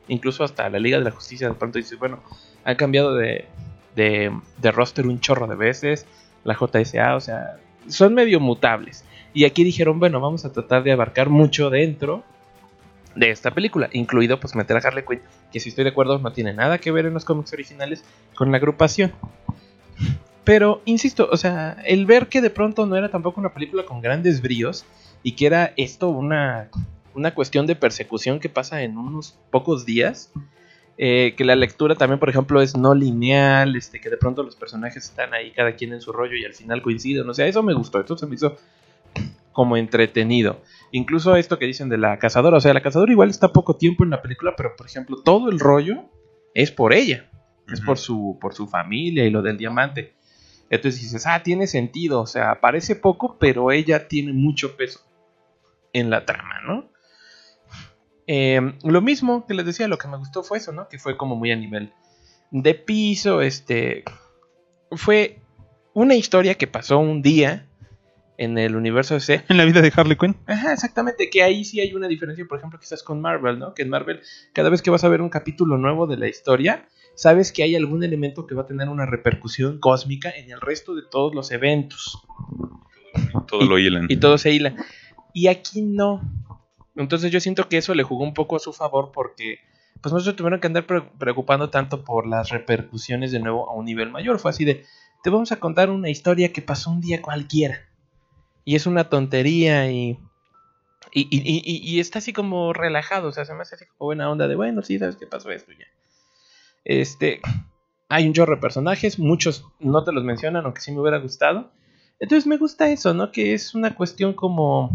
Incluso 0.07 0.45
hasta 0.45 0.69
la 0.69 0.79
Liga 0.79 0.99
de 0.99 1.05
la 1.05 1.11
Justicia 1.11 1.49
de 1.49 1.55
pronto 1.55 1.79
dice, 1.79 1.97
bueno, 1.97 2.21
han 2.65 2.77
cambiado 2.77 3.15
de, 3.17 3.47
de, 3.97 4.33
de 4.59 4.71
roster 4.71 5.07
un 5.07 5.21
chorro 5.21 5.47
de 5.47 5.57
veces, 5.57 6.07
la 6.45 6.55
JSA, 6.55 7.17
o 7.17 7.21
sea, 7.21 7.59
son 7.89 8.15
medio 8.15 8.41
mutables. 8.41 9.05
Y 9.33 9.45
aquí 9.45 9.65
dijeron, 9.65 10.01
bueno, 10.01 10.21
vamos 10.21 10.45
a 10.45 10.53
tratar 10.53 10.83
de 10.83 10.93
abarcar 10.93 11.29
mucho 11.29 11.71
dentro 11.71 12.25
de 13.15 13.31
esta 13.31 13.51
película, 13.51 13.89
incluido 13.93 14.39
pues 14.39 14.55
meter 14.55 14.77
a 14.77 14.81
Harley 14.81 15.05
Quinn, 15.05 15.21
que 15.53 15.61
si 15.61 15.69
estoy 15.69 15.85
de 15.85 15.91
acuerdo 15.91 16.19
no 16.19 16.33
tiene 16.33 16.53
nada 16.53 16.79
que 16.79 16.93
ver 16.93 17.07
en 17.07 17.15
los 17.15 17.25
cómics 17.25 17.53
originales 17.53 18.05
con 18.35 18.51
la 18.51 18.59
agrupación. 18.59 19.13
Pero, 20.45 20.81
insisto, 20.85 21.29
o 21.31 21.37
sea, 21.37 21.77
el 21.85 22.07
ver 22.07 22.29
que 22.29 22.41
de 22.41 22.51
pronto 22.51 22.87
no 22.87 22.97
era 22.97 23.11
tampoco 23.11 23.41
una 23.41 23.53
película 23.53 23.85
con 23.85 24.01
grandes 24.01 24.41
bríos 24.41 24.85
y 25.23 25.33
que 25.33 25.47
era 25.47 25.73
esto 25.77 26.09
una, 26.09 26.71
una 27.15 27.35
cuestión 27.35 27.67
de 27.67 27.77
persecución 27.77 28.41
que 28.41 28.49
pasa 28.49 28.83
en 28.83 28.97
unos 28.97 29.39
pocos 29.51 29.85
días, 29.85 30.33
eh, 31.03 31.33
que 31.35 31.47
la 31.47 31.57
lectura 31.57 31.95
también, 31.95 32.19
por 32.19 32.29
ejemplo, 32.29 32.61
es 32.61 32.77
no 32.77 32.95
lineal, 32.95 33.75
este, 33.75 34.03
que 34.03 34.11
de 34.11 34.19
pronto 34.19 34.43
los 34.43 34.55
personajes 34.55 35.07
están 35.07 35.33
ahí 35.33 35.51
cada 35.51 35.73
quien 35.73 35.95
en 35.95 36.03
su 36.03 36.13
rollo 36.13 36.37
y 36.37 36.45
al 36.45 36.53
final 36.53 36.83
coinciden, 36.83 37.27
o 37.27 37.33
sea, 37.33 37.47
eso 37.47 37.63
me 37.63 37.73
gustó, 37.73 38.03
eso 38.03 38.19
se 38.19 38.27
me 38.27 38.35
hizo 38.35 38.59
como 39.51 39.79
entretenido. 39.79 40.61
Incluso 40.93 41.37
esto 41.37 41.59
que 41.59 41.65
dicen 41.65 41.89
de 41.89 41.97
la 41.97 42.19
cazadora, 42.19 42.59
o 42.59 42.61
sea, 42.61 42.75
la 42.75 42.83
cazadora 42.83 43.13
igual 43.13 43.31
está 43.31 43.49
poco 43.49 43.77
tiempo 43.77 44.05
en 44.05 44.11
la 44.11 44.21
película, 44.21 44.53
pero 44.55 44.77
por 44.77 44.89
ejemplo, 44.89 45.17
todo 45.25 45.49
el 45.49 45.59
rollo 45.59 46.05
es 46.53 46.71
por 46.71 46.93
ella, 46.93 47.31
es 47.73 47.81
por 47.81 47.97
su, 47.97 48.37
por 48.39 48.53
su 48.53 48.69
familia 48.69 49.25
y 49.25 49.31
lo 49.31 49.41
del 49.41 49.57
diamante. 49.57 50.13
Entonces 50.69 51.01
dices, 51.01 51.27
ah, 51.27 51.43
tiene 51.43 51.67
sentido, 51.67 52.21
o 52.21 52.27
sea, 52.27 52.51
aparece 52.51 52.95
poco, 52.95 53.39
pero 53.41 53.73
ella 53.73 54.07
tiene 54.07 54.35
mucho 54.35 54.77
peso 54.77 55.01
en 55.95 56.11
la 56.11 56.27
trama, 56.27 56.61
¿no? 56.67 56.91
Eh, 58.33 58.61
lo 58.85 59.01
mismo 59.01 59.45
que 59.45 59.55
les 59.55 59.67
decía, 59.67 59.89
lo 59.89 59.99
que 59.99 60.07
me 60.07 60.17
gustó 60.17 60.45
fue 60.45 60.59
eso, 60.59 60.71
¿no? 60.71 60.87
Que 60.87 61.01
fue 61.01 61.17
como 61.17 61.35
muy 61.35 61.51
a 61.51 61.57
nivel 61.57 61.93
de 62.53 62.75
piso, 62.75 63.43
este 63.43 64.05
fue 64.93 65.41
una 65.95 66.15
historia 66.15 66.55
que 66.55 66.69
pasó 66.69 67.01
un 67.01 67.23
día 67.23 67.67
en 68.39 68.57
el 68.57 68.77
universo 68.77 69.15
DC. 69.15 69.47
En 69.49 69.57
la 69.57 69.65
vida 69.65 69.81
de 69.81 69.93
Harley 69.93 70.17
Quinn. 70.17 70.37
Ajá, 70.47 70.73
exactamente, 70.73 71.29
que 71.29 71.43
ahí 71.43 71.65
sí 71.65 71.81
hay 71.81 71.93
una 71.93 72.07
diferencia, 72.07 72.45
por 72.49 72.59
ejemplo, 72.59 72.79
quizás 72.79 73.03
con 73.03 73.21
Marvel, 73.21 73.59
¿no? 73.59 73.75
Que 73.75 73.83
en 73.83 73.89
Marvel, 73.89 74.21
cada 74.53 74.71
vez 74.71 74.81
que 74.81 74.91
vas 74.91 75.03
a 75.03 75.09
ver 75.09 75.23
un 75.23 75.29
capítulo 75.29 75.77
nuevo 75.77 76.07
de 76.07 76.17
la 76.17 76.29
historia, 76.29 76.87
sabes 77.17 77.51
que 77.51 77.65
hay 77.65 77.75
algún 77.75 78.05
elemento 78.05 78.47
que 78.47 78.55
va 78.55 78.63
a 78.63 78.67
tener 78.67 78.89
una 78.89 79.07
repercusión 79.07 79.81
cósmica 79.81 80.31
en 80.31 80.53
el 80.53 80.61
resto 80.61 80.95
de 80.95 81.03
todos 81.11 81.35
los 81.35 81.51
eventos. 81.51 82.23
Todo 83.49 83.63
lo 83.63 83.77
hilan. 83.77 84.07
Y 84.09 84.19
todo 84.19 84.39
se 84.39 84.53
hila. 84.53 84.77
Y 85.35 85.49
aquí 85.49 85.83
no. 85.83 86.21
Entonces 87.03 87.31
yo 87.33 87.41
siento 87.41 87.69
que 87.69 87.79
eso 87.79 87.95
le 87.95 88.03
jugó 88.03 88.25
un 88.25 88.35
poco 88.35 88.57
a 88.57 88.61
su 88.61 88.73
favor 88.73 89.11
porque 89.13 89.59
pues 90.01 90.13
no 90.13 90.21
se 90.21 90.33
tuvieron 90.33 90.61
que 90.61 90.67
andar 90.67 90.87
pre- 90.87 91.03
preocupando 91.19 91.69
tanto 91.71 92.05
por 92.05 92.27
las 92.27 92.49
repercusiones 92.51 93.33
de 93.33 93.41
nuevo 93.41 93.69
a 93.69 93.75
un 93.75 93.85
nivel 93.85 94.11
mayor. 94.11 94.39
Fue 94.39 94.51
así 94.51 94.65
de, 94.65 94.85
te 95.23 95.31
vamos 95.31 95.53
a 95.53 95.61
contar 95.61 95.91
una 95.91 96.09
historia 96.09 96.53
que 96.53 96.63
pasó 96.63 96.91
un 96.91 97.01
día 97.01 97.21
cualquiera. 97.21 97.81
Y 98.65 98.77
es 98.77 98.87
una 98.87 99.09
tontería 99.09 99.91
y... 99.91 100.19
Y, 101.13 101.23
y- 101.23 101.41
y- 101.41 101.63
y- 101.65 101.97
y 101.97 102.01
está 102.01 102.21
así 102.21 102.33
como 102.33 102.73
relajado, 102.73 103.29
o 103.29 103.33
sea, 103.33 103.45
se 103.45 103.53
me 103.55 103.63
hace 103.63 103.75
así 103.75 103.85
como 103.87 104.07
buena 104.07 104.31
onda 104.31 104.47
de, 104.47 104.55
bueno, 104.55 104.83
sí, 104.83 104.99
sabes 104.99 105.17
qué 105.17 105.27
pasó 105.27 105.51
esto 105.51 105.73
ya. 105.73 105.87
Este, 106.85 107.41
hay 108.09 108.27
un 108.27 108.33
chorro 108.33 108.55
de 108.57 108.61
personajes, 108.61 109.19
muchos 109.19 109.65
no 109.81 110.05
te 110.05 110.13
los 110.13 110.25
mencionan, 110.25 110.65
aunque 110.65 110.81
sí 110.81 110.93
me 110.93 111.01
hubiera 111.01 111.19
gustado. 111.19 111.71
Entonces 112.21 112.47
me 112.47 112.59
gusta 112.59 112.91
eso, 112.91 113.13
¿no? 113.15 113.33
Que 113.33 113.55
es 113.55 113.75
una 113.75 113.95
cuestión 113.95 114.35
como, 114.35 114.91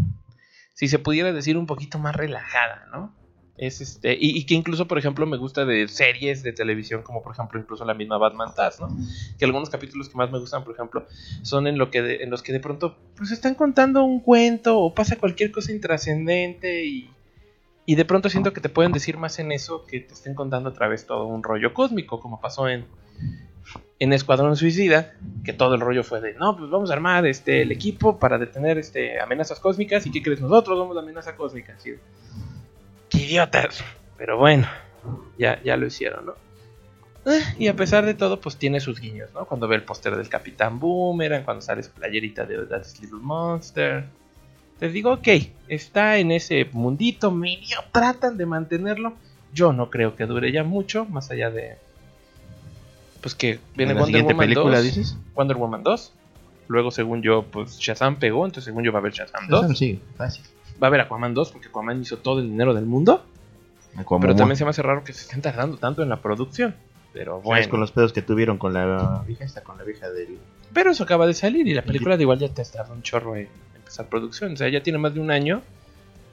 si 0.76 0.88
se 0.88 0.98
pudiera 0.98 1.32
decir, 1.32 1.56
un 1.56 1.64
poquito 1.66 1.98
más 1.98 2.14
relajada, 2.14 2.86
¿no? 2.92 3.14
Es 3.56 3.80
este, 3.80 4.14
y, 4.20 4.44
que 4.44 4.52
incluso, 4.52 4.86
por 4.86 4.98
ejemplo, 4.98 5.24
me 5.24 5.38
gusta 5.38 5.64
de 5.64 5.88
series 5.88 6.42
de 6.42 6.52
televisión, 6.52 7.02
como 7.02 7.22
por 7.22 7.32
ejemplo, 7.32 7.58
incluso 7.58 7.86
la 7.86 7.94
misma 7.94 8.18
Batman 8.18 8.54
Taz, 8.54 8.78
¿no? 8.78 8.94
Que 9.38 9.46
algunos 9.46 9.70
capítulos 9.70 10.10
que 10.10 10.16
más 10.18 10.30
me 10.30 10.38
gustan, 10.38 10.62
por 10.62 10.74
ejemplo, 10.74 11.06
son 11.40 11.66
en, 11.66 11.78
lo 11.78 11.90
que 11.90 12.02
de- 12.02 12.22
en 12.22 12.28
los 12.28 12.42
que 12.42 12.52
de 12.52 12.60
pronto, 12.60 12.98
pues 13.16 13.30
están 13.30 13.54
contando 13.54 14.04
un 14.04 14.20
cuento 14.20 14.78
o 14.78 14.94
pasa 14.94 15.16
cualquier 15.16 15.50
cosa 15.50 15.72
intrascendente 15.72 16.84
y, 16.84 17.10
y 17.86 17.94
de 17.94 18.04
pronto 18.04 18.28
siento 18.28 18.52
que 18.52 18.60
te 18.60 18.68
pueden 18.68 18.92
decir 18.92 19.16
más 19.16 19.38
en 19.38 19.52
eso 19.52 19.86
que 19.86 20.00
te 20.00 20.12
estén 20.12 20.34
contando 20.34 20.68
otra 20.68 20.88
vez 20.88 21.06
todo 21.06 21.24
un 21.26 21.42
rollo 21.42 21.72
cósmico, 21.72 22.20
como 22.20 22.38
pasó 22.42 22.68
en, 22.68 22.84
en 23.98 24.12
Escuadrón 24.12 24.56
Suicida, 24.56 25.14
que 25.44 25.52
todo 25.52 25.74
el 25.74 25.80
rollo 25.80 26.04
fue 26.04 26.20
de, 26.20 26.34
no, 26.34 26.56
pues 26.56 26.70
vamos 26.70 26.90
a 26.90 26.94
armar 26.94 27.26
este, 27.26 27.62
el 27.62 27.72
equipo 27.72 28.18
para 28.18 28.38
detener 28.38 28.78
este, 28.78 29.20
amenazas 29.20 29.60
cósmicas. 29.60 30.06
¿Y 30.06 30.10
qué 30.10 30.22
crees? 30.22 30.40
Nosotros 30.40 30.78
somos 30.78 30.94
la 30.94 31.02
amenaza 31.02 31.36
cósmica. 31.36 31.74
De, 31.82 31.98
¡Qué 33.08 33.18
idiotas! 33.18 33.82
Pero 34.18 34.38
bueno, 34.38 34.66
ya, 35.38 35.62
ya 35.62 35.76
lo 35.76 35.86
hicieron, 35.86 36.26
¿no? 36.26 36.46
Eh, 37.26 37.42
y 37.58 37.68
a 37.68 37.74
pesar 37.74 38.06
de 38.06 38.14
todo, 38.14 38.40
pues 38.40 38.56
tiene 38.56 38.78
sus 38.78 39.00
guiños, 39.00 39.30
¿no? 39.34 39.46
Cuando 39.46 39.66
ve 39.66 39.76
el 39.76 39.82
póster 39.82 40.14
del 40.14 40.28
Capitán 40.28 40.78
Boomerang, 40.78 41.44
cuando 41.44 41.60
sale 41.60 41.82
su 41.82 41.90
playerita 41.90 42.44
de 42.44 42.66
That's 42.66 43.00
Little 43.00 43.18
Monster. 43.20 44.04
Te 44.78 44.88
digo, 44.90 45.14
ok, 45.14 45.28
está 45.68 46.18
en 46.18 46.30
ese 46.30 46.68
mundito, 46.72 47.30
medio 47.32 47.78
tratan 47.90 48.36
de 48.36 48.46
mantenerlo. 48.46 49.14
Yo 49.52 49.72
no 49.72 49.90
creo 49.90 50.14
que 50.14 50.26
dure 50.26 50.52
ya 50.52 50.62
mucho, 50.62 51.04
más 51.06 51.30
allá 51.30 51.50
de. 51.50 51.78
Pues 53.26 53.34
que 53.34 53.58
viene 53.74 53.90
¿En 53.90 53.98
la 53.98 54.04
Wonder 54.04 54.22
Woman 54.22 54.38
película 54.38 54.76
2, 54.76 54.84
dices? 54.84 55.16
Wonder 55.34 55.56
Woman 55.56 55.82
2. 55.82 56.12
Luego, 56.68 56.92
según 56.92 57.22
yo, 57.22 57.42
pues 57.42 57.76
Shazam 57.76 58.20
pegó, 58.20 58.44
entonces 58.44 58.66
según 58.66 58.84
yo 58.84 58.92
va 58.92 58.98
a 58.98 59.00
haber 59.00 59.14
Shazam 59.14 59.48
2. 59.48 59.76
Sí, 59.76 60.00
fácil. 60.16 60.44
Va 60.80 60.86
a 60.86 60.90
haber 60.90 61.00
Aquaman 61.00 61.34
2, 61.34 61.50
porque 61.50 61.66
Aquaman 61.66 62.00
hizo 62.00 62.18
todo 62.18 62.38
el 62.38 62.48
dinero 62.48 62.72
del 62.72 62.86
mundo. 62.86 63.24
Pero 64.20 64.36
también 64.36 64.56
se 64.56 64.62
me 64.62 64.70
hace 64.70 64.80
raro 64.80 65.02
que 65.02 65.12
se 65.12 65.22
estén 65.22 65.42
tardando 65.42 65.76
tanto 65.76 66.04
en 66.04 66.08
la 66.08 66.22
producción. 66.22 66.76
Pero 67.12 67.40
bueno. 67.40 67.62
con 67.62 67.70
bueno. 67.70 67.80
los 67.80 67.90
pedos 67.90 68.12
que 68.12 68.22
tuvieron 68.22 68.58
con 68.58 68.72
la 68.72 69.24
vieja 69.26 69.42
esta, 69.42 69.64
con 69.64 69.76
la 69.76 69.82
vieja 69.82 70.08
del... 70.08 70.38
Pero 70.72 70.92
eso 70.92 71.02
acaba 71.02 71.26
de 71.26 71.34
salir 71.34 71.66
y 71.66 71.74
la 71.74 71.82
película 71.82 72.16
de 72.16 72.22
igual 72.22 72.38
ya 72.38 72.48
te 72.48 72.64
tardó 72.64 72.94
un 72.94 73.02
chorro 73.02 73.34
en 73.34 73.48
empezar 73.74 74.06
producción. 74.06 74.52
O 74.52 74.56
sea, 74.56 74.68
ya 74.68 74.84
tiene 74.84 75.00
más 75.00 75.14
de 75.14 75.18
un 75.18 75.32
año. 75.32 75.62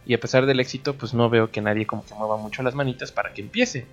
Y 0.06 0.14
a 0.14 0.20
pesar 0.20 0.46
del 0.46 0.60
éxito, 0.60 0.94
pues 0.94 1.16
no 1.16 1.28
veo 1.28 1.50
que 1.50 1.60
nadie 1.60 1.88
como 1.88 2.06
que 2.06 2.14
mueva 2.14 2.38
mucho 2.38 2.62
las 2.62 2.76
manitas 2.76 3.12
para 3.12 3.34
que 3.34 3.42
empiece. 3.42 3.88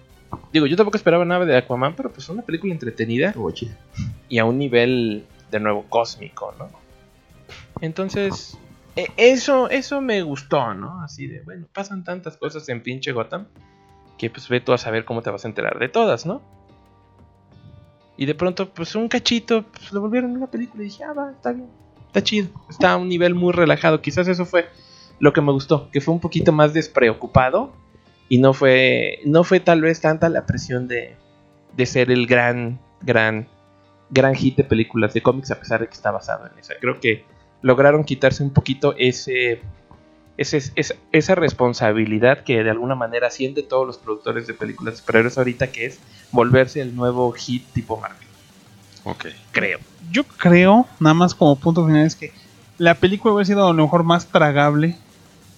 Digo, 0.52 0.66
yo 0.66 0.76
tampoco 0.76 0.96
esperaba 0.96 1.24
nada 1.24 1.44
de 1.44 1.56
Aquaman, 1.56 1.94
pero 1.94 2.12
pues 2.12 2.28
una 2.28 2.42
película 2.42 2.72
entretenida 2.72 3.34
y 4.28 4.38
a 4.38 4.44
un 4.44 4.58
nivel 4.58 5.24
de 5.50 5.60
nuevo 5.60 5.84
cósmico, 5.88 6.54
¿no? 6.58 6.68
Entonces, 7.80 8.58
e- 8.96 9.10
eso, 9.16 9.70
eso 9.70 10.00
me 10.00 10.22
gustó, 10.22 10.74
¿no? 10.74 11.02
Así 11.02 11.26
de, 11.26 11.42
bueno, 11.42 11.66
pasan 11.72 12.04
tantas 12.04 12.36
cosas 12.36 12.68
en 12.68 12.82
pinche 12.82 13.12
Gotham 13.12 13.46
que 14.18 14.28
pues 14.28 14.48
ve 14.48 14.60
tú 14.60 14.72
a 14.72 14.78
saber 14.78 15.04
cómo 15.04 15.22
te 15.22 15.30
vas 15.30 15.44
a 15.44 15.48
enterar 15.48 15.78
de 15.78 15.88
todas, 15.88 16.26
¿no? 16.26 16.42
Y 18.16 18.26
de 18.26 18.34
pronto, 18.34 18.68
pues 18.68 18.94
un 18.94 19.08
cachito, 19.08 19.62
pues 19.62 19.92
lo 19.92 20.00
volvieron 20.00 20.32
una 20.32 20.46
película 20.46 20.82
y 20.82 20.86
dije, 20.86 21.04
ah, 21.04 21.14
va, 21.14 21.30
está 21.30 21.52
bien, 21.52 21.70
está 22.06 22.22
chido, 22.22 22.48
está 22.68 22.92
a 22.92 22.96
un 22.98 23.08
nivel 23.08 23.34
muy 23.34 23.52
relajado. 23.52 24.02
Quizás 24.02 24.28
eso 24.28 24.44
fue 24.44 24.68
lo 25.18 25.32
que 25.32 25.40
me 25.40 25.52
gustó, 25.52 25.90
que 25.90 26.00
fue 26.00 26.12
un 26.12 26.20
poquito 26.20 26.52
más 26.52 26.74
despreocupado 26.74 27.72
y 28.30 28.38
no 28.38 28.54
fue, 28.54 29.18
no 29.24 29.42
fue 29.42 29.58
tal 29.58 29.82
vez 29.82 30.00
tanta 30.00 30.28
la 30.28 30.46
presión 30.46 30.86
de, 30.86 31.16
de 31.76 31.84
ser 31.84 32.12
el 32.12 32.28
gran, 32.28 32.78
gran, 33.02 33.48
gran 34.08 34.36
hit 34.36 34.56
de 34.56 34.62
películas 34.62 35.12
de 35.12 35.20
cómics 35.20 35.50
a 35.50 35.58
pesar 35.58 35.80
de 35.80 35.88
que 35.88 35.94
está 35.94 36.12
basado 36.12 36.46
en 36.46 36.56
esa. 36.56 36.74
Creo 36.80 37.00
que 37.00 37.24
lograron 37.60 38.04
quitarse 38.04 38.44
un 38.44 38.50
poquito 38.50 38.94
ese, 38.96 39.60
ese, 40.36 40.62
esa, 40.76 40.94
esa 41.10 41.34
responsabilidad 41.34 42.44
que 42.44 42.62
de 42.62 42.70
alguna 42.70 42.94
manera 42.94 43.30
sienten 43.30 43.66
todos 43.66 43.84
los 43.84 43.98
productores 43.98 44.46
de 44.46 44.54
películas 44.54 44.94
de 44.94 44.98
superhéroes 45.00 45.36
ahorita, 45.36 45.72
que 45.72 45.86
es 45.86 45.98
volverse 46.30 46.80
el 46.80 46.94
nuevo 46.94 47.32
hit 47.32 47.66
tipo 47.72 47.96
Marvel. 47.96 48.28
Ok. 49.02 49.26
Creo. 49.50 49.80
Yo 50.12 50.22
creo, 50.22 50.86
nada 51.00 51.14
más 51.14 51.34
como 51.34 51.56
punto 51.56 51.84
final, 51.84 52.06
es 52.06 52.14
que 52.14 52.32
la 52.78 52.94
película 52.94 53.34
hubiera 53.34 53.46
sido 53.46 53.66
a 53.66 53.72
lo 53.72 53.82
mejor 53.82 54.04
más 54.04 54.26
tragable 54.26 54.96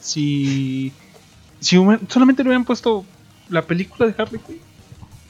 si, 0.00 0.94
si 1.62 1.76
solamente 2.08 2.42
le 2.42 2.48
hubieran 2.50 2.64
puesto 2.64 3.04
la 3.48 3.62
película 3.62 4.06
de 4.08 4.14
Harley 4.22 4.40
Quinn. 4.46 4.60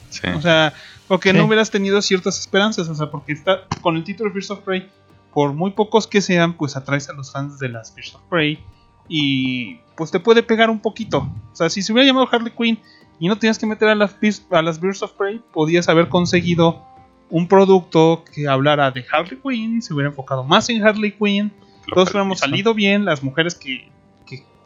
Sí. 0.09 0.27
O 0.35 0.41
sea, 0.41 0.73
porque 1.07 1.31
Sí. 1.31 1.37
no 1.37 1.45
hubieras 1.45 1.71
tenido 1.71 2.01
ciertas 2.01 2.39
esperanzas. 2.39 2.87
O 2.89 2.95
sea, 2.95 3.09
porque 3.09 3.33
está 3.33 3.61
con 3.81 3.95
el 3.95 4.03
título 4.03 4.29
de 4.29 4.33
Birds 4.35 4.51
of 4.51 4.59
Prey, 4.59 4.89
por 5.33 5.53
muy 5.53 5.71
pocos 5.71 6.07
que 6.07 6.21
sean, 6.21 6.53
pues 6.53 6.75
atraes 6.75 7.09
a 7.09 7.13
los 7.13 7.31
fans 7.31 7.57
de 7.59 7.69
las 7.69 7.93
Birds 7.95 8.15
of 8.15 8.21
Prey. 8.29 8.59
Y 9.09 9.75
pues 9.95 10.11
te 10.11 10.19
puede 10.19 10.43
pegar 10.43 10.69
un 10.69 10.79
poquito. 10.79 11.19
O 11.51 11.55
sea, 11.55 11.69
si 11.69 11.81
se 11.81 11.91
hubiera 11.91 12.07
llamado 12.07 12.27
Harley 12.31 12.53
Quinn 12.57 12.79
y 13.19 13.27
no 13.27 13.37
tenías 13.37 13.57
que 13.59 13.65
meter 13.65 13.89
a 13.89 13.95
las, 13.95 14.19
Birds- 14.19 14.43
a 14.51 14.61
las 14.61 14.79
Birds 14.79 15.01
of 15.03 15.11
Prey, 15.13 15.41
podías 15.53 15.89
haber 15.89 16.09
conseguido 16.09 16.83
un 17.29 17.47
producto 17.47 18.23
que 18.33 18.47
hablara 18.47 18.91
de 18.91 19.03
Harley 19.11 19.39
Quinn, 19.41 19.81
se 19.81 19.93
hubiera 19.93 20.09
enfocado 20.09 20.43
más 20.43 20.69
en 20.69 20.85
Harley 20.85 21.11
Quinn, 21.13 21.51
Lo 21.87 21.95
todos 21.95 22.09
hubiéramos 22.11 22.39
salido 22.39 22.73
bien, 22.73 23.05
las 23.05 23.23
mujeres 23.23 23.55
que 23.55 23.89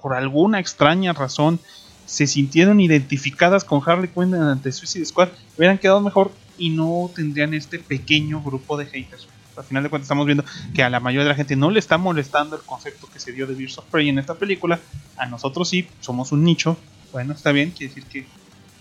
por 0.02 0.14
alguna 0.14 0.60
extraña 0.60 1.14
razón 1.14 1.60
se 2.06 2.26
sintieron 2.26 2.80
identificadas 2.80 3.64
con 3.64 3.82
Harley 3.86 4.10
Quinn 4.10 4.34
ante 4.34 4.72
Suicide 4.72 5.06
Squad, 5.06 5.30
hubieran 5.58 5.78
quedado 5.78 6.00
mejor 6.02 6.32
y 6.58 6.70
no 6.70 7.12
tendrían 7.14 7.54
este 7.54 7.80
pequeño 7.80 8.42
grupo 8.42 8.78
de 8.78 8.86
haters. 8.86 9.28
Al 9.58 9.64
final 9.64 9.84
de 9.84 9.90
cuentas 9.90 10.06
estamos 10.06 10.26
viendo 10.26 10.46
que 10.74 10.84
a 10.84 10.90
la 10.90 11.00
mayoría 11.00 11.24
de 11.24 11.30
la 11.30 11.36
gente 11.36 11.56
no 11.56 11.72
le 11.72 11.80
está 11.80 11.98
molestando 11.98 12.56
el 12.56 12.62
concepto 12.62 13.08
que 13.12 13.20
se 13.20 13.32
dio 13.32 13.48
de 13.48 13.56
Birds 13.56 13.80
of 13.80 13.86
Prey 13.86 14.08
en 14.08 14.20
esta 14.20 14.36
película. 14.36 14.80
A 15.18 15.26
nosotros 15.26 15.68
sí, 15.68 15.88
somos 16.00 16.32
un 16.32 16.44
nicho. 16.44 16.78
Bueno, 17.12 17.34
está 17.34 17.52
bien, 17.52 17.72
quiere 17.72 17.94
decir 17.94 18.06
que 18.10 18.28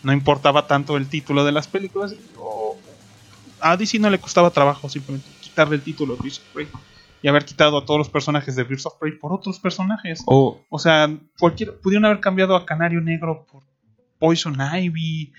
no 0.02 0.12
importaba 0.12 0.66
tanto 0.66 0.97
el 0.97 1.09
título 1.09 1.44
de 1.44 1.52
las 1.52 1.66
películas. 1.66 2.14
A 3.60 3.76
DC 3.76 3.98
no 3.98 4.10
le 4.10 4.18
costaba 4.18 4.51
trabajo 4.51 4.88
simplemente 4.88 5.26
quitarle 5.40 5.76
el 5.76 5.82
título 5.82 6.14
de 6.14 6.22
Birds 6.22 6.38
of 6.38 6.44
Prey 6.52 6.68
y 7.26 7.28
haber 7.28 7.44
quitado 7.44 7.78
a 7.78 7.84
todos 7.84 7.98
los 7.98 8.08
personajes 8.08 8.54
de 8.54 8.62
Birds 8.62 8.86
of 8.86 8.98
Prey 9.00 9.18
por 9.18 9.32
otros 9.32 9.58
personajes. 9.58 10.22
O 10.26 10.60
O 10.68 10.78
sea, 10.78 11.10
cualquier, 11.40 11.76
pudieron 11.80 12.04
haber 12.04 12.20
cambiado 12.20 12.54
a 12.54 12.64
Canario 12.64 13.00
Negro 13.00 13.44
por 13.50 13.64
Poison 14.20 14.56
Ivy, 14.60 15.32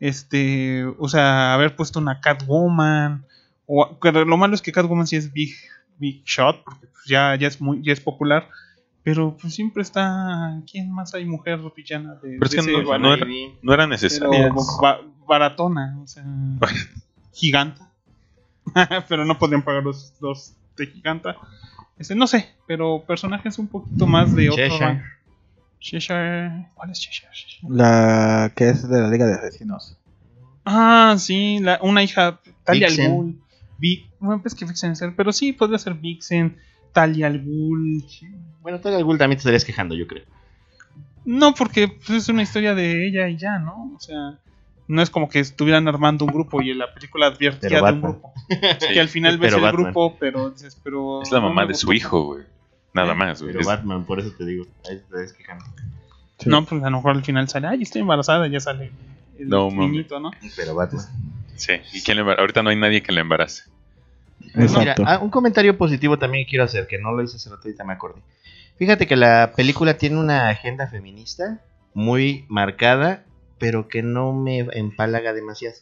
este, 0.00 0.84
o 0.98 1.08
sea, 1.08 1.54
haber 1.54 1.74
puesto 1.76 1.98
una 1.98 2.20
Catwoman. 2.20 3.24
O, 3.64 3.98
pero 4.02 4.26
lo 4.26 4.36
malo 4.36 4.54
es 4.54 4.60
que 4.60 4.70
Catwoman 4.70 5.06
sí 5.06 5.16
es 5.16 5.32
big, 5.32 5.54
big 5.96 6.22
shot, 6.26 6.62
porque 6.62 6.86
pues, 6.88 7.04
ya, 7.06 7.34
ya 7.36 7.48
es 7.48 7.58
muy, 7.58 7.82
ya 7.82 7.94
es 7.94 8.00
popular. 8.00 8.46
Pero 9.02 9.34
pues 9.40 9.54
siempre 9.54 9.80
está. 9.82 10.60
¿Quién 10.70 10.92
más 10.92 11.14
hay 11.14 11.24
mujer 11.24 11.58
villana 11.74 12.16
de, 12.16 12.36
Pero 12.38 12.44
es 12.44 12.50
de 12.50 12.56
que 12.56 12.60
ese 12.60 12.72
no, 12.72 13.14
era, 13.14 13.24
no 13.62 13.72
era 13.72 13.84
Pero 13.84 13.86
necesario. 13.86 14.54
ba- 14.82 15.00
baratona, 15.26 15.98
o 16.02 16.06
sea, 16.06 16.22
giganta. 17.32 17.90
pero 19.08 19.24
no 19.24 19.38
podían 19.38 19.62
pagar 19.62 19.82
los, 19.82 20.12
los 20.20 20.54
de 20.80 20.92
giganta. 20.92 21.36
Este, 21.98 22.14
no 22.14 22.26
sé, 22.26 22.48
pero 22.66 23.04
personajes 23.06 23.58
un 23.58 23.68
poquito 23.68 24.06
más 24.06 24.34
de 24.34 24.50
otro 24.50 24.64
Cheshire. 24.64 25.02
Cheshire. 25.78 26.68
¿Cuál 26.74 26.90
es 26.90 27.00
Cheshire? 27.00 27.30
La 27.68 28.52
que 28.56 28.70
es 28.70 28.88
de 28.88 29.00
la 29.00 29.08
Liga 29.08 29.26
de 29.26 29.34
Asesinos. 29.34 29.96
Ah, 30.64 31.14
sí, 31.18 31.58
la, 31.60 31.78
una 31.82 32.02
hija, 32.02 32.40
Talia 32.64 32.88
al. 32.88 32.96
Ghul. 32.96 33.40
Bueno, 34.18 34.42
pues 34.42 34.54
que 34.54 34.66
Vixen 34.66 34.92
es 34.92 35.02
él, 35.02 35.14
pero 35.16 35.32
sí, 35.32 35.52
podría 35.52 35.78
ser 35.78 35.94
Vixen, 35.94 36.56
Talia 36.92 37.26
al 37.26 37.42
Ghul. 37.42 38.04
Bueno, 38.60 38.80
todo 38.80 38.96
el 38.96 39.04
Ghul 39.04 39.18
también 39.18 39.38
te 39.38 39.40
estarías 39.40 39.64
quejando, 39.64 39.94
yo 39.94 40.06
creo. 40.06 40.24
No, 41.24 41.54
porque 41.54 41.88
pues, 41.88 42.10
es 42.10 42.28
una 42.28 42.42
historia 42.42 42.74
de 42.74 43.06
ella 43.06 43.28
y 43.28 43.36
ya, 43.36 43.58
¿no? 43.58 43.92
O 43.96 44.00
sea, 44.00 44.38
No 44.90 45.02
es 45.02 45.10
como 45.10 45.28
que 45.28 45.38
estuvieran 45.38 45.86
armando 45.88 46.24
un 46.24 46.32
grupo 46.32 46.60
y 46.62 46.70
en 46.70 46.78
la 46.78 46.92
película 46.92 47.26
advertía 47.28 47.80
de 47.80 47.92
un 47.92 48.00
grupo. 48.02 48.32
Que 48.92 49.00
al 49.00 49.08
final 49.08 49.38
ves 49.38 49.54
el 49.54 49.60
Batman. 49.60 49.84
grupo, 49.84 50.16
pero 50.18 50.50
dices, 50.50 50.78
pero. 50.82 51.22
Es 51.22 51.30
la 51.30 51.40
mamá 51.40 51.64
de 51.66 51.74
su 51.74 51.92
hijo, 51.92 52.24
güey. 52.24 52.44
Nada 52.92 53.14
más, 53.14 53.40
güey. 53.40 53.52
Pero 53.52 53.60
Es- 53.60 53.66
Batman, 53.68 54.04
por 54.04 54.18
eso 54.18 54.32
te 54.36 54.44
digo. 54.44 54.64
Ahí 54.88 55.00
te 55.10 55.36
quejando. 55.36 55.64
Sí. 56.38 56.48
No, 56.48 56.64
pues 56.64 56.82
a 56.82 56.90
lo 56.90 56.96
mejor 56.96 57.12
al 57.16 57.22
final 57.24 57.48
sale, 57.48 57.68
ay, 57.68 57.82
estoy 57.82 58.00
embarazada, 58.00 58.46
ya 58.48 58.58
sale 58.60 58.90
el 59.38 59.48
No, 59.48 59.70
mami. 59.70 59.90
niñito, 59.90 60.18
¿no? 60.18 60.30
Pero 60.56 60.74
Batman. 60.74 61.04
Sí, 61.54 61.74
y 61.92 62.02
quién 62.02 62.16
le 62.16 62.24
embar- 62.24 62.38
ahorita 62.40 62.62
no 62.62 62.70
hay 62.70 62.76
nadie 62.76 63.02
que 63.02 63.12
le 63.12 63.20
embarace. 63.20 63.64
Mira, 64.54 64.62
Exacto. 64.64 65.04
ah, 65.06 65.18
un 65.20 65.30
comentario 65.30 65.76
positivo 65.76 66.18
también 66.18 66.46
quiero 66.48 66.64
hacer, 66.64 66.86
que 66.86 66.98
no 66.98 67.12
lo 67.12 67.22
hice 67.22 67.36
hace 67.36 67.50
rato, 67.50 67.62
ahorita 67.66 67.84
me 67.84 67.92
acordé. 67.92 68.22
Fíjate 68.78 69.06
que 69.06 69.14
la 69.16 69.52
película 69.54 69.98
tiene 69.98 70.16
una 70.18 70.48
agenda 70.48 70.86
feminista 70.88 71.60
muy 71.94 72.46
marcada, 72.48 73.22
pero 73.60 73.86
que 73.86 74.02
no 74.02 74.32
me 74.32 74.58
empalaga 74.72 75.32
demasiado. 75.32 75.76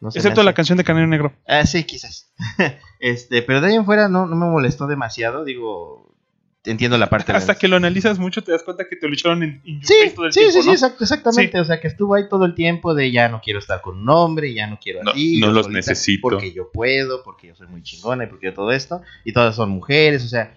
No 0.00 0.08
Excepto 0.08 0.42
la 0.42 0.54
canción 0.54 0.78
de 0.78 0.84
Canelo 0.84 1.06
Negro. 1.06 1.32
Ah, 1.46 1.64
sí, 1.66 1.84
quizás. 1.84 2.32
este, 3.00 3.42
pero 3.42 3.60
de 3.60 3.68
ahí 3.68 3.74
en 3.74 3.84
fuera 3.84 4.08
no, 4.08 4.26
no 4.26 4.34
me 4.36 4.46
molestó 4.46 4.86
demasiado, 4.86 5.44
digo, 5.44 6.14
entiendo 6.64 6.98
la 6.98 7.08
parte 7.10 7.32
Hasta 7.32 7.56
que 7.56 7.66
lo 7.66 7.76
analizas 7.76 8.18
mucho 8.18 8.42
te 8.44 8.52
das 8.52 8.62
cuenta 8.62 8.86
que 8.88 8.94
te 8.96 9.08
lo 9.08 9.14
echaron 9.14 9.42
en, 9.42 9.60
en 9.64 9.84
Sí, 9.84 9.94
todo 10.14 10.26
el 10.26 10.32
sí, 10.32 10.40
tiempo, 10.40 10.52
sí, 10.62 10.76
sí, 10.76 10.84
exactamente. 11.00 11.58
O 11.60 11.64
sea, 11.64 11.80
que 11.80 11.88
estuvo 11.88 12.14
ahí 12.14 12.28
todo 12.28 12.44
el 12.44 12.54
tiempo 12.54 12.94
de 12.94 13.10
ya 13.10 13.28
no 13.28 13.40
quiero 13.40 13.58
estar 13.58 13.80
con 13.80 13.98
un 13.98 14.08
hombre, 14.08 14.52
ya 14.54 14.66
no 14.68 14.78
quiero 14.80 15.02
No- 15.02 15.10
así. 15.12 15.40
no 15.40 15.50
los 15.50 15.68
necesito. 15.68 16.22
Porque 16.22 16.52
yo 16.52 16.70
puedo, 16.70 17.22
porque 17.24 17.48
yo 17.48 17.56
soy 17.56 17.66
muy 17.66 17.82
chingona 17.82 18.24
y 18.24 18.26
porque 18.28 18.46
yo 18.46 18.54
todo 18.54 18.70
esto. 18.72 19.02
Y 19.24 19.32
todas 19.32 19.56
son 19.56 19.70
mujeres, 19.70 20.24
o 20.24 20.28
sea, 20.28 20.56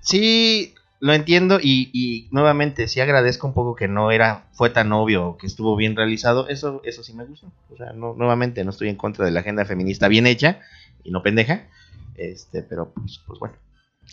sí 0.00 0.74
lo 1.00 1.12
entiendo 1.12 1.58
y, 1.60 1.90
y 1.92 2.28
nuevamente 2.32 2.88
sí 2.88 3.00
agradezco 3.00 3.46
un 3.46 3.52
poco 3.54 3.74
que 3.74 3.88
no 3.88 4.10
era, 4.10 4.44
fue 4.52 4.70
tan 4.70 4.92
obvio, 4.92 5.36
que 5.38 5.46
estuvo 5.46 5.76
bien 5.76 5.94
realizado. 5.96 6.48
Eso, 6.48 6.80
eso 6.84 7.02
sí 7.02 7.12
me 7.12 7.24
gusta. 7.24 7.48
O 7.72 7.76
sea, 7.76 7.92
no, 7.92 8.14
nuevamente 8.14 8.64
no 8.64 8.70
estoy 8.70 8.88
en 8.88 8.96
contra 8.96 9.24
de 9.24 9.30
la 9.30 9.40
agenda 9.40 9.64
feminista 9.64 10.08
bien 10.08 10.26
hecha 10.26 10.60
y 11.04 11.10
no 11.10 11.22
pendeja. 11.22 11.64
Este, 12.16 12.62
pero 12.62 12.92
pues, 12.92 13.20
pues 13.26 13.38
bueno. 13.38 13.54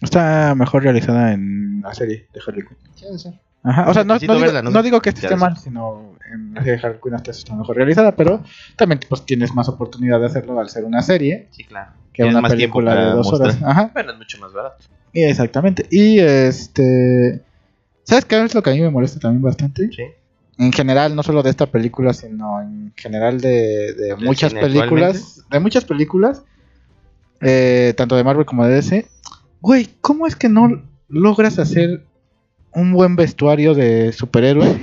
Está 0.01 0.55
mejor 0.55 0.83
realizada 0.83 1.33
en 1.33 1.81
la 1.81 1.93
serie 1.93 2.27
de 2.33 2.41
Harley 2.45 2.63
Quinn. 2.65 3.17
Sí. 3.17 3.29
Ajá, 3.65 3.89
o 3.89 3.93
sea, 3.93 4.03
no, 4.03 4.15
no 4.15 4.19
digo, 4.19 4.37
verla, 4.39 4.61
no 4.61 4.83
digo 4.83 4.99
que 5.01 5.09
este 5.09 5.21
Ya 5.21 5.27
esté 5.29 5.39
mal, 5.39 5.55
sino 5.55 6.15
en 6.33 6.53
la 6.53 6.61
serie 6.63 6.77
de 6.77 6.85
Harley 6.85 6.99
Quinn 7.01 7.13
esta 7.15 7.31
está 7.31 7.55
mejor 7.55 7.77
realizada, 7.77 8.13
pero 8.13 8.43
también 8.75 8.99
pues 9.07 9.25
tienes 9.25 9.53
más 9.53 9.69
oportunidad 9.69 10.19
de 10.19 10.25
hacerlo 10.25 10.59
al 10.59 10.67
ser 10.69 10.83
una 10.83 11.01
serie 11.01 11.47
Sí, 11.51 11.63
claro. 11.63 11.91
que 12.11 12.23
Tienes 12.23 12.35
una 12.35 12.49
película 12.49 12.93
de 12.93 13.05
dos 13.11 13.31
mostrar. 13.31 13.51
horas. 13.51 13.63
Ajá, 13.63 13.91
Bueno, 13.93 14.11
es 14.11 14.17
mucho 14.17 14.37
más 14.39 14.51
barato. 14.51 14.83
Exactamente. 15.21 15.85
Y 15.89 16.19
este, 16.19 17.41
¿sabes 18.03 18.25
qué 18.25 18.43
es 18.43 18.55
lo 18.55 18.63
que 18.63 18.71
a 18.71 18.73
mí 18.73 18.81
me 18.81 18.89
molesta 18.89 19.19
también 19.19 19.41
bastante? 19.41 19.89
Sí. 19.91 20.03
En 20.57 20.71
general, 20.71 21.15
no 21.15 21.23
solo 21.23 21.41
de 21.41 21.49
esta 21.49 21.67
película, 21.67 22.13
sino 22.13 22.61
en 22.61 22.93
general 22.95 23.41
de, 23.41 23.93
de 23.93 24.15
muchas 24.17 24.53
películas, 24.53 25.43
de 25.49 25.59
muchas 25.59 25.85
películas, 25.85 26.43
eh, 27.41 27.93
tanto 27.97 28.15
de 28.15 28.23
Marvel 28.23 28.45
como 28.45 28.65
de 28.65 28.75
DC. 28.75 29.07
Güey, 29.61 29.89
¿cómo 30.01 30.27
es 30.27 30.35
que 30.35 30.49
no 30.49 30.83
logras 31.09 31.57
hacer 31.59 32.05
un 32.71 32.93
buen 32.93 33.15
vestuario 33.15 33.73
de 33.73 34.11
superhéroe 34.11 34.79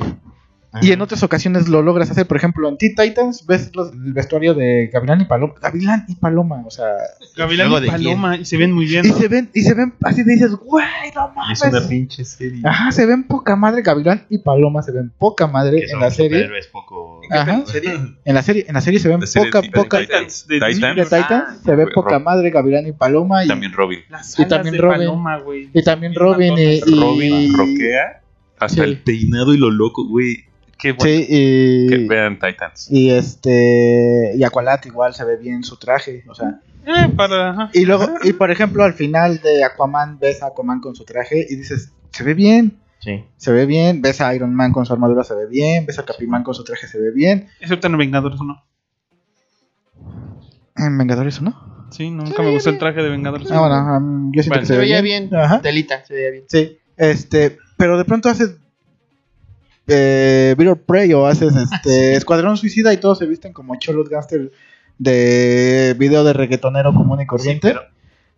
y 0.80 0.92
en 0.92 1.00
otras 1.00 1.22
ocasiones 1.24 1.68
lo 1.68 1.82
logras 1.82 2.10
hacer. 2.10 2.26
Por 2.26 2.36
ejemplo, 2.36 2.68
en 2.68 2.78
Teen 2.78 2.94
Titans 2.94 3.44
ves 3.46 3.70
los- 3.74 3.92
el 3.92 4.12
vestuario 4.12 4.54
de 4.54 4.88
Gavilán 4.92 5.20
y 5.20 5.24
Paloma. 5.24 5.54
Gavilán 5.60 6.04
y 6.08 6.14
Paloma, 6.14 6.62
o 6.64 6.70
sea. 6.70 6.86
Gavilán 7.36 7.68
¿Luego 7.70 7.84
y 7.84 7.88
Paloma, 7.90 8.36
y 8.36 8.44
se 8.44 8.56
ven 8.56 8.72
muy 8.72 8.84
bien, 8.86 9.04
Y 9.04 9.08
¿no? 9.08 9.16
se 9.16 9.28
ven, 9.28 9.50
y 9.52 9.62
se 9.62 9.74
ven 9.74 9.94
así 10.02 10.24
te 10.24 10.30
dices, 10.32 10.52
güey, 10.54 10.86
no 11.14 11.32
Es 11.52 11.60
una 11.62 11.70
mames. 11.72 11.88
pinche 11.88 12.24
serie. 12.24 12.60
Ajá, 12.64 12.92
se 12.92 13.04
ven 13.06 13.24
poca 13.24 13.56
madre. 13.56 13.82
Gavilán 13.82 14.26
y 14.28 14.38
Paloma 14.38 14.82
se 14.82 14.92
ven 14.92 15.10
poca 15.18 15.46
madre 15.48 15.78
Que 15.78 15.84
en 15.84 15.90
son 15.90 16.00
la 16.00 16.10
serie. 16.10 16.48
poco... 16.72 17.20
Ajá. 17.30 17.64
En 18.24 18.34
la 18.34 18.42
serie, 18.42 18.64
en 18.68 18.74
la 18.74 18.80
serie 18.80 19.00
se 19.00 19.08
ven 19.08 19.20
La 19.20 19.26
serie 19.26 19.50
poca, 19.50 19.60
de 19.62 19.70
poca. 19.70 19.98
Titans. 20.00 20.46
de 20.46 20.54
Titans. 20.60 20.96
De 20.96 21.04
Titans 21.04 21.30
Ah, 21.30 21.56
se 21.64 21.70
ve 21.74 21.82
güey, 21.84 21.94
poca 21.94 22.16
Rob- 22.18 22.22
madre 22.24 22.50
Gavilán 22.50 22.86
y 22.86 22.92
Paloma 22.92 23.44
y 23.44 23.48
También 23.48 23.72
Robin. 23.72 24.00
Y 24.38 24.46
también 24.46 24.78
Robin. 24.78 24.98
Paloma, 24.98 25.38
y 25.74 25.82
también 25.82 26.14
Robin 26.14 26.54
y, 26.58 26.62
y- 26.62 26.80
Robin 26.80 27.56
roquea 27.56 28.22
hasta 28.58 28.84
Sí. 28.84 28.88
el 28.88 28.98
peinado 29.02 29.52
y 29.54 29.58
lo 29.58 29.70
loco, 29.70 30.06
güey. 30.06 30.44
Qué 30.80 30.92
bueno. 30.92 31.04
sí, 31.04 31.26
y, 31.28 31.86
Que 31.88 32.06
vean 32.08 32.38
Titans. 32.38 32.88
y 32.90 33.10
este 33.10 34.32
y 34.36 34.42
Aqualad 34.44 34.80
igual 34.84 35.14
se 35.14 35.24
ve 35.24 35.36
bien 35.36 35.62
su 35.64 35.76
traje, 35.78 36.24
o 36.28 36.34
sea, 36.34 36.60
Eh, 36.86 37.08
para, 37.16 37.50
ajá. 37.50 37.70
Y 37.74 37.84
luego, 37.84 38.06
y 38.24 38.32
por 38.32 38.50
ejemplo, 38.50 38.82
al 38.84 38.94
final 38.94 39.40
de 39.42 39.62
Aquaman, 39.64 40.18
ves 40.18 40.42
a 40.42 40.46
Aquaman 40.46 40.80
con 40.80 40.94
su 40.96 41.04
traje 41.04 41.46
y 41.48 41.56
dices, 41.56 41.92
se 42.10 42.24
ve 42.24 42.32
bien, 42.34 42.78
Sí. 43.00 43.24
se 43.36 43.52
ve 43.52 43.64
bien. 43.66 44.02
Ves 44.02 44.20
a 44.20 44.34
Iron 44.34 44.54
Man 44.54 44.72
con 44.72 44.84
su 44.86 44.92
armadura, 44.92 45.24
se 45.24 45.34
ve 45.34 45.46
bien. 45.46 45.86
Ves 45.86 45.98
a 45.98 46.04
Capiman 46.04 46.42
con 46.42 46.54
su 46.54 46.64
traje, 46.64 46.86
se 46.86 46.98
ve 47.00 47.10
bien. 47.12 47.48
Excepto 47.60 47.86
en 47.86 47.96
Vengadores 47.96 48.38
1. 48.40 48.62
En 50.76 50.98
Vengadores, 50.98 51.40
¿no? 51.42 51.88
Sí, 51.90 52.10
nunca 52.10 52.42
me 52.42 52.50
gustó 52.52 52.70
el 52.70 52.78
traje 52.78 53.02
de 53.02 53.08
Vengadores 53.10 53.50
Ah, 53.50 53.60
bueno, 53.60 53.96
um, 53.96 54.32
yo 54.32 54.42
siento 54.42 54.50
Bueno, 54.50 54.60
que 54.62 54.66
Se 54.66 54.76
veía 54.78 55.00
bien. 55.00 55.34
Ajá. 55.34 55.60
Telita, 55.60 56.04
se 56.04 56.14
veía 56.14 56.30
bien. 56.30 56.44
Sí, 56.48 56.78
este, 56.96 57.58
pero 57.76 57.98
de 57.98 58.04
pronto 58.04 58.28
haces 58.28 58.56
eh, 59.90 60.76
Prey 60.86 61.12
o 61.12 61.26
haces 61.26 61.52
este 61.56 62.14
Escuadrón 62.14 62.56
Suicida 62.56 62.92
y 62.92 62.98
todos 62.98 63.18
se 63.18 63.26
visten 63.26 63.52
como 63.52 63.78
cholos 63.78 64.08
gangster 64.08 64.50
de 64.98 65.96
video 65.98 66.24
de 66.24 66.32
reggaetonero 66.32 66.94
común 66.94 67.20
y 67.20 67.26
corriente. 67.26 67.74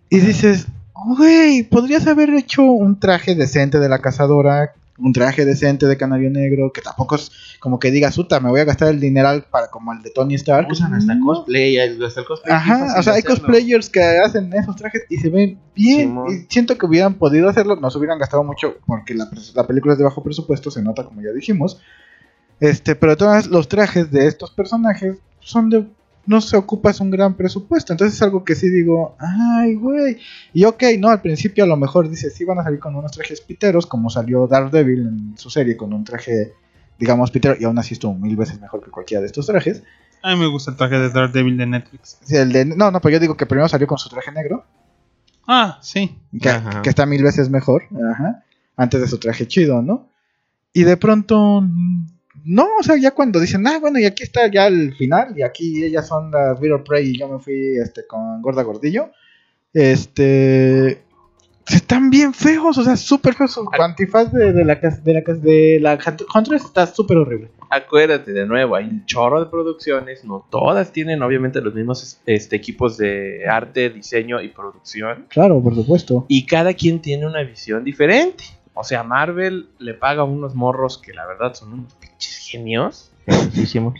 Y 0.08 0.20
dices, 0.20 0.66
güey, 0.94 1.64
podrías 1.64 2.06
haber 2.06 2.30
hecho 2.30 2.62
un 2.62 2.98
traje 3.00 3.34
decente 3.34 3.78
de 3.78 3.88
la 3.88 4.00
cazadora, 4.00 4.74
un 4.98 5.12
traje 5.12 5.44
decente 5.44 5.86
de 5.86 5.96
Canario 5.96 6.30
Negro, 6.30 6.72
que 6.72 6.80
tampoco 6.80 7.16
es 7.16 7.30
como 7.60 7.78
que 7.78 7.90
digas, 7.90 8.16
puta, 8.16 8.40
me 8.40 8.50
voy 8.50 8.60
a 8.60 8.64
gastar 8.64 8.88
el 8.88 9.00
dineral 9.00 9.46
para 9.50 9.68
como 9.68 9.92
el 9.92 10.02
de 10.02 10.10
Tony 10.10 10.34
Stark. 10.34 10.68
Usan 10.70 10.94
hasta 10.94 11.18
cosplay, 11.20 11.78
hasta 11.78 12.20
el 12.20 12.26
cosplay. 12.26 12.54
Ajá, 12.54 12.98
o 12.98 13.02
sea, 13.02 13.14
hay 13.14 13.20
hacerlo. 13.20 13.36
cosplayers 13.36 13.88
que 13.88 14.02
hacen 14.02 14.52
esos 14.52 14.76
trajes 14.76 15.02
y 15.08 15.16
se 15.16 15.28
ven 15.28 15.58
bien. 15.74 16.16
Y 16.28 16.52
siento 16.52 16.76
que 16.76 16.86
hubieran 16.86 17.14
podido 17.14 17.48
hacerlo, 17.48 17.76
no 17.76 17.90
se 17.90 17.98
hubieran 17.98 18.18
gastado 18.18 18.44
mucho 18.44 18.76
porque 18.86 19.14
la, 19.14 19.28
la 19.54 19.66
película 19.66 19.94
es 19.94 19.98
de 19.98 20.04
bajo 20.04 20.22
presupuesto, 20.22 20.70
se 20.70 20.82
nota 20.82 21.04
como 21.04 21.22
ya 21.22 21.32
dijimos. 21.32 21.80
Este, 22.60 22.94
pero 22.94 23.16
todos 23.16 23.48
los 23.48 23.66
trajes 23.68 24.10
de 24.12 24.26
estos 24.28 24.52
personajes 24.52 25.18
son 25.40 25.68
de. 25.68 25.86
No 26.24 26.40
se 26.40 26.56
ocupas 26.56 27.00
un 27.00 27.10
gran 27.10 27.34
presupuesto. 27.34 27.92
Entonces 27.92 28.14
es 28.16 28.22
algo 28.22 28.44
que 28.44 28.54
sí 28.54 28.68
digo, 28.68 29.16
ay, 29.18 29.74
güey. 29.74 30.18
Y 30.52 30.64
ok, 30.64 30.82
no, 30.98 31.08
al 31.08 31.20
principio 31.20 31.64
a 31.64 31.66
lo 31.66 31.76
mejor 31.76 32.08
dices, 32.08 32.34
sí 32.34 32.44
van 32.44 32.58
a 32.60 32.62
salir 32.62 32.78
con 32.78 32.94
unos 32.94 33.10
trajes 33.12 33.40
piteros, 33.40 33.86
como 33.86 34.08
salió 34.10 34.46
Daredevil 34.46 35.00
en 35.00 35.34
su 35.38 35.50
serie 35.50 35.76
con 35.76 35.92
un 35.92 36.04
traje, 36.04 36.52
digamos, 36.98 37.30
pitero, 37.32 37.56
y 37.58 37.64
aún 37.64 37.78
así 37.78 37.94
estuvo 37.94 38.14
mil 38.14 38.36
veces 38.36 38.60
mejor 38.60 38.84
que 38.84 38.90
cualquiera 38.90 39.20
de 39.20 39.26
estos 39.26 39.46
trajes. 39.46 39.82
A 40.22 40.32
mí 40.34 40.40
me 40.40 40.46
gusta 40.46 40.70
el 40.70 40.76
traje 40.76 40.98
de 41.00 41.10
Daredevil 41.10 41.56
de 41.56 41.66
Netflix. 41.66 42.18
Sí, 42.22 42.36
el 42.36 42.52
de- 42.52 42.64
no, 42.66 42.92
no, 42.92 43.00
pero 43.00 43.14
yo 43.14 43.18
digo 43.20 43.36
que 43.36 43.46
primero 43.46 43.68
salió 43.68 43.88
con 43.88 43.98
su 43.98 44.08
traje 44.08 44.30
negro, 44.30 44.64
Ah, 45.48 45.78
sí. 45.82 46.16
que, 46.40 46.52
que 46.84 46.88
está 46.88 47.04
mil 47.04 47.24
veces 47.24 47.50
mejor, 47.50 47.82
ajá, 48.12 48.44
antes 48.76 49.00
de 49.00 49.08
su 49.08 49.18
traje 49.18 49.48
chido, 49.48 49.82
¿no? 49.82 50.08
Y 50.72 50.84
de 50.84 50.96
pronto, 50.96 51.64
no, 52.44 52.66
o 52.78 52.82
sea, 52.82 52.96
ya 52.96 53.12
cuando 53.12 53.40
dicen, 53.40 53.66
ah, 53.66 53.78
bueno, 53.78 53.98
y 53.98 54.04
aquí 54.04 54.22
está 54.22 54.50
ya 54.50 54.66
el 54.66 54.94
final, 54.94 55.34
y 55.36 55.42
aquí 55.42 55.84
ellas 55.84 56.06
son 56.06 56.30
las 56.30 56.58
Beetle 56.60 56.82
Prey, 56.84 57.10
y 57.10 57.18
yo 57.18 57.28
me 57.28 57.38
fui 57.38 57.76
este, 57.82 58.06
con 58.06 58.40
Gorda 58.42 58.62
Gordillo, 58.62 59.10
este. 59.72 61.02
Están 61.68 62.10
bien 62.10 62.34
feos, 62.34 62.76
o 62.76 62.82
sea, 62.82 62.96
súper 62.96 63.34
feos. 63.34 63.52
Su 63.52 63.68
antifaz 63.78 64.32
de, 64.32 64.52
de 64.52 64.64
la 64.64 64.80
casa 64.80 65.00
de 65.04 65.14
la 65.14 65.20
de 65.20 65.78
la 65.80 65.98
Huntress 66.34 66.64
está 66.64 66.88
súper 66.88 67.16
horrible. 67.18 67.50
Acuérdate 67.70 68.32
de 68.32 68.44
nuevo, 68.46 68.74
hay 68.74 68.86
un 68.86 69.06
chorro 69.06 69.38
de 69.38 69.48
producciones, 69.48 70.24
no 70.24 70.44
todas 70.50 70.92
tienen 70.92 71.22
obviamente 71.22 71.60
los 71.60 71.72
mismos 71.72 72.20
este, 72.26 72.56
equipos 72.56 72.98
de 72.98 73.46
arte, 73.48 73.90
diseño 73.90 74.42
y 74.42 74.48
producción. 74.48 75.26
Claro, 75.28 75.62
por 75.62 75.76
supuesto. 75.76 76.26
Y 76.28 76.46
cada 76.46 76.74
quien 76.74 77.00
tiene 77.00 77.26
una 77.26 77.44
visión 77.44 77.84
diferente. 77.84 78.44
O 78.74 78.84
sea, 78.84 79.02
Marvel 79.02 79.68
le 79.78 79.94
paga 79.94 80.22
a 80.22 80.24
unos 80.24 80.54
morros 80.54 80.98
que 80.98 81.12
la 81.12 81.26
verdad 81.26 81.54
son 81.54 81.72
unos 81.74 81.92
pinches 81.94 82.36
genios. 82.38 83.10
Muchísimo. 83.26 83.94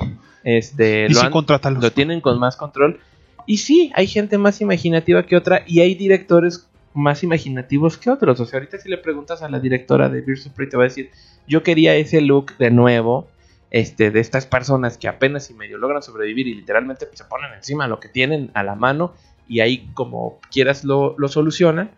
Este, 0.45 1.07
Y 1.09 1.13
lo, 1.13 1.21
sí, 1.21 1.27
han- 1.27 1.33
contrátalos. 1.33 1.83
lo 1.83 1.93
tienen 1.93 2.21
con 2.21 2.39
más 2.39 2.57
control. 2.57 3.01
Y 3.47 3.59
sí, 3.59 3.93
hay 3.95 4.07
gente 4.07 4.39
más 4.39 4.61
imaginativa 4.61 5.25
que 5.25 5.37
otra 5.37 5.63
y 5.67 5.81
hay 5.81 5.95
directores 5.95 6.69
más 6.95 7.23
imaginativos 7.23 7.97
que 7.99 8.11
otros. 8.11 8.39
O 8.41 8.47
sea, 8.47 8.59
ahorita 8.59 8.79
si 8.79 8.89
le 8.89 8.99
preguntas 8.99 9.43
a 9.43 9.49
la 9.49 9.59
directora 9.61 10.09
de 10.09 10.21
Birds 10.21 10.47
of 10.47 10.53
Prey 10.53 10.69
te 10.69 10.77
va 10.77 10.85
a 10.85 10.89
decir, 10.89 11.11
yo 11.47 11.63
quería 11.63 11.95
ese 11.97 12.21
look 12.21 12.57
de 12.59 12.71
nuevo, 12.71 13.29
este, 13.71 14.11
de 14.11 14.21
estas 14.21 14.47
personas 14.47 14.99
que 14.99 15.09
apenas 15.09 15.51
y 15.51 15.55
medio 15.55 15.79
logran 15.79 16.03
sobrevivir 16.03 16.47
y 16.47 16.55
literalmente 16.55 17.09
se 17.13 17.25
ponen 17.25 17.53
encima 17.55 17.89
lo 17.89 17.99
que 18.01 18.09
tienen 18.09 18.51
a 18.55 18.63
la 18.63 18.75
mano 18.75 19.15
y 19.49 19.61
ahí 19.61 19.89
como 19.95 20.39
quieras 20.51 20.85
lo, 20.85 21.15
lo 21.19 21.29
solucionan. 21.29 21.91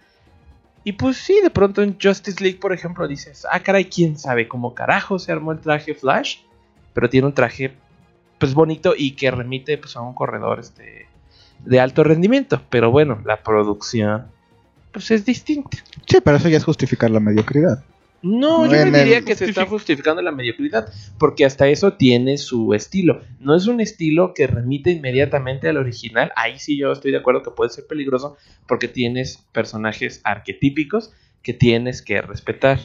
Y 0.84 0.92
pues 0.92 1.16
sí, 1.16 1.40
de 1.42 1.50
pronto 1.50 1.82
en 1.82 1.96
Justice 2.00 2.42
League, 2.42 2.58
por 2.60 2.72
ejemplo, 2.72 3.08
dices, 3.08 3.46
ah, 3.50 3.60
caray, 3.60 3.86
quién 3.86 4.18
sabe 4.18 4.46
cómo 4.46 4.74
carajo 4.74 5.18
se 5.18 5.32
armó 5.32 5.52
el 5.52 5.60
traje 5.60 5.94
Flash, 5.94 6.40
pero 6.92 7.08
tiene 7.08 7.26
un 7.26 7.34
traje 7.34 7.74
pues 8.38 8.52
bonito 8.52 8.94
y 8.96 9.12
que 9.12 9.30
remite 9.30 9.78
pues 9.78 9.96
a 9.96 10.02
un 10.02 10.14
corredor 10.14 10.60
este 10.60 11.06
de 11.60 11.80
alto 11.80 12.04
rendimiento, 12.04 12.60
pero 12.68 12.90
bueno, 12.90 13.20
la 13.24 13.42
producción 13.42 14.26
pues 14.92 15.10
es 15.10 15.24
distinta. 15.24 15.78
Sí, 16.06 16.18
pero 16.22 16.36
eso 16.36 16.48
ya 16.48 16.58
es 16.58 16.64
justificar 16.64 17.10
la 17.10 17.20
mediocridad. 17.20 17.82
No, 18.24 18.64
yo 18.64 18.86
no 18.86 18.98
diría 18.98 19.20
que 19.20 19.36
se 19.36 19.44
está 19.44 19.66
justificando 19.66 20.22
la 20.22 20.32
mediocridad, 20.32 20.90
porque 21.18 21.44
hasta 21.44 21.68
eso 21.68 21.92
tiene 21.92 22.38
su 22.38 22.72
estilo. 22.72 23.20
No 23.38 23.54
es 23.54 23.66
un 23.66 23.82
estilo 23.82 24.32
que 24.32 24.46
remite 24.46 24.90
inmediatamente 24.90 25.68
al 25.68 25.76
original. 25.76 26.32
Ahí 26.34 26.58
sí 26.58 26.78
yo 26.78 26.90
estoy 26.90 27.10
de 27.10 27.18
acuerdo 27.18 27.42
que 27.42 27.50
puede 27.50 27.70
ser 27.70 27.86
peligroso, 27.86 28.38
porque 28.66 28.88
tienes 28.88 29.44
personajes 29.52 30.22
arquetípicos 30.24 31.12
que 31.42 31.52
tienes 31.52 32.00
que 32.00 32.22
respetar. 32.22 32.80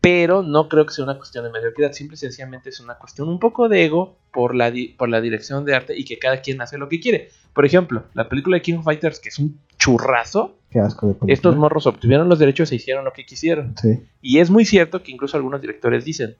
Pero 0.00 0.42
no 0.42 0.68
creo 0.68 0.86
que 0.86 0.94
sea 0.94 1.04
una 1.04 1.16
cuestión 1.16 1.44
de 1.44 1.50
mediocridad, 1.50 1.92
simple 1.92 2.14
y 2.14 2.18
sencillamente 2.18 2.68
es 2.68 2.78
una 2.80 2.94
cuestión 2.98 3.28
un 3.28 3.38
poco 3.40 3.68
de 3.68 3.84
ego 3.84 4.16
por 4.32 4.54
la, 4.54 4.70
di- 4.70 4.88
por 4.88 5.08
la 5.08 5.20
dirección 5.20 5.64
de 5.64 5.74
arte 5.74 5.98
y 5.98 6.04
que 6.04 6.18
cada 6.18 6.40
quien 6.40 6.60
hace 6.60 6.78
lo 6.78 6.88
que 6.88 7.00
quiere. 7.00 7.30
Por 7.52 7.66
ejemplo, 7.66 8.04
la 8.14 8.28
película 8.28 8.56
de 8.56 8.62
King 8.62 8.78
of 8.78 8.84
Fighters, 8.84 9.18
que 9.18 9.28
es 9.30 9.38
un 9.40 9.58
churrazo, 9.76 10.56
Qué 10.70 10.78
asco 10.80 11.06
de 11.08 11.14
película. 11.14 11.32
estos 11.32 11.56
morros 11.56 11.86
obtuvieron 11.86 12.28
los 12.28 12.38
derechos 12.38 12.70
e 12.70 12.76
hicieron 12.76 13.04
lo 13.04 13.12
que 13.12 13.26
quisieron. 13.26 13.74
Sí. 13.80 14.00
Y 14.22 14.38
es 14.38 14.50
muy 14.50 14.64
cierto 14.64 15.02
que 15.02 15.10
incluso 15.10 15.36
algunos 15.36 15.60
directores 15.60 16.04
dicen, 16.04 16.36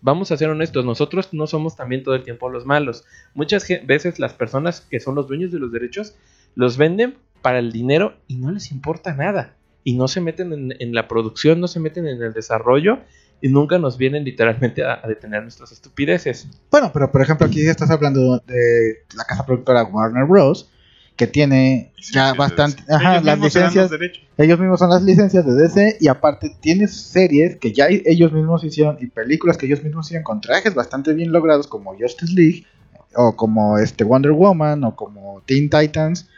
vamos 0.00 0.30
a 0.30 0.36
ser 0.36 0.50
honestos, 0.50 0.84
nosotros 0.84 1.30
no 1.32 1.46
somos 1.48 1.74
también 1.74 2.04
todo 2.04 2.14
el 2.14 2.22
tiempo 2.22 2.48
los 2.48 2.64
malos. 2.66 3.04
Muchas 3.34 3.66
veces 3.84 4.18
las 4.20 4.34
personas 4.34 4.82
que 4.82 5.00
son 5.00 5.14
los 5.16 5.26
dueños 5.26 5.50
de 5.50 5.58
los 5.58 5.72
derechos 5.72 6.14
los 6.54 6.76
venden 6.76 7.16
para 7.42 7.58
el 7.58 7.72
dinero 7.72 8.14
y 8.28 8.36
no 8.36 8.52
les 8.52 8.70
importa 8.70 9.14
nada. 9.14 9.56
Y 9.84 9.94
no 9.96 10.08
se 10.08 10.20
meten 10.20 10.52
en, 10.52 10.74
en 10.78 10.94
la 10.94 11.06
producción, 11.06 11.60
no 11.60 11.68
se 11.68 11.78
meten 11.78 12.06
en 12.08 12.22
el 12.22 12.32
desarrollo 12.32 12.98
y 13.40 13.48
nunca 13.48 13.78
nos 13.78 13.98
vienen 13.98 14.24
literalmente 14.24 14.82
a, 14.82 15.00
a 15.02 15.06
detener 15.06 15.42
nuestras 15.42 15.70
estupideces. 15.70 16.48
Bueno, 16.70 16.90
pero 16.92 17.12
por 17.12 17.20
ejemplo 17.20 17.46
aquí 17.46 17.60
estás 17.66 17.90
hablando 17.90 18.38
de 18.46 19.04
la 19.14 19.24
casa 19.24 19.44
productora 19.44 19.84
Warner 19.84 20.24
Bros. 20.24 20.70
que 21.16 21.26
tiene 21.26 21.92
ya 22.12 22.32
bastante... 22.32 22.82
Ajá, 22.88 23.16
Ellos 23.16 23.24
las 23.24 23.24
dan 23.24 23.40
los 23.40 23.54
licencias... 23.54 23.90
Ellos 24.38 24.58
mismos 24.58 24.78
son 24.78 24.88
las 24.88 25.02
licencias 25.02 25.44
de 25.44 25.52
DC 25.52 25.98
y 26.00 26.08
aparte 26.08 26.56
tienes 26.60 26.96
series 26.96 27.56
que 27.56 27.72
ya 27.72 27.88
ellos 27.88 28.32
mismos 28.32 28.64
hicieron 28.64 28.96
y 29.00 29.08
películas 29.08 29.58
que 29.58 29.66
ellos 29.66 29.84
mismos 29.84 30.06
hicieron 30.06 30.24
con 30.24 30.40
trajes 30.40 30.74
bastante 30.74 31.12
bien 31.12 31.30
logrados 31.30 31.66
como 31.66 31.94
Justice 31.94 32.32
League 32.32 32.64
o 33.14 33.36
como 33.36 33.78
este 33.78 34.04
Wonder 34.04 34.32
Woman 34.32 34.84
o 34.84 34.96
como 34.96 35.42
Teen 35.44 35.68
Titans 35.68 36.28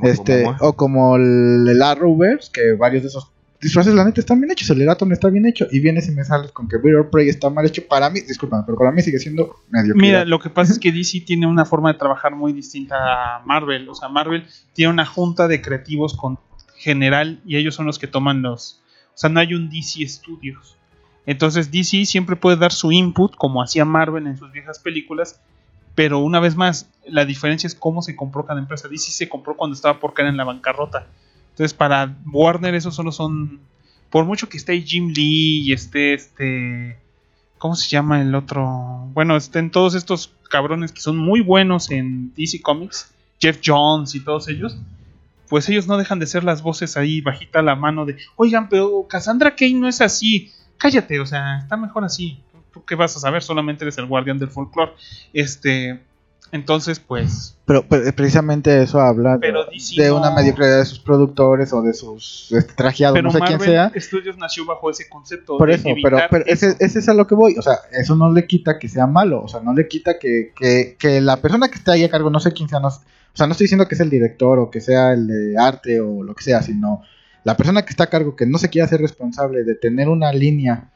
Como- 0.00 0.08
este 0.08 0.42
como- 0.44 0.56
o 0.60 0.72
como 0.74 1.16
el, 1.16 1.66
el 1.68 1.82
Arrowverse 1.82 2.50
que 2.52 2.72
varios 2.74 3.02
de 3.02 3.08
esos 3.08 3.30
disfraces 3.60 3.94
la 3.94 4.04
neta 4.04 4.20
están 4.20 4.38
bien 4.40 4.50
hechos 4.52 4.68
el 4.70 4.82
Eraton 4.82 5.10
está 5.12 5.28
bien 5.28 5.46
hecho 5.46 5.66
y 5.72 5.80
vienes 5.80 6.08
y 6.08 6.12
me 6.12 6.22
sales 6.24 6.52
con 6.52 6.68
que 6.68 6.76
Bird 6.76 7.00
of 7.00 7.06
Prey 7.10 7.28
está 7.28 7.48
mal 7.50 7.64
hecho 7.66 7.82
para 7.88 8.10
mí 8.10 8.20
discúlpame 8.20 8.62
pero 8.66 8.76
para 8.78 8.92
mí 8.92 9.00
sigue 9.02 9.18
siendo 9.18 9.56
medio 9.70 9.94
Mira, 9.94 10.24
lo 10.24 10.38
que 10.38 10.50
pasa 10.50 10.72
es 10.72 10.78
que 10.78 10.92
DC 10.92 11.20
tiene 11.26 11.46
una 11.46 11.64
forma 11.64 11.92
de 11.92 11.98
trabajar 11.98 12.34
muy 12.36 12.52
distinta 12.52 12.96
a 13.36 13.42
Marvel. 13.46 13.88
O 13.88 13.94
sea, 13.94 14.08
Marvel 14.08 14.44
tiene 14.74 14.92
una 14.92 15.06
junta 15.06 15.48
de 15.48 15.62
creativos 15.62 16.14
con 16.14 16.38
general 16.76 17.40
y 17.46 17.56
ellos 17.56 17.74
son 17.74 17.86
los 17.86 17.98
que 17.98 18.06
toman 18.06 18.42
los. 18.42 18.82
O 19.08 19.18
sea, 19.18 19.30
no 19.30 19.40
hay 19.40 19.54
un 19.54 19.70
DC 19.70 20.06
Studios. 20.06 20.76
Entonces 21.24 21.70
DC 21.72 22.04
siempre 22.04 22.36
puede 22.36 22.56
dar 22.58 22.72
su 22.72 22.92
input 22.92 23.34
como 23.36 23.62
hacía 23.62 23.84
Marvel 23.86 24.26
en 24.26 24.36
sus 24.36 24.52
viejas 24.52 24.78
películas. 24.78 25.40
Pero 25.96 26.20
una 26.20 26.38
vez 26.38 26.54
más, 26.54 26.88
la 27.06 27.24
diferencia 27.24 27.66
es 27.66 27.74
cómo 27.74 28.02
se 28.02 28.14
compró 28.14 28.46
cada 28.46 28.60
empresa. 28.60 28.86
DC 28.86 29.10
se 29.10 29.28
compró 29.28 29.56
cuando 29.56 29.74
estaba 29.74 29.98
por 29.98 30.14
caer 30.14 30.28
en 30.28 30.36
la 30.36 30.44
bancarrota. 30.44 31.06
Entonces, 31.50 31.74
para 31.74 32.14
Warner, 32.30 32.76
esos 32.76 32.94
solo 32.94 33.10
son. 33.10 33.60
Por 34.10 34.26
mucho 34.26 34.48
que 34.48 34.58
esté 34.58 34.80
Jim 34.82 35.08
Lee 35.08 35.62
y 35.64 35.72
esté 35.72 36.14
este. 36.14 36.98
¿Cómo 37.58 37.74
se 37.74 37.88
llama 37.88 38.20
el 38.20 38.34
otro? 38.34 39.08
Bueno, 39.14 39.36
estén 39.36 39.70
todos 39.70 39.94
estos 39.94 40.34
cabrones 40.50 40.92
que 40.92 41.00
son 41.00 41.16
muy 41.16 41.40
buenos 41.40 41.90
en 41.90 42.34
DC 42.34 42.60
Comics, 42.60 43.10
Jeff 43.40 43.60
Jones 43.64 44.14
y 44.14 44.20
todos 44.20 44.48
ellos. 44.48 44.76
Pues 45.48 45.66
ellos 45.70 45.86
no 45.86 45.96
dejan 45.96 46.18
de 46.18 46.26
ser 46.26 46.44
las 46.44 46.60
voces 46.60 46.98
ahí 46.98 47.22
bajita 47.22 47.62
la 47.62 47.74
mano 47.74 48.04
de, 48.04 48.18
oigan, 48.36 48.68
pero 48.68 49.06
Cassandra 49.08 49.56
Kane 49.56 49.74
no 49.74 49.88
es 49.88 50.02
así. 50.02 50.52
Cállate, 50.76 51.20
o 51.20 51.26
sea, 51.26 51.60
está 51.60 51.78
mejor 51.78 52.04
así. 52.04 52.38
¿Tú 52.76 52.84
qué 52.84 52.94
vas 52.94 53.16
a 53.16 53.20
saber? 53.20 53.42
Solamente 53.42 53.84
eres 53.84 53.96
el 53.96 54.04
guardián 54.04 54.38
del 54.38 54.50
folclore. 54.50 54.92
Este, 55.32 55.98
entonces, 56.52 57.00
pues, 57.00 57.56
pero, 57.64 57.86
pero 57.88 58.12
precisamente 58.14 58.82
eso 58.82 59.00
habla 59.00 59.32
de, 59.32 59.38
Pero 59.38 59.64
DC 59.64 60.02
de 60.02 60.08
no- 60.10 60.18
una 60.18 60.30
mediocridad 60.30 60.80
de 60.80 60.84
sus 60.84 60.98
productores 60.98 61.72
o 61.72 61.80
de 61.80 61.94
sus 61.94 62.52
este, 62.52 62.74
trajeados 62.74 63.14
pero 63.14 63.22
no 63.22 63.32
sé 63.32 63.40
quién 63.46 63.60
sea 63.60 63.90
Studios 63.96 64.36
nació 64.36 64.66
bajo 64.66 64.90
ese 64.90 65.08
concepto. 65.08 65.56
Por 65.56 65.70
de 65.70 65.76
eso, 65.76 65.88
pero, 66.02 66.18
pero 66.30 66.44
ese, 66.44 66.66
eso. 66.68 66.76
ese 66.80 66.98
es 66.98 67.08
a 67.08 67.14
lo 67.14 67.26
que 67.26 67.34
voy. 67.34 67.56
O 67.56 67.62
sea, 67.62 67.78
eso 67.92 68.14
no 68.14 68.30
le 68.30 68.46
quita 68.46 68.78
que 68.78 68.90
sea 68.90 69.06
malo. 69.06 69.42
O 69.42 69.48
sea, 69.48 69.60
no 69.60 69.72
le 69.72 69.88
quita 69.88 70.18
que, 70.18 70.52
que, 70.54 70.96
que 70.98 71.22
la 71.22 71.38
persona 71.38 71.68
que 71.68 71.76
está 71.76 71.92
ahí 71.92 72.04
a 72.04 72.10
cargo, 72.10 72.28
no 72.28 72.40
sé 72.40 72.52
quién 72.52 72.68
sea, 72.68 72.78
no, 72.78 72.88
o 72.88 72.92
sea, 73.32 73.46
no 73.46 73.52
estoy 73.52 73.64
diciendo 73.64 73.88
que 73.88 73.96
sea 73.96 74.04
el 74.04 74.10
director 74.10 74.58
o 74.58 74.70
que 74.70 74.82
sea 74.82 75.14
el 75.14 75.26
de 75.26 75.56
arte 75.58 75.98
o 76.02 76.22
lo 76.22 76.34
que 76.34 76.44
sea, 76.44 76.60
sino 76.60 77.00
la 77.42 77.56
persona 77.56 77.86
que 77.86 77.90
está 77.90 78.04
a 78.04 78.10
cargo 78.10 78.36
que 78.36 78.44
no 78.44 78.58
se 78.58 78.68
quiere 78.68 78.84
hacer 78.84 79.00
responsable 79.00 79.64
de 79.64 79.76
tener 79.76 80.10
una 80.10 80.30
línea 80.30 80.90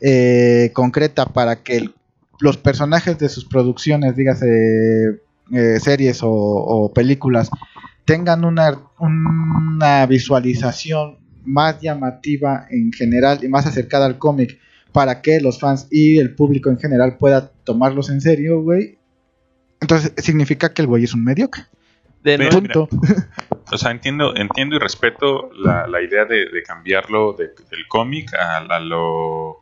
eh, 0.00 0.70
concreta 0.72 1.26
para 1.26 1.62
que 1.62 1.76
el- 1.76 1.94
los 2.40 2.56
personajes 2.56 3.18
de 3.18 3.28
sus 3.28 3.44
producciones, 3.44 4.14
dígase 4.16 4.46
eh, 5.52 5.80
series 5.80 6.22
o, 6.22 6.30
o 6.30 6.92
películas, 6.92 7.50
tengan 8.04 8.44
una, 8.44 8.78
una 9.00 10.06
visualización 10.06 11.18
más 11.44 11.80
llamativa 11.80 12.66
en 12.70 12.92
general 12.92 13.40
y 13.42 13.48
más 13.48 13.66
acercada 13.66 14.06
al 14.06 14.18
cómic 14.18 14.58
para 14.92 15.20
que 15.22 15.40
los 15.40 15.58
fans 15.58 15.86
y 15.90 16.18
el 16.18 16.34
público 16.34 16.70
en 16.70 16.78
general 16.78 17.16
pueda 17.18 17.50
tomarlos 17.64 18.08
en 18.10 18.20
serio, 18.20 18.62
güey. 18.62 18.98
Entonces 19.80 20.12
significa 20.18 20.72
que 20.72 20.82
el 20.82 20.88
güey 20.88 21.04
es 21.04 21.14
un 21.14 21.24
mediocre. 21.24 21.62
De 22.22 22.36
nuevo, 22.38 22.52
Punto. 22.60 22.88
O 23.70 23.76
sea, 23.76 23.90
entiendo, 23.90 24.34
entiendo 24.34 24.76
y 24.76 24.78
respeto 24.78 25.50
la, 25.52 25.86
la 25.86 26.00
idea 26.00 26.24
de, 26.24 26.46
de 26.48 26.62
cambiarlo 26.66 27.34
de- 27.34 27.48
del 27.70 27.86
cómic 27.86 28.32
a, 28.34 28.58
a 28.58 28.80
lo 28.80 29.58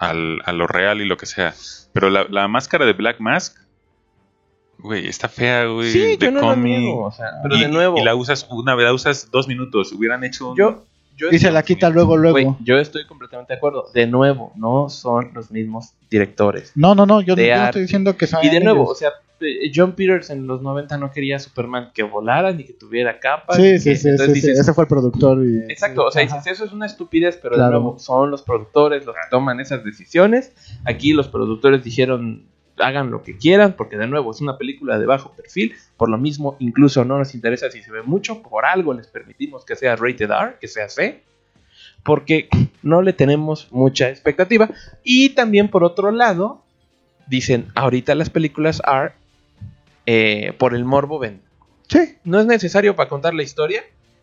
al- 0.00 0.40
a 0.44 0.52
lo 0.52 0.66
real 0.66 1.00
y 1.00 1.04
lo 1.06 1.16
que 1.16 1.26
sea. 1.26 1.54
Pero 1.92 2.10
la, 2.10 2.26
la 2.28 2.48
máscara 2.48 2.84
de 2.86 2.92
Black 2.94 3.20
Mask, 3.20 3.56
güey, 4.78 5.06
está 5.06 5.28
fea, 5.28 5.66
güey. 5.66 5.90
sí, 5.92 6.16
de 6.16 6.26
yo 6.26 6.30
no 6.30 6.40
lo 6.40 6.56
niego, 6.56 7.04
o 7.06 7.12
sea, 7.12 7.26
pero 7.42 7.56
y, 7.56 7.60
de 7.60 7.68
nuevo, 7.68 7.98
y 7.98 8.04
la 8.04 8.14
usas 8.14 8.46
una 8.50 8.74
vez, 8.74 8.86
la 8.86 8.92
usas 8.94 9.30
dos 9.30 9.46
minutos. 9.46 9.92
Hubieran 9.92 10.24
hecho 10.24 10.50
un- 10.50 10.56
yo, 10.56 10.84
yo 11.16 11.28
Y 11.30 11.38
se 11.38 11.50
la 11.50 11.62
quita 11.62 11.90
luego, 11.90 12.16
luego. 12.16 12.32
Güey, 12.32 12.46
yo 12.64 12.78
estoy 12.78 13.06
completamente 13.06 13.52
de 13.52 13.58
acuerdo. 13.58 13.86
De 13.92 14.06
nuevo, 14.06 14.52
no 14.56 14.88
son 14.88 15.32
los 15.34 15.50
mismos 15.50 15.92
directores. 16.10 16.72
No, 16.74 16.94
no, 16.94 17.04
no, 17.04 17.20
yo, 17.20 17.36
no 17.36 17.42
estoy 17.42 17.82
diciendo 17.82 18.16
que 18.16 18.26
sean 18.26 18.44
Y 18.44 18.48
de 18.48 18.60
nuevo, 18.60 18.86
o 18.86 18.94
sea, 18.94 19.10
John 19.74 19.92
Peters 19.92 20.30
en 20.30 20.46
los 20.46 20.62
90 20.62 20.96
no 20.98 21.10
quería 21.10 21.36
a 21.36 21.38
Superman 21.38 21.90
que 21.94 22.02
volara 22.02 22.52
ni 22.52 22.64
que 22.64 22.72
tuviera 22.72 23.18
capas. 23.20 23.56
Sí, 23.56 23.78
sí, 23.78 23.90
que- 23.90 23.96
sí, 23.96 24.08
entonces 24.08 24.34
sí, 24.34 24.40
sí, 24.40 24.46
dices, 24.48 24.60
ese 24.64 24.74
fue 24.74 24.84
el 24.84 24.88
productor. 24.88 25.44
y- 25.44 25.70
Exacto, 25.72 26.04
o 26.06 26.10
sea, 26.10 26.22
dices, 26.22 26.46
eso 26.46 26.64
es 26.64 26.72
una 26.72 26.86
estupidez, 26.86 27.38
pero 27.42 27.54
Claro. 27.56 27.70
de 27.78 27.80
nuevo, 27.82 27.98
son 27.98 28.30
los 28.30 28.42
productores 28.42 29.04
los 29.06 29.14
que 29.14 29.20
toman 29.30 29.60
esas 29.60 29.84
decisiones. 29.84 30.52
Aquí 30.84 31.12
los 31.12 31.28
productores 31.28 31.82
dijeron, 31.84 32.46
hagan 32.78 33.10
lo 33.10 33.22
que 33.22 33.36
quieran, 33.36 33.74
porque 33.76 33.98
de 33.98 34.06
nuevo 34.06 34.30
es 34.30 34.40
una 34.40 34.56
película 34.56 34.98
de 34.98 35.04
bajo 35.06 35.32
perfil, 35.32 35.74
por 35.98 36.08
lo 36.08 36.16
mismo 36.16 36.56
incluso 36.60 37.04
no 37.04 37.18
nos 37.18 37.34
interesa 37.34 37.70
si 37.70 37.82
se 37.82 37.90
ve 37.92 38.02
mucho, 38.02 38.40
por 38.42 38.64
algo 38.64 38.94
les 38.94 39.06
permitimos 39.06 39.64
que 39.66 39.76
sea 39.76 39.96
rated 39.96 40.30
R, 40.30 40.56
que 40.60 40.66
sea 40.68 40.88
C, 40.88 41.22
porque 42.02 42.48
no 42.82 43.02
le 43.02 43.12
tenemos 43.12 43.68
mucha 43.70 44.08
expectativa. 44.08 44.70
Y 45.04 45.30
también 45.30 45.68
por 45.68 45.84
otro 45.84 46.10
lado, 46.10 46.62
dicen, 47.26 47.66
ahorita 47.74 48.14
las 48.14 48.30
películas 48.30 48.80
R, 48.86 49.12
eh, 50.06 50.52
por 50.58 50.74
el 50.74 50.84
morbo 50.84 51.18
venden. 51.18 51.42
Sí, 51.88 52.16
No 52.24 52.38
es 52.40 52.46
necesario 52.46 52.94
para 52.94 53.08
contar 53.08 53.34
la 53.34 53.42
historia, 53.42 53.82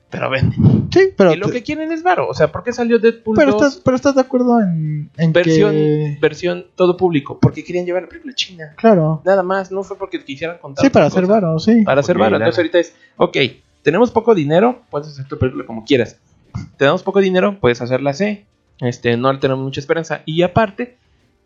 pero 0.09 0.29
venden. 0.29 0.87
sí, 0.91 1.09
pero, 1.17 1.33
y 1.33 1.35
lo 1.37 1.49
que 1.49 1.63
quieren 1.63 1.91
es 1.91 2.01
varo. 2.01 2.27
O 2.29 2.33
sea, 2.33 2.51
¿por 2.51 2.63
qué 2.63 2.71
salió 2.71 2.97
Deadpool 2.97 3.35
pero, 3.35 3.51
2 3.53 3.61
estás, 3.61 3.81
pero 3.83 3.95
estás 3.95 4.15
de 4.15 4.21
acuerdo 4.21 4.61
en, 4.61 5.09
en 5.17 5.33
versión, 5.33 5.71
que... 5.73 6.17
versión 6.21 6.65
todo 6.75 6.95
público? 6.95 7.39
Porque 7.39 7.63
querían 7.63 7.85
llevar 7.85 8.03
la 8.03 8.09
película 8.09 8.31
a 8.31 8.35
China. 8.35 8.73
Claro. 8.77 9.21
Nada 9.25 9.43
más, 9.43 9.71
no 9.71 9.83
fue 9.83 9.97
porque 9.97 10.23
quisieran 10.23 10.59
contar. 10.59 10.85
Sí, 10.85 10.89
para 10.89 11.07
hacer 11.07 11.23
cosa. 11.23 11.33
varo, 11.33 11.59
sí. 11.59 11.81
Para 11.83 11.99
hacer 11.99 12.15
Ok, 12.15 12.21
varo. 12.21 12.35
Entonces 12.37 12.57
ahorita 12.57 12.79
es, 12.79 12.95
ok, 13.17 13.37
tenemos 13.81 14.11
poco 14.11 14.33
dinero, 14.33 14.81
puedes 14.89 15.09
hacer 15.09 15.27
tu 15.27 15.37
película 15.37 15.65
como 15.65 15.83
quieras. 15.83 16.17
Tenemos 16.77 17.03
poco 17.03 17.19
dinero, 17.19 17.59
puedes 17.59 17.81
hacerla 17.81 18.13
C. 18.13 18.45
Este, 18.79 19.17
no 19.17 19.33
le 19.33 19.39
tenemos 19.39 19.63
mucha 19.63 19.79
esperanza. 19.79 20.21
Y 20.25 20.41
aparte, 20.41 20.97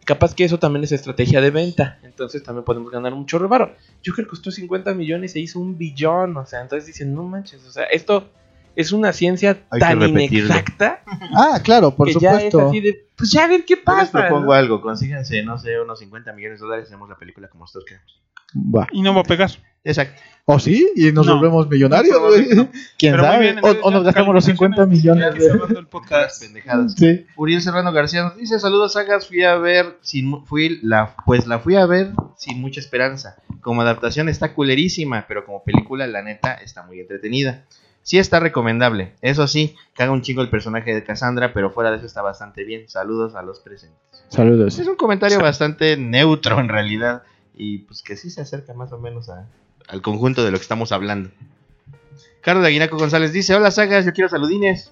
capaz 0.06 0.36
que 0.36 0.44
eso 0.44 0.60
también 0.60 0.84
es 0.84 0.92
estrategia 0.92 1.42
de 1.42 1.52
venta. 1.52 2.00
Entonces 2.04 2.44
también 2.44 2.66
podemos 2.66 2.92
ganar 2.92 3.14
mucho 3.16 3.40
revaro. 3.40 3.76
Joker 4.06 4.28
costó 4.28 4.52
50 4.52 4.94
millones 4.94 5.36
e 5.36 5.40
hizo 5.40 5.60
un 5.60 5.78
billón. 5.78 6.38
O 6.38 6.46
sea, 6.46 6.62
entonces 6.62 6.88
dicen, 6.88 7.14
no 7.14 7.24
manches. 7.24 7.66
O 7.66 7.72
sea, 7.72 7.84
esto 7.86 8.30
es 8.76 8.92
una 8.92 9.12
ciencia 9.14 9.58
Hay 9.70 9.80
tan 9.80 10.02
inexacta 10.02 11.02
Ah, 11.36 11.60
claro, 11.64 11.92
por 11.96 12.08
que 12.08 12.14
ya 12.14 12.32
es 12.38 12.52
supuesto. 12.52 12.70
así 12.70 12.80
de, 12.80 13.06
pues 13.18 13.32
ya 13.32 13.44
a 13.44 13.48
ver 13.48 13.66
qué 13.66 13.74
Yo 13.76 13.80
les 13.96 14.10
pasa. 14.10 14.28
propongo 14.28 14.48
¿no? 14.48 14.54
algo, 14.54 14.82
consíganse, 14.82 15.44
no 15.44 15.58
sé, 15.58 15.80
unos 15.80 16.00
50 16.00 16.32
millones 16.34 16.60
de 16.60 16.66
dólares 16.66 16.86
y 16.86 16.88
hacemos 16.88 17.10
la 17.10 17.18
película 17.18 17.50
como 17.50 17.64
nosotros 17.64 17.86
queremos. 17.86 18.22
Va. 18.56 18.88
Y 18.92 19.02
no 19.02 19.14
va 19.14 19.22
a 19.22 19.26
pegar. 19.26 19.52
Exacto. 19.84 20.22
¿O 20.46 20.60
sí? 20.60 20.92
Y 20.96 21.12
nos 21.12 21.26
No. 21.28 21.36
volvemos 21.36 21.70
millonarios, 21.70 22.14
No, 22.16 22.22
probablemente 22.28 22.80
¿Quién 22.98 23.14
Pero 23.14 23.24
sabe? 23.24 23.40
bien, 23.40 23.60
o, 23.64 23.68
o 23.88 23.92
nos 23.92 24.04
gastamos 24.04 24.34
los 24.34 24.44
50 24.46 24.86
millones. 24.88 25.36
De- 25.36 25.46
el 25.48 25.60
Las 25.76 25.86
podcast. 25.86 26.42
pendejadas. 26.42 26.94
Sí. 26.98 27.26
Uriel 27.38 27.62
Serrano 27.62 27.92
García 27.94 28.24
nos 28.24 28.38
dice 28.38 28.60
saludos 28.60 28.94
sagas 28.94 29.28
fui 29.28 29.44
a 29.44 29.56
ver 29.58 29.98
sin 30.02 30.28
mu- 30.28 30.46
fui 30.46 30.80
la 30.82 31.16
pues 31.26 31.46
la 31.48 31.60
fui 31.60 31.76
a 31.76 31.86
ver 31.86 32.12
sin 32.38 32.60
mucha 32.60 32.80
esperanza 32.80 33.36
como 33.62 33.82
adaptación 33.84 34.30
está 34.30 34.54
culerísima 34.56 35.26
pero 35.28 35.46
como 35.46 35.64
película 35.64 36.08
la 36.08 36.24
neta 36.24 36.56
está 36.56 36.84
muy 36.84 37.00
entretenida 37.00 37.64
Sí 38.04 38.18
está 38.18 38.40
recomendable. 38.40 39.14
Eso 39.22 39.48
sí, 39.48 39.76
caga 39.94 40.12
un 40.12 40.24
chingo 40.24 40.42
el 40.42 40.50
personaje 40.50 40.92
de 40.92 41.04
Cassandra, 41.04 41.54
pero 41.54 41.70
fuera 41.70 41.92
de 41.92 41.98
eso 41.98 42.08
está 42.08 42.24
bastante 42.24 42.64
bien. 42.64 42.90
Saludos 42.90 43.36
a 43.36 43.44
los 43.44 43.60
presentes. 43.60 44.00
Saludos. 44.28 44.80
Es 44.80 44.88
un 44.88 44.96
comentario 44.96 45.40
bastante 45.40 45.98
neutro 45.98 46.60
en 46.60 46.68
realidad 46.68 47.22
y 47.56 47.78
pues 47.80 48.02
que 48.02 48.18
sí 48.18 48.32
se 48.32 48.42
acerca 48.42 48.74
más 48.74 48.92
o 48.92 48.98
menos 48.98 49.30
a- 49.30 49.46
al 49.92 50.02
conjunto 50.02 50.44
de 50.44 50.52
lo 50.52 50.58
que 50.58 50.64
estamos 50.64 50.92
hablando. 50.92 51.30
Carlos 52.42 52.64
de 52.64 52.70
Aguinaco 52.70 52.98
González 52.98 53.34
dice, 53.34 53.54
hola 53.54 53.70
sagas, 53.72 54.06
yo 54.06 54.14
quiero 54.14 54.30
saludines. 54.30 54.92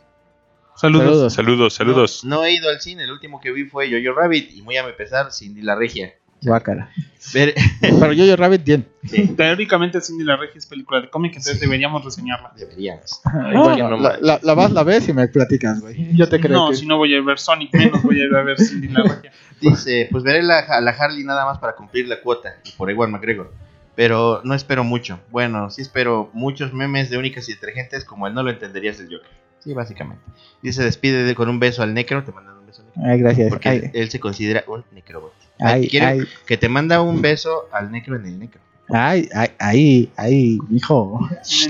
Saludos. 0.75 1.33
Saludos. 1.33 1.33
Saludos, 1.33 1.73
saludos. 1.73 2.23
No, 2.25 2.35
no 2.37 2.45
he 2.45 2.53
ido 2.53 2.69
al 2.69 2.79
cine, 2.81 3.03
el 3.03 3.11
último 3.11 3.39
que 3.41 3.51
vi 3.51 3.65
fue 3.65 3.89
Yo-Yo 3.89 4.13
Rabbit 4.13 4.51
y 4.53 4.61
muy 4.61 4.77
a 4.77 4.85
mi 4.85 4.93
pesar, 4.93 5.31
Cindy 5.33 5.61
la 5.61 5.75
Regia. 5.75 6.13
Guácala. 6.41 6.89
Ver- 7.33 7.53
Pero 7.81 8.13
yo, 8.13 8.23
yo, 8.25 8.35
Rabbit, 8.37 8.63
bien. 8.63 8.87
Teóricamente 9.35 9.99
Cindy 9.99 10.23
la 10.23 10.37
Regia 10.37 10.57
es 10.57 10.65
película 10.67 11.01
de 11.01 11.09
cómic, 11.09 11.31
entonces 11.35 11.59
deberíamos 11.59 12.05
reseñarla. 12.05 12.53
Deberíamos. 12.55 13.21
Igual 13.51 13.77
no 13.79 13.89
la, 13.89 13.97
más. 13.97 14.21
la, 14.21 14.39
la 14.41 14.53
vas, 14.53 14.71
la 14.71 14.83
ves 14.83 15.09
y 15.09 15.13
me 15.13 15.27
platicas, 15.27 15.81
güey. 15.81 16.15
Yo 16.15 16.29
te 16.29 16.39
creo 16.39 16.57
No, 16.57 16.69
que... 16.69 16.77
si 16.77 16.85
no 16.85 16.97
voy 16.97 17.13
a 17.15 17.21
ver 17.21 17.39
Sonic, 17.39 17.73
menos 17.73 18.01
voy 18.03 18.21
a 18.21 18.25
ir 18.25 18.33
a 18.35 18.43
ver 18.43 18.57
Cindy 18.59 18.87
la 18.89 19.03
Regia. 19.03 19.31
Dice, 19.59 20.07
pues 20.11 20.23
veré 20.23 20.41
la, 20.43 20.59
a 20.59 20.79
la 20.79 20.91
Harley 20.91 21.23
nada 21.25 21.43
más 21.45 21.57
para 21.57 21.75
cumplir 21.75 22.07
la 22.07 22.21
cuota 22.21 22.55
y 22.63 22.71
por 22.71 22.89
Ewan 22.89 23.11
McGregor. 23.11 23.51
Pero 23.99 24.39
no 24.45 24.53
espero 24.53 24.85
mucho. 24.85 25.19
Bueno, 25.29 25.69
sí 25.69 25.81
espero 25.81 26.29
muchos 26.31 26.71
memes 26.73 27.09
de 27.09 27.17
únicas 27.17 27.49
y 27.49 27.53
detergentes 27.55 28.05
como 28.05 28.27
el 28.27 28.33
no 28.33 28.43
lo 28.43 28.49
entenderías 28.49 28.97
del 28.97 29.07
Joker. 29.13 29.29
Sí, 29.59 29.73
básicamente. 29.73 30.23
Dice, 30.61 30.81
despide 30.85 31.25
de- 31.25 31.35
con 31.35 31.49
un 31.49 31.59
beso 31.59 31.83
al 31.83 31.93
Necro. 31.93 32.23
Te 32.23 32.31
mandan 32.31 32.55
un 32.59 32.65
beso 32.65 32.81
al 32.81 32.87
Necro. 32.87 33.03
Ay, 33.11 33.19
gracias. 33.19 33.49
Porque 33.49 33.67
Ay, 33.67 33.91
él 33.93 34.09
se 34.09 34.21
considera 34.21 34.63
un 34.67 34.85
necrobot. 34.93 35.33
ay, 35.59 35.89
Quiere 35.89 36.05
ay, 36.05 36.19
que 36.45 36.55
te 36.55 36.69
manda 36.69 37.01
un 37.01 37.21
beso 37.21 37.67
al 37.73 37.91
necro 37.91 38.15
en 38.15 38.25
el 38.25 38.39
necro. 38.39 38.61
Ay, 38.91 39.29
ay, 39.33 39.49
ay, 39.59 40.11
ay, 40.17 40.57
hijo. 40.71 41.19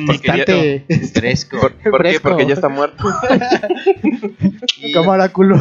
Bastante 0.08 0.86
Fresco. 1.14 1.60
¿Por, 1.60 1.74
por 1.92 2.04
qué? 2.04 2.20
Porque 2.20 2.48
ya 2.48 2.54
está 2.54 2.70
muerto. 2.70 3.04
Y 4.82 4.94
como 4.94 5.12
oráculo. 5.12 5.58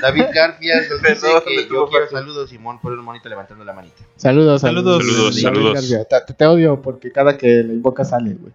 David 0.00 0.26
Garfias 0.32 0.88
nos 0.88 1.02
dice 1.02 1.26
que 1.44 1.68
yo 1.68 1.88
quiero 1.88 2.08
saludos, 2.08 2.50
Simón, 2.50 2.80
por 2.80 2.92
un 2.92 3.04
monito 3.04 3.28
levantando 3.28 3.64
la 3.64 3.72
manita. 3.72 3.96
Saludos, 4.16 4.60
Saludos. 4.60 5.02
Saludos, 5.04 5.34
David 5.34 5.42
saludos. 5.42 5.74
García. 5.74 6.04
Te, 6.04 6.34
te 6.34 6.46
odio 6.46 6.80
porque 6.80 7.10
cada 7.10 7.36
que 7.36 7.48
le 7.48 7.74
invoca 7.74 8.04
sale, 8.04 8.34
güey. 8.34 8.52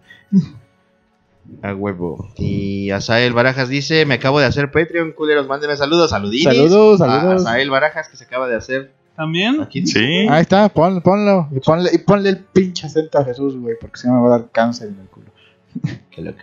A 1.62 1.74
huevo. 1.74 2.32
Y 2.36 2.90
Asael 2.90 3.32
Barajas 3.32 3.68
dice, 3.68 4.06
me 4.06 4.14
acabo 4.14 4.40
de 4.40 4.46
hacer 4.46 4.70
Patreon, 4.70 5.12
culeros, 5.12 5.46
mándenme 5.46 5.76
saludos, 5.76 6.10
saludines. 6.10 6.54
Saludos, 6.54 7.00
A 7.02 7.06
saludos. 7.06 7.42
Asael 7.42 7.68
Barajas 7.70 8.08
que 8.08 8.16
se 8.16 8.24
acaba 8.24 8.48
de 8.48 8.56
hacer 8.56 8.92
También. 9.20 9.60
aquí. 9.60 9.86
Sí. 9.86 10.26
Ahí 10.30 10.40
está, 10.40 10.68
pon- 10.70 11.02
ponlo. 11.02 11.46
Y 11.54 11.60
ponle, 11.60 11.90
y 11.92 11.98
ponle 11.98 12.30
el 12.30 12.38
pinche 12.38 12.86
acento 12.86 13.18
a 13.18 13.24
Jesús, 13.24 13.54
güey, 13.56 13.76
porque 13.78 13.98
si 14.00 14.06
no 14.08 14.14
me 14.14 14.20
va 14.28 14.34
a 14.34 14.38
dar 14.38 14.50
cáncer 14.50 14.88
en 14.88 14.98
el 15.00 15.06
culo. 15.08 15.26
Qué 16.10 16.22
loco. 16.22 16.38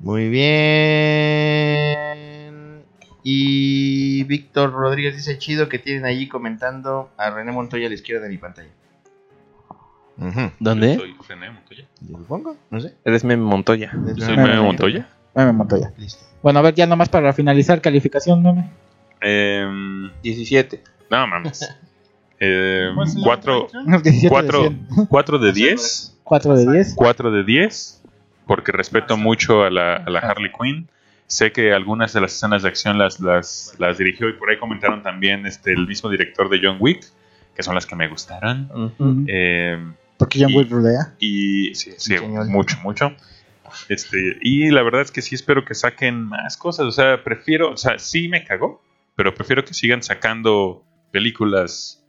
Muy 0.00 0.28
bien. 1.92 2.82
Y 3.24 4.24
Víctor 4.24 4.72
Rodríguez 4.72 5.14
dice, 5.16 5.38
chido 5.38 5.68
que 5.68 5.78
tienen 5.78 6.04
allí 6.04 6.28
comentando 6.28 7.10
a 7.16 7.30
René 7.30 7.52
Montoya 7.52 7.86
a 7.86 7.88
la 7.88 7.94
izquierda 7.94 8.24
de 8.24 8.28
mi 8.30 8.38
pantalla. 8.38 8.68
¿Dónde? 10.60 10.96
Soy 10.96 11.14
René 11.28 11.50
Montoya. 11.50 11.84
Yo 12.00 12.18
supongo, 12.18 12.56
no 12.70 12.80
sé. 12.80 12.94
Eres 13.04 13.24
Meme 13.24 13.42
Montoya. 13.44 13.90
Yo 14.16 14.24
soy 14.26 14.36
Meme 14.36 14.60
Montoya. 14.60 15.08
Meme 15.34 15.52
Montoya. 15.52 15.92
Listo. 15.96 16.24
Bueno, 16.42 16.58
a 16.58 16.62
ver, 16.62 16.74
ya 16.74 16.86
nomás 16.86 17.08
para 17.08 17.32
finalizar, 17.32 17.80
calificación, 17.80 18.42
meme. 18.42 18.70
Em, 19.20 20.10
17. 20.22 20.82
no 21.10 21.26
mames. 21.26 21.60
Em, 22.44 22.94
¿Cuál 22.96 23.06
es 23.08 23.14
el 23.14 23.22
cuatro, 23.22 23.68
nombre? 23.72 24.00
17 24.02 24.28
cuatro, 24.28 24.62
de 24.62 24.68
100. 24.68 25.06
cuatro 25.08 25.38
de 25.38 25.52
10. 25.52 26.18
4 26.24 26.56
de 26.56 26.72
10. 26.72 26.94
4 26.96 27.30
de 27.30 27.44
10. 27.44 28.02
Porque 28.46 28.72
respeto 28.72 29.16
mucho 29.16 29.62
a 29.62 29.70
la, 29.70 29.96
a 29.96 30.10
la 30.10 30.18
Harley 30.20 30.50
Quinn. 30.50 30.88
Sé 31.28 31.52
que 31.52 31.72
algunas 31.72 32.12
de 32.12 32.20
las 32.20 32.32
escenas 32.34 32.62
de 32.62 32.68
acción 32.68 32.98
las, 32.98 33.20
las, 33.20 33.74
las 33.78 33.96
dirigió 33.98 34.28
y 34.28 34.32
por 34.34 34.50
ahí 34.50 34.58
comentaron 34.58 35.02
también 35.02 35.46
este, 35.46 35.72
el 35.72 35.86
mismo 35.86 36.10
director 36.10 36.48
de 36.50 36.58
John 36.62 36.78
Wick, 36.80 37.04
que 37.54 37.62
son 37.62 37.74
las 37.76 37.86
que 37.86 37.94
me 37.96 38.08
gustaron. 38.08 38.68
Ujú. 38.98 39.24
Em, 39.28 39.94
Porque 40.18 40.40
John 40.40 40.50
Y- 40.50 40.56
Wick 40.58 40.70
rulea. 40.70 41.14
Y 41.20 41.74
sí, 41.74 41.92
sí, 41.96 42.16
mucho, 42.48 42.76
mucho. 42.82 43.12
Este, 43.88 44.36
y 44.42 44.70
la 44.70 44.82
verdad 44.82 45.00
es 45.02 45.10
que 45.12 45.22
sí 45.22 45.34
espero 45.34 45.64
que 45.64 45.74
saquen 45.74 46.24
más 46.24 46.56
cosas. 46.56 46.86
O 46.86 46.92
sea, 46.92 47.22
prefiero, 47.24 47.70
o 47.70 47.76
sea, 47.76 47.98
sí 47.98 48.28
me 48.28 48.44
cagó, 48.44 48.82
pero 49.16 49.32
prefiero 49.34 49.64
que 49.64 49.74
sigan 49.74 50.02
sacando 50.02 50.82
películas. 51.12 52.01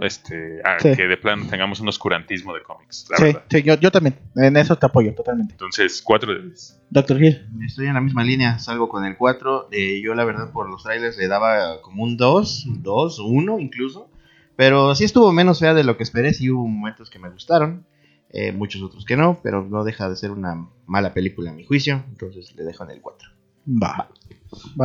Este, 0.00 0.60
a 0.64 0.78
Sí. 0.80 0.94
que 0.96 1.06
de 1.06 1.16
plano 1.16 1.46
tengamos 1.48 1.80
un 1.80 1.88
oscurantismo 1.88 2.54
de 2.54 2.62
cómics, 2.62 3.06
la 3.10 3.16
Sí, 3.18 3.22
verdad. 3.24 3.44
sí, 3.50 3.62
yo, 3.62 3.74
yo 3.74 3.90
también. 3.90 4.16
En 4.36 4.56
eso 4.56 4.76
te 4.76 4.86
apoyo 4.86 5.14
totalmente. 5.14 5.52
Entonces, 5.52 6.00
4 6.02 6.32
de 6.34 6.42
10. 6.48 6.80
Doctor 6.90 7.22
Hill. 7.22 7.46
Estoy 7.66 7.86
en 7.86 7.94
la 7.94 8.00
misma 8.00 8.24
línea, 8.24 8.58
salgo 8.58 8.88
con 8.88 9.04
el 9.04 9.16
4. 9.16 9.68
eh, 9.72 10.00
yo 10.02 10.14
la 10.14 10.24
verdad 10.24 10.52
por 10.52 10.68
los 10.70 10.82
trailers 10.82 11.16
le 11.18 11.28
daba 11.28 11.80
como 11.82 12.02
un 12.02 12.16
2, 12.16 12.64
2, 12.82 13.18
1 13.18 13.58
incluso. 13.58 14.10
Pero 14.56 14.94
sí 14.94 15.04
estuvo 15.04 15.32
menos 15.32 15.60
fea 15.60 15.72
de 15.74 15.84
lo 15.84 15.96
que 15.96 16.02
esperé, 16.02 16.34
sí 16.34 16.50
hubo 16.50 16.66
momentos 16.66 17.08
que 17.10 17.18
me 17.18 17.28
gustaron. 17.30 17.86
eh, 18.32 18.52
muchos 18.52 18.80
otros 18.82 19.04
que 19.04 19.16
no, 19.16 19.40
pero 19.42 19.64
no 19.66 19.82
deja 19.82 20.08
de 20.08 20.14
ser 20.16 20.30
una 20.30 20.68
mala 20.86 21.12
película 21.12 21.50
a 21.50 21.52
mi 21.52 21.64
juicio. 21.64 22.04
Entonces 22.10 22.54
le 22.54 22.62
dejo 22.64 22.84
en 22.84 22.90
el 22.92 23.00
4. 23.00 23.28
Va. 23.66 23.96
Va, 23.98 24.08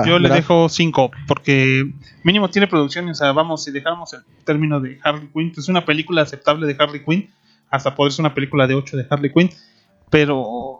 Yo 0.06 0.20
le 0.20 0.30
dejo 0.30 0.70
5 0.70 1.12
porque 1.28 1.92
mínimo 2.24 2.50
tiene 2.50 2.68
producción. 2.68 3.10
O 3.10 3.16
sea, 3.16 3.32
vamos, 3.32 3.64
si 3.64 3.72
dejáramos 3.72 4.14
el 4.14 4.22
término 4.44 4.80
de 4.80 5.00
Harley 5.04 5.30
Quinn, 5.34 5.52
es 5.58 5.68
una 5.68 5.86
película 5.86 6.22
aceptable 6.22 6.68
de 6.68 6.76
Harley 6.78 7.04
Quinn, 7.04 7.30
hasta 7.70 7.96
poder 7.96 8.12
ser 8.14 8.24
una 8.24 8.34
película 8.34 8.68
de 8.68 8.76
8 8.76 8.98
de 8.98 9.08
Harley 9.10 9.32
Quinn, 9.34 9.50
pero 10.10 10.80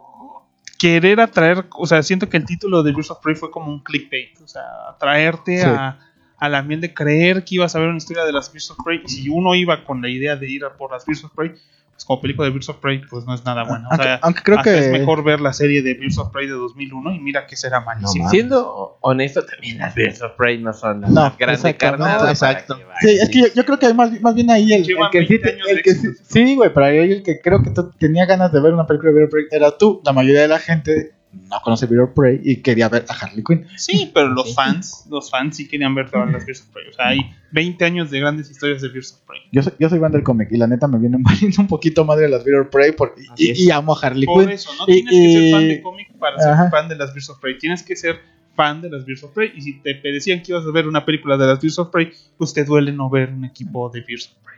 querer 0.78 1.20
atraer, 1.20 1.66
o 1.78 1.86
sea, 1.86 2.02
siento 2.02 2.28
que 2.28 2.36
el 2.36 2.44
título 2.44 2.82
de 2.82 2.92
Birds 2.92 3.10
of 3.10 3.20
Prey 3.22 3.34
fue 3.34 3.50
como 3.50 3.70
un 3.72 3.82
clickbait, 3.82 4.40
o 4.42 4.46
sea, 4.48 4.62
atraerte 4.90 5.58
Sí. 5.58 5.66
a, 5.66 5.98
a 6.38 6.48
la 6.48 6.62
miel 6.62 6.82
de 6.82 6.92
creer 6.92 7.44
que 7.44 7.54
ibas 7.54 7.74
a 7.74 7.78
ver 7.80 7.88
una 7.88 7.96
historia 7.96 8.24
de 8.24 8.32
las 8.32 8.52
Birds 8.52 8.70
of 8.70 8.78
Prey, 8.84 9.00
y 9.04 9.08
si 9.08 9.28
uno 9.28 9.54
iba 9.54 9.84
con 9.84 10.02
la 10.02 10.08
idea 10.08 10.36
de 10.36 10.50
ir 10.50 10.64
a 10.64 10.76
por 10.76 10.92
las 10.92 11.04
Birds 11.06 11.24
of 11.24 11.32
Prey, 11.34 11.52
pues 11.96 12.04
como 12.04 12.20
película 12.20 12.46
de 12.46 12.52
Birds 12.52 12.68
of 12.68 12.76
Prey, 12.76 13.00
pues 13.08 13.24
no 13.24 13.32
es 13.34 13.42
nada 13.46 13.64
buena. 13.64 13.88
O 13.88 13.90
Aunque, 13.92 14.04
sea, 14.04 14.18
aunque 14.22 14.42
creo 14.42 14.62
que. 14.62 14.78
es 14.78 14.90
mejor 14.90 15.24
ver 15.24 15.40
la 15.40 15.54
serie 15.54 15.80
de 15.80 15.94
Birds 15.94 16.18
of 16.18 16.30
Prey 16.30 16.46
de 16.46 16.52
2001 16.52 17.12
y 17.14 17.20
mira 17.20 17.46
que 17.46 17.56
será 17.56 17.80
malísimo. 17.80 18.24
mames. 18.24 18.30
Siendo 18.30 18.98
honesto, 19.00 19.44
también 19.46 19.78
las 19.78 19.94
Birds 19.94 20.20
of 20.20 20.32
Prey 20.36 20.58
no 20.58 20.74
son 20.74 21.00
las 21.00 21.10
No, 21.10 21.34
grandes 21.38 21.64
exacto, 21.64 21.96
no, 21.96 22.28
exacto. 22.28 22.78
Sí, 23.00 23.08
es 23.18 23.30
que 23.30 23.40
yo, 23.40 23.46
yo 23.54 23.64
creo 23.64 23.78
que 23.78 23.94
más, 23.94 24.20
más 24.20 24.34
bien 24.34 24.50
ahí 24.50 24.72
el, 24.74 24.82
el 24.82 24.86
que 25.10 25.26
sí, 25.26 25.28
20 25.34 25.38
te- 25.38 25.54
años 25.54 25.68
el 25.68 25.82
que 25.82 25.94
sí, 25.94 26.08
sí, 26.22 26.54
güey, 26.54 26.72
pero 26.72 26.84
ahí 26.86 26.98
el 27.12 27.22
que 27.22 27.40
creo 27.40 27.62
que 27.62 27.70
tenía 27.98 28.26
ganas 28.26 28.52
de 28.52 28.60
ver 28.60 28.74
una 28.74 28.86
película 28.86 29.10
de 29.12 29.16
Bird 29.16 29.24
of 29.28 29.30
Prey 29.32 29.44
era 29.50 29.76
tú. 29.78 30.02
La 30.04 30.12
mayoría 30.12 30.42
de 30.42 30.48
la 30.48 30.58
gente 30.58 31.15
no 31.50 31.60
conoce 31.62 31.86
Bird 31.86 32.02
of 32.02 32.10
Prey 32.14 32.40
y 32.42 32.56
quería 32.62 32.88
ver 32.88 33.04
a 33.08 33.12
Harley 33.14 33.42
Quinn. 33.44 33.66
Sí, 33.76 34.10
pero 34.12 34.28
los 34.28 34.54
fans, 34.54 35.06
los 35.10 35.30
fans 35.30 35.56
sí 35.56 35.68
querían 35.68 35.94
ver 35.94 36.10
todas 36.10 36.30
las 36.32 36.44
Birds 36.46 36.62
of 36.62 36.68
Prey. 36.68 36.88
O 36.88 36.92
sea, 36.92 37.08
hay 37.08 37.20
20 37.52 37.84
años 37.84 38.10
de 38.10 38.20
grandes 38.20 38.50
historias 38.50 38.82
de 38.82 38.88
Birds 38.88 39.12
of 39.14 39.20
Prey. 39.26 39.40
Yo 39.52 39.62
soy, 39.62 39.72
yo 39.78 39.88
soy 39.88 39.98
fan 40.00 40.12
del 40.12 40.22
cómic 40.22 40.48
y 40.50 40.56
la 40.56 40.66
neta 40.66 40.88
me 40.88 40.98
viene 40.98 41.16
valiendo 41.20 41.60
un 41.62 41.68
poquito 41.68 42.04
madre 42.04 42.28
las 42.28 42.44
Bird 42.44 42.62
of 42.62 42.68
Prey 42.68 42.92
porque, 42.92 43.22
y, 43.36 43.64
y 43.66 43.70
amo 43.70 43.94
a 43.96 44.00
Harley 44.06 44.26
Por 44.26 44.40
Quinn. 44.42 44.50
eso, 44.50 44.70
no 44.78 44.84
Y- 44.86 45.04
tienes 45.04 45.12
que 45.12 45.32
ser 45.32 45.52
fan 45.52 45.62
y- 45.62 45.66
de 45.68 45.82
cómic 45.82 46.12
para 46.18 46.38
ser 46.38 46.52
Ajá. 46.52 46.70
fan 46.70 46.88
de 46.88 46.96
las 46.96 47.12
Birds 47.14 47.30
of 47.30 47.38
Prey. 47.40 47.58
Tienes 47.58 47.82
que 47.82 47.94
ser 47.96 48.16
fan 48.54 48.80
de 48.80 48.88
las 48.90 49.04
Birds 49.04 49.22
of 49.22 49.32
Prey. 49.32 49.52
Y 49.54 49.60
si 49.60 49.80
te 49.80 50.00
decían 50.02 50.42
que 50.42 50.52
ibas 50.52 50.64
a 50.66 50.70
ver 50.72 50.88
una 50.88 51.04
película 51.04 51.36
de 51.36 51.46
las 51.46 51.60
Birds 51.60 51.78
of 51.78 51.90
Prey, 51.90 52.10
pues 52.38 52.52
te 52.54 52.64
duele 52.64 52.90
no 52.92 53.10
ver 53.10 53.30
un 53.32 53.44
equipo 53.44 53.88
de 53.90 54.00
Birds 54.00 54.28
of 54.34 54.44
Prey. 54.44 54.56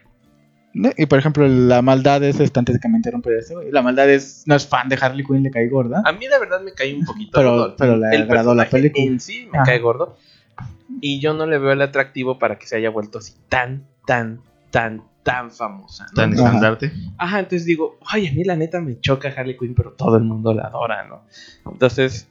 ¿No? 0.79 0.91
Y 0.97 1.07
por 1.07 1.19
ejemplo, 1.19 1.47
la 1.47 1.83
maldad 1.83 2.23
es, 2.23 2.41
este, 2.41 2.59
antes 2.59 2.75
de 2.75 2.81
que 2.81 2.89
me 2.89 2.97
interrumpa 2.97 3.31
la 3.71 3.83
maldad 3.83 4.09
es, 4.09 4.45
no 4.47 4.55
es 4.55 4.67
fan 4.67 4.89
de 4.89 4.97
Harley 5.01 5.25
Quinn, 5.25 5.43
le 5.43 5.51
cae 5.51 5.69
gorda. 5.69 6.03
A 6.05 6.13
mí 6.13 6.27
la 6.29 6.39
verdad 6.39 6.61
me 6.63 6.73
cae 6.73 6.95
un 6.95 7.05
poquito 7.05 7.33
Pero- 7.35 7.51
gordo. 7.53 7.77
pero 7.77 7.97
le 7.97 8.15
El 8.15 8.23
agradó 8.23 8.55
la 8.55 8.69
película. 8.69 9.05
En 9.05 9.21
sí 9.21 9.49
me 9.53 9.59
cae 9.65 9.79
gordo. 9.81 10.17
Y 11.01 11.21
yo 11.21 11.35
no 11.35 11.47
le 11.47 11.59
veo 11.59 11.73
el 11.73 11.83
atractivo 11.83 12.39
para 12.39 12.59
que 12.59 12.67
se 12.67 12.77
haya 12.77 12.91
vuelto 12.91 13.19
así 13.19 13.35
tan, 13.49 13.85
tan, 14.07 14.41
tan, 14.71 15.03
tan 15.23 15.51
famosa. 15.51 16.07
¿no? 16.07 16.15
Tan 16.15 16.33
Ajá. 16.33 16.45
estandarte. 16.47 16.93
Ajá, 17.19 17.39
entonces 17.41 17.67
digo, 17.67 17.99
ay, 18.07 18.27
a 18.29 18.33
mí 18.33 18.43
la 18.45 18.57
neta 18.57 18.81
me 18.81 18.99
choca 19.01 19.29
Harley 19.37 19.57
Quinn, 19.57 19.75
pero 19.75 19.93
todo 19.93 20.17
el 20.17 20.25
mundo 20.25 20.55
la 20.55 20.63
adora, 20.65 21.05
¿no? 21.07 21.23
Entonces, 21.71 22.27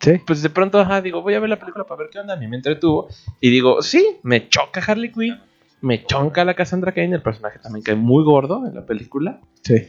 Sí. 0.00 0.12
pues 0.26 0.42
de 0.42 0.50
pronto, 0.50 0.80
ajá, 0.80 1.00
digo, 1.00 1.22
voy 1.22 1.34
a 1.34 1.40
ver 1.40 1.48
la 1.50 1.58
película 1.60 1.84
para 1.84 1.98
ver 2.00 2.08
qué 2.10 2.18
onda, 2.18 2.34
a 2.34 2.36
mí 2.36 2.48
me 2.48 2.56
entretuvo. 2.56 3.08
Y 3.40 3.50
digo, 3.50 3.82
sí, 3.82 4.04
me 4.24 4.48
choca 4.48 4.80
Harley 4.84 5.12
Quinn, 5.12 5.38
me 5.82 6.04
chonca 6.06 6.44
la 6.44 6.54
Cassandra 6.54 6.92
Cain, 6.92 7.12
el 7.12 7.22
personaje 7.22 7.58
también 7.58 7.82
cae 7.84 7.94
muy 7.94 8.24
gordo 8.24 8.66
en 8.66 8.74
la 8.74 8.86
película. 8.86 9.40
Sí. 9.62 9.86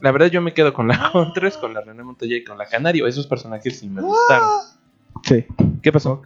La 0.00 0.12
verdad 0.12 0.26
yo 0.28 0.40
me 0.42 0.52
quedo 0.54 0.72
con 0.72 0.88
la 0.88 1.10
Huntress, 1.14 1.56
con 1.56 1.72
la 1.74 1.80
René 1.80 2.02
Montoya 2.02 2.36
y 2.36 2.44
con 2.44 2.58
la 2.58 2.66
Canario, 2.66 3.06
esos 3.06 3.26
personajes 3.26 3.78
sí 3.78 3.88
me 3.88 4.02
gustaron. 4.02 4.48
Sí. 5.22 5.44
¿Qué 5.82 5.92
pasó? 5.92 6.22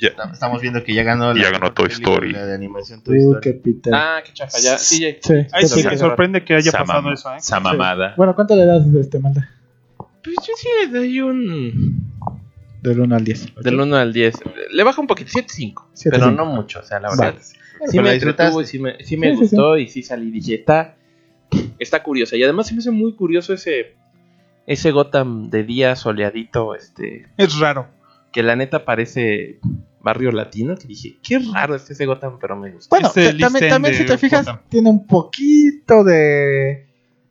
Ya. 0.00 0.08
Estamos 0.32 0.60
viendo 0.60 0.82
que 0.82 0.92
ya 0.92 1.02
ganó 1.04 1.34
Ya 1.36 1.50
ganó 1.50 1.72
Toy 1.72 1.86
Story. 1.88 2.32
de 2.32 2.52
animación 2.54 3.02
Toy 3.02 3.16
Uh, 3.18 3.20
Story. 3.36 3.40
qué 3.40 3.52
Peter. 3.52 3.94
Ah, 3.94 4.20
qué 4.24 4.32
chafa, 4.32 4.58
ya, 4.58 4.76
sí, 4.76 5.00
ya. 5.00 5.08
Sí. 5.22 5.34
Ahí 5.52 5.62
sí, 5.62 5.68
sí 5.68 5.82
sí. 5.82 5.88
me 5.88 5.96
sorprende 5.96 6.44
que 6.44 6.54
haya 6.56 6.72
pasado 6.72 7.12
eso, 7.12 7.32
¿eh? 7.32 7.36
Esa 7.38 7.60
mamada. 7.60 8.14
Bueno, 8.16 8.34
¿cuánto 8.34 8.56
le 8.56 8.66
das 8.66 8.84
este 9.00 9.18
maldad? 9.20 9.42
Pues 10.22 10.36
yo 10.46 10.52
sí 10.56 10.68
le 10.82 10.98
doy 10.98 11.20
un... 11.20 12.12
Del 12.82 13.00
1 13.00 13.16
al 13.16 13.24
10. 13.24 13.54
Del 13.62 13.80
1 13.80 13.96
al 13.96 14.12
10. 14.12 14.34
Le 14.72 14.82
baja 14.84 15.00
un 15.00 15.06
poquito, 15.06 15.30
7.5. 15.30 15.84
Siete, 15.94 16.18
Pero 16.18 16.30
cinco. 16.30 16.44
no 16.44 16.52
mucho, 16.52 16.80
o 16.80 16.82
sea, 16.82 17.00
la 17.00 17.08
verdad. 17.10 17.34
Sí 17.90 17.98
me 18.00 18.12
entretuvo 18.12 18.64
sí 18.64 18.78
me, 18.78 18.96
sí 19.04 19.16
me 19.16 19.28
Sí, 19.30 19.34
sí, 19.34 19.40
gustó 19.40 19.76
y 19.78 19.88
sí 19.88 20.02
salí 20.02 20.30
dije, 20.30 20.54
está, 20.54 20.96
está 21.78 22.02
curiosa. 22.02 22.36
Y 22.36 22.42
además 22.42 22.66
se 22.68 22.74
me 22.74 22.78
hace 22.80 22.90
muy 22.90 23.14
curioso 23.14 23.52
ese, 23.54 23.94
ese 24.66 24.90
Gotham 24.90 25.50
de 25.50 25.64
día 25.64 25.96
soleadito, 25.96 26.74
este, 26.74 27.26
Es 27.36 27.58
raro. 27.58 27.88
que 28.32 28.42
la 28.42 28.56
neta 28.56 28.84
parece 28.84 29.58
barrio 30.00 30.32
latino, 30.32 30.76
que 30.76 30.86
dije, 30.86 31.16
qué 31.22 31.38
raro 31.52 31.74
es 31.74 31.88
ese 31.90 32.04
Gotham, 32.06 32.38
pero 32.40 32.56
me 32.56 32.70
gusta. 32.72 32.88
Bueno, 32.90 33.08
Este 33.08 33.32
ta- 33.32 33.38
también, 33.38 33.68
también 33.70 33.94
si 33.94 34.04
te 34.04 34.18
fijas, 34.18 34.44
Gotham. 34.46 34.60
tiene 34.68 34.90
un 34.90 35.06
poquito 35.06 36.04
de 36.04 36.86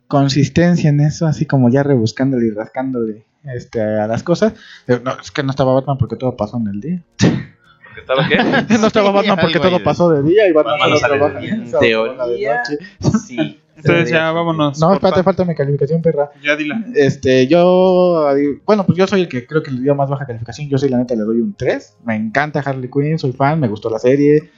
consistencia 0.08 0.90
en 0.90 1.00
eso, 1.00 1.26
así 1.28 1.46
como 1.46 1.70
ya 1.70 1.84
rebuscándole 1.84 2.48
y 2.48 2.52
rascándole 2.52 3.26
este, 3.44 3.82
a 3.82 4.08
las 4.08 4.24
cosas. 4.24 4.54
No, 4.88 5.20
es 5.20 5.32
que 5.32 5.44
no 5.44 5.50
estaba 5.52 5.74
Batman 5.74 5.98
porque 5.98 6.16
todo 6.16 6.36
pasó 6.38 6.58
en 6.58 6.68
el 6.68 6.82
día. 6.82 7.04
Porque 7.94 8.02
estaba 8.02 8.28
qué? 8.28 8.74
no 8.80 8.88
estaba 8.88 9.12
Batman 9.12 9.38
porque 9.42 9.60
todo 9.60 9.84
pasó 9.84 10.10
de 10.10 10.24
día 10.24 10.48
y 10.48 10.52
Batman 10.52 10.80
Batman 10.80 10.94
de 10.94 11.08
trabaja 11.08 11.40
día. 11.40 11.56
De 11.56 11.80
teoría, 11.80 12.58
noche. 12.58 12.78
Sí. 13.28 13.60
Entonces 13.76 14.12
ya 14.12 14.32
vámonos. 14.32 14.80
No, 14.80 14.94
espérate, 14.94 15.24
falta 15.24 15.44
mi 15.46 15.56
calificación, 15.56 16.02
perra. 16.02 16.30
Ya 16.44 16.56
dila. 16.56 16.84
Este, 16.96 17.48
yo. 17.48 18.30
Bueno, 18.66 18.86
pues 18.86 18.98
yo 18.98 19.08
soy 19.08 19.22
el 19.22 19.28
que 19.28 19.46
creo 19.48 19.64
que 19.64 19.72
le 19.72 19.82
dio 19.82 19.96
más 19.96 20.10
baja 20.10 20.26
calificación. 20.26 20.70
Yo 20.70 20.78
soy 20.78 20.90
la 20.90 20.98
neta, 21.00 21.16
le 21.16 21.24
doy 21.24 21.42
un 21.42 21.56
3. 21.56 21.98
Me 22.06 22.16
encanta 22.16 22.60
Harley 22.60 22.90
Quinn, 22.90 23.18
soy 23.18 23.32
fan, 23.34 23.60
me 23.60 23.68
gustó 23.68 23.90
la 23.90 24.00
serie. 24.00 24.52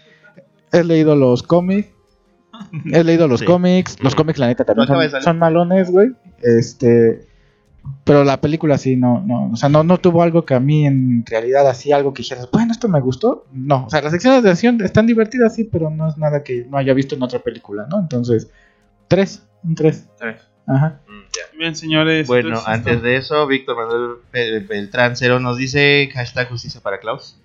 He 0.72 0.84
leído 0.84 1.16
los 1.16 1.44
cómics. 1.44 1.90
He 2.92 3.04
leído 3.04 3.28
los 3.28 3.40
Sí. 3.40 3.46
cómics. 3.46 3.98
Los 4.02 4.16
cómics, 4.16 4.38
la 4.38 4.48
neta, 4.48 4.66
también 4.66 4.88
de 4.88 5.22
son 5.22 5.40
malones, 5.40 5.92
güey. 5.92 6.10
Este. 6.42 7.26
Pero 8.04 8.24
la 8.24 8.40
película 8.40 8.78
sí, 8.78 8.96
no, 8.96 9.22
no. 9.26 9.52
O 9.52 9.56
sea, 9.56 9.70
no, 9.70 9.84
no 9.84 9.98
tuvo 9.98 10.22
algo 10.22 10.46
que 10.46 10.54
a 10.54 10.60
mí 10.60 10.86
en 10.86 11.26
realidad 11.26 11.68
así, 11.68 11.92
algo 11.92 12.14
que 12.14 12.22
dijeras, 12.22 12.50
bueno, 12.52 12.72
esto 12.72 12.88
me 12.88 13.00
gustó. 13.02 13.46
No, 13.52 13.86
o 13.86 13.90
sea, 13.90 14.02
las 14.02 14.12
secciones 14.12 14.44
de 14.44 14.52
acción 14.52 14.82
están 14.84 15.08
divertidas, 15.08 15.56
sí, 15.56 15.64
pero 15.64 15.90
no 15.90 16.08
es 16.08 16.18
nada 16.18 16.44
que 16.44 16.66
no 16.70 16.78
haya 16.78 16.94
visto 16.94 17.16
en 17.16 17.24
otra 17.24 17.40
película, 17.40 17.88
¿no? 17.90 18.00
Entonces, 18.00 18.50
3, 19.08 19.44
un 19.64 19.76
3. 19.76 20.08
Tres. 20.18 20.42
Ajá. 20.68 21.00
Mm. 21.08 21.58
Bien, 21.60 21.76
señores. 21.76 22.28
Bueno, 22.28 22.60
antes 22.66 23.02
de 23.02 23.18
eso, 23.18 23.46
Víctor 23.48 23.76
Manuel 23.78 24.66
Beltrán 24.68 25.16
Cero 25.16 25.40
nos 25.40 25.58
dice 25.58 26.10
hashtag 26.14 26.50
justicia 26.50 26.82
para 26.82 27.00
Klaus. 27.00 27.38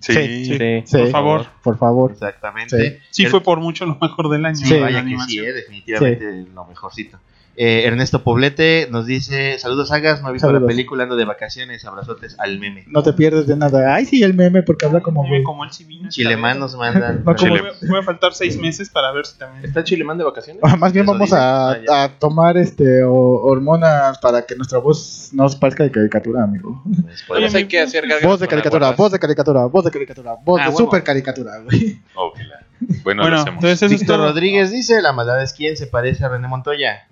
Sí, 0.00 0.12
Sí, 0.12 0.44
Sí. 0.44 0.58
Sí, 0.84 0.96
Por 0.98 1.10
favor. 1.10 1.46
Por 1.62 1.78
favor. 1.78 2.12
Exactamente. 2.12 3.00
Sí, 3.10 3.24
El- 3.24 3.30
fue 3.30 3.42
por 3.42 3.60
mucho 3.60 3.86
lo 3.86 3.98
mejor 4.00 4.30
del 4.30 4.44
año. 4.44 4.56
Sí, 4.56 4.78
vaya 4.78 5.04
que 5.04 5.38
eh, 5.48 5.52
definitivamente 5.52 6.46
lo 6.54 6.64
mejorcito. 6.66 7.18
Eh, 7.58 7.84
Ernesto 7.86 8.22
Poblete 8.22 8.86
nos 8.90 9.06
dice, 9.06 9.58
saludos 9.58 9.88
sagas, 9.88 10.20
no 10.22 10.28
he 10.28 10.32
visto 10.34 10.52
la 10.52 10.60
película, 10.66 11.04
ando 11.04 11.16
de 11.16 11.24
vacaciones, 11.24 11.84
abrazotes 11.86 12.36
al 12.38 12.58
meme. 12.58 12.84
No 12.88 13.02
te 13.02 13.14
pierdes 13.14 13.46
de 13.46 13.56
nada. 13.56 13.94
Ay, 13.94 14.04
sí, 14.04 14.22
el 14.22 14.34
meme, 14.34 14.62
porque 14.62 14.84
habla 14.84 15.00
como 15.00 15.22
Meme 15.22 15.42
como 15.42 15.64
el 15.64 15.72
civil. 15.72 16.06
Chileman 16.10 16.58
nos 16.58 16.76
mandan. 16.76 17.24
No, 17.24 17.34
como- 17.36 17.50
Voy 17.56 17.60
a- 17.60 17.86
voy 17.88 17.98
a 18.00 18.02
faltar 18.02 18.34
seis 18.34 18.58
meses 18.58 18.90
para 18.90 19.10
ver 19.12 19.24
si 19.24 19.38
también. 19.38 19.64
¿Está 19.64 19.82
Chileman 19.82 20.18
de 20.18 20.24
vacaciones? 20.24 20.62
Ah, 20.62 20.76
Más 20.76 20.92
bien 20.92 21.06
vamos 21.06 21.32
a, 21.32 21.70
Ah, 21.72 22.04
a 22.04 22.08
tomar 22.18 22.58
este 22.58 23.02
o- 23.04 23.12
hormonas 23.42 24.18
para 24.18 24.42
que 24.44 24.54
nuestra 24.54 24.78
voz 24.78 25.30
no 25.32 25.48
se 25.48 25.56
parezca 25.58 25.82
de 25.82 25.90
caricatura, 25.90 26.44
amigo. 26.44 26.82
Pues, 27.04 27.22
Por 27.22 27.42
eso 27.42 27.56
hay 27.56 27.66
que 27.66 27.80
hacer 27.80 28.04
Voz 28.22 28.38
de 28.40 28.48
caricatura, 28.48 28.90
voz 28.92 29.12
de 29.12 29.18
caricatura, 29.18 29.64
voz 29.64 29.84
de 29.84 29.90
caricatura, 29.90 30.34
voz 30.44 30.60
Ah, 30.62 30.68
de 30.70 30.76
super 30.76 31.02
caricatura, 31.02 31.52
güey. 31.64 32.00
Bueno, 33.02 33.22
Bueno, 33.22 33.28
lo 33.30 33.36
hacemos. 33.36 33.64
entonces 33.64 33.82
eso 33.90 33.98
Víctor. 33.98 34.18
Rodríguez 34.18 34.70
dice, 34.70 35.00
la 35.00 35.12
maldad 35.14 35.42
es 35.42 35.54
quien 35.54 35.76
se 35.78 35.86
parece 35.86 36.22
a 36.24 36.28
René 36.28 36.46
Montoya. 36.48 37.06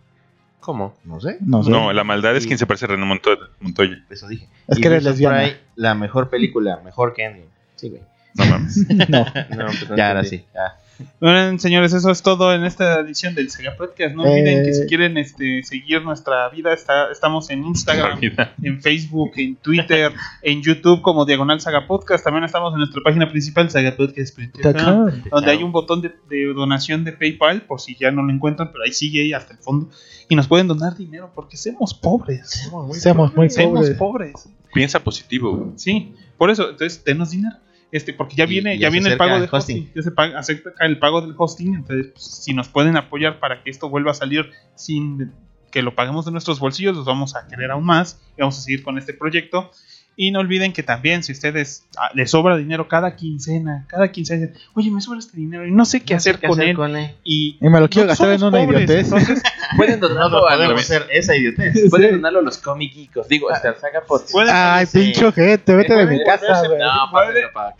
¿Cómo? 0.64 0.96
No 1.04 1.20
sé, 1.20 1.36
No 1.44 1.62
sé. 1.62 1.70
No, 1.70 1.92
la 1.92 2.04
maldad 2.04 2.34
es 2.36 2.46
quien 2.46 2.56
se 2.58 2.66
parece 2.66 2.86
a 2.86 2.88
René 2.88 3.04
Monto- 3.04 3.36
Montoya. 3.60 4.02
eso 4.08 4.26
dije. 4.26 4.48
Es 4.66 4.78
Y 4.78 4.80
que 4.80 4.88
eres 4.88 5.04
lesbiana. 5.04 5.42
Fry, 5.42 5.56
la 5.76 5.94
mejor 5.94 6.30
película, 6.30 6.80
mejor 6.82 7.12
que 7.12 7.24
Endgame. 7.24 7.48
Sí, 7.76 7.90
güey. 7.90 8.00
No 8.34 8.46
mames. 8.46 8.86
No. 9.10 9.24
No, 9.56 9.66
pues 9.66 9.90
no 9.90 9.96
Ya, 9.96 10.08
ahora 10.08 10.24
sí. 10.24 10.42
ya. 10.54 10.78
Bueno, 11.20 11.58
señores, 11.58 11.92
eso 11.92 12.10
es 12.10 12.22
todo 12.22 12.52
en 12.54 12.64
esta 12.64 13.00
edición 13.00 13.34
del 13.34 13.50
Sega 13.50 13.76
Podcast. 13.76 14.14
No 14.14 14.22
olviden 14.24 14.60
Eh. 14.60 14.62
que 14.64 14.74
si 14.74 14.86
quieren 14.86 15.16
este, 15.16 15.62
seguir 15.62 16.02
nuestra 16.02 16.48
vida, 16.50 16.72
está, 16.72 17.10
estamos 17.10 17.50
en 17.50 17.64
Instagram, 17.64 18.20
en 18.62 18.80
Facebook, 18.82 19.32
en 19.36 19.56
Twitter, 19.56 20.12
en 20.42 20.62
YouTube 20.62 21.02
como 21.02 21.24
Diagonal 21.24 21.60
Saga 21.60 21.86
Podcast. 21.86 22.24
También 22.24 22.44
estamos 22.44 22.72
en 22.72 22.78
nuestra 22.78 23.00
página 23.02 23.28
principal, 23.30 23.70
sagapodcast.com, 23.70 25.10
donde 25.30 25.50
hay 25.50 25.62
un 25.62 25.72
botón 25.72 26.00
de, 26.02 26.12
de 26.28 26.52
donación 26.54 27.04
de 27.04 27.12
PayPal, 27.12 27.62
por 27.62 27.80
si 27.80 27.96
ya 27.96 28.10
no 28.10 28.22
lo 28.22 28.32
encuentran, 28.32 28.70
pero 28.72 28.84
ahí 28.84 28.92
sigue 28.92 29.22
ahí 29.22 29.32
hasta 29.32 29.52
el 29.54 29.58
fondo. 29.58 29.88
Y 30.28 30.36
nos 30.36 30.48
pueden 30.48 30.66
donar 30.68 30.96
dinero 30.96 31.30
porque 31.34 31.56
somos 31.56 31.94
pobres. 31.94 32.70
Seamos 32.92 33.34
muy 33.36 33.50
Somos 33.50 33.90
pobres. 33.90 33.96
pobres. 33.98 34.48
Piensa 34.72 35.00
positivo. 35.00 35.56
güey. 35.56 35.72
Sí, 35.78 36.14
por 36.38 36.50
eso, 36.50 36.70
entonces 36.70 37.04
denos 37.04 37.30
dinero. 37.30 37.56
Este, 37.94 38.12
porque 38.12 38.34
ya 38.34 38.42
Y- 38.44 38.48
viene, 38.48 38.74
y 38.74 38.78
ya 38.80 38.90
viene 38.90 39.08
el 39.10 39.16
pago 39.16 39.38
del 39.38 39.48
hosting. 39.50 39.76
hosting. 39.78 39.92
Ya 39.94 40.02
se 40.02 40.10
paga, 40.10 40.36
acerca 40.40 40.72
el 40.80 40.98
pago 40.98 41.20
del 41.20 41.32
hosting. 41.38 41.74
Entonces, 41.76 42.08
pues, 42.12 42.24
si 42.24 42.52
nos 42.52 42.66
pueden 42.68 42.96
apoyar 42.96 43.38
para 43.38 43.62
que 43.62 43.70
esto 43.70 43.88
vuelva 43.88 44.10
a 44.10 44.14
salir 44.14 44.50
sin 44.74 45.30
que 45.70 45.80
lo 45.80 45.94
paguemos 45.94 46.24
de 46.24 46.32
nuestros 46.32 46.58
bolsillos, 46.58 46.96
los 46.96 47.04
vamos 47.06 47.36
a 47.36 47.46
querer 47.46 47.70
aún 47.70 47.84
más 47.84 48.20
y 48.36 48.40
vamos 48.40 48.58
a 48.58 48.62
seguir 48.62 48.82
con 48.82 48.98
este 48.98 49.14
proyecto. 49.14 49.70
Y 50.16 50.30
no 50.30 50.40
olviden 50.40 50.72
que 50.72 50.82
también, 50.82 51.22
si 51.24 51.32
ustedes 51.32 51.84
ah, 51.96 52.10
les 52.14 52.30
sobra 52.30 52.56
dinero 52.56 52.86
cada 52.86 53.16
quincena, 53.16 53.84
cada 53.88 54.12
quincena, 54.12 54.46
dicen, 54.46 54.56
oye, 54.74 54.90
me 54.90 55.00
sobra 55.00 55.18
este 55.18 55.36
dinero 55.36 55.66
y 55.66 55.72
no 55.72 55.84
sé 55.84 56.02
qué 56.02 56.14
hacer, 56.14 56.38
¿Qué 56.38 56.46
con, 56.46 56.58
hacer 56.58 56.70
él, 56.70 56.76
con 56.76 56.94
él? 56.96 57.14
Y, 57.24 57.58
Y 57.60 57.68
me 57.68 57.80
lo 57.80 57.88
quiero 57.88 58.06
no 58.06 58.10
gastar 58.10 58.32
en 58.32 58.42
una 58.44 58.58
pobres, 58.58 58.84
idiotez. 58.84 59.06
Entonces, 59.06 59.42
Pueden 59.76 60.00
donarlo 60.00 60.48
a 60.48 60.52
podemos 60.52 60.74
los... 60.74 60.82
hacer 60.82 61.06
esa 61.10 61.34
idiotez. 61.36 61.90
Pueden 61.90 62.12
donarlo 62.12 62.38
a 62.40 62.42
los 62.42 62.62
geekos. 62.62 63.28
Digo, 63.28 63.50
hasta 63.50 63.70
el 63.70 63.76
Saga 63.76 64.02
Podcast. 64.06 64.32
pueden, 64.32 64.54
Ay, 64.54 64.86
Sí. 64.86 64.98
pincho 64.98 65.32
gente, 65.32 65.74
vete 65.74 65.94
de 65.94 66.06
mi 66.06 66.18
Pueden 66.18 66.26
casa, 66.26 66.66
güey. 66.68 66.78
No, 66.78 67.10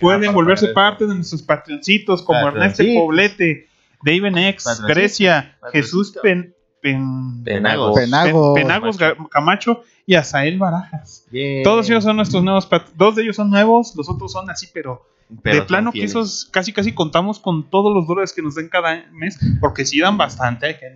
pueden 0.00 0.22
para 0.22 0.32
volverse 0.32 0.68
parte 0.68 1.06
de 1.06 1.14
nuestros 1.14 1.42
patroncitos 1.42 2.22
como. 2.22 2.48
Ernesto 2.48 2.82
Poblete, 2.94 3.68
David 4.02 4.36
X. 4.36 4.82
Grecia. 4.86 5.56
Jesús 5.72 6.16
Pen, 6.22 6.53
Pen- 6.84 7.42
Penagos. 7.44 7.94
Penagos. 7.98 8.54
Pen- 8.54 8.62
Penagos 8.66 8.98
Ga- 9.00 9.28
Camacho 9.30 9.82
y 10.06 10.14
Asael 10.16 10.58
Barajas. 10.58 11.26
Todos 11.64 11.88
ellos 11.88 12.04
son 12.04 12.16
nuestros 12.16 12.42
nuevos 12.44 12.68
dos 12.94 13.14
de 13.16 13.22
ellos 13.22 13.36
son 13.36 13.48
nuevos, 13.50 13.94
los 13.96 14.08
otros 14.10 14.30
son 14.32 14.50
así, 14.50 14.68
pero, 14.74 15.02
Pero 15.42 15.56
de 15.56 15.62
plano 15.66 15.90
que 15.92 16.00
esos 16.04 16.44
casi 16.52 16.74
casi 16.74 16.92
contamos 16.92 17.38
con 17.40 17.70
todos 17.70 17.94
los 17.94 18.06
dólares 18.06 18.34
que 18.34 18.42
nos 18.42 18.54
den 18.54 18.68
cada 18.68 19.02
mes, 19.12 19.38
porque 19.60 19.86
si 19.86 19.98
dan 20.00 20.18
bastante, 20.18 20.66
hay 20.66 20.74
que. 20.74 20.86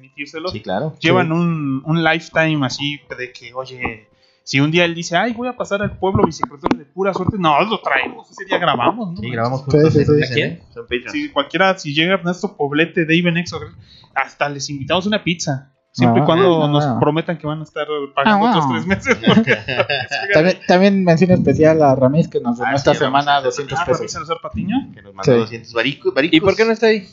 Sí, 0.51 0.61
claro. 0.61 0.95
Llevan 1.01 1.33
un, 1.33 1.83
un 1.87 2.05
lifetime 2.05 2.67
así 2.67 3.01
de 3.19 3.33
que, 3.33 3.55
oye, 3.55 4.09
si 4.45 4.61
un 4.61 4.71
día 4.71 4.85
él 4.85 4.95
dice, 4.95 5.17
ay, 5.17 5.33
voy 5.33 5.49
a 5.49 5.57
pasar 5.57 5.81
al 5.83 5.99
pueblo 5.99 6.25
bicicletero 6.25 6.77
de 6.79 6.85
pura 6.85 7.15
suerte, 7.15 7.37
no, 7.39 7.59
lo 7.65 7.81
traemos, 7.81 8.31
ese 8.31 8.45
día 8.45 8.59
grabamos, 8.59 9.13
¿no? 9.15 9.17
Sí, 9.21 9.31
grabamos 9.31 9.63
juntos. 9.63 9.93
sí. 10.27 10.35
Si 11.11 11.29
cualquiera, 11.31 11.79
si 11.79 11.95
llega 11.95 12.13
Ernesto 12.15 12.55
Poblete, 12.57 13.07
David 13.07 13.33
Nexo, 13.33 13.59
hasta 14.15 14.49
les 14.51 14.69
invitamos 14.69 15.07
una 15.07 15.25
pizza. 15.25 15.73
Siempre 15.93 16.21
y 16.21 16.23
Ah, 16.23 16.27
cuando 16.27 16.65
ah, 16.65 16.69
nos 16.69 16.85
ah. 16.85 16.97
prometan 17.01 17.39
que 17.39 17.47
van 17.47 17.61
a 17.61 17.63
estar 17.65 17.87
pagando 18.15 18.47
Ah, 18.47 18.51
otros 18.51 18.69
tres 18.71 18.87
meses. 18.87 19.19
porque- 19.27 19.57
También, 20.35 20.59
también 20.67 21.05
mención 21.05 21.31
especial 21.33 21.83
a 21.83 21.95
Ramírez 21.95 22.29
que 22.29 22.41
nos 22.41 22.59
donó 22.59 22.71
Ah, 22.71 22.75
esta 22.75 22.93
sí, 22.93 22.99
semana 23.01 23.33
a 23.35 23.37
hacer 23.39 23.47
200 23.67 23.79
Ah, 23.79 23.85
pesos. 23.85 23.99
Ramírez 23.99 24.13
Salazar 24.13 24.37
Patiño. 24.43 24.77
Que 24.95 25.03
nos 25.03 25.15
mandó 25.15 25.33
Sí. 25.33 25.39
200 25.39 25.73
varicos. 25.73 26.15
varicos. 26.15 26.37
¿Y 26.37 26.41
por 26.41 26.55
qué 26.57 26.65
no 26.65 26.73
está 26.73 26.87
ahí? 26.87 27.09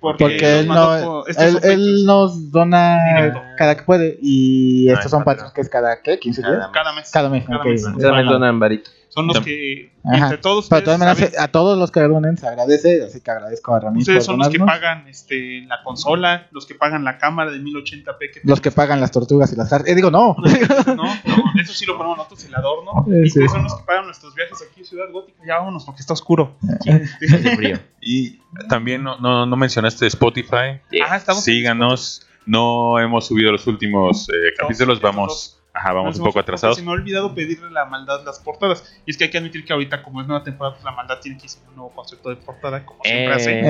Porque, 0.00 0.24
Porque 0.24 0.60
él, 0.60 0.68
no, 0.68 1.26
estos 1.26 1.44
él, 1.64 1.70
él 1.72 2.06
nos 2.06 2.50
dona 2.50 3.16
Directo. 3.16 3.42
cada 3.58 3.76
que 3.76 3.82
puede. 3.82 4.18
Y 4.22 4.88
estos 4.88 5.10
son 5.10 5.24
patrons 5.24 5.52
que 5.52 5.60
es 5.60 5.68
cada, 5.68 6.00
¿qué? 6.00 6.18
¿15 6.18 6.36
días? 6.36 6.46
Cada 6.46 6.72
cada 6.72 6.92
mes. 6.94 7.10
Cada 7.12 7.28
mes, 7.28 7.44
Cada 7.44 7.58
ok. 7.58 7.64
mes. 7.66 7.82
Bueno. 7.82 7.98
También 7.98 8.26
donan 8.26 8.58
varito. 8.58 8.90
Son 9.10 9.26
los 9.26 9.40
que, 9.40 9.90
Ajá. 10.04 10.16
entre 10.26 10.38
todos 10.38 10.68
Pero 10.68 10.84
todas 10.84 11.00
saben- 11.00 11.32
a 11.38 11.48
todos 11.48 11.76
los 11.76 11.90
que 11.90 12.00
donen 12.00 12.38
se 12.38 12.46
agradece, 12.46 13.02
así 13.02 13.20
que 13.20 13.30
agradezco 13.32 13.74
a 13.74 13.80
Ramírez 13.80 14.02
ustedes 14.06 14.24
son 14.24 14.38
los 14.38 14.48
que 14.48 14.60
pagan 14.60 15.08
este, 15.08 15.62
la 15.66 15.82
consola, 15.82 16.46
los 16.52 16.64
que 16.64 16.76
pagan 16.76 17.02
la 17.02 17.18
cámara 17.18 17.50
de 17.50 17.58
1080p. 17.58 18.18
Que 18.32 18.40
Los 18.44 18.60
que 18.60 18.70
pagan 18.70 19.00
las 19.00 19.10
tortugas 19.10 19.52
y 19.52 19.56
las 19.56 19.68
cartas. 19.68 19.88
Eh, 19.90 19.96
digo, 19.96 20.12
no. 20.12 20.36
no, 20.86 20.94
no, 20.94 21.44
eso 21.60 21.74
sí 21.74 21.86
lo 21.86 21.96
ponemos 21.96 22.18
nosotros, 22.18 22.44
el 22.44 22.54
adorno. 22.54 23.04
Eh, 23.08 23.22
y 23.26 23.30
sí. 23.30 23.40
ustedes 23.40 23.50
son 23.50 23.64
los 23.64 23.74
que 23.74 23.84
pagan 23.84 24.04
nuestros 24.06 24.32
viajes 24.34 24.58
aquí 24.70 24.80
en 24.80 24.86
Ciudad 24.86 25.10
Gótica. 25.12 25.42
Ya 25.44 25.58
vámonos 25.58 25.84
porque 25.84 26.00
está 26.02 26.12
oscuro. 26.12 26.56
Frío. 27.56 27.78
Y 28.00 28.38
también 28.68 29.02
no, 29.02 29.18
no, 29.18 29.44
no 29.44 29.56
mencionaste 29.56 30.06
Spotify. 30.06 30.80
Ah, 31.06 31.16
estamos 31.16 31.42
Síganos. 31.44 32.26
No 32.46 32.98
hemos 32.98 33.26
subido 33.26 33.52
los 33.52 33.66
últimos 33.66 34.28
eh, 34.30 34.54
capítulos. 34.58 35.00
Vamos, 35.00 35.59
ajá, 35.72 35.92
vamos 35.92 36.18
un 36.18 36.24
poco 36.24 36.38
atrasados. 36.40 36.76
Se 36.76 36.82
me 36.82 36.90
ha 36.90 36.94
olvidado 36.94 37.34
pedirle 37.34 37.70
la 37.70 37.84
maldad 37.84 38.24
las 38.24 38.38
portadas. 38.40 38.84
Y 39.06 39.10
es 39.10 39.16
que 39.16 39.24
hay 39.24 39.30
que 39.30 39.38
admitir 39.38 39.64
que 39.64 39.72
ahorita, 39.72 40.02
como 40.02 40.20
es 40.20 40.26
nueva 40.26 40.42
temporada, 40.44 40.74
pues 40.76 40.84
la 40.84 40.92
maldad 40.92 41.18
tiene 41.20 41.38
que 41.38 41.48
ser 41.48 41.62
un 41.68 41.76
nuevo 41.76 41.90
concepto 41.92 42.28
de 42.30 42.36
portada, 42.36 42.84
como 42.84 43.02
siempre 43.04 43.34
hace. 43.34 43.60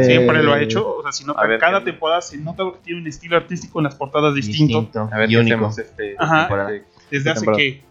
Eh, 0.00 0.04
Siempre 0.04 0.42
lo 0.42 0.52
ha 0.52 0.60
hecho. 0.60 0.96
O 0.96 1.02
sea, 1.02 1.12
si 1.12 1.24
nota, 1.24 1.46
ver, 1.46 1.58
cada 1.60 1.84
temporada 1.84 2.20
se 2.20 2.38
nota 2.38 2.64
que 2.72 2.78
tiene 2.84 3.00
un 3.00 3.06
estilo 3.06 3.36
artístico 3.36 3.78
en 3.80 3.84
las 3.84 3.94
portadas 3.94 4.34
distinto. 4.34 4.80
Distinto. 4.80 5.08
A 5.12 5.18
ver, 5.18 5.28
y 5.30 5.34
¿qué 5.34 5.38
único. 5.40 5.54
hacemos 5.66 5.78
este 5.78 6.14
Ajá. 6.18 6.40
temporada? 6.40 6.70
Desde 7.10 7.30
hace 7.30 7.46
que 7.56 7.82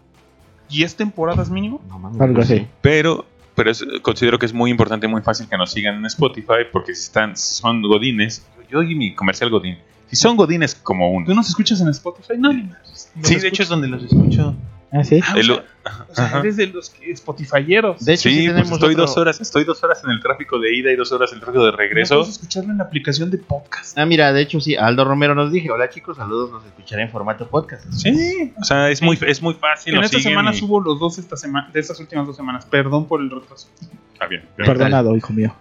10 0.68 0.96
temporadas 0.96 1.50
mínimo. 1.50 1.80
No 1.88 1.98
mames. 1.98 2.20
Algo 2.20 2.40
así. 2.42 2.66
Pero, 2.80 3.24
pero 3.54 3.70
es- 3.70 3.84
considero 4.02 4.38
que 4.38 4.46
es 4.46 4.52
muy 4.52 4.70
importante 4.70 5.06
y 5.06 5.10
muy 5.10 5.22
fácil 5.22 5.48
que 5.48 5.56
nos 5.56 5.70
sigan 5.72 5.96
en 5.96 6.06
Spotify 6.06 6.64
porque 6.72 6.94
si 6.94 7.02
están, 7.04 7.36
son 7.36 7.82
godines, 7.82 8.46
yo 8.70 8.82
y 8.82 8.94
mi 8.94 9.14
comercial 9.14 9.50
godín. 9.50 9.78
Si 10.10 10.16
son 10.16 10.36
godines 10.36 10.74
como 10.74 11.06
¿Tú 11.10 11.16
uno, 11.30 11.34
nos 11.36 11.48
escuchas 11.48 11.80
en 11.80 11.88
Spotify? 11.88 12.34
No, 12.38 12.52
ni. 12.52 12.64
Nos 12.64 13.08
Sí, 13.22 13.36
de 13.36 13.48
hecho 13.48 13.62
es 13.62 13.68
donde 13.68 13.88
los 13.88 14.02
escucho. 14.04 14.54
Ah, 14.92 15.04
sí. 15.04 15.20
Ah, 15.24 15.34
o 15.36 15.38
El- 15.38 15.46
sea, 15.46 15.64
o 16.10 16.14
sea, 16.16 16.24
Ajá. 16.24 16.40
eres 16.40 16.56
de 16.56 16.66
los 16.66 16.92
Spotifyeros. 17.00 18.04
De 18.04 18.14
hecho, 18.14 18.28
sí, 18.28 18.30
Sí, 18.30 18.36
pues 18.42 18.56
tenemos 18.56 18.72
estoy 18.72 18.92
otro- 18.94 19.06
dos 19.06 19.16
horas, 19.16 19.40
estoy 19.40 19.62
dos 19.62 19.82
horas 19.84 20.02
en 20.04 20.10
el 20.10 20.20
tráfico 20.20 20.58
de 20.58 20.74
ida 20.76 20.90
y 20.90 20.96
dos 20.96 21.12
horas 21.12 21.30
en 21.30 21.36
el 21.38 21.42
tráfico 21.44 21.64
de 21.64 21.70
regreso. 21.70 22.16
puedes 22.16 22.30
escucharlo 22.30 22.72
en 22.72 22.78
la 22.78 22.84
aplicación 22.84 23.30
de 23.30 23.38
podcast. 23.38 23.96
Ah, 23.96 24.04
mira, 24.04 24.32
de 24.32 24.42
hecho 24.42 24.60
sí, 24.60 24.74
Aldo 24.74 25.04
Romero 25.04 25.36
nos 25.36 25.52
dije, 25.52 25.70
hola 25.70 25.88
chicos, 25.90 26.16
saludos, 26.16 26.50
nos 26.50 26.64
escucharé 26.66 27.02
en 27.02 27.10
formato 27.10 27.46
podcast. 27.48 27.84
Sí, 27.92 28.52
o 28.60 28.64
sea, 28.64 28.90
es 28.90 29.00
muy, 29.00 29.16
es 29.24 29.40
muy 29.40 29.54
fácil. 29.54 29.94
en 29.94 30.02
esta 30.02 30.18
semana 30.18 30.52
y- 30.52 30.58
subo 30.58 30.80
los 30.80 30.98
dos 30.98 31.18
esta 31.18 31.36
semana, 31.36 31.70
de 31.72 31.78
estas 31.78 32.00
últimas 32.00 32.26
dos 32.26 32.34
semanas. 32.36 32.66
Perdón 32.66 33.06
por 33.06 33.20
el 33.20 33.30
retraso. 33.30 33.68
Está 34.12 34.26
bien. 34.26 34.42
Perdonado, 34.56 35.16
hijo 35.16 35.32
mío. 35.32 35.54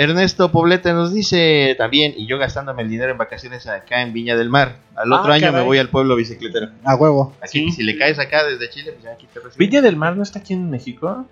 Ernesto 0.00 0.50
Poblete 0.50 0.94
nos 0.94 1.12
dice 1.12 1.74
también, 1.76 2.14
y 2.16 2.26
yo 2.26 2.38
gastándome 2.38 2.82
el 2.82 2.88
dinero 2.88 3.12
en 3.12 3.18
vacaciones 3.18 3.66
acá 3.66 4.00
en 4.00 4.14
Viña 4.14 4.34
del 4.34 4.48
Mar. 4.48 4.76
Al 4.96 5.12
otro 5.12 5.30
Ah, 5.30 5.34
año 5.36 5.48
caray. 5.48 5.60
me 5.60 5.66
voy 5.66 5.76
al 5.76 5.90
pueblo 5.90 6.16
bicicletero. 6.16 6.68
A 6.84 6.94
huevo. 6.96 7.34
Aquí, 7.42 7.66
Sí. 7.66 7.72
si 7.72 7.82
le 7.82 7.98
caes 7.98 8.18
acá 8.18 8.42
desde 8.44 8.70
Chile, 8.70 8.92
pues 8.92 9.04
ya 9.04 9.12
aquí 9.12 9.26
te 9.26 9.40
recibo. 9.40 9.58
¿Viña 9.58 9.82
del 9.82 9.96
Mar 9.96 10.16
no 10.16 10.22
está 10.22 10.38
aquí 10.38 10.54
en 10.54 10.70
México? 10.70 11.26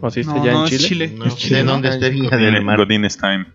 ¿O 0.00 0.10
sí 0.10 0.20
está 0.20 0.34
No, 0.34 0.44
ya 0.44 0.52
no, 0.52 0.58
en 0.60 0.64
es 0.64 0.70
Chile? 0.70 0.88
Chile. 0.88 1.14
No 1.16 1.24
Es 1.26 1.34
sé 1.34 1.38
Chile, 1.38 1.62
dónde 1.62 1.88
esté 1.90 2.10
Viña 2.10 2.36
del 2.36 2.62
Mar. 2.64 2.80
Time. 2.88 3.46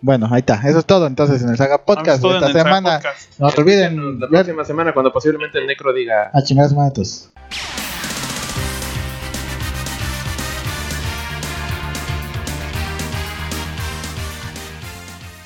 Bueno, 0.00 0.26
ahí 0.32 0.40
está. 0.40 0.54
Eso 0.68 0.80
es 0.80 0.84
todo 0.84 1.06
entonces 1.06 1.40
en 1.42 1.50
el 1.50 1.56
Saga 1.56 1.84
Podcast 1.84 2.20
Vamos 2.20 2.38
todo 2.40 2.40
de 2.40 2.46
esta 2.58 2.64
semana. 2.64 2.96
Podcast. 2.96 3.38
No 3.38 3.50
te 3.50 3.60
olviden 3.60 4.18
La 4.18 4.26
próxima 4.28 4.64
semana, 4.64 4.92
cuando 4.92 5.12
posiblemente 5.12 5.58
el 5.58 5.66
Necro 5.68 5.92
diga... 5.92 6.30
a 6.34 6.42
chingar 6.42 6.74
matos. 6.74 7.30